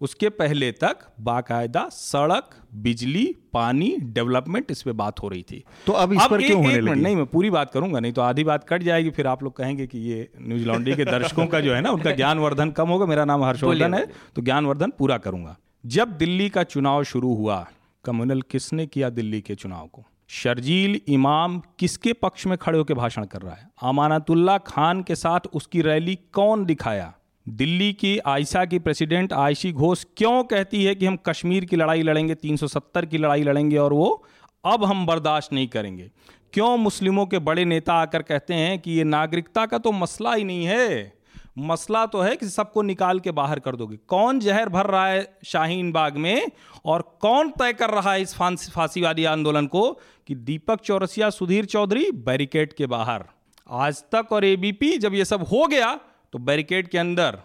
उसके 0.00 0.28
पहले 0.28 0.72
तक 0.72 0.98
बाकायदा 1.20 1.88
सड़क 1.88 2.50
बिजली 2.74 3.36
पानी 3.52 3.96
डेवलपमेंट 4.00 4.70
इस 4.70 4.82
पे 4.82 4.92
बात 4.92 5.22
हो 5.22 5.28
रही 5.28 5.42
थी। 5.42 5.64
तो 5.86 5.92
अब 5.92 6.12
इस 6.12 6.20
अब 6.20 6.30
पर 6.30 6.42
क्यों 6.42 6.64
होने 6.64 6.80
लगी? 6.80 7.00
नहीं 7.00 7.16
मैं 7.16 7.26
पूरी 7.26 7.50
बात 7.50 7.70
करूँगा 7.70 8.00
नहीं 8.00 8.12
तो 8.12 8.22
आधी 8.22 8.44
बात 8.44 8.66
कट 8.68 8.82
जाएगी 8.82 9.10
फिर 9.10 9.26
आप 9.26 9.42
लोग 9.42 9.56
कहेंगे 9.56 9.86
कि 9.86 9.98
ये 9.98 10.30
न्यूज़ 10.40 10.66
लॉन्ड्री 10.66 10.94
के 10.94 11.04
दर्शकों 11.04 11.46
का 11.46 11.60
जो 11.60 11.74
है 11.74 11.80
ना 11.80 11.90
उनका 11.90 12.10
ज्ञानवर्धन 12.16 12.70
कम 12.70 12.88
होगा 12.88 13.06
मेरा 13.06 13.24
नाम 13.24 13.44
हर्षवर्धन 13.44 13.94
है 13.94 14.06
तो 14.36 14.42
ज्ञानवर्धन 14.42 14.92
पूरा 14.98 15.18
करूँगा। 15.18 15.56
जब 15.86 16.18
दिल्ली 16.18 16.48
का 16.48 16.62
चुनाव 16.62 17.04
शुरू 17.04 17.34
हुआ 17.34 17.66
कम्युनल 18.04 18.42
किसने 18.42 18.86
किया 18.86 19.10
दिल्ली 19.10 19.40
के 19.40 19.54
चुनाव 19.54 19.86
को? 19.86 20.06
शर्जील 20.28 21.00
इमाम 21.08 21.62
किसके 21.78 22.12
पक्ष 22.12 22.46
में 22.46 22.58
खड़े 22.58 22.78
होकर 22.78 22.94
भाषण 22.94 23.24
कर 23.24 23.42
रहा 23.42 23.54
है? 23.54 23.68
अमानतुल्ला 23.82 24.58
खान 24.58 25.02
के 25.02 25.14
साथ 25.14 25.40
उसकी 25.52 25.82
रैली 25.82 26.18
कौन 26.32 26.64
दिखाया? 26.64 27.14
दिल्ली 27.48 27.92
की 27.92 28.18
आयशा 28.18 28.64
की 28.64 28.78
प्रेसिडेंट 28.78 29.32
आयशी 29.32 29.72
घोष 29.72 30.04
क्यों 30.16 30.44
कहती 30.44 30.84
है 30.84 30.94
कि 30.94 31.06
हम 31.06 31.16
कश्मीर 31.16 31.64
की 31.64 31.76
लड़ाई 31.76 32.02
लड़ेंगे 32.02 32.34
370 32.34 33.06
की 33.06 33.18
लड़ाई 33.18 33.42
लड़ेंगे 33.42 33.76
और 33.76 33.92
वो 33.92 34.24
अब 34.64 34.84
हम 34.84 35.06
बर्दाश्त 35.06 35.52
नहीं 35.52 35.68
करेंगे? 35.68 36.10
क्यों 36.52 36.76
मुस्लिमों 36.76 37.26
के 37.26 37.38
बड़े 37.38 37.64
नेता 37.64 37.94
आकर 37.94 38.22
कहते 38.22 38.54
हैं 38.54 38.78
कि 38.78 38.90
ये 38.90 39.04
नागरिकता 39.04 39.66
का 39.66 39.78
तो 39.78 39.92
मसला 39.92 40.34
ही 40.34 40.44
नहीं 40.44 40.64
है? 40.64 41.12
मसला 41.58 42.06
तो 42.06 42.20
है 42.20 42.36
कि 42.36 42.48
सबको 42.48 42.82
निकाल 42.82 43.20
के 43.20 43.30
बाहर 43.30 43.58
कर 43.58 43.76
दोगे। 43.76 43.96
कौन 44.08 44.40
जहर 44.40 44.68
भर 44.68 44.86
रहा 44.86 45.06
है 45.06 45.38
शाहीन 45.44 45.92
बाग 45.92 46.16
में 46.16 46.46
और 46.84 47.18
कौन 47.20 47.50
तय 47.50 47.72
कर 47.72 47.90
रहा 47.90 48.12
है 48.12 48.22
इस 48.22 48.34
फांसी, 48.34 48.70
फांसीवादी 48.70 49.24
आंदोलन 49.24 49.66
को 49.66 50.00
कि 50.26 50.34
दीपक 50.34 50.80
चौरसिया, 50.80 51.30
सुधीर 51.30 51.64
चौधरी 51.64 52.10
बैरिकेड 52.10 52.72
के 52.72 52.86
बाहर? 52.86 53.24
आज 53.70 54.02
तक 54.14 54.32
और 54.32 54.44
एबीपी 54.44 54.98
जब 54.98 55.14
ये 55.14 55.24
सब 55.24 55.42
हो 55.42 55.66
गया 55.66 55.98
तो 56.36 56.40
बैरिकेड 56.40 56.88
के 56.88 56.98
अंदर 56.98 57.38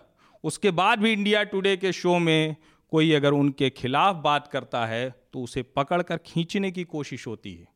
उसके 0.43 0.71
बाद 0.71 0.99
भी 0.99 1.11
इंडिया 1.11 1.43
टुडे 1.43 1.75
के 1.77 1.91
शो 1.91 2.17
में 2.19 2.55
कोई 2.91 3.11
अगर 3.13 3.33
उनके 3.33 3.69
खिलाफ 3.69 4.15
बात 4.15 4.47
करता 4.47 4.85
है 4.85 5.03
तो 5.33 5.41
उसे 5.41 5.61
पकड़ 5.75 6.01
कर 6.01 6.17
खींचने 6.25 6.71
की 6.71 6.83
कोशिश 6.83 7.27
होती 7.27 7.53
है। 7.53 7.67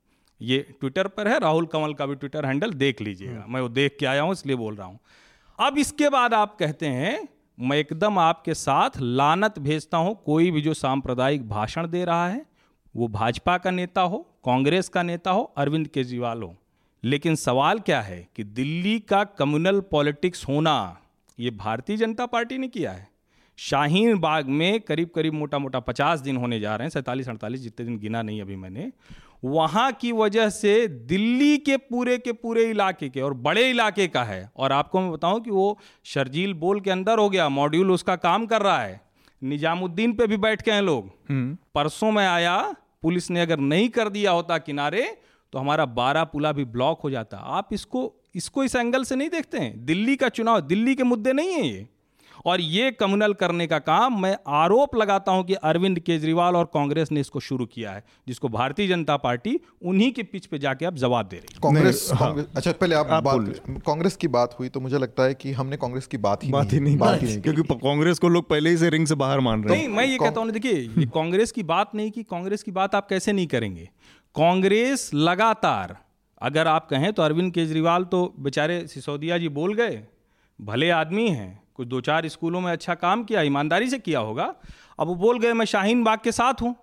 ये 0.41 0.57
ट्विटर 0.79 1.07
पर 1.07 1.27
है 1.27 1.37
राहुल 1.39 1.65
कंवल 1.65 1.93
का 1.93 2.05
भी 2.05 2.15
ट्विटर 2.15 2.45
हैंडल 2.45 2.73
देख 2.73 3.01
लीजिएगा। 3.01 3.41
हम्म। 3.41 3.53
मैं 3.53 3.61
वो 3.61 3.69
देख 3.69 3.95
के 3.99 4.05
आया 4.05 4.21
हूँ 4.21 4.31
इसलिए 4.31 4.55
बोल 4.55 4.75
रहा 4.75 4.87
हूँ। 4.87 4.99
अब 5.59 5.77
इसके 5.77 6.09
बाद 6.09 6.33
आप 6.33 6.57
कहते 6.59 6.87
हैं 6.87 7.27
मैं 7.57 7.77
एकदम 7.77 8.19
आपके 8.19 8.53
साथ 8.53 8.99
लानत 8.99 9.59
भेजता 9.59 9.97
हूँ 9.97 10.15
कोई 10.25 10.51
भी 10.51 10.61
जो 10.61 10.73
सांप्रदायिक 10.73 11.47
भाषण 11.49 11.87
दे 11.87 12.03
रहा 12.05 12.27
है 12.27 12.45
वो 12.95 13.07
भाजपा 13.07 13.57
का 13.57 13.71
नेता 13.71 14.01
हो 14.01 14.19
कांग्रेस 14.45 14.89
का 14.89 15.03
नेता 15.03 15.31
हो 15.31 15.43
अरविंद 15.57 15.87
केजरीवाल 15.87 16.43
हो। 16.43 16.55
लेकिन 17.03 17.35
सवाल 17.37 17.79
क्या 17.79 18.01
है 18.01 18.27
कि 18.35 18.43
दिल्ली 18.43 18.99
का 18.99 19.23
कम्युनल 19.39 19.79
पॉलिटिक्स 19.81 20.47
होना 20.47 20.75
ये 21.39 21.51
भारतीय 21.51 21.97
जनता 21.97 22.25
पार्टी 22.25 22.57
ने 22.57 22.67
किया 22.67 22.91
है। 22.91 23.07
शाहीन 23.57 24.17
बाग 24.17 24.45
में 24.45 24.81
करीब 24.81 25.09
करीब 25.15 25.33
मोटा 25.33 25.59
मोटा 25.59 25.79
पचास 25.79 26.19
दिन 26.19 26.37
होने 26.37 26.59
जा 26.59 26.75
रहे 26.75 26.85
हैं 26.85 26.89
सैंतालीस 26.89 27.29
अड़तालीस 27.29 27.61
जितने 27.61 27.85
दिन 27.85 27.99
गिना 27.99 28.21
नहीं 28.21 28.41
अभी 28.41 28.55
मैंने। 28.55 28.91
वहाँ 29.45 29.91
की 29.91 30.11
वजह 30.11 30.49
से 30.49 30.87
दिल्ली 30.87 31.57
के 31.57 31.77
पूरे 31.77 32.17
के 32.17 32.31
पूरे 32.31 32.63
इलाके 32.63 33.09
के 33.09 33.21
और 33.21 33.33
बड़े 33.33 33.69
इलाके 33.69 34.07
का 34.07 34.23
है। 34.23 34.51
और 34.57 34.71
आपको 34.71 34.99
मैं 34.99 35.11
बताऊँ 35.11 35.41
कि 35.41 35.51
वो 35.51 35.79
शर्जील 36.03 36.53
बोल 36.53 36.81
के 36.81 36.91
अंदर 36.91 37.17
हो 37.17 37.29
गया 37.29 37.49
मॉड्यूल 37.49 37.91
उसका 37.91 38.15
काम 38.15 38.45
कर 38.45 38.61
रहा 38.61 38.81
है। 38.81 39.01
निजामुद्दीन 39.43 40.13
पे 40.13 40.27
भी 40.27 40.37
बैठ 40.37 40.61
के 40.61 40.71
हैं 40.71 40.81
लोग। 40.81 41.11
हम्म। 41.29 41.57
परसों 41.75 42.11
में 42.11 42.27
आया 42.27 42.75
पुलिस 43.01 43.31
ने 43.31 43.41
अगर 43.41 43.59
नहीं 43.59 43.89
कर 43.89 44.09
दिया 44.09 44.31
होता 44.31 44.57
किनारे 44.57 45.17
तो 45.53 45.59
हमारा 45.59 45.85
बारह 45.85 46.23
पुला 46.23 46.51
भी 46.51 46.65
ब्लॉक 46.65 47.01
हो 47.01 47.09
जाता। 47.09 47.37
आप 47.37 47.69
इसको 47.71 48.24
इसको 48.35 48.63
इस 48.63 48.75
एंगल 48.75 49.03
से 49.03 49.15
नहीं 49.15 49.29
देखते 49.29 49.57
हैं। 49.57 49.73
दिल्ली 49.85 50.15
का 50.15 50.29
चुनाव 50.29 50.61
दिल्ली 50.63 50.95
के 50.95 51.03
मुद्दे 51.05 51.33
नहीं 51.33 51.51
है 51.51 51.67
ये। 51.67 51.85
और 52.45 52.61
ये 52.61 52.89
कम्युनल 52.91 53.33
करने 53.33 53.65
का 53.67 53.77
काम 53.79 54.21
मैं 54.21 54.35
आरोप 54.55 54.95
लगाता 54.95 55.31
हूँ 55.31 55.43
कि 55.43 55.53
अरविंद 55.65 55.99
केजरीवाल 55.99 56.55
और 56.55 56.65
कांग्रेस 56.73 57.11
ने 57.11 57.19
इसको 57.19 57.39
शुरू 57.39 57.65
किया 57.65 57.91
है 57.91 58.03
जिसको 58.27 58.49
भारतीय 58.49 58.87
जनता 58.87 59.15
पार्टी 59.17 59.59
उन्हीं 59.83 60.11
के 60.11 60.23
पिच 60.23 60.45
पे 60.45 60.59
जाके 60.59 60.85
अब 60.85 60.95
जवाब 60.95 61.27
दे 61.27 61.37
रही 61.37 61.53
है। 61.53 61.59
कांग्रेस 61.63 62.09
हाँ। 62.13 62.33
अच्छा 62.55 62.71
पहले 62.71 62.95
आप, 62.95 63.07
आप 63.07 63.23
बात 63.23 63.81
कांग्रेस 63.87 64.15
की 64.15 64.27
बात 64.29 64.55
हुई 64.59 64.69
तो 64.69 64.79
मुझे 64.79 64.97
लगता 64.97 65.23
है 65.23 65.33
कि 65.33 65.51
हमने 65.53 65.77
कांग्रेस 65.77 66.07
की 66.07 66.17
बात 66.19 66.43
ही 66.43 66.51
बात 66.51 66.73
ही 66.73 66.79
नहीं 66.79 66.97
बात 66.97 67.21
ही 67.21 67.27
नहीं 67.27 67.41
क्योंकि 67.41 67.61
कांग्रेस 67.73 68.19
को 68.19 68.29
लोग 68.29 68.49
पहले 68.49 68.69
ही 68.69 68.77
से 68.77 68.89
रिंग 68.89 69.07
से 69.07 69.15
बाहर 69.15 69.39
मान 69.39 69.63
रहे 69.63 69.77
हैं। 69.77 69.87
नहीं 69.87 69.97
मैं 69.97 70.05
ये 70.05 70.17
कहता 70.17 70.41
हूँ 70.41 70.51
देखिए 70.51 71.05
कांग्रेस 71.15 71.51
की 71.51 71.63
बात 71.65 71.95
नहीं 71.95 72.11
की 72.11 72.23
कांग्रेस 72.25 72.63
की 72.63 72.71
बात 72.71 72.95
आप 72.95 73.07
कैसे 73.09 73.33
नहीं 73.33 73.47
करेंगे। 73.47 73.89
कांग्रेस 74.35 75.09
लगातार 75.13 75.97
अगर 76.41 76.67
आप 76.67 76.87
कहें 76.89 77.11
तो 77.13 77.23
अरविंद 77.23 77.53
केजरीवाल 77.53 78.03
तो 78.03 78.33
बेचारे 78.39 78.85
सिसोदिया 78.87 79.37
जी 79.37 79.49
बोल 79.49 79.73
गए, 79.73 80.03
भले 80.59 80.89
आदमी 80.89 81.27
हैं, 81.29 81.63
कुछ 81.75 81.87
दो 81.87 82.01
चार 82.01 82.27
स्कूलों 82.27 82.61
में 82.61 82.71
अच्छा 82.71 82.95
काम 82.95 83.23
किया, 83.23 83.41
ईमानदारी 83.41 83.89
से 83.89 83.99
किया 83.99 84.19
होगा। 84.19 84.53
अब 84.99 85.07
वो 85.07 85.15
बोल 85.15 85.39
गए, 85.39 85.53
मैं 85.53 85.65
शाहीन 85.65 86.03
बाग 86.03 86.19
के 86.23 86.31
साथ 86.31 86.61
हूँ। 86.61 86.75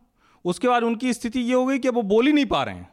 उसके 0.45 0.69
बाद 0.69 0.83
उनकी 0.83 1.13
स्थिति 1.13 1.41
ये 1.41 1.55
हो 1.55 1.67
गई 1.67 1.79
कि 1.79 1.89
अब 1.89 1.95
वो 1.95 2.03
बोल 2.05 2.27
ही 2.27 2.33
नहीं 2.33 2.47
पा 2.47 2.63
रहे 2.63 2.75
हैं। 2.75 2.89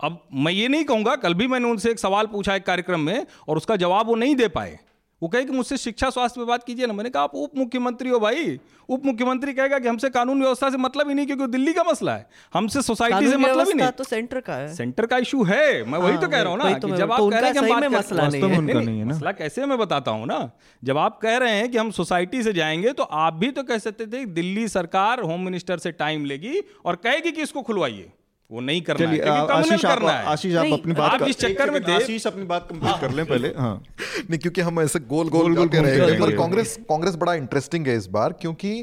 अब 0.00 0.20
मैं 0.34 0.52
ये 0.52 0.68
नहीं 0.68 0.84
कहूँगा, 0.84 1.14
कल 1.16 1.34
भी 1.34 1.46
मैंने 1.46 1.70
उनसे 1.70 1.90
एक 1.90 1.98
सवाल 1.98 2.26
पूछा 2.26 2.54
एक 2.54 2.66
कार्यक्रम 2.66 3.00
में 3.00 3.26
और 3.48 3.56
उसका 3.56 3.76
जवाब 3.76 4.06
वो 4.06 4.14
नहीं 4.14 4.34
दे 4.36 4.48
पाए। 4.48 4.78
वो 5.22 5.28
कहे 5.28 5.44
कि 5.44 5.52
मुझसे 5.52 5.76
शिक्षा 5.76 6.10
स्वास्थ्य 6.10 6.40
पे 6.40 6.44
बात 6.46 6.64
कीजिए 6.64 6.86
ना। 6.86 6.92
मैंने 6.92 7.10
कहा 7.10 7.22
आप 7.22 7.34
उप 7.34 7.56
मुख्यमंत्री 7.56 8.10
हो 8.10 8.18
भाई। 8.20 8.58
उप 8.88 9.04
मुख्यमंत्री 9.04 9.52
कहेगा 9.52 9.78
कि 9.78 9.88
हमसे 9.88 10.10
कानून 10.10 10.42
व्यवस्था 10.42 10.70
से 10.70 10.76
मतलब 10.76 11.08
ही 11.08 11.14
नहीं 11.14 11.26
क्योंकि 11.26 11.46
दिल्ली 11.46 11.72
का 11.72 11.82
मसला 11.82 12.14
है। 12.14 12.26
हमसे 12.54 12.82
सोसाइटी 12.82 13.28
से 13.28 13.36
मतलब 13.36 13.68
ही 13.68 13.74
नहीं। 13.74 13.88
तो 13.88 14.04
सेंटर 14.04 14.40
का 14.40 14.54
है। 14.54 14.74
सेंटर 14.74 15.06
का 15.06 15.18
इशू 15.18 15.42
है। 15.44 15.84
मैं 15.84 15.98
वही 15.98 16.14
तो 16.14 16.20
हाँ, 16.20 16.30
कह 16.30 16.42
रहा 16.42 16.52
हूँ 16.52 16.58
ना 16.58 16.78
तो 16.78 16.88
कि 16.88 16.96
जब 16.96 17.12
आप 17.12 17.20
कह 17.20 17.38
रहे 17.38 17.50
हैं 17.50 17.82
है। 17.82 19.04
मसला 19.04 19.32
कैसे 19.32 19.66
मैं 19.66 19.78
बताता 19.78 20.10
हूँ 20.10 20.26
ना। 20.26 20.50
जब 20.84 20.98
आप 20.98 21.18
कह 21.18 21.36
रहे 21.36 21.52
हैं 21.52 21.70
कि 21.70 21.78
हम 21.78 21.90
सोसाइटी 21.90 22.42
से 22.42 22.52
जाएँगे 22.52 22.92
तो 22.92 23.02
आप 23.02 23.34
भी 23.34 23.50
तो 23.50 23.62
कह 23.62 23.78
सकते 23.78 24.06
थे 24.06 24.24
दिल्ली 24.24 24.68
सरकार 24.68 25.20
होम 25.20 25.40
मिनिस्टर 25.40 25.78
से 25.78 25.92
टाइम 25.92 26.24
लेगी 26.24 26.60
और 26.84 26.96
कहेगी 26.96 27.32
कि 27.32 27.42
इसको 27.42 27.62
खुलवाइए। 27.62 28.10
वो 28.50 28.60
नहीं 28.60 28.80
करना 28.82 29.08
है 29.10 29.18
आशीष 29.50 29.84
आप, 29.84 30.02
आशीष 30.04 30.54
आप 30.56 30.72
अपनी 30.72 30.92
बात 30.92 31.12
आप 31.12 31.28
इस 31.28 31.38
चक्कर 31.38 31.70
में 31.70 31.80
आशीष 31.94 32.26
अपनी 32.26 32.44
बात 32.44 32.66
कंप्लीट 32.70 33.00
कर 33.00 33.10
लें 33.10 33.24
पहले 33.26 33.48
हाँ। 33.48 33.82
नहीं 34.30 34.38
क्योंकि 34.38 34.60
हम 34.60 34.80
ऐसे 34.80 35.00
गोल 35.00 35.28
गोल 35.28 35.54
गोल 35.56 35.68
के 35.68 35.80
रहेंगे। 35.80 36.18
पर 36.20 36.36
कांग्रेस 36.36 36.76
कांग्रेस 36.88 37.14
बड़ा 37.14 37.34
इंटरेस्टिंग 37.34 37.86
है 37.86 37.96
इस 37.96 38.06
बार 38.06 38.32
क्योंकि 38.32 38.82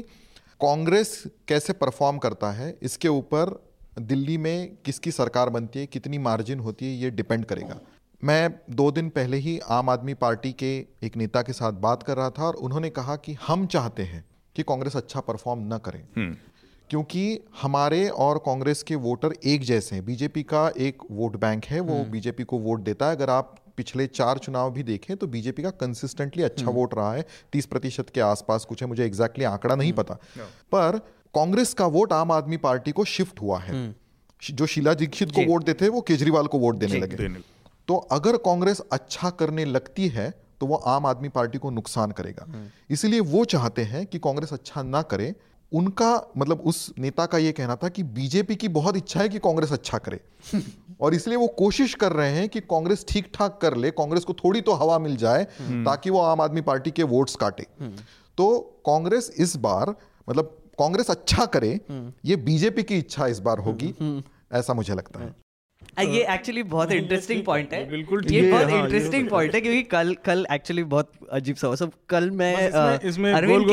कांग्रेस 0.60 1.22
कैसे 1.48 1.72
परफॉर्म 1.72 2.18
करता 2.18 2.50
है 2.52 2.76
इसके 2.82 3.08
ऊपर 3.08 3.68
दिल्ली 4.00 4.38
में 4.38 4.68
किसकी 4.84 5.10
सरकार 5.10 5.48
बनती 5.48 5.78
है 5.78 5.86
कितनी 5.86 6.18
मार्जिन 6.18 6.58
होती 6.58 6.86
है 6.86 6.92
ये 7.02 7.10
डिपेंड 7.10 7.44
करेगा। 7.44 7.78
मैं 8.24 8.50
दो 8.70 8.90
दिन 8.90 9.08
पहले 9.08 9.36
ही 9.36 9.58
आम 9.58 9.90
आदमी 9.90 10.14
पार्टी 10.14 10.52
के 10.52 10.76
एक 11.02 11.16
नेता 11.16 11.42
के 11.42 11.52
साथ 11.52 11.72
बात 11.72 12.02
कर 12.02 12.16
रहा 12.16 12.30
था 12.30 12.44
और 12.44 12.54
उन्होंने 12.54 12.90
कहा 12.90 13.16
कि 13.16 13.36
हम 13.46 13.66
चाहते 13.66 14.02
हैं 14.02 14.24
कि 14.56 14.62
कांग्रेस 14.62 14.96
अच्छा 14.96 15.20
परफॉर्म 15.20 15.74
न 15.74 15.78
करे। 15.78 15.98
हम्म। 16.16 16.36
क्योंकि 16.90 17.40
हमारे 17.62 18.08
और 18.08 18.38
कांग्रेस 18.38 18.82
के 18.82 18.94
वोटर 18.96 19.32
एक 19.44 19.62
जैसे 19.62 19.94
हैं। 19.96 20.04
बीजेपी 20.04 20.42
का 20.42 20.70
एक 20.78 21.02
वोट 21.10 21.36
बैंक 21.36 21.64
है 21.64 21.80
वो 21.80 22.04
बीजेपी 22.04 22.42
हम्म। 22.42 22.48
को 22.48 22.58
वोट 22.58 22.80
देता 22.80 23.06
है। 23.06 23.16
अगर 23.16 23.30
आप 23.30 23.54
पिछले 23.76 24.06
चार 24.06 24.38
चुनाव 24.38 24.70
भी 24.72 24.82
देखें 24.82 25.16
तो 25.16 25.26
बीजेपी 25.26 25.62
का 25.62 25.70
कंसिस्टेंटली 25.70 26.42
अच्छा 26.42 26.64
हम्म। 26.64 26.74
वोट 26.74 26.94
रहा 26.94 27.12
है। 27.12 27.24
तीस 27.52 27.66
प्रतिशत 27.66 28.10
के 28.10 28.20
आसपास 28.20 28.64
कुछ 28.64 28.82
है 28.82 28.88
मुझे 28.88 29.04
एग्जैक्टली 29.06 29.44
आंकड़ा 29.44 29.74
नहीं 29.74 29.92
हम्म। 29.92 30.02
पता। 30.02 30.14
पर 30.72 30.98
कांग्रेस 31.34 31.74
का 31.74 31.86
वोट 31.86 32.12
आम 32.12 32.32
आदमी 32.32 32.56
पार्टी 32.56 32.92
को 32.92 33.04
शिफ्ट 33.04 33.40
हुआ 33.40 33.58
है। 33.58 33.94
जो 34.42 34.66
शीला 34.66 34.94
दीक्षित 34.94 35.30
को 35.30 35.44
वोट 35.46 35.64
देते 35.64 35.88
वो 35.88 36.00
केजरीवाल 36.00 36.46
को 36.46 36.58
वोट 36.58 36.76
देने 36.76 37.00
लगे। 37.00 37.28
तो 37.88 37.96
अगर 38.12 38.36
कांग्रेस 38.36 38.80
अच्छा 38.92 39.30
करने 39.30 39.64
लगती 39.64 40.08
है 40.08 40.30
तो 40.60 40.66
वो 40.66 40.74
आम 40.74 41.06
आदमी 41.06 41.28
पार्टी 41.28 41.58
को 41.58 41.70
नुकसान 41.70 42.10
करेगा। 42.10 42.46
इसलिए 42.90 43.20
वो 43.20 43.44
चाहते 43.44 43.82
हैं 43.82 44.06
कि 44.06 44.18
कांग्रेस 44.18 44.52
अच्छा 44.52 44.82
ना 44.82 45.02
करे 45.02 45.34
उनका 45.72 46.32
मतलब 46.38 46.60
उस 46.60 46.92
नेता 46.98 47.24
का 47.26 47.38
यह 47.38 47.52
कहना 47.52 47.76
था 47.76 47.88
कि 47.88 48.02
बीजेपी 48.02 48.54
की 48.56 48.68
बहुत 48.68 48.96
इच्छा 48.96 49.20
है 49.20 49.28
कि 49.28 49.38
कांग्रेस 49.38 49.72
अच्छा 49.72 49.98
करे। 49.98 50.20
और 51.00 51.14
इसलिए 51.14 51.36
वो 51.36 51.46
कोशिश 51.46 51.94
कर 51.94 52.12
रहे 52.12 52.30
हैं 52.30 52.48
कि 52.48 52.60
कांग्रेस 52.60 53.04
ठीक 53.08 53.30
ठाक 53.34 53.58
कर 53.62 53.76
ले 53.76 53.90
कांग्रेस 53.90 54.24
को 54.24 54.32
थोड़ी 54.34 54.60
तो 54.60 54.72
हवा 54.72 54.98
मिल 54.98 55.16
जाए 55.16 55.46
हम्म। 55.58 55.84
ताकि 55.84 56.10
वो 56.10 56.20
आम 56.20 56.40
आदमी 56.40 56.60
पार्टी 56.60 56.90
के 56.90 57.02
वोट्स 57.02 57.36
काटे। 57.36 57.66
हम्म। 57.80 57.96
तो 58.38 58.58
कांग्रेस 58.86 59.30
इस 59.38 59.56
बार 59.56 59.94
मतलब 60.28 60.56
कांग्रेस 60.78 61.10
अच्छा 61.10 61.44
करे 61.46 61.78
ये 62.24 62.36
बीजेपी 62.36 62.82
की 62.82 62.98
इच्छा 62.98 63.26
इस 63.26 63.38
बार 63.40 63.58
होगी 63.58 63.94
ऐसा 64.52 64.74
मुझे 64.74 64.94
लगता 64.94 65.20
है। 65.20 65.34
ये 66.06 66.24
एक्चुअली 66.34 66.62
बहुत 66.62 66.92
इंटरेस्टिंग 66.92 67.44
पॉइंट 67.44 67.72
है। 67.74 67.88
बिल्कुल 67.90 68.24
ये 68.30 68.50
बहुत 68.50 68.70
इंटरेस्टिंग 68.70 69.22
हाँ, 69.22 69.30
पॉइंट 69.30 69.54
है। 69.54 69.60
क्योंकि 69.60 69.82
कल 69.82 70.14
कल 70.24 70.46
एक्चुअली 70.52 70.84
बहुत 70.84 71.12
अजीब 71.32 71.56
सा 71.56 71.74
सब 71.74 71.92
कल 72.08 72.30
मैं 72.30 72.98
इसमें 73.08 73.32
गोल 73.46 73.64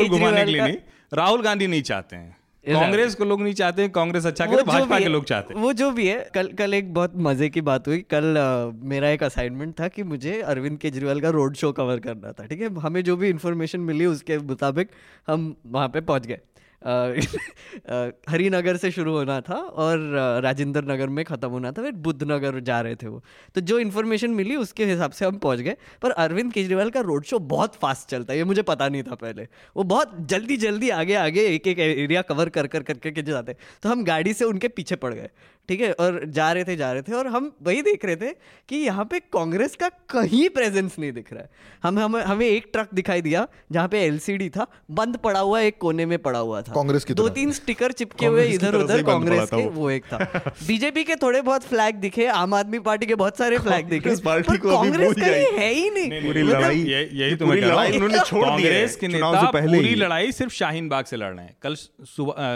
राहुल 1.12 1.42
गांधी 1.42 1.66
नहीं 1.66 1.82
चाहते 1.82 2.16
हैं। 2.16 2.36
कांग्रेस 2.64 3.14
को 3.14 3.24
लोग 3.24 3.42
नहीं 3.42 3.54
चाहते 3.54 3.82
हैं 3.82 3.90
कांग्रेस 3.92 4.24
अच्छा 4.26 4.46
करे 4.46 4.62
भाजपा 4.62 4.98
के 4.98 5.08
लोग 5.08 5.24
चाहते 5.24 5.54
हैं। 5.54 5.60
वो 5.62 5.72
जो 5.72 5.90
भी 5.90 6.06
है 6.06 6.18
कल 6.34 6.48
कल 6.58 6.74
एक 6.74 6.92
बहुत 6.94 7.12
मज़े 7.16 7.48
की 7.48 7.60
बात 7.60 7.88
हुई। 7.88 7.98
कल 8.10 8.38
आ, 8.38 8.70
मेरा 8.88 9.08
एक 9.08 9.22
असाइनमेंट 9.22 9.74
था 9.80 9.88
कि 9.88 10.02
मुझे 10.04 10.40
अरविंद 10.42 10.78
केजरीवाल 10.78 11.20
का 11.20 11.30
रोड 11.30 11.56
शो 11.56 11.70
कवर 11.72 12.00
करना 12.00 12.32
था 12.32 12.46
ठीक 12.46 12.60
है? 12.60 12.74
हमें 12.76 13.02
जो 13.04 13.16
भी 13.16 13.28
इन्फॉर्मेशन 13.28 13.80
मिली 13.80 14.06
उसके 14.06 14.38
मुताबिक 14.38 14.90
हम 15.28 15.54
वहाँ 15.66 15.88
पे 15.88 16.00
पहुँच 16.02 16.26
गए। 16.26 16.40
हरिनगर 18.30 18.76
से 18.76 18.90
शुरू 18.90 19.12
होना 19.12 19.40
था 19.40 19.54
और 19.54 19.98
राजेंद्र 20.42 20.82
नगर 20.84 21.08
में 21.08 21.24
ख़त्म 21.24 21.48
होना 21.48 21.72
था, 21.72 21.82
फिर 21.82 21.92
बुद्ध 21.92 22.22
नगर 22.22 22.58
जा 22.60 22.80
रहे 22.80 22.94
थे 22.94 23.08
वो। 23.08 23.22
तो 23.54 23.60
जो 23.60 23.78
इन्फॉर्मेशन 23.78 24.30
मिली 24.30 24.56
उसके 24.56 24.84
हिसाब 24.84 25.10
से 25.10 25.24
हम 25.26 25.36
पहुँच 25.38 25.60
गए। 25.60 25.76
पर 26.02 26.10
अरविंद 26.10 26.52
केजरीवाल 26.52 26.90
का 26.90 27.00
रोड 27.00 27.24
शो 27.24 27.38
बहुत 27.38 27.74
फास्ट 27.74 28.08
चलता 28.08 28.32
है, 28.32 28.38
ये 28.38 28.44
मुझे 28.44 28.62
पता 28.62 28.88
नहीं 28.88 29.02
था 29.02 29.14
पहले। 29.14 29.46
वो 29.76 29.82
बहुत 29.84 30.16
जल्दी 30.28 30.56
जल्दी 30.56 30.90
आगे 30.90 31.14
आगे 31.14 31.46
एक 31.46 31.66
एक 31.66 31.78
एरिया 31.78 32.22
कवर 32.22 32.48
कर 32.48 32.66
कर 32.66 32.82
करके 32.82 33.10
के 33.10 33.22
जाते। 33.22 33.56
तो 33.82 33.88
हम 33.88 34.04
गाड़ी 34.04 34.32
से 34.32 34.44
उनके 34.44 34.68
पीछे 34.68 34.96
पड़ 34.96 35.14
गए। 35.14 35.30
ठीक 35.68 35.80
है 35.80 35.90
और 35.92 36.20
जा 36.30 36.50
रहे 36.52 36.64
थे 36.64 36.76
जा 36.76 36.92
रहे 36.92 37.02
थे 37.02 37.12
और 37.12 37.26
हम 37.26 37.50
वही 37.62 37.82
देख 37.82 38.04
रहे 38.04 38.16
थे 38.16 38.32
कि 38.68 38.76
यहाँ 38.76 39.04
पे 39.04 39.18
कांग्रेस 39.32 39.74
का 39.76 39.88
कहीं 40.10 40.48
प्रेजेंस 40.50 40.98
नहीं 40.98 41.12
दिख 41.12 41.32
रहा 41.32 41.42
है। 41.42 41.48
हम 41.82 41.98
हमें 41.98 42.22
हमें 42.24 42.46
एक 42.46 42.68
ट्रक 42.72 42.88
दिखाई 42.94 43.22
दिया 43.22 43.46
जहाँ 43.72 43.88
पे 43.88 44.02
एलसीडी 44.02 44.48
था 44.48 44.66
बंद 44.92 45.16
पड़ा 45.18 45.40
हुआ 45.40 45.60
एक 45.62 45.78
कोने 45.78 46.06
में 46.06 46.18
पड़ा 46.18 46.38
हुआ 46.38 46.62
था। 46.62 46.72
कांग्रेस 46.72 47.04
की 47.04 47.14
दो 47.14 47.28
तीन 47.30 47.52
स्टिकर 47.52 47.92
चिपके 47.92 48.26
हुए 48.26 48.44
इधर 48.48 48.74
उधर 48.74 49.02
कांग्रेस 49.02 49.50
के 49.50 49.66
वो। 49.70 49.90
एक 49.90 50.04
था। 50.04 50.18
बीजेपी 50.66 51.04
के 51.04 51.16
थोड़े 51.16 51.42
बहुत 51.42 51.64
फ्लैग 51.64 51.96
दिखे 51.96 52.26
आम 52.36 52.54
आदमी 52.54 52.78
पार्टी 52.80 53.06
के 53.06 53.14
बहुत 53.16 53.38
सारे 53.38 53.58
फ्लैग 53.58 53.88
दिखे 53.88 54.14
कांग्रेस 54.18 55.14
कहीं 55.14 55.58
है 55.58 55.72
ही 55.72 55.90
नहीं। 55.90 56.22
पूरी 56.22 56.42
मतलब 56.42 56.56
लड़ाई 56.56 56.82
यही 57.14 57.36
तो 57.36 57.46
मैं 57.46 57.60
कह 57.60 57.68
रहा 57.68 57.82
हूँ। 57.82 58.24
कांग्रेस 58.40 58.96
के 58.96 59.08
नेता 59.08 59.50
पूरी 59.52 59.94
लड़ाई 59.96 60.32
सिर्फ़ 60.32 60.52
शाहीन 60.54 60.88
बाग 60.88 61.04
से 61.04 61.16
लड़ 61.16 61.34
रहे 61.34 61.44
हैं। 61.44 61.56
कल 61.62 61.74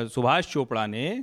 सुभाष 0.08 0.52
चोपड़ा 0.52 0.86
ने 0.86 1.22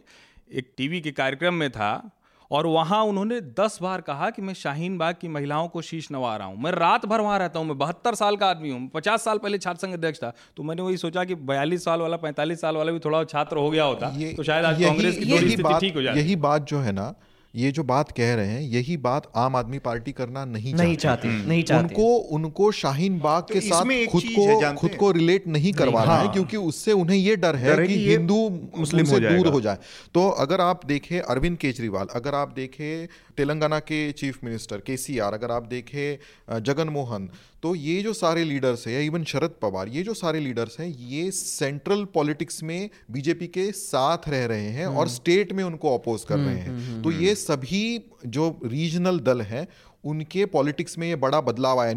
एक 0.51 0.71
टीवी 0.77 1.01
के 1.01 1.11
कार्यक्रम 1.11 1.53
में 1.53 1.69
था 1.71 2.11
और 2.51 2.67
वहाँ 2.67 3.03
उन्होंने 3.03 3.39
दस 3.41 3.77
बार 3.81 4.01
कहा 4.01 4.29
कि 4.29 4.41
मैं 4.41 4.53
शाहीन 4.53 4.97
बाग 4.97 5.15
की 5.21 5.27
महिलाओं 5.27 5.67
को 5.67 5.81
शीश 5.81 6.07
नवा 6.11 6.35
रहा 6.37 6.47
हूँ। 6.47 6.57
मैं 6.63 6.71
रात 6.71 7.05
भर 7.05 7.21
वहाँ 7.21 7.39
रहता 7.39 7.59
हूँ। 7.59 7.67
मैं 7.67 7.77
बहत्तर 7.77 8.15
साल 8.15 8.35
का 8.35 8.47
आदमी 8.47 8.69
हूँ। 8.69 8.87
पचास 8.89 9.23
साल 9.23 9.37
पहले 9.37 9.57
छात्र 9.57 9.87
संघ 9.87 9.93
अध्यक्ष 9.93 10.19
था। 10.19 10.33
तो 10.57 10.63
मैंने 10.63 10.81
वही 10.81 10.97
सोचा 10.97 11.23
कि 11.23 11.35
बयालीस 11.35 11.83
साल 11.85 12.01
वाला 12.01 12.17
पैंतालीस 12.17 12.61
साल 12.61 12.77
वाला 12.77 12.91
भी 12.91 12.99
थोड़ा 12.99 13.23
छात्र 13.23 13.57
हो 13.57 13.69
गया 13.69 13.83
होता 13.83 14.09
तो 14.37 14.43
शायद 14.43 14.65
आज 14.65 14.83
कांग्रेस 14.83 15.17
की 15.17 15.79
ठीक 15.79 15.95
हो 15.95 16.01
यही 16.01 16.35
बात 16.35 16.67
जो 16.67 16.79
है 16.79 16.91
ना 16.91 17.13
ये 17.53 17.71
जो 17.71 17.83
बात 17.83 18.11
कह 18.11 18.33
रहे 18.35 18.47
हैं 18.47 18.61
यही 18.61 18.97
बात 18.97 19.27
आम 19.35 19.55
आदमी 19.55 19.79
पार्टी 19.79 20.11
करना 20.11 20.43
नहीं 20.45 20.73
नहीं 20.73 20.95
चाहती। 20.95 21.27
नहीं 21.47 21.63
चाहती। 21.63 21.83
उनको 21.83 22.15
उनको 22.35 22.71
शाहीन 22.71 23.19
बाग 23.19 23.43
तो 23.43 23.53
के 23.53 23.61
साथ 23.61 23.83
खुद 24.11 24.23
को 24.35 24.73
खुद 24.75 24.95
को 24.95 25.11
रिलेट 25.11 25.47
नहीं 25.47 25.73
करवा 25.73 26.03
रहा 26.03 26.17
है 26.21 26.27
क्योंकि 26.27 26.57
उससे 26.57 26.91
उन्हें 26.91 27.17
ये 27.17 27.35
डर 27.35 27.55
है 27.55 27.75
कि 27.87 27.95
हिंदू 28.07 28.37
मुस्लिम 28.77 29.05
से 29.05 29.19
दूर 29.19 29.47
हो 29.47 29.61
जाए। 29.61 29.77
तो 30.13 30.27
अगर 30.39 30.61
आप 30.61 30.85
देखें 30.85 31.19
अरविंद 31.19 31.57
केजरीवाल 31.57 32.07
अगर 32.15 32.35
आप 32.35 32.53
देखें 32.55 33.07
तेलंगाना 33.37 33.79
के 33.79 34.11
चीफ 34.11 34.43
मिनिस्टर 34.43 34.81
के 34.89 35.19
अगर 35.19 35.51
आप 35.51 35.63
देखें 35.63 36.63
जगन 36.63 36.89
मोहन 36.89 37.29
तो 37.63 37.75
ये 37.75 38.01
जो 38.01 38.13
सारे 38.13 38.43
लीडर्स 38.43 38.87
हैं 38.87 38.93
या 38.93 38.99
इवन 38.99 39.23
शरद 39.23 39.53
पवार 39.61 39.87
ये 39.87 40.03
जो 40.03 40.13
सारे 40.13 40.39
लीडर्स 40.39 40.79
हैं 40.79 40.87
ये 40.87 41.31
सेंट्रल 41.31 42.03
पॉलिटिक्स 42.05 42.63
में 42.63 42.89
बीजेपी 43.11 43.47
के 43.47 43.71
साथ 43.71 44.29
रह 44.29 44.45
रहे 44.45 44.69
हैं 44.69 44.85
और 44.85 45.07
स्टेट 45.07 45.53
में 45.53 45.63
उनको 45.63 45.97
अपोज 45.97 46.23
कर 46.23 46.37
रहे 46.37 46.55
हैं। 46.55 46.67
हम्म, 46.67 46.81
हम्म, 46.81 47.03
तो 47.03 47.11
ये 47.11 47.17
हम्म। 47.17 47.33
सभी 47.33 48.05
जो 48.27 48.59
रीजनल 48.65 49.19
दल 49.19 49.41
हैं 49.41 49.67
उनके 50.03 50.45
पॉलिटिक्स 50.45 50.97
में 50.97 51.07
ये 51.07 51.15
बड़ा 51.15 51.41
बदलाव 51.41 51.79
आया। 51.79 51.91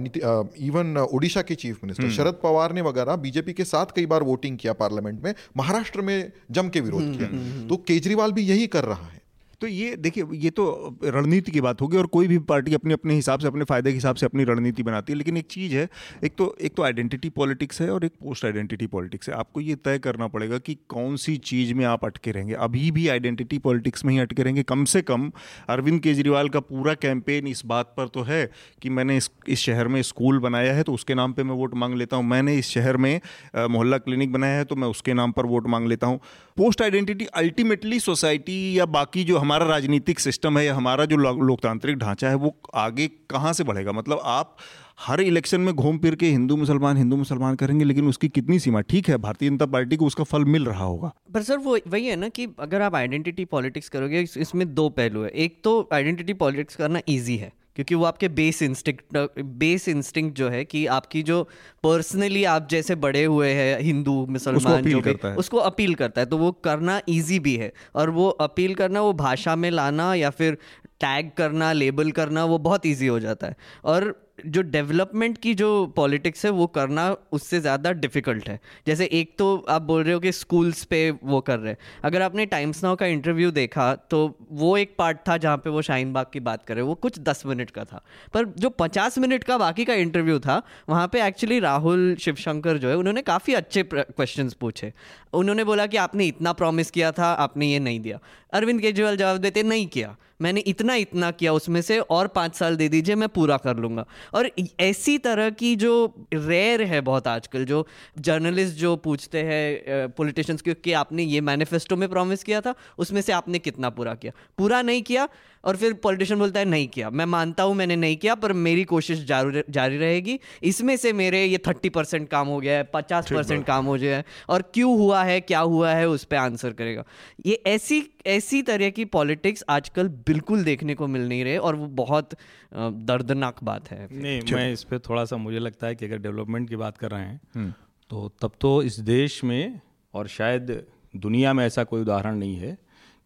इवन 0.58 0.96
ओडिशा 1.12 1.42
के 1.42 1.54
चीफ 1.54 1.84
मिनिस्टर 1.84 2.10
शरद 2.10 2.40
पवार 2.42 2.72
ने 2.72 2.80
वगैरह 2.80 3.16
बीजेपी 3.16 3.52
के 3.52 3.64
साथ 3.64 3.86
कई 3.96 4.06
बार 4.06 4.22
वोटिंग 4.22 4.58
किया 4.58 4.72
पार्लियामेंट 4.72 5.22
में 5.24 5.34
महाराष्ट्र 5.56 6.00
में 6.00 6.32
जम 6.50 6.68
के 6.68 6.80
विरोध 6.80 7.16
किया। 7.16 7.28
तो 7.68 7.76
केजरीवाल 7.76 8.32
भी 8.32 8.42
यही 8.42 8.66
कर 8.66 8.84
रहा 8.84 9.06
है। 9.06 9.19
तो 9.60 9.66
ये, 9.66 9.96
देखिए, 9.96 10.24
ये 10.34 10.50
तो 10.50 10.98
रणनीति 11.04 11.52
की 11.52 11.60
बात 11.60 11.80
होगी 11.80 11.96
और 11.96 12.06
कोई 12.08 12.28
भी 12.28 12.38
पार्टी 12.50 12.74
अपने 12.74 12.94
अपने 12.94 13.14
हिसाब 13.14 13.40
से, 13.40 13.46
अपने 13.46 13.64
फ़ायदे 13.64 13.90
के 13.90 13.94
हिसाब 13.94 14.16
से 14.16 14.26
अपनी 14.26 14.44
रणनीति 14.44 14.82
बनाती 14.82 15.12
है। 15.12 15.16
लेकिन 15.18 15.36
एक 15.36 15.46
चीज़ 15.50 15.74
है, 15.74 15.88
एक 16.24 16.34
तो 16.38 16.54
एक 16.60 16.74
तो 16.74 16.82
आइडेंटिटी 16.82 17.28
पॉलिटिक्स 17.30 17.80
है 17.82 17.90
और 17.90 18.04
एक 18.04 18.12
पोस्ट 18.22 18.44
आइडेंटिटी 18.44 18.86
पॉलिटिक्स 18.86 19.28
है। 19.28 19.34
आपको 19.34 19.60
ये 19.60 19.74
तय 19.76 19.98
करना 19.98 20.26
पड़ेगा 20.28 20.58
कि 20.58 20.76
कौन 20.88 21.16
सी 21.16 21.36
चीज़ 21.44 21.74
में 21.74 21.84
आप 21.84 22.04
अटके 22.04 22.30
रहेंगे। 22.30 22.54
अभी 22.60 22.90
भी 22.90 23.06
आइडेंटिटी 23.08 23.58
पॉलिटिक्स 23.58 24.04
में 24.04 24.12
ही 24.14 24.18
अटके 24.18 24.42
रहेंगे। 24.42 24.62
कम 24.62 24.84
से 24.84 25.02
कम 25.02 25.30
अरविंद 25.68 26.00
केजरीवाल 26.00 26.48
का 26.48 26.60
पूरा 26.62 26.94
कैंपेन 26.96 27.46
इस 27.46 27.64
बात 27.66 27.94
पर 27.96 28.08
तो 28.08 28.22
है 28.22 28.44
कि 28.82 28.90
मैंने 28.90 29.16
इस 29.16 29.30
इस 29.48 29.58
शहर 29.60 29.88
में 29.88 30.00
स्कूल 30.02 30.38
बनाया 30.38 30.72
है 30.74 30.82
तो 30.82 30.92
उसके 30.92 31.14
नाम 31.14 31.32
पर 31.32 31.42
मैं 31.42 31.54
वोट 31.54 31.74
मांग 31.74 31.94
लेता 31.94 32.16
हूँ। 32.16 32.24
मैंने 32.26 32.56
इस 32.58 32.68
शहर 32.68 32.96
में 32.96 33.20
मोहल्ला 33.58 33.98
क्लिनिक 33.98 34.32
बनाया 34.32 34.58
है 34.58 34.64
तो 34.64 34.76
मैं 34.76 34.88
उसके 34.88 35.14
नाम 35.14 35.32
पर 35.32 35.46
वोट 35.46 35.66
मांग 35.68 35.86
लेता 35.88 36.06
हूँ। 36.06 36.20
पोस्ट 36.60 36.82
आइडेंटिटी 36.82 37.24
अल्टीमेटली 37.24 38.00
सोसाइटी 38.00 38.78
या 38.78 38.86
बाकी 38.86 39.24
जो 39.24 39.38
हमारा 39.38 39.66
राजनीतिक 39.66 40.18
सिस्टम 40.18 40.58
है 40.58 40.64
या 40.66 40.74
हमारा 40.74 41.04
जो 41.04 41.16
लोकतांत्रिक 41.16 41.96
ढांचा 41.96 42.28
है, 42.28 42.34
वो 42.34 42.56
आगे 42.74 43.06
कहाँ 43.30 43.52
से 43.52 43.64
बढ़ेगा? 43.64 43.92
मतलब 43.92 44.20
आप 44.24 44.56
हर 45.00 45.20
इलेक्शन 45.20 45.60
में 45.60 45.74
घूम 45.74 45.98
फिर 45.98 46.14
के 46.14 46.26
हिंदू, 46.26 46.56
मुसलमान 46.56 46.96
हिंदू, 46.96 47.16
मुसलमान 47.16 47.54
करेंगे, 47.54 47.84
लेकिन 47.84 48.08
उसकी 48.08 48.28
कितनी 48.28 48.58
सीमा? 48.58 48.80
ठीक 48.80 49.08
है, 49.08 49.16
भारतीय 49.16 49.48
जनता 49.48 49.66
पार्टी 49.66 49.96
को 49.96 50.06
उसका 50.06 50.24
फल 50.24 50.44
मिल 50.44 50.66
रहा 50.66 50.84
होगा। 50.84 51.12
पर 51.34 51.42
सर, 51.42 51.56
वो 51.56 51.78
वही 51.88 52.06
है 52.06 52.16
ना 52.16 52.28
कि 52.28 52.46
अगर 52.58 52.82
आप 52.82 52.94
आइडेंटिटी 52.94 53.44
पॉलिटिक्स 53.44 53.88
करोगे 53.88 54.20
इसमें 54.20 54.74
दो 54.74 54.88
पहलू 54.88 55.22
है। 55.22 55.30
एक 55.30 55.60
तो 55.64 55.88
आइडेंटिटी 55.92 56.32
पॉलिटिक्स 56.32 56.76
करना 56.76 57.00
ईजी 57.08 57.36
है। 57.36 57.52
क्योंकि 57.76 57.94
वो 57.94 58.04
आपके 58.04 58.28
बेस 58.28 58.62
इंस्टिंक्ट 58.62 59.38
बेस 59.38 59.88
इंस्टिंक्ट 59.88 60.36
जो 60.36 60.48
है 60.48 60.64
कि 60.64 60.86
आपकी 60.86 61.22
जो 61.22 61.42
पर्सनली 61.82 62.44
आप 62.44 62.68
जैसे 62.70 62.94
बड़े 62.94 63.24
हुए 63.24 63.50
हैं 63.50 63.80
हिंदू 63.80 64.26
मुसलमान 64.26 64.82
जो 64.82 65.00
भी 65.00 65.12
उसको 65.36 65.58
अपील 65.58 65.94
करता 65.94 66.20
है। 66.20 66.26
तो 66.26 66.38
वो 66.38 66.52
करना 66.52 67.00
इजी 67.08 67.38
भी 67.38 67.56
है। 67.56 67.72
और 67.94 68.10
वो 68.10 68.28
अपील 68.28 68.74
करना 68.74 69.00
वो 69.00 69.12
भाषा 69.12 69.56
में 69.56 69.70
लाना 69.70 70.14
या 70.14 70.30
फिर 70.30 70.54
टैग 71.00 71.30
करना 71.38 71.72
लेबल 71.72 72.10
करना 72.10 72.44
वो 72.44 72.58
बहुत 72.58 72.86
इजी 72.86 73.06
हो 73.06 73.20
जाता 73.20 73.46
है। 73.46 73.56
और 73.84 74.29
जो 74.46 74.62
डेवलपमेंट 74.64 75.38
की 75.38 75.54
जो 75.54 75.86
पॉलिटिक्स 75.96 76.44
है, 76.44 76.50
वो 76.52 76.66
करना 76.68 77.08
उससे 77.32 77.60
ज़्यादा 77.60 77.92
डिफ़िकल्ट 77.94 78.48
है। 78.48 78.58
जैसे 78.86 79.08
एक 79.12 79.34
तो 79.38 79.56
आप 79.68 79.82
बोल 79.82 80.02
रहे 80.02 80.14
हो 80.14 80.20
कि 80.20 80.32
स्कूल्स 80.32 80.84
पे 80.84 81.10
वो 81.12 81.40
कर 81.40 81.58
रहे 81.58 81.72
हैं। 81.72 81.78
अगर 82.04 82.22
आपने 82.22 82.46
टाइम्स 82.46 82.82
नाउ 82.84 82.96
का 82.96 83.06
इंटरव्यू 83.08 83.50
देखा 83.50 83.94
तो 84.10 84.20
वो 84.52 84.76
एक 84.76 84.94
पार्ट 84.98 85.18
था 85.28 85.36
जहाँ 85.36 85.56
पे 85.56 85.70
वो 85.70 85.82
शाहीन 85.82 86.12
बाग 86.12 86.26
की 86.32 86.40
बात 86.40 86.64
कर 86.66 86.74
रहे 86.74 86.84
वो 86.84 86.94
कुछ 86.96 87.18
दस 87.20 87.42
मिनट 87.46 87.70
का 87.70 87.84
था। 87.84 88.02
पर 88.34 88.44
जो 88.58 88.70
पचास 88.70 89.18
मिनट 89.18 89.44
का 89.44 89.58
बाकी 89.58 89.84
का 89.84 89.94
इंटरव्यू 89.96 90.38
था, 90.38 90.62
वहाँ 90.88 91.08
पे 91.08 91.22
एक्चुअली 91.22 91.58
राहुल 91.60 92.14
शिवशंकर 92.20 92.78
जो 92.78 92.88
है, 92.88 92.96
उन्होंने 92.96 93.22
काफ़ी 93.22 93.54
अच्छे 93.54 93.82
क्वेश्चन 93.84 94.50
पूछे। 94.60 94.92
उन्होंने 95.32 95.64
बोला 95.64 95.86
कि 95.86 95.96
आपने 95.98 96.26
इतना 96.26 96.52
प्रॉमिस 96.54 96.90
किया 96.90 97.12
था, 97.12 97.26
आपने 97.26 97.66
ये 97.66 97.78
नहीं 97.80 98.00
दिया। 98.00 98.18
अरविंद 98.52 98.80
केजरीवाल 98.80 99.16
जवाब 99.16 99.36
देते, 99.38 99.62
नहीं 99.62 99.86
किया। 99.88 100.16
मैंने 100.42 100.60
इतना 100.60 100.94
इतना 100.94 101.30
किया, 101.30 101.52
उसमें 101.52 101.80
से 101.82 101.98
और 101.98 102.26
पाँच 102.28 102.54
साल 102.54 102.76
दे 102.76 102.88
दीजिए, 102.88 103.14
मैं 103.14 103.28
पूरा 103.28 103.56
कर 103.56 103.76
लूँगा। 103.76 104.04
और 104.34 104.50
ऐसी 104.80 105.16
तरह 105.18 105.50
की 105.50 105.74
जो 105.76 105.92
रेयर 106.34 106.82
है 106.82 107.00
बहुत 107.00 107.26
आजकल, 107.26 107.64
जो 107.64 107.86
जर्नलिस्ट 108.18 108.76
जो 108.76 108.96
पूछते 108.96 109.42
हैं 109.42 110.08
पॉलिटिशियंस 110.08 110.62
कि 110.62 110.92
आपने 110.92 111.22
ये 111.22 111.40
मैनिफेस्टो 111.40 111.96
में 111.96 112.08
प्रॉमिस 112.08 112.44
किया 112.44 112.60
था, 112.60 112.74
उसमें 112.98 113.20
से 113.20 113.32
आपने 113.32 113.58
कितना 113.58 113.90
पूरा 113.90 114.14
किया? 114.14 114.32
पूरा 114.58 114.82
नहीं 114.82 115.02
किया 115.02 115.28
और 115.64 115.76
फिर 115.76 115.92
पॉलिटिशियन 115.94 116.38
बोलता 116.38 116.60
है 116.60 116.66
नहीं 116.66 116.86
किया। 116.88 117.10
मैं 117.10 117.24
मानता 117.26 117.62
हूँ 117.62 117.74
मैंने 117.74 117.96
नहीं 117.96 118.16
किया 118.16 118.34
पर 118.34 118.52
मेरी 118.58 118.84
कोशिश 118.84 119.24
जारी 119.24 119.62
जारी 119.70 119.98
रहेगी। 119.98 120.38
इसमें 120.62 120.96
से 120.96 121.12
मेरे 121.12 121.44
ये 121.44 121.58
थर्टी 121.58 121.88
परसेंट 121.88 122.28
काम 122.28 122.48
हो 122.48 122.58
गया 122.60 122.76
है 122.76 122.88
पचास 122.94 123.32
परसेंट 123.32 123.64
काम 123.66 123.86
हो 123.86 123.94
गया 123.94 124.16
है। 124.16 124.24
और 124.48 124.62
क्यों 124.74 124.96
हुआ 124.98 125.22
है 125.24 125.40
क्या 125.42 125.60
हुआ 125.60 125.92
है 125.92 126.08
उस 126.08 126.24
पर 126.24 126.36
आंसर 126.36 126.72
करेगा। 126.72 127.04
ये 127.46 127.62
ऐसी 127.66 128.02
ऐसी 128.26 128.62
तरह 128.62 128.90
की 128.90 129.04
पॉलिटिक्स 129.10 129.64
आजकल 129.68 130.08
बिल्कुल 130.26 130.64
देखने 130.64 130.94
को 130.94 131.06
मिल 131.06 131.28
नहीं 131.28 131.44
रहे 131.44 131.56
और 131.58 131.76
वो 131.76 131.86
बहुत 131.96 132.34
दर्दनाक 132.72 133.62
बात 133.64 133.90
है। 133.90 134.08
नहीं 134.12 134.40
मैं 134.52 134.72
इस 134.72 134.84
पर 134.84 134.98
थोड़ा 134.98 135.24
सा 135.24 135.36
मुझे 135.36 135.58
लगता 135.58 135.86
है 135.86 135.94
कि 135.94 136.06
अगर 136.06 136.18
डेवलपमेंट 136.18 136.68
की 136.68 136.76
बात 136.76 136.98
कर 136.98 137.10
रहे 137.10 137.22
हैं 137.22 137.40
हम्म। 137.54 137.72
तो 138.10 138.30
तब 138.42 138.52
तो 138.60 138.82
इस 138.82 138.98
देश 139.00 139.42
में 139.44 139.80
और 140.14 140.28
शायद 140.28 140.82
दुनिया 141.14 141.52
में 141.52 141.64
ऐसा 141.66 141.84
कोई 141.84 142.00
उदाहरण 142.00 142.36
नहीं 142.36 142.56
है 142.56 142.76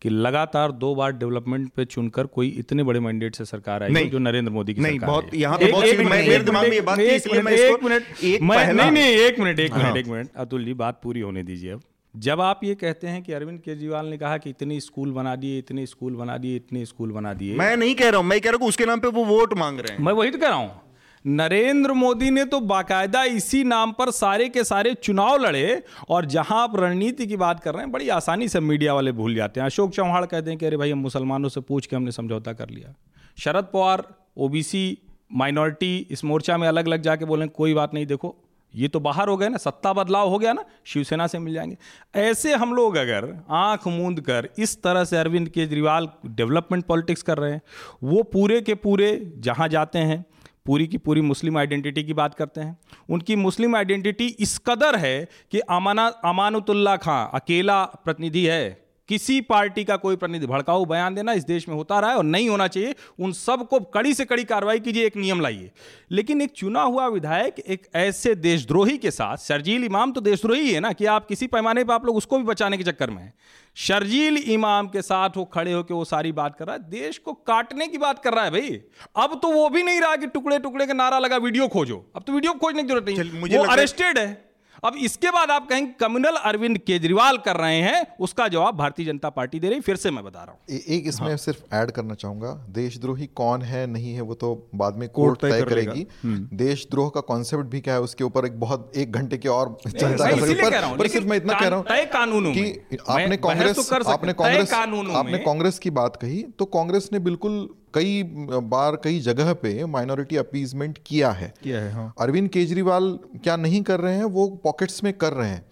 कि 0.02 0.10
लगातार 0.10 0.72
दो 0.72 0.94
बार 0.94 1.12
डेवलपमेंट 1.12 1.68
पे 1.76 1.84
चुनकर 1.84 2.26
कोई 2.26 2.48
इतने 2.58 2.82
बड़े 2.82 3.00
मैंडेट 3.00 3.34
से 3.34 3.44
सरकार 3.44 3.82
आई 3.82 4.08
जो 4.08 4.18
नरेंद्र 4.18 4.52
मोदी 4.52 4.74
की 4.74 4.80
नहीं 4.80 4.98
बहुत 5.00 5.34
यहाँ 5.34 5.58
पे 5.58 5.70
बहुत 5.72 5.84
मेरे 5.84 6.38
दिमाग 6.44 6.68
में 6.68 6.74
ये 6.74 6.80
बात 6.80 6.98
इसलिए 6.98 7.42
मैं 7.42 7.52
एक 7.52 7.84
मिनट 7.84 8.04
नहीं 8.22 8.90
नहीं 8.90 9.04
एक 9.04 9.40
मिनट 9.40 9.60
एक 9.60 9.72
मिनट 9.72 9.84
हाँ। 9.84 9.96
एक 9.96 10.06
मिनट 10.06 10.28
अतुल 10.36 10.64
जी 10.64 10.74
बात 10.74 11.00
पूरी 11.02 11.20
होने 11.20 11.42
दीजिए 11.42 11.70
अब। 11.70 11.82
जब 12.14 12.40
आप 12.40 12.60
ये 12.64 12.74
कहते 12.74 13.06
हैं 13.06 13.22
कि 13.22 13.32
अरविंद 13.32 13.60
केजरीवाल 13.60 14.06
ने 14.06 14.18
कहा 14.18 14.36
कि 14.38 14.50
इतने 14.50 14.80
स्कूल 14.80 15.12
बना 15.12 15.36
दिए 15.36 15.58
इतने 15.58 15.86
स्कूल 15.86 16.14
बना 16.14 16.36
दिए 16.36 16.56
इतने 16.56 16.84
स्कूल 16.86 17.12
बना 17.12 17.32
दिए। 17.34 17.56
मैं 17.56 17.76
नहीं 17.76 17.94
कह 17.94 18.08
रहा 18.08 18.20
हूँ 18.20 18.26
मैं 18.26 18.40
कह 18.40 18.50
रहा 18.50 18.58
हूँ 18.60 18.68
उसके 18.68 18.86
नाम 18.86 19.00
पे 19.00 19.08
वो 19.08 19.24
वोट 19.24 19.54
मांग 19.58 19.80
रहे 19.80 19.96
हैं। 19.96 20.04
मैं 20.04 20.12
वही 20.12 20.30
तो 20.30 20.38
कह 20.38 20.48
रहा 20.48 20.56
हूँ। 20.56 20.83
नरेंद्र 21.26 21.92
मोदी 21.92 22.30
ने 22.30 22.44
तो 22.44 22.60
बाकायदा 22.60 23.24
इसी 23.24 23.64
नाम 23.64 23.92
पर 23.92 24.10
सारे 24.10 24.48
के 24.48 24.64
सारे 24.64 24.94
चुनाव 24.94 25.36
लड़े 25.36 25.82
और 26.08 26.24
जहाँ 26.24 26.62
आप 26.62 26.76
रणनीति 26.76 27.26
की 27.26 27.36
बात 27.36 27.60
कर 27.60 27.74
रहे 27.74 27.82
हैं, 27.82 27.92
बड़ी 27.92 28.08
आसानी 28.08 28.48
से 28.48 28.60
मीडिया 28.60 28.94
वाले 28.94 29.12
भूल 29.12 29.34
जाते 29.34 29.60
हैं। 29.60 29.66
अशोक 29.66 29.90
चौहान 29.90 30.24
कहते 30.24 30.50
हैं 30.50 30.58
कि 30.58 30.66
अरे 30.66 30.76
भाई, 30.76 30.90
हम 30.90 30.98
मुसलमानों 30.98 31.48
से 31.48 31.60
पूछ 31.60 31.86
के 31.86 31.96
हमने 31.96 32.12
समझौता 32.12 32.52
कर 32.52 32.70
लिया। 32.70 32.94
शरद 33.38 33.64
पवार, 33.64 34.04
ओबीसी, 34.36 34.98
माइनॉरिटी, 35.32 36.06
इस 36.10 36.24
मोर्चा 36.24 36.58
में 36.58 36.68
अलग 36.68 36.86
अलग 36.86 37.02
जाके 37.02 37.24
बोले, 37.24 37.46
कोई 37.46 37.74
बात 37.74 37.94
नहीं, 37.94 38.06
देखो, 38.06 38.36
ये 38.74 38.88
तो 38.88 39.00
बाहर 39.00 39.28
हो 39.28 39.36
गए 39.36 39.48
ना, 39.48 39.56
सत्ता 39.56 39.92
बदलाव 39.92 40.28
हो 40.28 40.38
गया 40.38 40.52
ना, 40.52 40.64
शिवसेना 40.84 41.26
से 41.26 41.38
मिल 41.38 41.54
जाएँगे। 41.54 41.76
ऐसे 42.14 42.54
हम 42.54 42.74
लोग 42.74 42.96
अगर 42.96 43.44
आँख 43.50 43.88
मूंद 43.88 44.20
कर 44.20 44.48
इस 44.58 44.82
तरह 44.82 45.04
से 45.04 45.16
अरविंद 45.16 45.48
केजरीवाल 45.48 46.08
डेवलपमेंट 46.26 46.84
पॉलिटिक्स 46.84 47.22
कर 47.22 47.38
रहे 47.38 47.52
हैं, 47.52 47.62
वो 48.04 48.22
पूरे 48.22 48.60
के 48.60 48.74
पूरे 48.74 49.32
जहाँ 49.38 49.68
जाते 49.68 49.98
हैं 49.98 50.24
पूरी 50.66 50.86
की 50.86 50.98
पूरी 50.98 51.20
मुस्लिम 51.20 51.58
आइडेंटिटी 51.58 52.04
की 52.04 52.14
बात 52.14 52.34
करते 52.34 52.60
हैं। 52.60 52.78
उनकी 53.10 53.36
मुस्लिम 53.36 53.76
आइडेंटिटी 53.76 54.26
इस 54.26 54.58
कदर 54.58 54.96
है 54.96 55.28
कि 55.50 55.58
अमाना 55.58 56.06
अमानतुल्ला 56.06 56.96
खां 56.96 57.26
अकेला 57.40 57.84
प्रतिनिधि 57.84 58.46
है। 58.46 58.83
किसी 59.08 59.40
पार्टी 59.40 59.84
का 59.84 59.96
कोई 59.96 60.16
प्रतिनिधि 60.16 60.46
भड़काऊ 60.46 60.84
बयान 60.84 61.14
देना 61.14 61.32
इस 61.32 61.44
देश 61.44 61.68
में 61.68 61.74
होता 61.76 61.98
रहा 62.00 62.10
है 62.10 62.16
और 62.16 62.24
नहीं 62.24 62.48
होना 62.48 62.66
चाहिए 62.68 62.94
उन 63.18 63.32
सबको 63.32 63.80
कड़ी 63.94 64.14
से 64.14 64.24
कड़ी 64.24 64.44
कार्रवाई 64.44 64.80
कीजिए 64.80 65.06
एक 65.06 65.16
नियम 65.16 65.40
लाइए। 65.40 65.70
लेकिन 66.10 66.42
एक 66.42 66.50
चुना 66.50 66.82
हुआ 66.82 67.06
विधायक 67.08 67.58
एक 67.58 67.86
ऐसे 67.94 68.34
देशद्रोही 68.34 68.96
के 68.98 69.10
साथ 69.10 69.36
शर्जील 69.38 69.84
इमाम 69.84 70.12
तो 70.12 70.20
देशद्रोही 70.20 70.72
है 70.72 70.80
ना 70.80 70.92
कि 70.92 71.06
आप 71.06 71.26
किसी 71.26 71.46
पैमाने 71.46 71.84
पर 71.84 71.94
आप 71.94 72.06
लोग 72.06 72.16
उसको 72.16 72.38
भी 72.38 72.44
बचाने 72.44 72.76
के 72.76 72.84
चक्कर 72.84 73.10
में 73.10 73.22
हैं। 73.22 73.32
शर्जील 73.76 74.36
इमाम 74.36 74.88
के 74.88 75.02
साथ 75.02 75.36
वो 75.36 75.44
खड़े 75.44 75.72
होकर 75.72 75.94
वो 75.94 76.04
सारी 76.04 76.32
बात 76.32 76.56
कर 76.58 76.66
रहा 76.66 76.76
है 76.76 76.88
देश 76.90 77.18
को 77.18 77.32
काटने 77.32 77.86
की 77.86 77.98
बात 77.98 78.22
कर 78.24 78.34
रहा 78.34 78.44
है 78.44 78.50
भाई। 78.50 78.80
अब 79.16 79.38
तो 79.42 79.50
वो 79.50 79.68
भी 79.68 79.82
नहीं 79.82 80.00
रहा 80.00 80.16
कि 80.16 80.26
टुकड़े 80.28 80.58
टुकड़े 80.58 80.86
का 80.86 80.92
नारा 80.94 81.18
लगा 81.18 81.36
वीडियो 81.36 81.68
खोजो। 81.68 82.04
अब 82.16 82.22
तो 82.22 82.32
वीडियो 82.32 82.52
खोजने 82.54 82.82
की 82.82 82.88
ज़रूरत 82.88 83.08
नहीं 83.08 83.56
वो 83.56 83.64
अरेस्टेड 83.64 84.18
है। 84.18 84.53
अब 84.84 84.94
इसके 84.98 85.30
बाद 85.30 85.50
आप 85.50 85.68
कहेंगे 85.68 85.92
कम्युनल 86.00 86.36
अरविंद 86.44 86.78
केजरीवाल 86.78 87.36
कर 87.38 87.56
रहे 87.56 87.80
हैं। 87.80 88.06
उसका 88.20 88.46
जवाब 88.48 88.76
भारतीय 88.76 89.06
जनता 89.06 89.30
पार्टी 89.30 89.60
दे 89.60 89.68
रही 89.68 89.80
फिर 89.80 89.96
से 89.96 90.10
मैं 90.10 90.24
बता 90.24 90.42
रहा 90.42 90.52
हूँ। 90.52 90.78
एक 90.88 91.06
इसमें 91.06 91.28
हाँ। 91.28 91.36
सिर्फ़ 91.36 91.74
ऐड 91.74 91.90
करना 91.90 92.14
चाहूँगा। 92.14 92.52
देशद्रोही 92.74 93.26
कौन 93.34 93.62
है 93.62 93.86
नहीं 93.86 94.14
है 94.14 94.20
वो 94.22 94.34
तो 94.34 94.52
बाद 94.74 94.96
में 94.96 95.08
कोर्ट 95.10 95.40
तय 95.40 95.50
कर 95.52 95.68
करेगी। 95.68 96.06
हम्म। 96.22 96.56
देशद्रोह 96.56 97.10
का 97.14 97.20
कॉन्सेप्ट 97.28 97.64
भी 97.66 97.80
क्या 97.80 97.94
है 97.94 98.00
उसके 98.00 98.24
ऊपर 98.24 98.46
एक 98.46 98.58
बहुत 98.60 98.92
एक 98.96 99.12
घंटे 99.12 99.38
के 99.38 99.48
और 99.50 99.76
चर्चा 99.86 100.30
कर 100.30 100.46
सकते 100.46 100.96
पर 100.98 101.08
सिर्फ़ 101.08 101.26
मैं 101.26 101.36
इतना 101.36 101.60
कह 101.60 101.68
रहा 101.68 101.78
हूँ 101.78 102.06
कानून 102.12 102.52
की 102.52 102.98
आपने 103.08 103.36
कांग्रेस 103.38 103.90
आपने 104.08 104.32
कांग्रेस 104.32 104.72
आपने 104.72 105.38
कांग्रेस 105.40 105.78
की 105.78 105.90
बात 105.92 106.16
कही 106.16 106.42
तो 106.58 106.64
कांग्रेस 106.74 107.08
ने 107.12 107.18
बिल्कुल 107.20 107.66
कई 107.94 108.22
बार 108.22 108.96
कई 108.96 109.20
जगह 109.20 109.52
पे 109.52 109.84
माइनॉरिटी 109.84 110.36
अपीजमेंट 110.36 110.98
किया 111.06 111.30
है। 111.30 111.54
किया 111.62 111.80
है 111.80 111.92
हाँ। 111.92 112.14
अरविंद 112.20 112.48
केजरीवाल 112.48 113.18
क्या 113.44 113.56
नहीं 113.56 113.82
कर 113.82 114.00
रहे 114.00 114.16
हैं? 114.16 114.24
वो 114.24 114.48
पॉकेट्स 114.48 115.04
में 115.04 115.12
कर 115.12 115.32
रहे 115.32 115.50
हैं। 115.50 115.66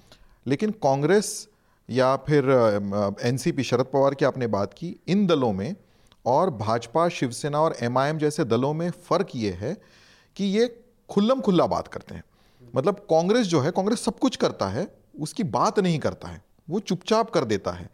लेकिन 0.47 0.71
कांग्रेस 0.71 1.49
या 1.91 2.17
फिर 2.17 2.51
एनसीपी 3.23 3.63
शरद 3.63 3.85
पवार 3.85 4.15
की 4.15 4.25
आपने 4.25 4.47
बात 4.47 4.75
की 4.75 4.97
इन 5.09 5.27
दलों 5.27 5.53
में 5.53 5.75
और 6.27 6.51
भाजपा 6.51 7.09
शिवसेना 7.09 7.61
और 7.61 7.77
एमआईएम 7.83 8.19
जैसे 8.19 8.45
दलों 8.45 8.73
में 8.75 8.91
फ़र्क 8.91 9.29
ये 9.35 9.51
है 9.51 9.77
कि 10.37 10.45
ये 10.45 10.85
खुल्लम 11.09 11.41
खुल्ला 11.41 11.67
बात 11.67 11.89
करते 11.89 12.15
हैं। 12.15 12.25
मतलब 12.77 12.95
कांग्रेस 13.11 13.47
जो 13.47 13.61
है 13.61 13.71
कांग्रेस 13.71 14.05
सब 14.05 14.19
कुछ 14.19 14.37
करता 14.37 14.69
है 14.69 14.87
उसकी 15.21 15.43
बात 15.43 15.79
नहीं 15.79 15.99
करता 15.99 16.29
है। 16.29 16.43
वो 16.71 16.81
चुपचाप 16.81 17.31
कर 17.31 17.45
देता 17.45 17.71
है। 17.71 17.91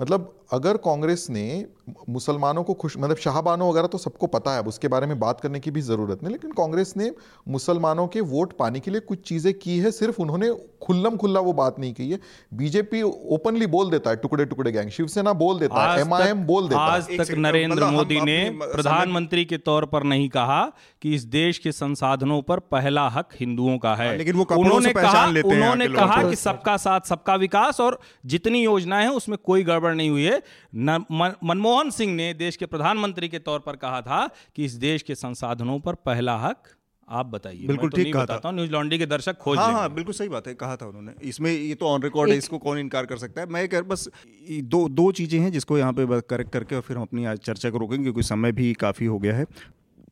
मतलब 0.00 0.43
अगर 0.50 0.76
कांग्रेस 0.76 1.26
ने 1.30 1.44
मुसलमानों 2.08 2.62
को 2.64 2.74
खुश 2.74 2.96
मतलब 2.98 3.16
शाहबानो 3.16 3.70
वगैरह 3.70 3.86
तो 3.86 3.98
सबको 3.98 4.26
पता 4.26 4.52
है 4.52 4.58
अब 4.58 4.68
उसके 4.68 4.88
बारे 4.88 5.06
में 5.06 5.18
बात 5.18 5.40
करने 5.40 5.60
की 5.60 5.70
भी 5.70 5.80
ज़रूरत 5.80 6.22
नहीं 6.22 6.32
लेकिन 6.32 6.50
कांग्रेस 6.52 6.92
ने 6.96 7.10
मुसलमानों 7.48 8.06
के 8.06 8.20
वोट 8.30 8.52
पाने 8.58 8.80
के 8.80 8.90
लिए 8.90 9.00
कुछ 9.02 9.20
चीज़ें 9.28 9.52
की 9.54 9.78
है 9.78 9.90
सिर्फ़ 9.90 10.20
उन्होंने 10.22 10.50
खुल्लम 10.82 11.16
खुल्ला 11.16 11.40
वो 11.40 11.52
बात 11.52 11.78
नहीं 11.78 11.92
की 11.94 12.10
है। 12.10 12.18
बीजेपी 12.54 13.02
ओपनली 13.02 13.66
बोल 13.66 13.90
देता 13.90 14.10
है 14.10 14.16
टुकड़े 14.16 14.44
टुकड़े 14.44 14.72
गैंग 14.72 14.90
शिवसेना 14.90 15.32
बोल 15.32 15.58
देता 15.58 15.92
है 15.92 16.00
एमआईएम 16.00 16.44
बोल 16.46 16.68
देता 16.68 16.80
आज 16.80 17.08
तक 17.20 17.34
नरेंद्र 17.38 17.74
मतलब 17.74 17.92
मोदी 17.92 18.20
ने 18.20 18.38
प्रधानमंत्री 18.62 19.44
के 19.44 19.58
तौर 19.60 19.84
पर 19.86 20.02
नहीं 20.04 20.28
कहा 20.28 20.62
कि 21.02 21.14
इस 21.14 21.24
देश 21.30 21.58
के 21.58 21.72
संसाधनों 21.72 22.40
पर 22.42 22.58
पहला 22.72 23.08
हक 23.08 23.28
हिंदुओं 23.40 23.78
का 23.78 23.94
है। 23.94 24.08
हाँ, 24.08 24.16
लेकिन 24.16 24.36
वो 24.36 24.46
उन्होंने 24.58 24.92
कहा 24.92 25.24
उन्होंने 25.26 25.88
कहा 25.88 26.22
कि 26.22 26.36
सबका 26.36 26.76
साथ 26.76 27.08
सबका 27.08 27.34
विकास 27.36 27.80
और 27.80 27.98
जितनी 28.26 28.64
योजनाएँ 28.64 29.06
हैं 29.06 29.12
उसमें 29.12 29.38
कोई 29.44 29.62
गड़बड़ 29.62 29.94
नहीं 29.94 30.10
हुई 30.10 30.24
है। 30.24 30.33
मनमोहन 30.74 31.90
सिंह 31.90 32.14
ने 32.14 32.32
देश 32.34 32.56
के 32.56 32.66
प्रधानमंत्री 32.66 33.28
के 33.28 33.38
तौर 33.40 33.60
पर 33.60 33.76
कहा 33.78 34.00
था 34.02 34.26
कि 34.56 34.64
इस 34.64 34.72
देश 34.80 35.02
के 35.02 35.14
संसाधनों 35.16 35.78
पर 35.80 35.94
पहला 36.06 36.36
हक 36.38 36.68
आप 37.08 37.26
बताइए। 37.26 37.66
बिल्कुल 37.66 37.90
ठीक 37.90 37.98
तो 37.98 38.04
ठीक 38.04 38.14
कहा 38.14 38.38
था। 38.38 38.50
न्यूज़ 38.50 38.70
लॉन्ड्री 38.70 38.98
के 38.98 39.06
दर्शक 39.06 39.36
खोज 39.38 39.58
हाँ 39.58 39.72
हाँ 39.72 39.92
बिल्कुल 39.94 40.14
सही 40.14 40.28
बात 40.28 40.46
है 40.48 40.54
कहा 40.54 40.76
था 40.76 40.86
उन्होंने। 40.86 41.12
इसमें 41.28 41.50
ये 41.50 41.74
तो 41.74 41.86
ऑन 41.86 42.02
रिकॉर्ड 42.02 42.30
है 42.30 42.36
इसको 42.38 42.58
कौन 42.58 42.78
इनकार 42.78 43.06
कर 43.06 43.16
सकता 43.18 43.40
है? 43.40 43.46
मैं 43.46 43.68
कह 43.68 43.80
बस 43.82 44.08
दो 44.50 44.88
दो 44.90 45.10
चीज़ें 45.12 45.38
हैं 45.40 45.52
जिसको 45.52 45.78
यहाँ 45.78 45.92
पे 45.92 46.20
करेक्ट 46.22 46.52
करके 46.52 46.76
और 46.76 46.82
फिर 46.82 46.96
हम 46.96 47.02
अपनी 47.02 47.24
आज 47.24 47.38
चर्चा 47.40 47.70
को 47.70 47.78
रोकेंगे 47.78 48.02
क्योंकि 48.02 48.22
समय 48.24 48.52
भी 48.52 48.72
काफ़ी 48.76 49.06
हो 49.06 49.18
गया 49.18 49.36
है। 49.36 49.46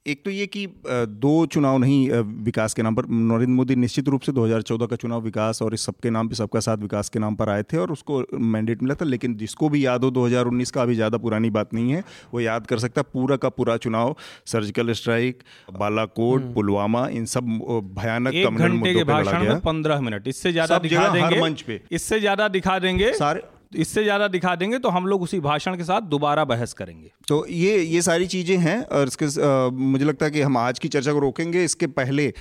एक 0.06 0.24
तो 0.24 0.30
ये 0.30 0.46
कि 0.46 0.66
दो 0.84 1.34
चुनाव 1.46 1.76
नहीं 1.78 2.10
विकास 2.44 2.74
के 2.74 2.82
नाम 2.82 2.94
पर 2.94 3.06
नरेंद्र 3.08 3.46
मोदी 3.46 3.74
निश्चित 3.76 4.08
रूप 4.08 4.20
से 4.20 4.32
2014 4.32 4.88
का 4.90 4.96
चुनाव 4.96 5.20
विकास 5.20 5.62
और 5.62 5.74
इस 5.74 5.84
सबके 5.86 6.10
नाम 6.10 6.28
पे 6.28 6.34
सबका 6.34 6.60
साथ 6.60 6.76
विकास 6.76 7.08
के 7.08 7.18
नाम 7.18 7.34
पर 7.34 7.48
आए 7.48 7.62
थे 7.62 7.76
और 7.76 7.92
उसको 7.92 8.24
मैंडेट 8.34 8.82
मिला 8.82 8.94
था 8.94 9.04
लेकिन 9.04 9.36
जिसको 9.36 9.68
भी 9.68 9.84
याद 9.86 10.04
हो 10.04 10.10
2019 10.10 10.70
का 10.70 10.82
अभी 10.82 10.94
ज़्यादा 10.94 11.18
पुरानी 11.18 11.50
बात 11.50 11.74
नहीं 11.74 11.92
है 11.92 12.02
वो 12.34 12.40
याद 12.40 12.66
कर 12.66 12.78
सकता 12.78 13.02
पूरा 13.02 13.36
का 13.36 13.48
पूरा 13.48 13.76
चुनाव 13.76 14.16
सर्जिकल 14.46 14.92
स्ट्राइक 14.92 15.42
बालाकोट 15.72 16.42
हम्म। 16.42 16.54
पुलवामा 16.54 17.06
इन 17.08 17.26
सब 17.26 17.56
भयानक 17.96 19.60
पंद्रह 19.64 20.00
मिनट 20.00 20.28
इससे 20.28 20.52
ज़्यादा 20.52 20.78
दिखा 20.78 21.08
देंगे 21.08 21.40
मंच 21.40 21.62
पे। 21.62 21.80
इससे 21.92 22.20
ज़्यादा 22.20 22.48
दिखा 22.48 22.78
देंगे। 22.78 23.12
सारे 23.12 23.42
इससे 23.76 24.02
ज़्यादा 24.04 24.28
दिखा 24.28 24.54
देंगे 24.54 24.78
तो 24.78 24.88
हम 24.88 25.06
लोग 25.06 25.22
उसी 25.22 25.40
भाषण 25.40 25.76
के 25.76 25.84
साथ 25.84 26.00
दोबारा 26.08 26.44
बहस 26.44 26.72
करेंगे। 26.72 27.10
तो 27.28 27.44
ये 27.48 27.78
ये 27.78 28.02
सारी 28.02 28.26
चीज़ें 28.26 28.56
हैं 28.58 28.80
और 28.82 29.08
इसके 29.08 29.24
आ, 29.24 29.68
मुझे 29.70 30.04
लगता 30.04 30.26
है 30.26 30.32
कि 30.32 30.40
हम 30.40 30.56
आज 30.56 30.78
की 30.78 30.88
चर्चा 30.88 31.12
को 31.12 31.18
रोकेंगे। 31.18 31.64
इसके 31.64 31.86
पहले 31.92 32.32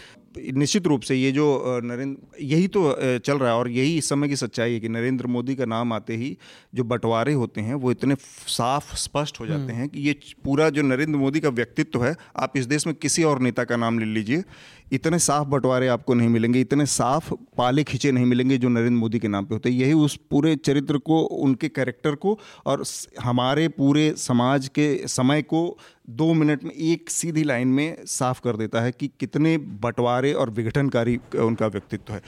निश्चित 0.53 0.87
रूप 0.87 1.01
से 1.01 1.15
ये 1.15 1.31
जो 1.31 1.45
नरेंद्र 1.83 2.43
यही 2.43 2.67
तो 2.67 2.81
चल 3.19 3.37
रहा 3.37 3.49
है 3.49 3.55
और 3.55 3.69
यही 3.69 3.97
इस 3.97 4.09
समय 4.09 4.27
की 4.27 4.35
सच्चाई 4.35 4.73
है 4.73 4.79
कि 4.79 4.89
नरेंद्र 4.89 5.27
मोदी 5.27 5.55
का 5.55 5.65
नाम 5.65 5.93
आते 5.93 6.15
ही 6.15 6.35
जो 6.75 6.83
बंटवारे 6.85 7.33
होते 7.33 7.61
हैं 7.61 7.73
वो 7.75 7.91
इतने 7.91 8.15
साफ़ 8.49 8.95
स्पष्ट 8.97 9.39
हो 9.39 9.47
जाते 9.47 9.61
हम्म। 9.61 9.73
हैं 9.73 9.89
कि 9.89 10.01
ये 10.01 10.15
पूरा 10.43 10.69
जो 10.69 10.81
नरेंद्र 10.83 11.17
मोदी 11.17 11.39
का 11.39 11.49
व्यक्तित्व 11.51 12.05
है 12.05 12.15
आप 12.37 12.57
इस 12.57 12.65
देश 12.65 12.87
में 12.87 12.95
किसी 12.97 13.23
और 13.23 13.41
नेता 13.41 13.63
का 13.63 13.75
नाम 13.77 13.99
ले 13.99 14.05
लीजिए 14.07 14.43
इतने 14.91 15.19
साफ़ 15.21 15.47
बंटवारे 15.47 15.87
आपको 15.87 16.13
नहीं 16.13 16.29
मिलेंगे 16.29 16.61
इतने 16.61 16.85
साफ़ 16.87 17.33
पाले 17.57 17.83
खींचे 17.83 18.11
नहीं 18.11 18.25
मिलेंगे 18.25 18.57
जो 18.57 18.69
नरेंद्र 18.69 18.95
मोदी 18.95 19.19
के 19.19 19.27
नाम 19.27 19.45
पे 19.45 19.55
होते 19.55 19.69
हैं 19.69 19.77
यही 19.77 19.93
उस 20.01 20.15
पूरे 20.31 20.55
चरित्र 20.57 20.97
को 21.01 21.21
उनके 21.39 21.69
कैरेक्टर 21.69 22.15
को 22.17 22.37
और 22.65 22.83
हमारे 23.21 23.67
पूरे 23.73 24.13
समाज 24.17 24.67
के 24.69 24.89
समय 25.09 25.41
को 25.43 25.65
दो 26.15 26.33
मिनट 26.33 26.63
में 26.63 26.71
एक 26.71 27.09
सीधी 27.09 27.43
लाइन 27.43 27.67
में 27.67 28.05
साफ़ 28.05 28.41
कर 28.43 28.55
देता 28.55 28.81
है 28.81 28.91
कि 28.91 29.07
कितने 29.19 29.57
बंटवारे 29.57 30.33
और 30.33 30.49
विघटनकारी 30.49 31.19
उनका 31.35 31.67
व्यक्तित्व 31.67 32.13
है। 32.13 32.21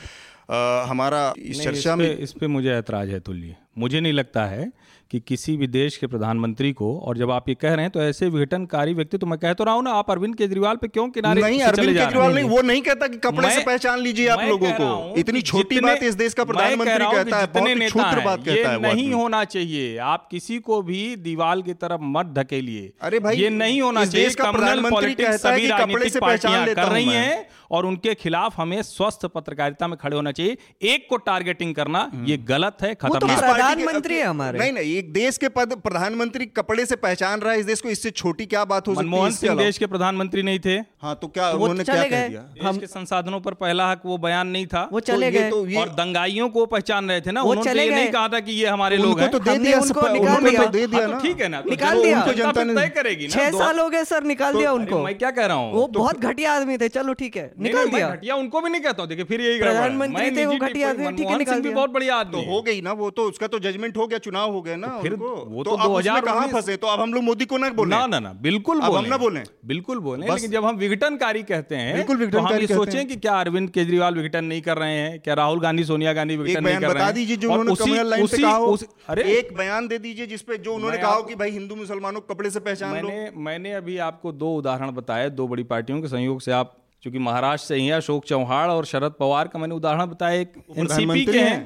आ, 0.52 0.86
हमारा 0.86 1.34
इस 1.38 1.62
चर्चा 1.62 1.96
में 1.96 2.18
इस 2.18 2.32
पर 2.32 2.48
मुझे 2.48 2.70
ऐतराज 2.70 3.10
है 3.10 3.20
तुल्य। 3.20 3.56
मुझे 3.78 4.00
नहीं 4.00 4.14
लगता 4.14 4.46
है 4.46 4.72
कि 5.14 5.20
किसी 5.22 5.56
भी 5.58 5.68
देश 5.68 5.96
के 5.98 6.08
प्रधानमंत्री 6.08 6.72
को 6.74 6.88
और 7.00 7.18
जब 7.18 7.32
आप 7.32 7.50
ये 7.50 7.56
कह 7.56 7.74
रहे 7.74 7.86
हैं 7.86 7.92
तो 7.92 8.02
ऐसे 8.02 8.28
विघटनकारी 8.28 8.94
व्यक्ति 8.94 9.18
तो 9.18 9.28
मैं 9.28 9.38
कह 9.40 9.54
तो 9.54 9.64
रहा 9.64 9.74
हूँ 9.76 9.84
ना 9.84 9.92
आप 9.94 10.10
अरविंद 10.12 10.36
केजरीवाल 10.36 10.76
पे 10.76 10.88
क्यों 10.88 11.08
किनारे 11.10 11.42
नहीं 11.42 11.60
अरविंद 11.64 11.98
केजरीवाल 11.98 12.34
नहीं 12.36 12.50
वो 12.50 12.62
नहीं 12.62 12.82
कहता 12.82 13.08
कि 13.08 13.18
कपड़े 13.18 13.52
से 13.52 13.62
पहचान 13.64 14.00
लीजिए 14.00 14.28
आप 14.28 14.42
लोगों 14.42 14.72
को। 14.72 14.88
इतनी 15.18 15.42
छोटी 15.44 15.80
बात 15.80 16.04
इस 16.04 16.16
देश 16.16 16.34
का 16.34 16.44
प्रधानमंत्री 16.44 17.06
कहता 17.06 17.38
है 17.38 17.48
बहुत 17.50 17.78
नेता 17.78 18.24
बात 18.24 18.46
कहता 18.46 18.72
है 18.72 18.82
नहीं 18.84 19.12
होना 19.14 19.44
चाहिए। 19.46 19.98
आप 20.08 20.28
किसी 20.32 20.58
को 20.62 20.82
भी 20.82 21.02
दीवार 21.20 21.62
की 21.62 21.74
तरफ़ 21.76 22.02
मत 22.16 22.34
ढकेलिए 22.38 22.92
अरे 23.02 23.20
भाई 23.20 23.38
ये 23.38 23.50
नहीं 23.52 23.82
होना 23.82 24.06
चाहिए। 24.08 24.30
प्रधानमंत्री 24.42 25.38
सभी 25.38 25.68
राजनीतिक 25.68 26.18
पार्टियाँ 26.22 26.66
कर 26.74 26.88
रही 26.88 27.06
हैं 27.08 27.46
और 27.72 27.86
उनके 27.86 28.14
खिलाफ 28.16 28.60
हमें 28.60 28.82
स्वस्थ 28.84 29.26
पत्रकारिता 29.36 29.88
में 29.88 29.98
खड़े 29.98 30.16
होना 30.16 30.32
चाहिए। 30.34 30.58
एक 30.88 31.08
को 31.10 31.18
टारगेटिंग 31.24 31.76
करना 31.76 32.02
ये 32.26 32.38
गलत 32.50 32.78
है 32.82 32.94
तो 32.96 33.08
खतरनाक 33.08 33.40
प्रधानमंत्री 33.42 34.16
है 34.16 34.26
हमारे। 34.26 34.60
नहीं 34.60 34.72
नहीं 34.74 35.03
एक 35.04 35.12
देश 35.14 35.38
के 35.38 35.48
पद 35.50 35.74
प्रधानमंत्री 35.84 36.46
कपड़े 36.48 36.86
से 36.86 36.96
पहचान 36.96 37.40
रहा 37.42 37.54
है 37.54 37.60
इस 37.60 37.66
देश 37.66 37.82
को 37.82 37.90
इससे 37.90 38.10
छोटी 38.12 38.46
क्या 38.46 38.64
बात 38.66 38.88
हो 38.88 38.94
मनमोहन 38.94 39.32
सिंह 39.34 39.56
देश 39.58 39.78
के 39.78 39.88
प्रधानमंत्री 39.88 40.44
नहीं 40.44 40.60
थे। 40.60 40.76
हाँ 41.04 41.16
तो 41.22 41.28
क्या 41.28 41.52
तो 41.52 41.58
उन्होंने 41.58 41.84
क्या 41.84 42.04
कह 42.04 42.28
दिया? 42.28 42.44
हम 42.64 42.78
के 42.78 42.88
संसाधनों 42.88 43.40
पर 43.42 43.54
पहला 43.56 43.90
हक 43.92 44.02
वो 44.06 44.18
बयान 44.18 44.48
नहीं 44.48 44.68
था। 44.68 44.88
वो 44.92 45.00
चले 45.02 45.32
तो 45.32 45.38
गए। 45.38 45.50
तो 45.50 45.80
और 45.80 45.90
दंगाइयों 45.96 46.48
को 46.50 46.66
पहचान 46.66 47.10
रहे 47.10 47.22
थे 47.22 47.32
ना 47.32 47.42
उन्होंने 47.44 47.74
तो 47.74 47.96
नहीं 47.96 48.08
कहा 48.12 48.28
था 48.28 48.40
कि 48.40 48.52
ये 48.54 48.68
हमारे 48.68 48.98
लोग 48.98 49.20
हैं। 49.20 49.30
तो 49.32 49.40
दे 49.42 49.58
दिया 49.58 49.80
उनको 49.80 50.08
निकाल 50.10 50.44
दिया। 50.44 50.66
दे 50.68 50.86
दिया 50.88 51.08
हाँ, 51.08 51.20
ठीक 51.22 51.42
है 51.42 51.50
ना 51.50 51.62
निकाल 51.68 52.02
दिया। 52.04 52.20
उनको 52.20 52.34
जनता 52.34 52.64
ने 52.64 52.76
तय 52.76 52.88
करेगी 52.96 53.28
छह 53.28 53.50
साल 53.54 53.80
हो 53.80 53.90
गए 53.90 54.04
सर 54.06 54.24
निकाल 54.26 54.54
दिया 54.56 54.72
उनको। 54.74 55.04
मैं 55.04 55.18
क्या 55.18 55.32
कह 55.32 55.46
रहा 55.46 55.58
हूँ? 55.58 55.74
वो 55.74 55.88
बहुत 56.00 56.20
घटिया 56.22 56.54
आदमी 56.54 56.78
थे 56.78 56.90
चलो 56.92 57.14
ठीक 57.16 57.38
है 57.38 57.52
निकाल 57.60 57.90
दिया। 57.90 58.10
घटिया 58.10 58.36
उनको 58.38 58.62
भी 58.62 58.70
नहीं 58.70 58.82
कहता 58.82 59.02
हूँ 59.02 59.10
देखिए 59.10 59.26
फिर 59.26 59.42
यही 59.42 59.60
प्रधानमंत्री 59.60 60.32
थे 60.38 60.46
वो 60.46 60.58
घटिया 60.60 60.90
आदमी 60.90 61.12
ठीक 61.14 61.28
है 61.28 61.38
निकाल 61.38 61.62
दिया। 61.62 61.74
बहुत 61.74 61.90
बढ़िया 61.92 62.16
आदमी 62.18 62.46
हो 62.46 62.62
गई 62.62 62.82
ना 62.82 62.92
वो 62.96 63.10
तो 63.12 63.28
उसका 63.30 63.48
तो 63.48 63.60
जजमेंट 63.62 63.98
हो 63.98 64.08
गया 64.08 64.20
चुनाव 64.22 64.52
हो 64.54 64.62
गया 64.62 64.76
ना 64.84 64.88
तो 64.88 65.02
फिर 65.02 65.14
वो 65.14 65.64
तो, 65.64 65.64
तो 65.66 65.78
दो 65.78 65.96
हज़ार 65.96 66.22
कहाँ 66.22 66.48
फंसे? 66.50 66.76
तो 66.78 66.88
अब 66.88 67.00
हम 67.00 67.14
लोग 67.14 67.24
मोदी 67.24 67.46
को 67.46 67.58
ना 67.58 67.70
बोले। 67.74 67.90
ना 67.90 68.06
ना 68.08 68.20
ना 68.20 68.34
बिल्कुल 68.42 68.80
अब 68.82 68.96
हम 68.96 69.06
ना 69.08 69.18
बोले। 69.18 69.44
बिल्कुल 69.66 70.00
बोले। 70.02 70.28
लेकिन 70.28 70.52
जब 70.52 70.66
हम 70.66 70.76
विघटनकारी 70.78 71.44
कहते 71.46 71.76
हैं 71.76 71.96
बिल्कुल 71.96 72.18
विघटनकारी 72.18 72.68
तो 72.68 72.76
सोचें 72.76 73.08
कि 73.08 73.16
क्या 73.18 73.40
अरविंद 73.40 73.70
केजरीवाल 73.72 74.16
विघटन 74.16 74.46
नहीं 74.46 74.62
कर 74.64 74.78
रहे 74.78 74.94
हैं? 74.94 75.20
क्या 75.20 75.34
राहुल 75.36 75.60
गांधी 75.60 75.84
सोनिया 75.86 76.14
गांधी 76.14 76.38
विघटन 76.38 76.64
नहीं 76.64 76.78
कर 76.78 76.94
रहे 76.94 77.04
हैं? 77.04 77.38
जो 77.38 77.52
उन्होंने 77.52 78.78
अरे 79.08 79.24
एक 79.32 79.56
बयान 79.58 79.88
दे 79.88 79.98
दीजिए 80.00 80.28
जिसपे 80.28 80.58
जो 80.60 80.74
उन्होंने 80.76 80.98
कहा 80.98 81.20
कि 81.22 81.36
भाई 81.36 81.52
हिंदू 81.52 81.76
मुसलमानों 81.76 82.22
को 82.22 82.34
कपड़े 82.34 82.50
से 82.50 82.60
पहचान 82.62 82.90
लो। 82.92 82.96
मैंने 83.02 83.32
मैंने 83.44 83.74
अभी 83.74 83.98
आपको 84.04 84.32
दो 84.34 84.54
उदाहरण 84.56 84.92
बताए 84.94 85.30
दो 85.32 85.48
बड़ी 85.48 85.64
पार्टियों 85.66 86.02
के 86.02 86.08
संयोग 86.10 86.42
से। 86.42 86.52
आप 86.54 86.76
क्योंकि 87.04 87.20
महाराष्ट्र 87.20 87.68
से 87.68 87.76
ही 87.76 87.90
अशोक 87.92 88.26
चौहान 88.26 88.70
और 88.70 88.86
शरद 88.86 89.14
पवार 89.20 89.48
का 89.48 89.60
मैंने 89.60 89.76
उदाहरण 89.76 90.06
बताया। 90.08 90.40
एक 90.42 90.54
एनसीपी 90.78 91.26
के 91.26 91.40
हैं। 91.40 91.62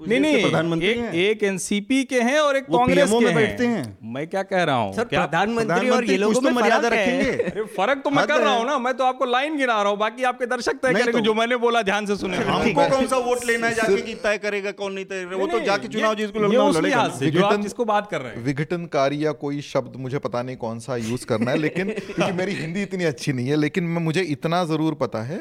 नहीं 0.00 0.20
नहीं 0.20 0.42
प्रधानमंत्री 0.42 0.88
एक, 0.88 1.14
एक 1.14 1.42
एनसीपी 1.42 2.04
के 2.04 2.20
हैं 2.20 2.38
और 2.38 2.56
एक 2.56 2.64
कांग्रेस 2.64 3.10
के 3.10 3.26
हैं 3.26 3.34
बैठते 3.34 3.66
हैं। 3.66 3.98
मैं 4.02 4.26
क्या 4.26 4.42
कह 4.42 4.62
रहा 4.62 4.76
हूँ? 4.76 4.94
प्रधानमंत्री 4.94 5.88
और 5.88 6.04
ये 6.04 6.16
लोगों 6.16 6.40
में 6.40 6.50
मर्यादा 6.52 6.88
रखेंगे। 6.88 7.62
फ़र्क 7.64 8.00
तो 8.04 8.10
मैं 8.10 8.26
कर 8.26 8.40
रहा 8.40 8.54
हूँ। 8.54 8.66
ना 8.66 8.78
मैं 8.78 8.94
तो 8.94 9.04
आपको 9.04 9.24
लाइन 9.24 9.56
गिरा 9.56 9.80
रहा 9.82 9.90
हूँ 9.90 9.98
बाकी 9.98 10.22
आपके 10.22 10.46
दर्शक 10.46 10.72
तय 10.72 10.92
करेंगे 10.92 11.12
तो- 11.12 11.20
जो 11.20 11.34
मैंने 11.34 11.56
बोला 11.56 11.82
ध्यान 11.82 12.06
से 12.06 12.16
सुने। 12.16 12.36
हमको 12.36 12.88
कौन 12.90 13.06
सा 13.06 13.16
वोट 13.16 13.44
लेना 13.44 13.66
है 13.66 13.74
जाके 13.74 14.00
की 14.02 14.14
तय 14.14 14.38
करेगा 14.38 14.70
कौन 14.70 14.92
नहीं 14.92 15.04
तय 15.04 15.24
करेगा? 15.24 15.36
वो 15.36 15.46
तो 15.46 15.60
जाके 15.60 15.88
चुनाव 15.88 16.14
जिसको 16.14 17.56
जिसको 17.56 17.84
बात 17.84 18.10
कर 18.10 18.20
रहे 18.20 18.32
हैं। 18.32 18.44
विघटनकारी 18.44 19.24
या 19.26 19.32
कोई 19.32 19.60
शब्द 19.60 19.96
मुझे 19.96 20.18
पता 20.18 20.42
नहीं 20.42 20.56
कौन 20.56 20.78
सा 20.78 20.96
यूज़ 20.96 21.26
करना 21.26 21.50
है 21.50 21.56
लेकिन 21.56 21.90
क्योंकि 21.98 22.32
मेरी 22.32 22.52
हिंदी 22.52 22.82
इतनी 22.82 23.04
अच्छी 23.04 23.32
नहीं 23.32 23.48
है 23.48 23.56
लेकिन 23.56 23.84
मुझे 23.84 24.20
इतना 24.20 24.64
ज़रूर 24.64 24.94
पता 24.94 25.22
है 25.22 25.38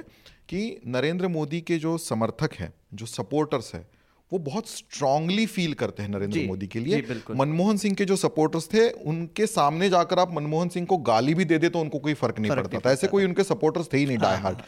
कि 0.50 0.82
नरेंद्र 0.88 1.28
मोदी 1.28 1.62
के 1.62 1.78
जो 1.78 1.98
समर्थक 1.98 2.54
हैं 2.54 2.74
जो 2.94 3.06
सपोर्टर्स 3.06 3.76
हैं 3.76 3.88
वो 4.34 4.40
बहुत 4.42 4.70
स्ट्रांगली 4.70 5.46
फील 5.48 5.74
करते 5.76 6.04
हैं 6.04 6.10
नरेंद्र 6.10 6.46
मोदी 6.48 6.68
के 6.68 6.80
लिए। 6.80 7.02
मनमोहन 7.32 7.78
सिंह 7.78 7.96
के 7.96 8.06
जो 8.06 8.16
सपोर्टर्स 8.18 8.68
थे 8.68 8.90
उनके 9.10 9.48
सामने 9.50 9.90
जाकर 9.90 10.20
आप 10.20 10.34
मनमोहन 10.34 10.70
सिंह 10.70 10.86
को 10.88 10.98
गाली 11.10 11.34
भी 11.34 11.46
दे 11.46 11.58
दे 11.58 11.70
तो 11.70 11.82
उनको 11.82 12.00
कोई 12.00 12.14
फ़र्क 12.16 12.40
नहीं 12.40 12.52
पड़ता 12.52 12.80
था। 12.80 12.92
ऐसे 12.92 13.08
कोई 13.08 13.26
उनके 13.26 13.44
सपोर्टर्स 13.46 13.94
थे 13.94 13.98
ही 13.98 14.06
नहीं 14.06 14.18
डाई 14.20 14.32
हाँ, 14.32 14.42
हार्ट 14.42 14.58
हाँ। 14.58 14.68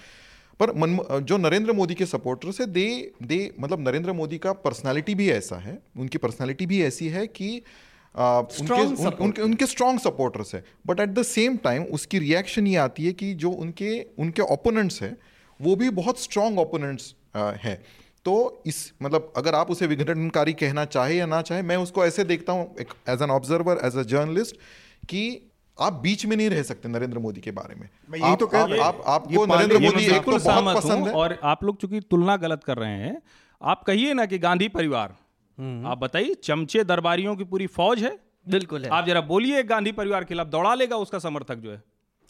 पर 0.59 0.71
मन 0.75 0.97
जो 1.23 1.37
नरेंद्र 1.39 1.73
मोदी 1.73 1.95
के 1.95 2.05
सपोर्टर्स 2.07 2.61
है 2.61 2.67
दे 2.69 2.87
दे 3.23 3.39
मतलब 3.59 3.87
नरेंद्र 3.87 4.13
मोदी 4.13 4.37
का 4.37 4.53
पर्सनालिटी 4.61 5.15
भी 5.15 5.29
ऐसा 5.31 5.55
है 5.59 5.77
उनकी 5.97 6.17
पर्सनालिटी 6.19 6.65
भी 6.65 6.81
ऐसी 6.83 7.07
है 7.09 7.25
कि 7.29 7.49
आ, 8.15 8.39
उनके 8.39 8.73
उन, 8.73 9.11
उनके 9.21 9.41
उनके 9.41 9.65
स्ट्रॉन्ग 9.65 9.99
सपोर्टर्स 9.99 10.55
है। 10.55 10.63
But 10.87 10.99
at 10.99 11.09
the 11.09 11.23
same 11.25 11.57
time 11.63 11.83
उसकी 11.93 12.19
रिएक्शन 12.19 12.67
ये 12.67 12.75
आती 12.79 13.05
है 13.05 13.13
कि 13.13 13.33
जो 13.35 13.49
उनके 13.51 13.89
उनके 14.19 14.41
ओपोनेंट्स 14.53 15.01
है 15.01 15.15
वो 15.59 15.75
भी 15.75 15.89
बहुत 15.97 16.21
स्ट्रांग 16.21 16.59
ओपोनेंट्स 16.59 17.13
है। 17.35 17.81
तो 18.25 18.63
इस 18.65 18.93
मतलब 19.01 19.33
अगर 19.37 19.55
आप 19.55 19.71
उसे 19.71 19.87
विघटनकारी 19.87 20.53
कहना 20.53 20.85
चाहे 20.85 21.15
या 21.15 21.25
ना 21.25 21.41
चाहे 21.41 21.61
मैं 21.61 21.77
उसको 21.77 22.05
ऐसे 22.05 22.23
देखता 22.23 22.53
हूँ 22.53 22.75
एक 22.79 22.93
as 23.09 23.21
an 23.21 23.31
observer 23.31 23.81
as 23.83 23.97
a 23.97 24.03
journalist 24.03 24.55
कि 25.09 25.51
आप 25.77 25.93
बीच 25.93 26.25
में 26.25 26.35
नहीं 26.37 26.49
रह 26.49 26.63
सकते 26.63 26.89
नरेंद्र 26.89 27.19
मोदी 27.19 27.41
के 27.41 27.51
बारे 27.51 27.75
में। 27.75 27.87
यही 28.13 28.23
आप, 28.23 28.39
तो 28.39 28.45
आप, 28.45 28.71
आप, 28.71 29.01
आपको 29.07 29.45
नरेंद्र 29.45 29.79
मोदी 29.79 30.05
एक 30.05 30.21
तो 30.23 30.31
बहुत 30.31 30.75
पसंद 30.75 31.07
है। 31.07 31.13
और 31.13 31.39
आप 31.43 31.63
लोग 31.63 31.77
चूँकि 31.77 31.99
तुलना 32.01 32.37
गलत 32.37 32.63
कर 32.63 32.77
रहे 32.77 32.91
हैं 32.91 33.21
आप 33.61 33.83
कहिए 33.83 34.13
ना 34.13 34.25
कि 34.25 34.37
गांधी 34.37 34.67
परिवार 34.67 35.15
हम्म। 35.57 35.87
आप 35.87 35.97
बताइए 35.97 36.33
चमचे 36.33 36.83
दरबारियों 36.83 37.35
की 37.35 37.43
पूरी 37.43 37.67
फौज 37.67 38.03
है? 38.03 38.19
बिल्कुल 38.49 38.85
है। 38.85 38.89
आप 38.89 39.05
जरा 39.05 39.21
बोलिए 39.21 39.63
गांधी 39.63 39.91
परिवार 39.91 40.23
के 40.23 40.27
खिलाफ 40.27 40.47
दौड़ा 40.47 40.73
लेगा 40.73 40.97
उसका 40.97 41.19
समर्थक 41.19 41.55
जो 41.55 41.71
है। 41.71 41.81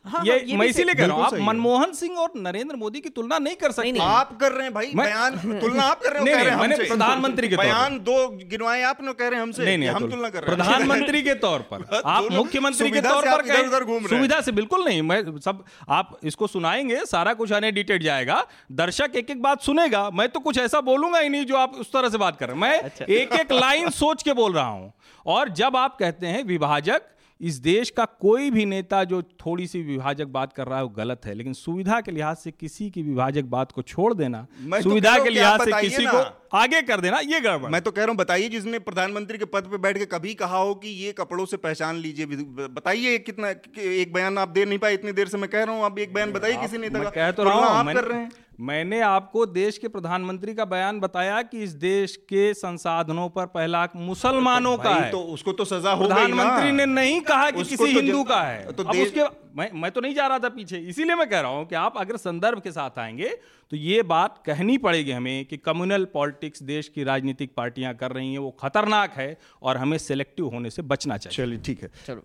हाँ, 0.06 0.24
ये, 0.26 0.34
हाँ, 0.40 0.58
मैं 0.60 0.66
इसीलिए 0.68 0.96
कह 0.96 1.06
रहा 1.06 1.16
हूँ 1.16 1.24
आप 1.26 1.34
मनमोहन 1.42 1.92
सिंह 1.94 2.18
और 2.18 2.32
नरेंद्र 2.38 2.76
मोदी 2.76 3.00
की 3.02 3.10
तुलना 3.10 3.38
नहीं 3.40 3.56
कर 3.56 3.72
सकते। 3.72 4.00
आप 4.02 4.38
कर 4.42 4.52
रहे 4.52 4.64
हैं 4.64 4.74
भाई 4.74 4.92
बयान 4.96 5.38
तुलना 5.60 5.84
आप 5.84 6.02
कर 6.04 6.14
रहे 6.14 6.36
हैं 6.36 6.56
मैंने 6.56 6.76
प्रधानमंत्री 6.78 7.50
के 7.50 7.58
बयान 7.58 7.98
दो 8.00 8.28
गिनवाए 8.50 8.82
आप 8.82 8.98
न 9.02 9.12
कह 9.12 9.28
रहे 9.28 9.36
हैं 9.36 9.42
हमसे। 9.42 9.66
नहीं 9.66 9.78
नहीं 9.78 9.90
हम 9.90 10.10
तुलना 10.10 10.30
कर 10.30 10.44
रहे 10.44 10.56
हैं। 10.56 10.58
प्रधानमंत्री 10.58 11.22
के 11.22 11.34
तौर 11.36 11.60
पर। 11.74 12.02
आप 12.06 12.28
मुख्यमंत्री 12.32 12.92
के 12.92 13.02
तौर 13.02 13.28
पर 13.28 14.08
सुविधा 14.08 14.42
से 14.42 14.52
बिल्कुल 14.52 14.84
नहीं 14.86 15.02
मैं 15.02 15.22
सब 15.40 15.64
आप 15.90 16.18
इसको 16.24 16.48
सुनाएँगे 16.48 17.06
सारा 17.06 17.34
कुछ 17.34 17.52
अनएडिटेड 17.52 18.04
जाएगा 18.04 18.46
दर्शक 18.72 19.16
एक 19.16 19.30
एक 19.30 19.42
बात 19.42 19.62
सुनेगा। 19.62 20.10
मैं 20.14 20.30
तो 20.30 20.40
कुछ 20.40 20.60
ऐसा 20.60 20.82
बोलूँगा 20.82 21.20
ही 21.20 21.30
नहीं 21.30 21.46
जो 21.46 21.58
आप 21.58 21.76
उस 21.76 21.92
तरह 21.94 22.10
से 22.10 22.18
बात 22.18 22.38
कर 22.38 22.48
रहे 22.48 22.56
हैं। 22.56 22.62
मैं 22.62 22.80
अच्छा। 22.82 23.06
एक 23.10 23.34
एक 23.34 23.52
लाइन 23.52 23.90
सोच 23.90 24.24
के 24.24 24.34
बोल 24.34 24.54
रहा 24.54 24.68
हूँ। 24.68 24.94
और 25.26 25.50
जब 25.50 25.76
आप 25.78 25.98
कहते 26.00 26.28
हैं 26.28 26.44
विभाजक 26.44 27.02
इस 27.42 27.56
देश 27.56 27.90
का 27.90 28.04
कोई 28.06 28.50
भी 28.52 28.66
नेता 28.66 29.04
जो 29.04 29.22
थोड़ी 29.42 29.66
सी 29.68 29.82
विभाजक 29.84 30.28
बात 30.30 30.54
कर 30.54 30.68
रहा 30.68 30.78
है 30.78 30.84
वो 30.84 30.90
गलत 30.90 31.26
है। 31.26 31.34
लेकिन 31.34 31.54
सुविधा 31.54 32.00
के 32.02 32.12
लिहाज 32.12 32.38
से 32.38 32.52
किसी 32.52 32.90
की 32.90 33.02
विभाजक 33.04 33.44
बात 33.50 33.72
को 33.72 33.82
छोड़ 33.84 34.14
देना 34.14 34.46
तो 34.64 34.82
सुविधा 34.82 35.18
के 35.20 35.30
लिहाज 35.30 35.62
से 35.62 35.82
किसी 35.82 36.06
को 36.06 36.24
आगे 36.54 36.82
कर 36.82 37.02
देना 37.02 37.20
ये 37.22 37.40
गड़बड़। 37.42 37.70
मैं 37.72 37.82
तो 37.82 37.92
कह 37.92 38.02
रहा 38.02 38.10
हूँ 38.10 38.18
बताइए 38.18 38.50
जिसने 38.50 38.80
प्रधानमंत्री 38.82 39.38
के 39.38 39.46
पद 39.48 39.68
पर 39.72 39.78
बैठ 39.78 39.98
के 39.98 40.06
कभी 40.08 40.34
कहा 40.36 40.58
हो 40.58 40.74
कि 40.76 40.90
ये 41.04 41.12
कपड़ों 41.12 41.46
से 41.46 41.58
पहचान 41.58 41.96
लीजिए। 41.98 42.26
बताइए 42.72 43.18
कितना 43.20 43.50
एक 43.50 44.14
बयान 44.14 44.38
आप 44.38 44.50
दे 44.50 44.66
नहीं 44.66 44.80
पाए 44.80 44.94
इतनी 44.94 45.12
देर 45.12 45.28
से 45.28 45.38
मैं 45.38 45.50
कह 45.50 45.64
रहा 45.64 45.76
हूँ 45.76 45.86
आप 45.86 46.00
एक 46.00 46.14
बयान 46.14 46.32
बताइए 46.32 46.58
किसी 46.58 46.78
नेता 46.78 47.04
का। 47.04 47.10
कह 47.12 47.32
तो 47.32 47.44
रहा 47.44 47.54
हूँ 47.56 47.66
आप 47.70 47.96
कर 47.96 48.04
रहे 48.04 48.20
हैं। 48.20 48.32
मैंने 48.60 49.00
आपको 49.02 49.46
देश 49.46 49.78
के 49.78 49.88
प्रधानमंत्री 49.88 50.54
का 50.54 50.66
बयान 50.66 51.00
बताया 51.00 51.42
कि 51.42 51.64
इस 51.64 51.72
देश 51.72 52.16
के 52.16 52.54
संसाधनों 52.54 53.30
पर 53.30 53.46
पहला 53.46 53.88
मुसलमानों 53.96 54.78
तो 54.78 54.84
का 54.84 54.90
है। 54.90 55.12
तो 55.12 55.20
उसको 55.20 55.52
तो 55.52 55.66
सजा 55.66 55.92
हो 55.92 56.06
प्रधानमंत्री 56.08 56.72
ने 56.72 56.86
नहीं 56.86 57.20
कहा 57.22 57.50
कि 57.52 57.58
किसी 57.58 57.76
तो 57.76 57.86
हिंदू 57.86 58.24
का 58.24 58.42
है। 58.42 58.72
तो 58.72 58.84
अब 58.84 58.96
उसके 58.96 59.24
मैं 59.56 59.70
मैं 59.82 59.92
तो 59.92 60.02
नहीं 60.02 60.16
जा 60.16 60.28
रहा 60.28 60.40
था 60.40 60.50
पीछे 60.50 60.78
इसीलिए 60.78 61.16
मैं 61.16 61.30
कह 61.30 61.40
रहा 61.40 61.52
हूँ 61.52 61.66
कि 61.66 61.76
आप 61.76 61.98
अगर 61.98 62.18
संदर्भ 62.18 62.62
के 62.62 62.72
साथ 62.72 63.00
आएँगे 63.00 63.38
तो 63.72 63.78
ये 63.78 64.02
बात 64.04 64.44
कहनी 64.46 64.78
पड़ेगी 64.78 65.12
हमें 65.12 65.46
कि 65.46 65.58
कम्युनल 65.58 66.06
पॉलिटिक्स 66.06 66.64
देश 66.64 66.88
की 66.96 67.04
राजनीतिक 67.04 67.52
पार्टियाँ 67.58 67.94
कर 67.94 68.12
रही 68.12 68.32
हैं 68.32 68.40
वो 68.40 68.52
खतरनाक 68.52 69.14
है 69.18 69.38
और 69.62 69.78
हमें 69.78 69.98
सिलेक्टिव 69.98 70.48
होने 70.48 70.70
से 70.70 70.82
बचना 70.82 71.18
चाहिए। 71.18 71.38
चलिए 71.38 71.60
ठीक 71.66 71.84
है। 71.84 71.90
चलो। 72.08 72.24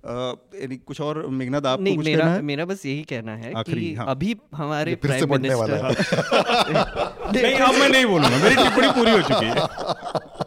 कुछ 0.86 1.00
और 1.00 1.26
मेघनाथ 1.26 1.66
आप 1.66 1.80
नहीं 1.80 1.98
मेरा 1.98 2.40
मेरा 2.40 2.64
बस 2.64 2.86
यही 2.86 3.02
कहना 3.02 3.36
है 3.36 3.52
कि 3.56 3.94
हाँ। 3.94 4.06
अभी 4.06 4.36
हमारे 4.54 4.94
प्राइम 4.94 5.30
मिनिस्टर 5.30 5.88
नहीं 7.30 7.54
अब 7.54 7.74
मैं 7.74 7.88
नहीं 7.88 8.06
बोलूँगा 8.06 8.36
मेरी 8.36 8.54
टिप्पणी 8.54 8.88
पूरी 8.90 9.10
हो 9.10 9.20
चुकी 9.22 9.46
है। 9.46 9.54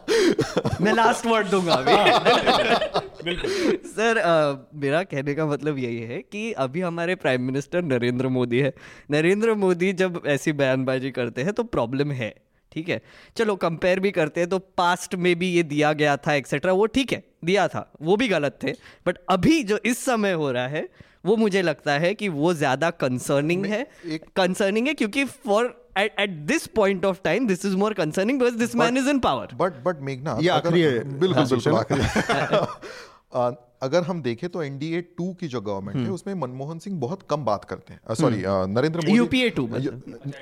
मैं 0.80 0.92
लास्ट 0.92 1.26
वर्ड 1.26 1.46
दूँगा 1.46 1.74
अभी। 1.74 1.94
सर 3.88 4.20
मेरा 4.74 5.02
कहने 5.02 5.34
का 5.34 5.46
मतलब 5.46 5.78
यही 5.78 5.98
है 5.98 6.18
कि 6.32 6.52
अभी 6.52 6.80
हमारे 6.80 7.14
प्राइम 7.14 7.42
मिनिस्टर 7.42 7.82
नरेंद्र 7.82 8.28
मोदी 8.28 8.58
है। 8.58 8.74
नरेंद्र 9.10 9.54
मोदी 9.54 9.92
जब 9.92 10.22
ऐसी 10.26 10.52
बयानबाजी 10.84 11.10
करते 11.10 11.42
हैं 11.42 11.52
तो 11.52 11.62
प्रॉब्लम 11.62 12.12
है 12.12 12.34
ठीक 12.72 12.88
है? 12.88 13.02
चलो 13.36 13.56
कंपेयर 13.56 14.00
भी 14.00 14.10
करते 14.10 14.40
हैं 14.40 14.48
तो 14.48 14.58
पास्ट 14.58 15.14
में 15.14 15.38
भी 15.38 15.48
ये 15.52 15.62
दिया 15.62 15.92
गया 15.92 16.16
था 16.16 16.34
एक्सेट्रा 16.34 16.72
वो 16.72 16.86
ठीक 16.86 17.12
है 17.12 17.24
दिया 17.44 17.68
था 17.68 17.92
वो 18.02 18.16
भी 18.16 18.28
गलत 18.28 18.58
थे 18.62 18.72
बट 19.06 19.18
अभी 19.28 19.62
जो 19.62 19.78
इस 19.84 20.04
समय 20.04 20.32
हो 20.32 20.52
रहा 20.52 20.66
है 20.66 20.88
वो 21.26 21.36
मुझे 21.36 21.62
लगता 21.62 21.92
है 21.92 22.14
कि 22.14 22.28
वो 22.28 22.54
ज़्यादा 22.54 22.90
कंसर्निंग 22.90 23.66
है। 23.66 23.90
कंसर्निंग 24.36 24.86
है 24.86 24.94
क्योंकि 24.94 25.24
for 25.24 25.84
at, 25.98 26.08
at 26.20 26.32
this 26.50 26.66
point 26.78 27.04
of 27.04 27.22
time 27.22 27.46
this 27.46 27.64
is 27.64 27.76
more 27.76 27.94
concerning 27.94 28.38
because 28.38 28.56
this 28.56 28.72
but, 28.72 28.80
man 28.80 28.96
is 28.96 29.08
in 29.12 29.20
power. 29.20 29.46
but 29.56 29.72
but 29.84 29.96
आखिरी 30.48 30.80
है। 30.80 31.18
बिल्कुल 31.20 31.44
बिल्कुल 31.44 31.74
आखिरी। 31.74 32.02
अगर 33.84 34.02
हम 34.04 34.22
देखें 34.22 34.48
तो 34.48 34.62
एनडीए 34.62 35.00
टू 35.12 35.32
की 35.34 35.48
जो 35.48 35.60
गवर्नमेंट 35.62 35.96
है 35.96 36.02
हम्म। 36.02 36.14
उसमें 36.14 36.34
मनमोहन 36.36 36.78
सिंह 36.78 36.98
बहुत 37.00 37.22
कम 37.30 37.44
बात 37.44 37.64
करते 37.64 37.92
हैं। 37.92 38.14
सॉरी 38.16 38.42
हम्म। 38.42 38.70
Narendra 38.70 39.00
Modi 39.00 39.16
UPA 39.16 39.50
two 39.50 39.68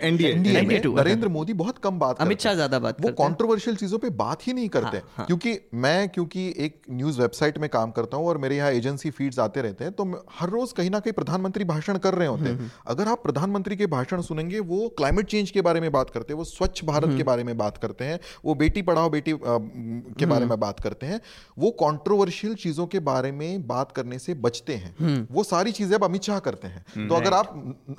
NDA 0.02 0.78
two 0.80 0.94
Narendra 0.94 1.28
Modi 1.30 1.52
बहुत 1.54 1.78
कम 1.80 1.98
बात 1.98 2.20
अमित 2.22 2.40
शाह 2.40 2.54
ज़्यादा 2.54 2.78
बात 2.80 3.00
वो 3.00 3.10
कंट्रोवर्शियल 3.18 3.76
चीज़ों 3.76 3.98
पे 3.98 4.10
बात 4.18 4.46
ही 4.46 4.52
नहीं 4.52 4.68
करते। 4.70 4.96
हाँ, 4.96 5.12
हाँ. 5.16 5.26
क्योंकि 5.26 5.58
मैं 5.76 6.08
क्योंकि 6.10 6.46
एक 6.58 6.80
न्यूज़ 6.92 7.20
वेबसाइट 7.20 7.58
में 7.58 7.68
काम 7.70 7.90
करता 7.92 8.16
हूँ 8.16 8.28
और 8.28 8.38
मेरे 8.38 8.56
यहाँ 8.56 8.70
एजेंसी 8.72 9.10
फीड्स 9.12 9.38
आते 9.40 9.62
रहते 9.62 9.84
हैं 9.84 9.92
तो 9.94 10.04
हर 10.32 10.50
रोज 10.50 10.72
कहीं 10.72 10.90
ना 10.90 11.00
कहीं 11.00 11.12
प्रधानमंत्री 11.14 11.64
भाषण 11.66 11.98
कर 11.98 12.14
रहे 12.14 12.28
होते 12.28 12.44
हैं। 12.44 12.52
हम्म, 12.52 12.68
अगर 12.86 13.08
आप 13.08 13.22
प्रधानमंत्री 13.22 13.76
के 13.76 13.86
भाषण 13.88 14.20
सुनेंगे 14.22 14.60
वो 14.62 14.88
क्लाइमेट 14.98 15.26
चेंज 15.26 15.50
के 15.50 15.60
बारे 15.62 15.80
में 15.80 15.90
बात 15.92 16.10
करते 16.10 16.32
हैं 16.32 16.38
वो 16.38 16.44
स्वच्छ 16.46 16.84
भारत 16.84 17.16
के 17.16 17.22
बारे 17.24 17.44
में 17.44 17.56
बात 17.56 17.78
करते 17.78 18.04
हैं 18.04 18.18
वो 18.44 18.54
बेटी 18.56 18.82
पढ़ाओ 18.82 19.10
बेटी 19.10 19.32
के 19.34 20.26
बारे 20.26 20.46
में 20.46 20.58
बात 20.60 20.80
करते 20.80 21.06
हैं 21.06 21.20
वो 21.58 21.70
कॉन्ट्रोवर्शियल 21.80 22.54
चीज़ों 22.56 22.86
के 22.86 23.00
बारे 23.02 23.31
में 23.32 23.66
बात 23.66 23.92
करने 23.92 24.18
से 24.18 24.34
बचते 24.34 24.74
हैं। 24.74 24.94
हम्म। 25.00 25.26
वो 25.30 25.44
सारी 25.44 25.72
चीज़ें 25.72 25.94
अब 25.94 26.04
अमित 26.04 26.22
शाह 26.22 26.38
करते 26.38 26.68
हैं। 26.68 27.08
तो 27.08 27.14
अगर 27.14 27.32
आप 27.32 27.52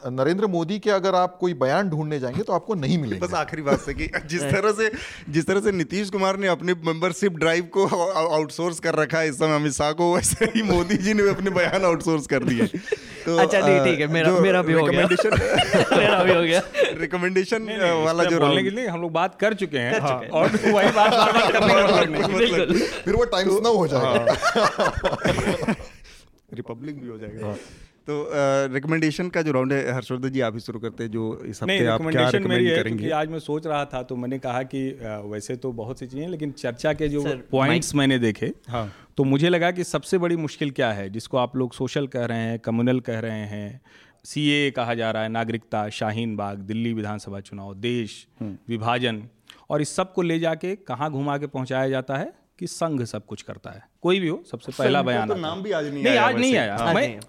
नरेंद्र 0.10 0.48
मोदी 0.48 0.80
के 0.80 0.90
अगर 0.90 1.16
आप 1.16 1.38
कोई 1.42 1.54
बयान 1.54 1.90
ढूँढने 1.90 2.20
जाएँगे 2.20 2.44
तो 2.44 2.54
आपको 2.54 2.74
नहीं 2.76 2.98
मिलेगा। 2.98 3.28
बस 3.28 3.34
आखिरी 3.34 3.62
बात 3.62 3.80
से 3.80 3.94
कि 3.94 4.08
जिस 4.26 4.42
तरह 4.42 4.72
से 4.72 4.92
जिस 5.30 5.48
तरह 5.48 5.62
से 5.62 5.72
नीतीश 5.72 6.10
कुमार 6.10 6.38
ने 6.38 6.48
अपनी 6.48 6.74
मेंबरशिप 6.86 7.38
ड्राइव 7.38 7.70
को 7.78 7.86
आउटसोर्स 8.28 8.80
कर 8.80 8.96
रखा 8.96 9.20
है 9.20 9.30
इस 9.30 9.40
समय 9.40 9.56
अमित 9.56 9.74
शाह 9.74 9.92
को 9.92 10.14
वैसे 10.16 10.46
ही 10.46 10.62
मोदी 10.64 10.98
जी 10.98 11.14
ने 11.14 11.30
अपने 11.30 11.50
बयान 11.50 11.86
आउटसोर्स 11.86 12.28
कर 12.28 12.44
दिए। 12.44 12.68
तो 13.26 13.38
अच्छा 13.44 13.60
नहीं 13.60 13.84
ठीक 13.86 14.00
है 14.00 14.08
मेरा 14.08 14.32
मेरा 14.40 14.62
भी 14.62 14.74
हो 14.74 14.86
गया। 14.86 15.08
मेरा 15.98 16.24
भी 16.24 16.34
हो 16.34 16.42
गया। 16.42 16.62
रिकमेंडेशन 17.00 17.68
वाला 18.06 18.24
जो 18.24 18.40
बोलने 18.40 18.64
के 18.64 18.70
लिए 18.70 18.88
हम 18.88 19.02
लोग 19.02 19.12
बात 19.12 19.36
कर 19.40 19.54
चुके 19.54 19.78
हैं। 19.78 20.00
हाँ, 20.00 20.20
और 20.34 20.50
वही 20.50 20.90
बात 20.92 21.12
बार 21.14 21.32
बार 21.32 21.52
करने 21.52 22.20
का 22.20 22.28
मतलब 22.28 22.74
फिर 23.06 23.16
वो 23.16 23.24
टाइम्स 23.34 23.60
ना 23.64 23.70
हो 23.70 23.88
जाएगा। 23.88 25.23
रिपब्लिक 26.54 27.02
भी 27.02 27.08
हो 27.08 27.18
जाएगा 27.18 27.48
हाँ। 27.48 27.58
तो 28.08 28.16
रिकमेंडेशन 28.74 29.30
का 29.30 29.42
जो 29.42 29.52
राउंड 29.52 29.74
है 29.74 29.94
हर्षवर्धन 29.94 30.30
जी 30.30 30.40
आप 30.42 30.54
ही 30.54 30.60
शुरू 30.60 30.80
करते 30.80 31.04
हैं 31.04 31.12
जो 31.12 31.28
इस 31.46 31.62
हफ़्ते 31.64 31.86
आप 31.88 32.02
क्या 32.08 32.28
रिकमेंड 32.30 32.70
करेंगे 32.70 33.10
आज 33.12 33.30
मैं 33.30 33.40
सोच 33.40 33.68
रहा 33.68 33.84
था 33.86 34.02
तो 34.04 34.16
मैंने 34.16 34.40
कहा 34.40 34.64
कि 34.66 34.82
वैसे 35.26 35.56
तो 35.58 35.72
बहुत 35.74 36.00
सी 36.00 36.08
चीज़ें 36.08 36.28
लेकिन 36.28 36.52
चर्चा 36.54 36.94
के 36.94 37.08
जो 37.10 37.24
पॉइंट्स 37.52 37.94
मैंने 37.96 38.18
देखे 38.20 38.52
हाँ 38.70 38.90
तो 39.18 39.24
मुझे 39.26 39.50
लगा 39.50 39.72
कि 39.72 39.84
सबसे 39.86 40.18
बड़ी 40.18 40.36
मुश्किल 40.38 40.72
क्या 40.72 40.92
है 40.92 41.10
जिसको 41.10 41.38
आप 41.38 41.56
लोग 41.56 41.74
सोशल 41.74 42.08
कह 42.08 42.26
रहे 42.26 42.40
हैं 42.40 42.60
कम्युनल 42.60 43.00
कह 43.02 43.20
रहे 43.20 43.46
हैं 43.48 43.82
सीए 44.26 44.70
कहा 44.72 44.94
जा 44.96 45.12
रहा 45.12 45.24
है 45.24 45.30
नागरिकता 45.30 45.88
शाहीन 45.92 46.36
बाग 46.36 46.60
दिल्ली 46.66 46.94
विधानसभा 46.94 47.40
चुनाव 47.42 47.74
देश 47.82 48.26
हम्म। 48.42 48.58
विभाजन 48.70 49.24
और 49.70 49.82
इस 49.82 49.96
सबको 49.96 50.22
ले 50.22 50.40
जाके 50.40 50.76
कहाँ 50.84 51.12
घुमा 51.12 51.38
के 51.38 51.48
पहुँचाया 51.50 51.90
जाता 51.90 52.18
है 52.18 52.32
कि 52.60 52.68
संघ 52.68 53.04
सब 53.06 53.26
कुछ 53.26 53.42
करता 53.42 53.72
है। 53.72 53.84
कोई 54.02 54.20
भी 54.20 54.28
हो 54.28 54.44
सबसे 54.52 54.72
पहला 54.74 55.02
बयान 55.04 55.28
तो 55.28 55.36
नाम 55.38 55.62
भी 55.64 55.72
आज 55.72 55.94
नहीं, 55.94 56.04
नहीं 56.04 56.18
आज 56.18 56.36
नहीं 56.36 56.56
आया 56.58 56.94
मैं 56.94 57.20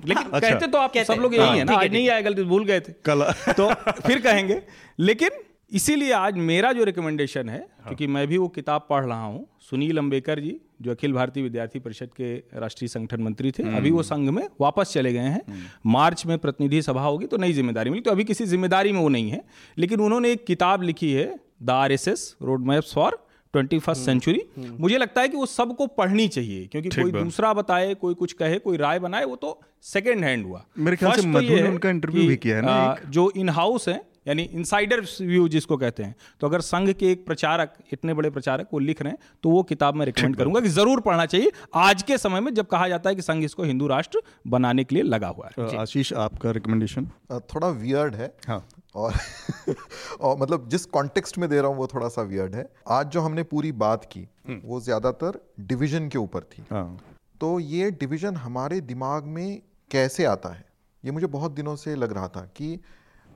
लेकिन 0.00 0.24
अच्छा, 0.24 0.38
कहते 0.40 0.66
तो 0.66 0.78
आप 0.78 0.96
सब 0.98 1.20
लोग 1.20 1.34
यही 1.34 1.58
है 1.58 1.64
ना 1.64 1.74
आज 1.74 1.92
नहीं 1.92 2.08
आया 2.08 2.20
गलती 2.20 2.42
भूल 2.44 2.64
गए 2.64 2.80
थे। 2.80 2.92
कल। 3.04 3.22
तो 3.52 3.68
फिर 4.00 4.20
कहेंगे 4.20 4.60
लेकिन 4.98 5.30
इसीलिए 5.72 6.12
आज 6.12 6.36
मेरा 6.48 6.72
जो 6.72 6.84
रिकमेंडेशन 6.84 7.48
है 7.48 7.58
हाँ। 7.58 7.84
क्योंकि 7.84 8.06
मैं 8.06 8.26
भी 8.28 8.38
वो 8.38 8.48
किताब 8.50 8.86
पढ़ 8.90 9.04
रहा 9.04 9.24
हूँ 9.24 9.46
सुनील 9.60 9.98
अंबेकर 9.98 10.40
जी 10.40 10.56
जो 10.82 10.90
अखिल 10.90 11.12
भारतीय 11.12 11.42
विद्यार्थी 11.42 11.78
परिषद 11.78 12.10
के 12.16 12.34
राष्ट्रीय 12.60 12.88
संगठन 12.88 13.22
मंत्री 13.22 13.50
थे 13.50 13.62
अभी 13.76 13.90
वो 13.90 13.98
हम्म। 13.98 14.08
संघ 14.08 14.28
में 14.30 14.48
वापस 14.60 14.92
चले 14.92 15.12
गए 15.12 15.18
हैं। 15.28 15.42
हम्म। 15.48 15.90
मार्च 15.90 16.26
में 16.26 16.36
प्रतिनिधि 16.38 16.82
सभा 16.82 17.02
होगी 17.02 17.26
तो 17.26 17.36
नई 17.36 17.52
ज़िम्मेदारी 17.52 17.90
मिली 17.90 18.02
तो 18.02 18.10
अभी 18.10 18.24
किसी 18.24 18.44
ज़िम्मेदारी 18.46 18.92
में 18.92 19.00
वो 19.00 19.08
नहीं 19.08 19.30
है। 19.30 19.42
लेकिन 19.78 20.00
उन्होंने 20.00 20.32
एक 20.32 20.44
किताब 20.46 20.82
लिखी 20.82 21.12
है 21.12 21.34
the 21.62 21.70
R 21.70 21.92
S 21.92 22.08
S 22.08 22.34
road 22.42 22.66
maps 22.66 22.94
for 22.94 23.24
twenty 23.52 23.78
first 23.78 24.02
century 24.02 24.42
मुझे 24.58 24.98
लगता 24.98 25.20
है 25.20 25.28
कि 25.28 25.36
वो 25.36 25.46
सबको 25.46 25.86
पढ़नी 25.86 26.28
चाहिए 26.28 26.66
क्योंकि 26.66 26.88
कोई 26.88 27.12
दूसरा 27.12 27.52
बताए 27.54 27.94
कोई 27.94 28.14
कुछ 28.14 28.32
कहे 28.32 28.58
कोई 28.58 28.76
राय 28.76 28.98
बनाए 28.98 29.24
वो 29.24 29.36
तो 29.36 29.60
सेकेंड 29.82 30.24
हैंड 30.24 30.46
हुआ। 30.46 30.64
मेरे 30.78 30.96
ख्याल 30.96 31.12
से 31.12 31.22
तो 31.22 31.28
मधु 31.28 31.54
ने 31.54 31.68
उनका 31.68 31.90
इंटरव्यू 31.90 32.28
भी 32.28 32.36
किया 32.36 32.56
है 32.56 32.62
ना 32.62 32.96
जो 33.08 33.30
इन 33.36 33.48
हाउस 33.48 33.88
है 33.88 34.11
यानी 34.26 34.42
इनसाइडर 34.44 35.00
व्यू 35.20 35.46
जिसको 35.48 35.76
कहते 35.76 36.02
हैं। 36.02 36.14
तो 36.40 36.46
अगर 36.46 36.60
संघ 36.60 36.90
के 36.90 37.10
एक 37.12 37.24
प्रचारक 37.26 37.74
इतने 37.92 38.14
बड़े 38.14 38.30
प्रचारक 38.30 38.68
वो 38.72 38.78
लिख 38.78 39.02
रहे 39.02 39.12
हैं 39.12 39.18
तो 39.42 39.50
वो 39.50 39.62
किताब 39.62 39.94
मैं 39.94 40.06
रिकमेंड 40.06 40.36
करूँगा 40.36 40.60
कि 40.60 40.68
ज़रूर 40.70 41.00
पढ़ना 41.00 41.26
चाहिए। 41.26 41.52
आज 41.76 42.02
के 42.02 42.18
समय 42.18 42.40
में 42.40 42.52
जब 42.54 42.66
कहा 42.66 42.88
जाता 42.88 43.10
है 43.10 43.16
कि 43.16 43.22
संघ 43.22 43.42
इसको 43.44 43.62
हिंदू 43.62 43.86
राष्ट्र 43.86 44.22
बनाने 44.46 44.84
के 44.84 44.94
लिए 44.94 45.04
लगा 45.04 45.28
हुआ 45.28 45.48
है। 45.48 45.76
आशीष 45.78 46.12
आपका 46.24 46.50
रिकमेंडेशन 46.50 47.08
थोड़ा 47.54 47.68
वियर्ड 47.68 48.14
है। 48.14 48.32
हाँ। 48.48 48.64
और 48.94 49.12
और 50.20 50.36
मतलब 50.38 50.68
जिस 50.68 50.84
कॉन्टेक्स्ट 50.88 51.38
में 51.38 51.48
दे 51.50 51.60
रहा 51.60 51.66
हूँ 51.66 51.76
वो 51.76 51.86
थोड़ा 51.86 52.08
सा 52.08 52.22
वियर्ड 52.22 52.54
है। 52.54 52.68
आज 52.90 53.06
जो 53.06 53.20
हमने 53.20 53.42
पूरी 53.44 53.72
बात 53.80 54.04
की 54.04 54.26
हम्म। 54.48 54.60
वो 54.64 54.80
ज़्यादातर 54.80 55.38
डिविजन 55.60 56.08
के 56.08 56.18
ऊपर 56.18 56.42
थी। 56.52 56.64
हाँ। 56.70 56.98
तो 57.40 57.58
ये 57.60 57.90
डिविजन 57.90 58.36
हमारे 58.36 58.80
दिमाग 58.82 59.24
में 59.26 59.60
कैसे 59.90 60.24
आता 60.24 60.48
है? 60.48 60.64
ये 61.04 61.10
मुझे 61.10 61.26
बहुत 61.28 61.52
दिनों 61.52 61.74
से 61.76 61.94
लग 61.94 62.12
रहा 62.12 62.28
था 62.28 62.40
कि 62.56 62.78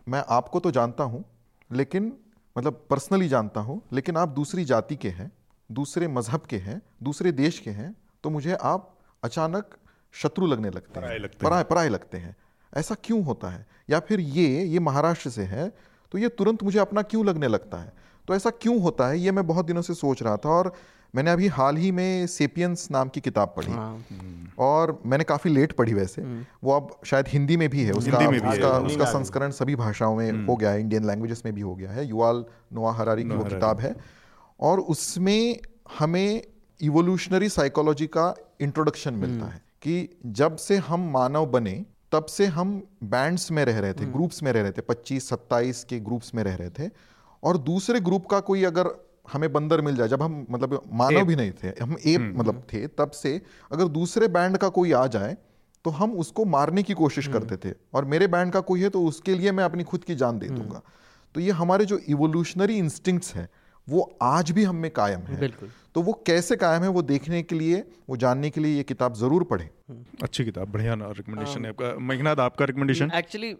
मैं 0.08 0.24
आपको 0.28 0.60
तो 0.60 0.70
जानता 0.70 1.04
हूँ 1.04 1.24
लेकिन 1.72 2.18
मतलब 2.58 2.86
पर्सनली 2.90 3.28
जानता 3.28 3.60
हूँ 3.60 3.82
लेकिन 3.92 4.16
आप 4.16 4.28
दूसरी 4.28 4.64
जाति 4.64 4.96
के 4.96 5.08
हैं 5.08 5.32
दूसरे 5.72 6.08
मज़हब 6.08 6.40
के 6.40 6.56
हैं 6.56 6.82
दूसरे 7.02 7.32
देश 7.32 7.58
के 7.58 7.70
हैं 7.70 7.96
तो 8.22 8.30
मुझे 8.30 8.52
आप 8.52 8.98
अचानक 9.24 9.76
शत्रु 10.12 10.46
लगने 10.46 10.70
लगते 10.70 11.00
हैं 11.00 11.08
पराए 11.42 11.64
पराए 11.64 11.88
लगते 11.88 12.18
हैं। 12.18 12.36
ऐसा 12.76 12.94
क्यों 13.04 13.24
होता 13.24 13.48
है? 13.48 13.66
या 13.90 14.00
फिर 14.00 14.20
ये 14.20 14.64
ये 14.64 14.78
महाराष्ट्र 14.78 15.30
से 15.30 15.42
है 15.42 15.72
तो 16.12 16.18
ये 16.18 16.28
तुरंत 16.28 16.62
मुझे 16.62 16.78
अपना 16.78 17.02
क्यों 17.02 17.26
लगने 17.26 17.48
लगता 17.48 17.78
है? 17.78 17.92
तो 18.28 18.34
ऐसा 18.34 18.50
क्यों 18.50 18.80
होता 18.80 19.08
है? 19.08 19.18
ये 19.18 19.32
मैं 19.32 19.46
बहुत 19.46 19.66
दिनों 19.66 19.82
से 19.82 19.94
सोच 19.94 20.22
रहा 20.22 20.36
था 20.36 20.48
और 20.48 20.72
मैंने 21.14 21.30
अभी 21.30 21.46
हाल 21.46 21.76
ही 21.76 21.92
में 21.92 22.26
सेपियंस 22.26 22.88
नाम 22.90 23.08
की 23.08 23.20
किताब 23.20 23.54
पढ़ी। 23.56 23.72
हाँ। 23.72 24.04
और 24.58 25.02
मैंने 25.06 25.24
काफ़ी 25.24 25.50
लेट 25.50 25.72
पढ़ी 25.72 25.94
वैसे। 25.94 26.22
हम्म। 26.22 26.46
वो 26.64 26.72
अब 26.72 27.00
शायद 27.04 27.28
हिंदी 27.28 27.56
में 27.56 27.68
भी 27.68 27.82
है। 27.82 27.92
उसका 27.92 28.18
में 28.18 28.28
भी 28.28 28.38
उसका, 28.38 28.68
उसका 28.68 29.04
संस्करण 29.04 29.50
सभी 29.50 29.76
भाषाओं 29.76 30.16
में 30.16 30.30
हम्म। 30.30 30.46
हो 30.46 30.56
गया 30.56 30.70
है 30.70 30.80
इंडियन 30.80 31.06
लैंग्वेजेस 31.06 31.42
में 31.44 31.54
भी 31.54 31.60
हो 31.60 31.74
गया 31.74 31.90
है। 31.90 32.06
युवाल 32.06 32.44
नोआ 32.72 32.92
हरारी 32.92 33.22
की 33.22 33.28
वो 33.28 33.44
किताब 33.44 33.80
है। 33.80 33.96
और 34.60 34.80
उसमें 34.80 35.60
हमें 35.98 36.42
इवोल्यूशनरी 36.80 37.48
साइकोलॉजी 37.48 38.06
का 38.06 38.36
इंट्रोडक्शन 38.60 39.14
मिलता 39.14 39.44
हम्म। 39.44 39.54
है 39.54 39.62
कि 39.82 40.18
जब 40.26 40.56
से 40.56 40.76
हम 40.76 41.10
मानव 41.10 41.46
बने 41.46 41.84
तब 42.12 42.24
से 42.24 42.46
हम 42.46 42.86
बैंड्स 43.04 43.50
में 43.50 43.64
रह 43.64 43.78
रहे 43.78 43.92
थे 43.92 44.06
ग्रुप्स 44.06 44.42
में 44.42 44.52
रह 44.52 44.62
रहे 44.62 44.70
थे 44.70 44.80
पच्चीस 44.80 45.28
सत्ताईस 45.28 45.84
के 45.84 46.00
ग्रुप्स 46.00 46.34
में 46.34 46.42
रह 46.44 46.54
रहे 46.54 46.70
थे। 46.70 46.90
और 47.42 47.58
दूसरे 47.58 48.00
ग्रुप 48.00 48.26
का 48.26 48.40
कोई 48.40 48.64
अगर 48.64 49.05
हमें 49.32 49.52
बंदर 49.52 49.80
मिल 49.80 49.96
जाए 49.96 50.08
जब 50.08 50.22
हम 50.22 50.46
मतलब 50.50 50.82
मानव 50.92 51.24
भी 51.24 51.36
नहीं 51.36 51.52
थे 51.52 51.68
हम 51.68 51.96
एप 52.06 52.20
हम्म, 52.20 52.38
मतलब 52.38 52.54
हम्म। 52.54 52.62
थे 52.72 52.86
तब 52.86 53.10
से 53.10 53.42
अगर 53.72 53.88
दूसरे 53.88 54.28
बैंड 54.28 54.56
का 54.56 54.68
कोई 54.68 54.92
आ 54.92 55.06
जाए 55.06 55.36
तो 55.84 55.90
हम 55.90 56.12
उसको 56.12 56.44
मारने 56.44 56.82
की 56.82 56.94
कोशिश 56.94 57.28
हम्म। 57.28 57.38
करते 57.38 57.56
थे। 57.56 57.74
और 57.94 58.04
मेरे 58.04 58.26
बैंड 58.26 58.52
का 58.52 58.60
कोई 58.60 58.82
है 58.82 58.88
तो 58.88 59.04
उसके 59.04 59.34
लिए 59.34 59.52
मैं 59.52 59.64
अपनी 59.64 59.84
खुद 59.84 60.04
की 60.04 60.14
जान 60.14 60.38
दे 60.38 60.48
दूँगा। 60.48 60.82
तो 61.34 61.40
ये 61.40 61.50
हमारे 61.50 61.84
जो 61.84 61.98
इवोल्यूशनरी 61.98 62.76
इंस्टिंक्ट्स 62.78 63.34
हैं 63.34 63.48
वो 63.88 64.18
आज 64.22 64.50
भी 64.50 64.64
हम 64.64 64.76
में 64.76 64.90
कायम 64.90 65.20
है। 65.20 65.40
बिल्कुल। 65.40 65.70
तो 65.96 66.02
वो 66.02 66.12
कैसे 66.26 66.56
कायम 66.56 66.82
है 66.82 66.88
वो 66.88 67.02
देखने 67.02 67.42
के 67.42 67.54
लिए 67.54 67.84
वो 68.08 68.16
जानने 68.16 68.50
के 68.50 68.60
लिए 68.60 68.76
ये 68.76 68.82
किताब 68.82 69.14
ज़रूर 69.14 69.44
पढ़ें। 69.44 69.68
अच्छी 70.22 70.44
किताब 70.44 70.68
बढ़िया 70.72 70.94
ना 70.94 71.06
रिकमेंडेशन 71.10 71.64
है 71.64 71.70
आपका। 71.70 71.92
मेघनाथ 71.98 72.36
आपका 72.36 72.64
रिकमेंडेशन 72.64 73.10
एक्चुअली 73.14 73.52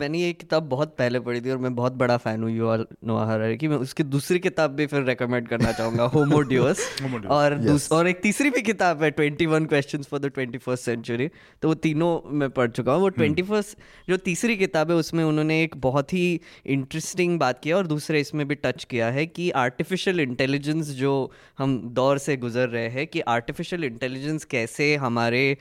मैंने 0.00 0.18
ये 0.18 0.32
किताब 0.32 0.62
बहुत 0.68 0.94
पहले 0.98 1.20
पढ़ी 1.20 1.40
थी 1.40 1.50
और 1.50 1.58
मैं 1.58 1.74
बहुत 1.74 1.92
बड़ा 1.92 2.16
फ़ैन 2.16 2.42
हूँ 2.42 2.50
युवा 2.50 2.76
नोआ 3.04 3.26
हरारी 3.26 3.56
की 3.56 3.68
मैं 3.68 3.76
उसकी 3.76 4.02
दूसरी 4.02 4.38
किताब 4.38 4.70
भी 4.70 4.86
फिर 4.86 5.02
रेकमेंड 5.02 5.48
करना 5.48 5.72
चाहूँगा 5.72 6.04
होमोडियोस 6.04 6.80
और 7.28 7.58
yes. 7.64 7.90
और 7.92 8.08
एक 8.08 8.20
तीसरी 8.22 8.50
भी 8.50 8.62
किताब 8.62 9.02
है 9.02 9.10
twenty 9.10 9.46
one 9.46 9.66
question 9.66 10.02
for 10.02 10.20
the 10.20 10.26
twenty 10.26 10.58
first 10.58 10.84
century 10.84 11.28
तो 11.62 11.68
वो 11.68 11.74
तीनों 11.74 12.10
मैं 12.32 12.50
पढ़ 12.50 12.70
चुका 12.70 12.92
हूँ। 12.92 13.02
वो 13.02 13.08
ट्वेंटी 13.08 13.42
हम्म। 13.42 13.52
फ़र्स्ट 13.52 13.78
जो 14.08 14.16
तीसरी 14.16 14.56
किताब 14.56 14.90
है 14.90 14.96
उसमें 14.96 15.24
उन्होंने 15.24 15.62
एक 15.62 15.76
बहुत 15.80 16.12
ही 16.12 16.40
इंटरेस्टिंग 16.66 17.38
बात 17.38 17.60
किया 17.62 17.76
और 17.76 17.86
दूसरे 17.86 18.20
इसमें 18.20 18.46
भी 18.48 18.54
टच 18.54 18.84
किया 18.84 19.10
है 19.10 19.26
कि 19.26 19.50
आर्टिफिशियल 19.50 20.20
इंटेलिजेंस 20.20 20.90
जो 20.96 21.14
हम 21.58 21.80
दौर 21.84 22.18
से 22.18 22.36
गुजर 22.36 22.68
रहे 22.68 22.88
हैं 22.88 23.06
कि 23.06 23.20
आर्टिफिशियल 23.20 23.84
इंटेलिजेंस 23.84 24.44
कैसे 24.44 24.96
हमारे 24.96 25.56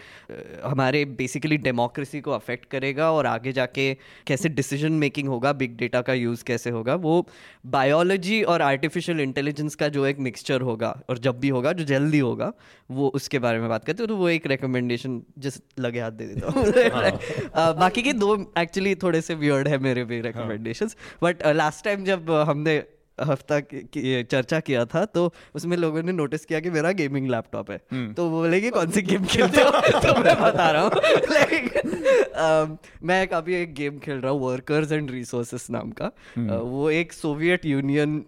हमारे 0.63 1.05
बेसिकली 1.05 1.57
डेमोक्रेसी 1.57 2.21
को 2.21 2.31
अफेक्ट 2.31 2.65
करेगा 2.65 3.11
और 3.11 3.25
आगे 3.25 3.51
जाके 3.51 3.93
कैसे 4.27 4.49
डिसीज़न 4.49 4.91
मेकिंग 4.91 5.27
होगा 5.27 5.53
बिग 5.53 5.77
डेटा 5.77 6.01
का 6.01 6.13
यूज़ 6.13 6.43
कैसे 6.43 6.69
होगा 6.69 6.95
वो 6.95 7.27
बायोलॉजी 7.65 8.43
और 8.43 8.61
आर्टिफिशियल 8.61 9.19
इंटेलिजेंस 9.19 9.75
का 9.75 9.87
जो 9.87 10.05
एक 10.05 10.19
मिक्सचर 10.19 10.61
होगा 10.61 11.01
और 11.09 11.17
जब 11.17 11.39
भी 11.39 11.49
होगा 11.49 11.73
जो 11.73 11.83
जल्दी 11.83 12.19
होगा 12.19 12.53
वो 12.91 13.11
उसके 13.15 13.39
बारे 13.39 13.59
में 13.59 13.69
बात 13.69 13.85
करते 13.85 14.03
हो 14.03 14.07
तो 14.07 14.15
वो 14.15 14.29
एक 14.29 14.47
रिकमेंडेशन 14.47 15.21
जिस 15.37 15.53
लगे 15.79 15.99
हाथ 15.99 16.11
दे 16.11 16.27
देता 16.27 16.47
हूँ। 16.47 16.65
बाकी 17.79 18.01
के 18.01 18.13
दो 18.13 18.53
एक्चुअली 18.57 18.95
थोड़े 18.95 19.21
से 19.21 19.35
वियर्ड 19.35 19.67
है 19.67 19.77
मेरे 19.77 20.03
भी 20.03 20.21
रिकमेंडेशन 20.21 20.87
बट 21.23 21.47
लास्ट 21.47 21.85
टाइम 21.85 22.03
जब 22.03 22.31
हमने 22.31 22.83
हफ़्ता 23.21 23.59
की 23.59 24.23
चर्चा 24.23 24.59
किया 24.59 24.85
था 24.85 25.05
तो 25.05 25.33
उसमें 25.55 25.77
लोगों 25.77 26.03
ने 26.03 26.11
नोटिस 26.11 26.45
किया 26.45 26.59
कि 26.59 26.69
मेरा 26.69 26.91
गेमिंग 26.91 27.29
लैपटॉप 27.29 27.71
है। 27.71 27.81
हम्म। 27.91 28.13
तो 28.13 28.29
वो 28.29 28.41
बोले 28.41 28.61
कि 28.61 28.69
कौन 28.69 28.91
सी 28.91 29.01
गेम 29.01 29.25
खेलते 29.31 29.61
हो? 29.61 29.69
तो 29.71 30.19
मैं 30.21 30.41
बता 30.41 30.71
रहा 30.71 30.81
हूँ। 30.81 30.91
लाइक 31.31 31.81
मैं 33.03 33.27
अभी 33.27 33.55
एक 33.55 33.73
गेम 33.73 33.99
खेल 33.99 34.17
रहा 34.17 34.31
हूँ 34.31 34.41
वर्कर्स 34.41 34.91
एंड 34.91 35.11
रिसोर्सेस 35.11 35.67
नाम 35.69 35.91
का। 35.91 36.11
uh, 36.11 36.63
वो 36.63 36.89
एक 36.89 37.13
Soviet 37.13 37.65
Union 37.65 38.25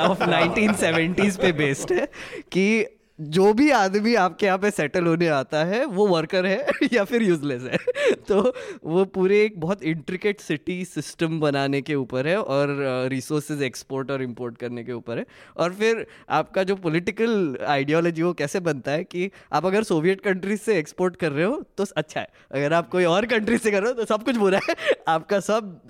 of 0.00 0.24
nineteen 0.24 0.72
seventies 0.72 1.36
पे 1.36 1.52
बेस्ड 1.52 1.92
है 1.92 2.08
कि 2.52 2.86
जो 3.18 3.52
भी 3.54 3.70
आदमी 3.70 4.14
आपके 4.14 4.46
यहाँ 4.46 4.58
पे 4.58 4.70
सेटल 4.70 5.06
होने 5.06 5.26
आता 5.28 5.62
है 5.64 5.84
वो 5.84 6.06
वर्कर 6.06 6.46
है 6.46 6.66
या 6.92 7.04
फिर 7.04 7.22
यूजलेस 7.22 7.62
है? 7.62 7.78
तो 8.28 8.54
वो 8.84 9.04
पूरे 9.04 9.40
एक 9.44 9.60
बहुत 9.60 9.82
इंट्रिकेट 9.82 10.40
सिटी 10.40 10.84
सिस्टम 10.84 11.38
बनाने 11.40 11.80
के 11.82 11.94
ऊपर 11.94 12.26
है 12.26 12.36
और 12.36 12.68
रिसोर्सेज 13.10 13.62
एक्सपोर्ट 13.62 14.10
और 14.10 14.22
इंपोर्ट 14.22 14.56
करने 14.58 14.84
के 14.84 14.92
ऊपर 14.92 15.18
है। 15.18 15.26
और 15.56 15.72
फिर 15.72 16.06
आपका 16.30 16.62
जो 16.62 16.76
पॉलिटिकल 16.76 17.56
आइडियोलॉजी 17.66 18.22
वो 18.22 18.32
कैसे 18.32 18.60
बनता 18.60 18.92
है 18.92 19.04
कि 19.04 19.30
आप 19.52 19.66
अगर 19.66 19.82
सोवियत 19.82 20.20
कंट्रीज़ 20.20 20.60
से 20.60 20.78
एक्सपोर्ट 20.78 21.16
कर 21.16 21.32
रहे 21.32 21.44
हो 21.44 21.62
तो 21.78 21.84
अच्छा 21.96 22.20
है। 22.20 22.26
अगर 22.52 22.72
आप 22.72 22.88
कोई 22.88 23.04
और 23.04 23.26
कंट्री 23.26 23.58
से 23.58 23.70
कर 23.70 23.82
रहे 23.82 23.92
हो 23.92 23.94
तो 23.94 24.04
सब 24.04 24.24
कुछ 24.24 24.36
बुरा 24.36 24.60
है। 24.68 24.74
आपका 25.08 25.40
सब 25.40 25.80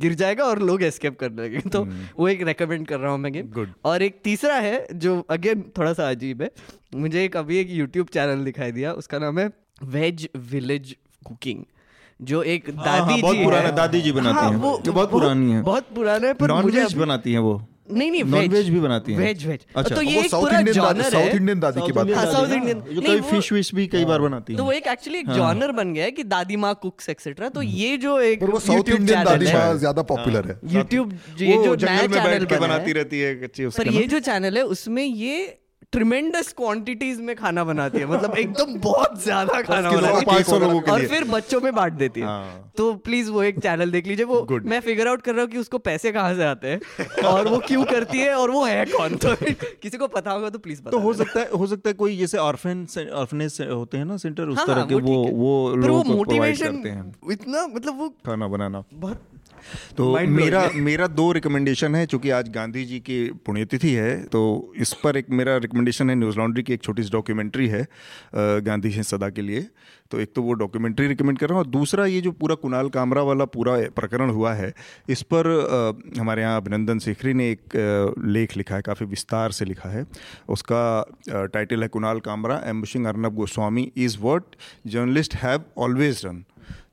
गिर 0.00 0.14
जाएगा 0.14 0.44
और 0.44 0.62
लोग 0.62 0.82
एस्केप 0.82 1.18
कर 1.20 1.32
लेंगे 1.32 1.58
तो 1.58 1.78
hmm. 1.78 1.92
वो 2.18 2.28
एक 2.28 2.42
रिकमेंड 2.42 2.86
कर 2.86 2.98
रहा 3.00 3.10
हूँ 3.12 3.18
मैं 3.18 3.32
गेम 3.32 3.66
और 3.84 4.02
एक 4.02 4.20
तीसरा 4.24 4.54
है 4.54 4.86
जो 4.94 5.20
अगेन 5.30 5.70
थोड़ा 5.78 5.92
सा 5.92 6.08
अजीब 6.10 6.42
है 6.42 6.45
पे 6.46 6.98
मुझे 6.98 7.24
एक 7.24 7.36
अभी 7.36 7.58
एक 7.58 7.70
यूट्यूब 7.70 8.08
चैनल 8.14 8.44
दिखाई 8.44 8.72
दिया 8.72 8.92
उसका 9.04 9.18
नाम 9.18 9.38
है 9.38 9.50
वेज 9.92 10.28
विलेज 10.50 10.96
कुकिंग 11.24 11.64
जो 12.20 12.42
एक 12.42 12.68
हाँ, 12.68 12.84
दादी 12.84 13.12
हाँ, 13.12 13.20
बहुत 13.20 13.44
पुराना 13.44 13.70
दादी 13.76 14.00
जी 14.00 14.12
बनाती 14.12 14.36
हाँ, 14.36 14.50
हैं 14.50 14.58
वो, 14.58 14.80
जो 14.84 14.92
बहुत 14.92 15.10
पुरानी 15.10 15.52
है। 15.52 15.62
बहुत 15.62 15.88
पुराना 15.94 16.26
है 16.26 16.34
पर 16.34 16.48
नॉन 16.48 16.70
वेज 16.70 16.94
बनाती 16.96 17.32
हैं 17.32 17.38
वो। 17.38 17.60
नहीं 17.90 18.10
नहीं 18.10 18.22
नॉन 18.24 18.48
वेज 18.48 18.68
भी 18.68 18.80
बनाती 18.80 19.12
हैं। 19.12 19.18
वेज 19.18 19.46
वेज 19.46 19.66
अच्छा 19.76 19.94
तो 19.94 20.02
ये 20.02 20.20
एक 20.20 20.30
पूरा 20.30 20.60
जॉनर 20.62 21.02
है। 21.02 21.10
साउथ 21.10 21.34
इंडियन 21.34 21.60
दादी 21.60 21.80
की 21.80 21.92
बात 21.92 22.08
साउथ 22.32 22.52
इंडियन 22.52 22.80
जो 22.90 23.00
कई 23.02 23.20
फ़िश 23.22 23.52
विश 23.52 23.74
भी 23.74 23.86
कई 23.86 24.04
बार 24.04 24.20
बनाती 24.20 24.52
हैं। 24.52 24.58
तो 24.58 24.64
वो 24.64 24.72
एक 24.72 24.86
एक्चुअली 24.86 25.18
एक 25.18 25.28
जॉनर 25.30 25.72
बन 25.72 25.92
गया 25.94 26.04
है 26.04 26.10
कि 26.10 26.24
दादी 26.24 26.56
माँ 26.56 26.74
कुक्स 26.82 27.08
एक्सेट्रा 27.08 27.48
तो 27.48 27.62
ये 27.62 27.96
जो 27.98 28.18
एक 28.22 28.42
वो 28.44 28.58
साउथ 28.60 28.88
इंडियन 28.88 29.24
दादी 29.24 29.52
माँ 29.52 29.76
ज़्यादा 29.76 30.02
पॉपुलर 30.10 30.48
है। 30.48 30.58
यूट्यूब 30.74 31.12
ये 31.40 31.62
जो 31.64 31.74
नया 31.76 32.06
चैनल 32.08 32.46
बनाती 32.56 32.92
रहती 32.92 33.20
है 33.20 33.34
पर 33.46 33.92
ये 33.92 34.06
जो 34.06 34.20
चैनल 34.22 34.56
है 34.56 34.64
उसमें 34.74 35.04
ये 35.04 35.38
ट्रिमेंडस 35.92 36.52
क्वांटिटीज 36.52 37.20
में 37.20 37.36
खाना 37.36 37.64
बनाती 37.64 37.98
है। 37.98 38.06
मतलब 38.06 38.36
एकदम 38.36 38.74
बहुत 38.80 39.22
ज़्यादा 39.22 39.60
खाना 39.62 39.90
बनाती 39.90 40.30
है। 40.30 40.58
लोगों 40.60 40.80
के 40.80 40.90
और 40.90 41.06
फिर 41.06 41.24
बच्चों 41.24 41.60
में 41.60 41.74
बांट 41.74 41.92
देती 41.92 42.20
है। 42.20 42.26
हाँ। 42.26 42.72
तो 42.76 42.94
प्लीज़ 42.94 43.30
वो 43.30 43.42
एक 43.42 43.58
चैनल 43.58 43.90
देख 43.90 44.06
लीजिए 44.06 44.24
वो 44.24 44.46
Good. 44.50 44.66
मैं 44.66 44.80
फिगर 44.80 45.08
आउट 45.08 45.22
कर 45.22 45.32
रहा 45.32 45.42
हूँ 45.42 45.50
कि 45.50 45.58
उसको 45.58 45.78
पैसे 45.78 46.12
कहाँ 46.12 46.34
से 46.34 46.44
आते 46.44 46.68
हैं 46.68 47.24
और 47.24 47.48
वो 47.48 47.58
क्यों 47.58 47.84
करती 47.84 48.18
है 48.18 48.34
और 48.34 48.50
वो 48.50 48.64
है 48.64 48.84
कौन? 48.84 49.16
तो 49.16 49.34
किसी 49.82 49.98
को 49.98 50.06
पता 50.08 50.30
होगा 50.30 50.50
तो 50.50 50.58
प्लीज़ 50.58 50.82
तो 50.82 50.98
हो 50.98 51.14
सकता 51.14 51.40
है 51.40 51.50
हो 51.50 51.66
सकता 51.66 51.90
है 51.90 51.94
कोई 51.94 52.16
जैसे 52.16 52.38
ऑर्फेन 52.38 52.86
ऑर्फनेज 53.14 53.58
होते 53.60 53.98
हैं 53.98 54.04
ना 54.04 54.16
सेंटर 54.16 54.48
उस 54.48 54.58
हाँ, 54.58 54.66
तरह 54.66 54.84
के 54.84 54.94
वो 54.94 55.16
वो 55.32 55.76
लोग 55.76 56.06
मोटिवेशन 56.06 57.12
इतना 57.32 57.66
मतलब 57.66 57.98
वो 57.98 58.08
खाना 58.08 58.48
बनाना। 58.48 58.84
बहुत 58.94 59.22
तो 59.96 60.26
मेरा 60.26 60.68
मेरा 60.74 61.06
दो 61.06 61.30
रिकमेंडेशन 61.32 61.94
है 61.94 62.06
चूँकि 62.06 62.30
आज 62.30 62.48
गांधी 62.48 62.84
जी 62.84 62.98
की 63.00 63.18
पुण्यतिथि 63.46 63.90
है 63.90 64.16
तो 64.24 64.72
इस 64.76 64.92
पर 64.94 65.16
एक 65.16 65.30
मेरा 65.30 65.56
रिकमेंडेशन 65.56 66.10
है 66.10 66.16
न्यूज़ 66.16 66.38
लॉन्ड्री 66.38 66.62
की 66.62 66.72
एक 66.72 66.82
छोटी 66.82 67.02
सी 67.02 67.10
डॉक्यूमेंट्री 67.10 67.68
है 67.68 67.86
गांधी 68.36 68.90
जी 68.90 69.02
सदा 69.02 69.28
के 69.28 69.42
लिए। 69.42 69.66
तो 70.10 70.20
एक 70.20 70.32
तो 70.34 70.42
वो 70.42 70.52
डॉक्यूमेंट्री 70.52 71.06
रिकमेंड 71.06 71.38
कर 71.38 71.48
रहा 71.48 71.58
हूँ 71.58 71.64
और 71.64 71.70
दूसरा 71.70 72.04
ये 72.06 72.20
जो 72.20 72.30
पूरा 72.32 72.54
कुणाल 72.54 72.88
कामरा 72.88 73.22
वाला 73.22 73.44
पूरा 73.44 73.76
प्रकरण 73.96 74.30
हुआ 74.30 74.52
है 74.54 74.72
इस 75.08 75.22
पर 75.22 75.46
आ, 75.46 76.20
हमारे 76.20 76.42
यहाँ 76.42 76.60
अभिनंदन 76.60 76.98
शेखरी 76.98 77.34
ने 77.34 77.50
एक 77.50 77.76
आ, 77.76 78.22
लेख 78.28 78.56
लिखा 78.56 78.74
है 78.74 78.82
काफ़ी 78.82 79.06
विस्तार 79.06 79.52
से 79.52 79.64
लिखा 79.64 79.88
है। 79.88 80.06
उसका 80.48 80.84
टाइटल 81.28 81.82
है 81.82 81.88
Kunal 81.88 82.20
Kamra 82.20 82.62
ambushing 82.66 83.06
Arnab 83.06 83.34
Goswami 83.34 83.90
is 83.96 84.18
what 84.20 84.56
journalist 84.86 85.34
have 85.34 85.64
always 85.78 86.22
run 86.24 86.44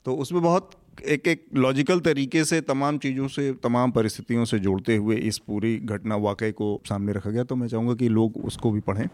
तो 0.06 0.16
उसमें 0.16 0.42
बहुत 0.42 0.72
एक 1.02 1.28
एक 1.28 1.46
लॉजिकल 1.56 2.00
तरीके 2.00 2.44
से 2.46 2.60
तमाम 2.62 2.98
चीज़ों 2.98 3.28
से, 3.28 3.52
तमाम 3.54 3.92
परिस्थितियों 3.92 4.46
से 4.46 4.60
जोड़ते 4.60 4.96
हुए 4.96 5.16
इस 5.18 5.38
पूरी 5.38 5.76
घटना 5.78 6.16
वाक़े 6.18 6.52
को 6.52 6.82
सामने 6.86 7.14
रखा 7.14 7.30
गया। 7.30 7.44
तो 7.44 7.56
मैं 7.56 7.68
चाहूँगा 7.68 7.94
कि 7.94 8.10
लोग 8.10 8.38
उसको 8.46 8.72
भी 8.72 8.80
पढ़ें 8.82 9.08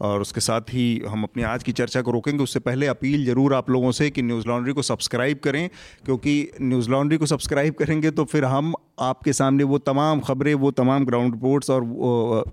और 0.00 0.20
उसके 0.20 0.40
साथ 0.40 0.72
ही 0.72 1.02
हम 1.08 1.22
अपनी 1.22 1.42
आज 1.44 1.62
की 1.62 1.72
चर्चा 1.72 2.02
को 2.02 2.10
रोकेंगे। 2.10 2.42
उससे 2.42 2.60
पहले 2.60 2.86
अपील 2.86 3.24
ज़रूर 3.26 3.54
आप 3.54 3.70
लोगों 3.70 3.92
से 3.92 4.10
कि 4.10 4.22
न्यूज़ 4.22 4.48
लॉन्ड्री 4.48 4.72
को 4.72 4.82
सब्सक्राइब 4.82 5.38
करें, 5.38 5.68
क्योंकि 6.04 6.50
न्यूज़ 6.62 6.90
लॉन्ड्री 6.90 7.18
को 7.18 7.26
सब्सक्राइब 7.26 7.74
करेंगे 7.74 8.10
तो 8.10 8.24
फिर 8.24 8.44
हम 8.46 8.74
आपके 9.00 9.32
सामने 9.32 9.64
वो 9.64 9.78
तमाम 9.80 10.20
खबरें, 10.20 10.54
वो 10.54 10.70
तमाम 10.72 11.04
ग्राउंड 11.04 11.34
रिपोर्ट्स 11.34 11.70
और 11.70 11.82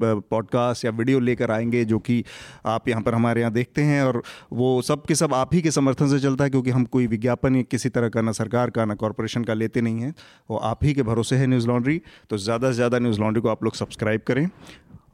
पॉडकास्ट 0.04 0.86
या 0.86 0.92
वीडियो 0.92 1.20
लेकर 1.20 1.52
आएँगे 1.52 1.84
जो 1.86 2.00
कि 2.00 2.24
आप 2.66 2.90
यहाँ 2.90 3.02
पर 3.02 3.14
हमारे 3.14 3.42
यहाँ 3.42 3.54
देखते 3.54 3.82
हैं 3.84 4.04
और 4.04 4.22
वो 4.54 4.82
सब 4.84 5.06
के 5.06 5.16
सब 5.16 5.34
आप 5.34 5.54
ही 5.54 5.62
के 5.62 5.72
समर्थन 5.72 6.10
से 6.10 6.20
चलता 6.20 6.44
है, 6.44 6.50
क्योंकि 6.50 6.70
हम 6.70 6.86
कोई 6.86 7.08
विज्ञापन 7.08 7.62
किसी 7.62 7.90
तरह 7.90 8.10
का 8.10 8.22
ना 8.22 8.32
सरकार 8.34 8.65
का 8.70 8.86
ना 8.86 8.96
कॉरपोरेशन 8.96 9.44
का 9.44 9.54
लेते 9.54 9.82
नहीं 9.82 10.02
हैं 10.02 10.14
वो 10.50 10.58
आप 10.64 10.84
ही 10.84 10.94
के 10.94 11.04
भरोसे 11.04 11.36
है 11.36 11.48
न्यूज़ 11.48 11.68
लॉन्ड्री। 11.68 12.02
तो 12.30 12.38
ज़्यादा 12.38 12.72
से 12.72 12.76
ज़्यादा 12.76 13.00
न्यूज़ 13.00 13.20
लॉन्ड्री 13.20 13.42
को 13.42 13.50
आप 13.50 13.64
लोग 13.64 13.76
सब्सक्राइब 13.76 14.22
करें 14.28 14.48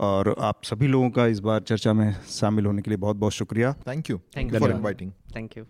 और 0.01 0.35
आप 0.41 0.63
सभी 0.63 0.87
लोगों 0.87 1.09
का 1.09 1.25
इस 1.27 1.39
बार 1.39 1.59
चर्चा 1.61 1.93
में 1.93 2.13
शामिल 2.31 2.65
होने 2.65 2.81
के 2.81 2.91
लिए 2.91 2.97
बहुत 2.97 3.15
बहुत 3.15 3.33
शुक्रिया। 3.33 3.73
Thank 3.87 4.09
you 4.09 4.17
thank 4.37 4.53
you 4.53 4.59
for 4.59 4.71
inviting 4.71 5.11
thank 5.35 5.57
you 5.57 5.65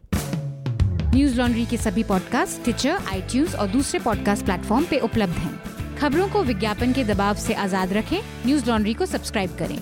Newslaundry 1.38 1.66
के 1.66 1.78
सभी 1.80 2.04
पॉडकास्ट 2.04 2.64
ट्विटर 2.64 2.98
आई 3.08 3.46
और 3.60 3.68
दूसरे 3.70 4.00
पॉडकास्ट 4.00 4.46
प्लेटफॉर्म 4.46 4.86
पे 4.90 5.00
उपलब्ध 5.00 5.34
हैं। 5.36 5.60
खबरों 5.98 6.28
को 6.30 6.44
विज्ञापन 6.44 6.94
के 6.94 7.04
दबाव 7.04 7.36
से 7.38 7.54
आज़ाद 7.56 7.94
रखें। 7.94 8.20
न्यूज़ 8.46 8.70
लॉन्ड्री 8.70 8.94
को 8.94 9.06
सब्सक्राइब 9.06 9.56
करें। 9.60 9.78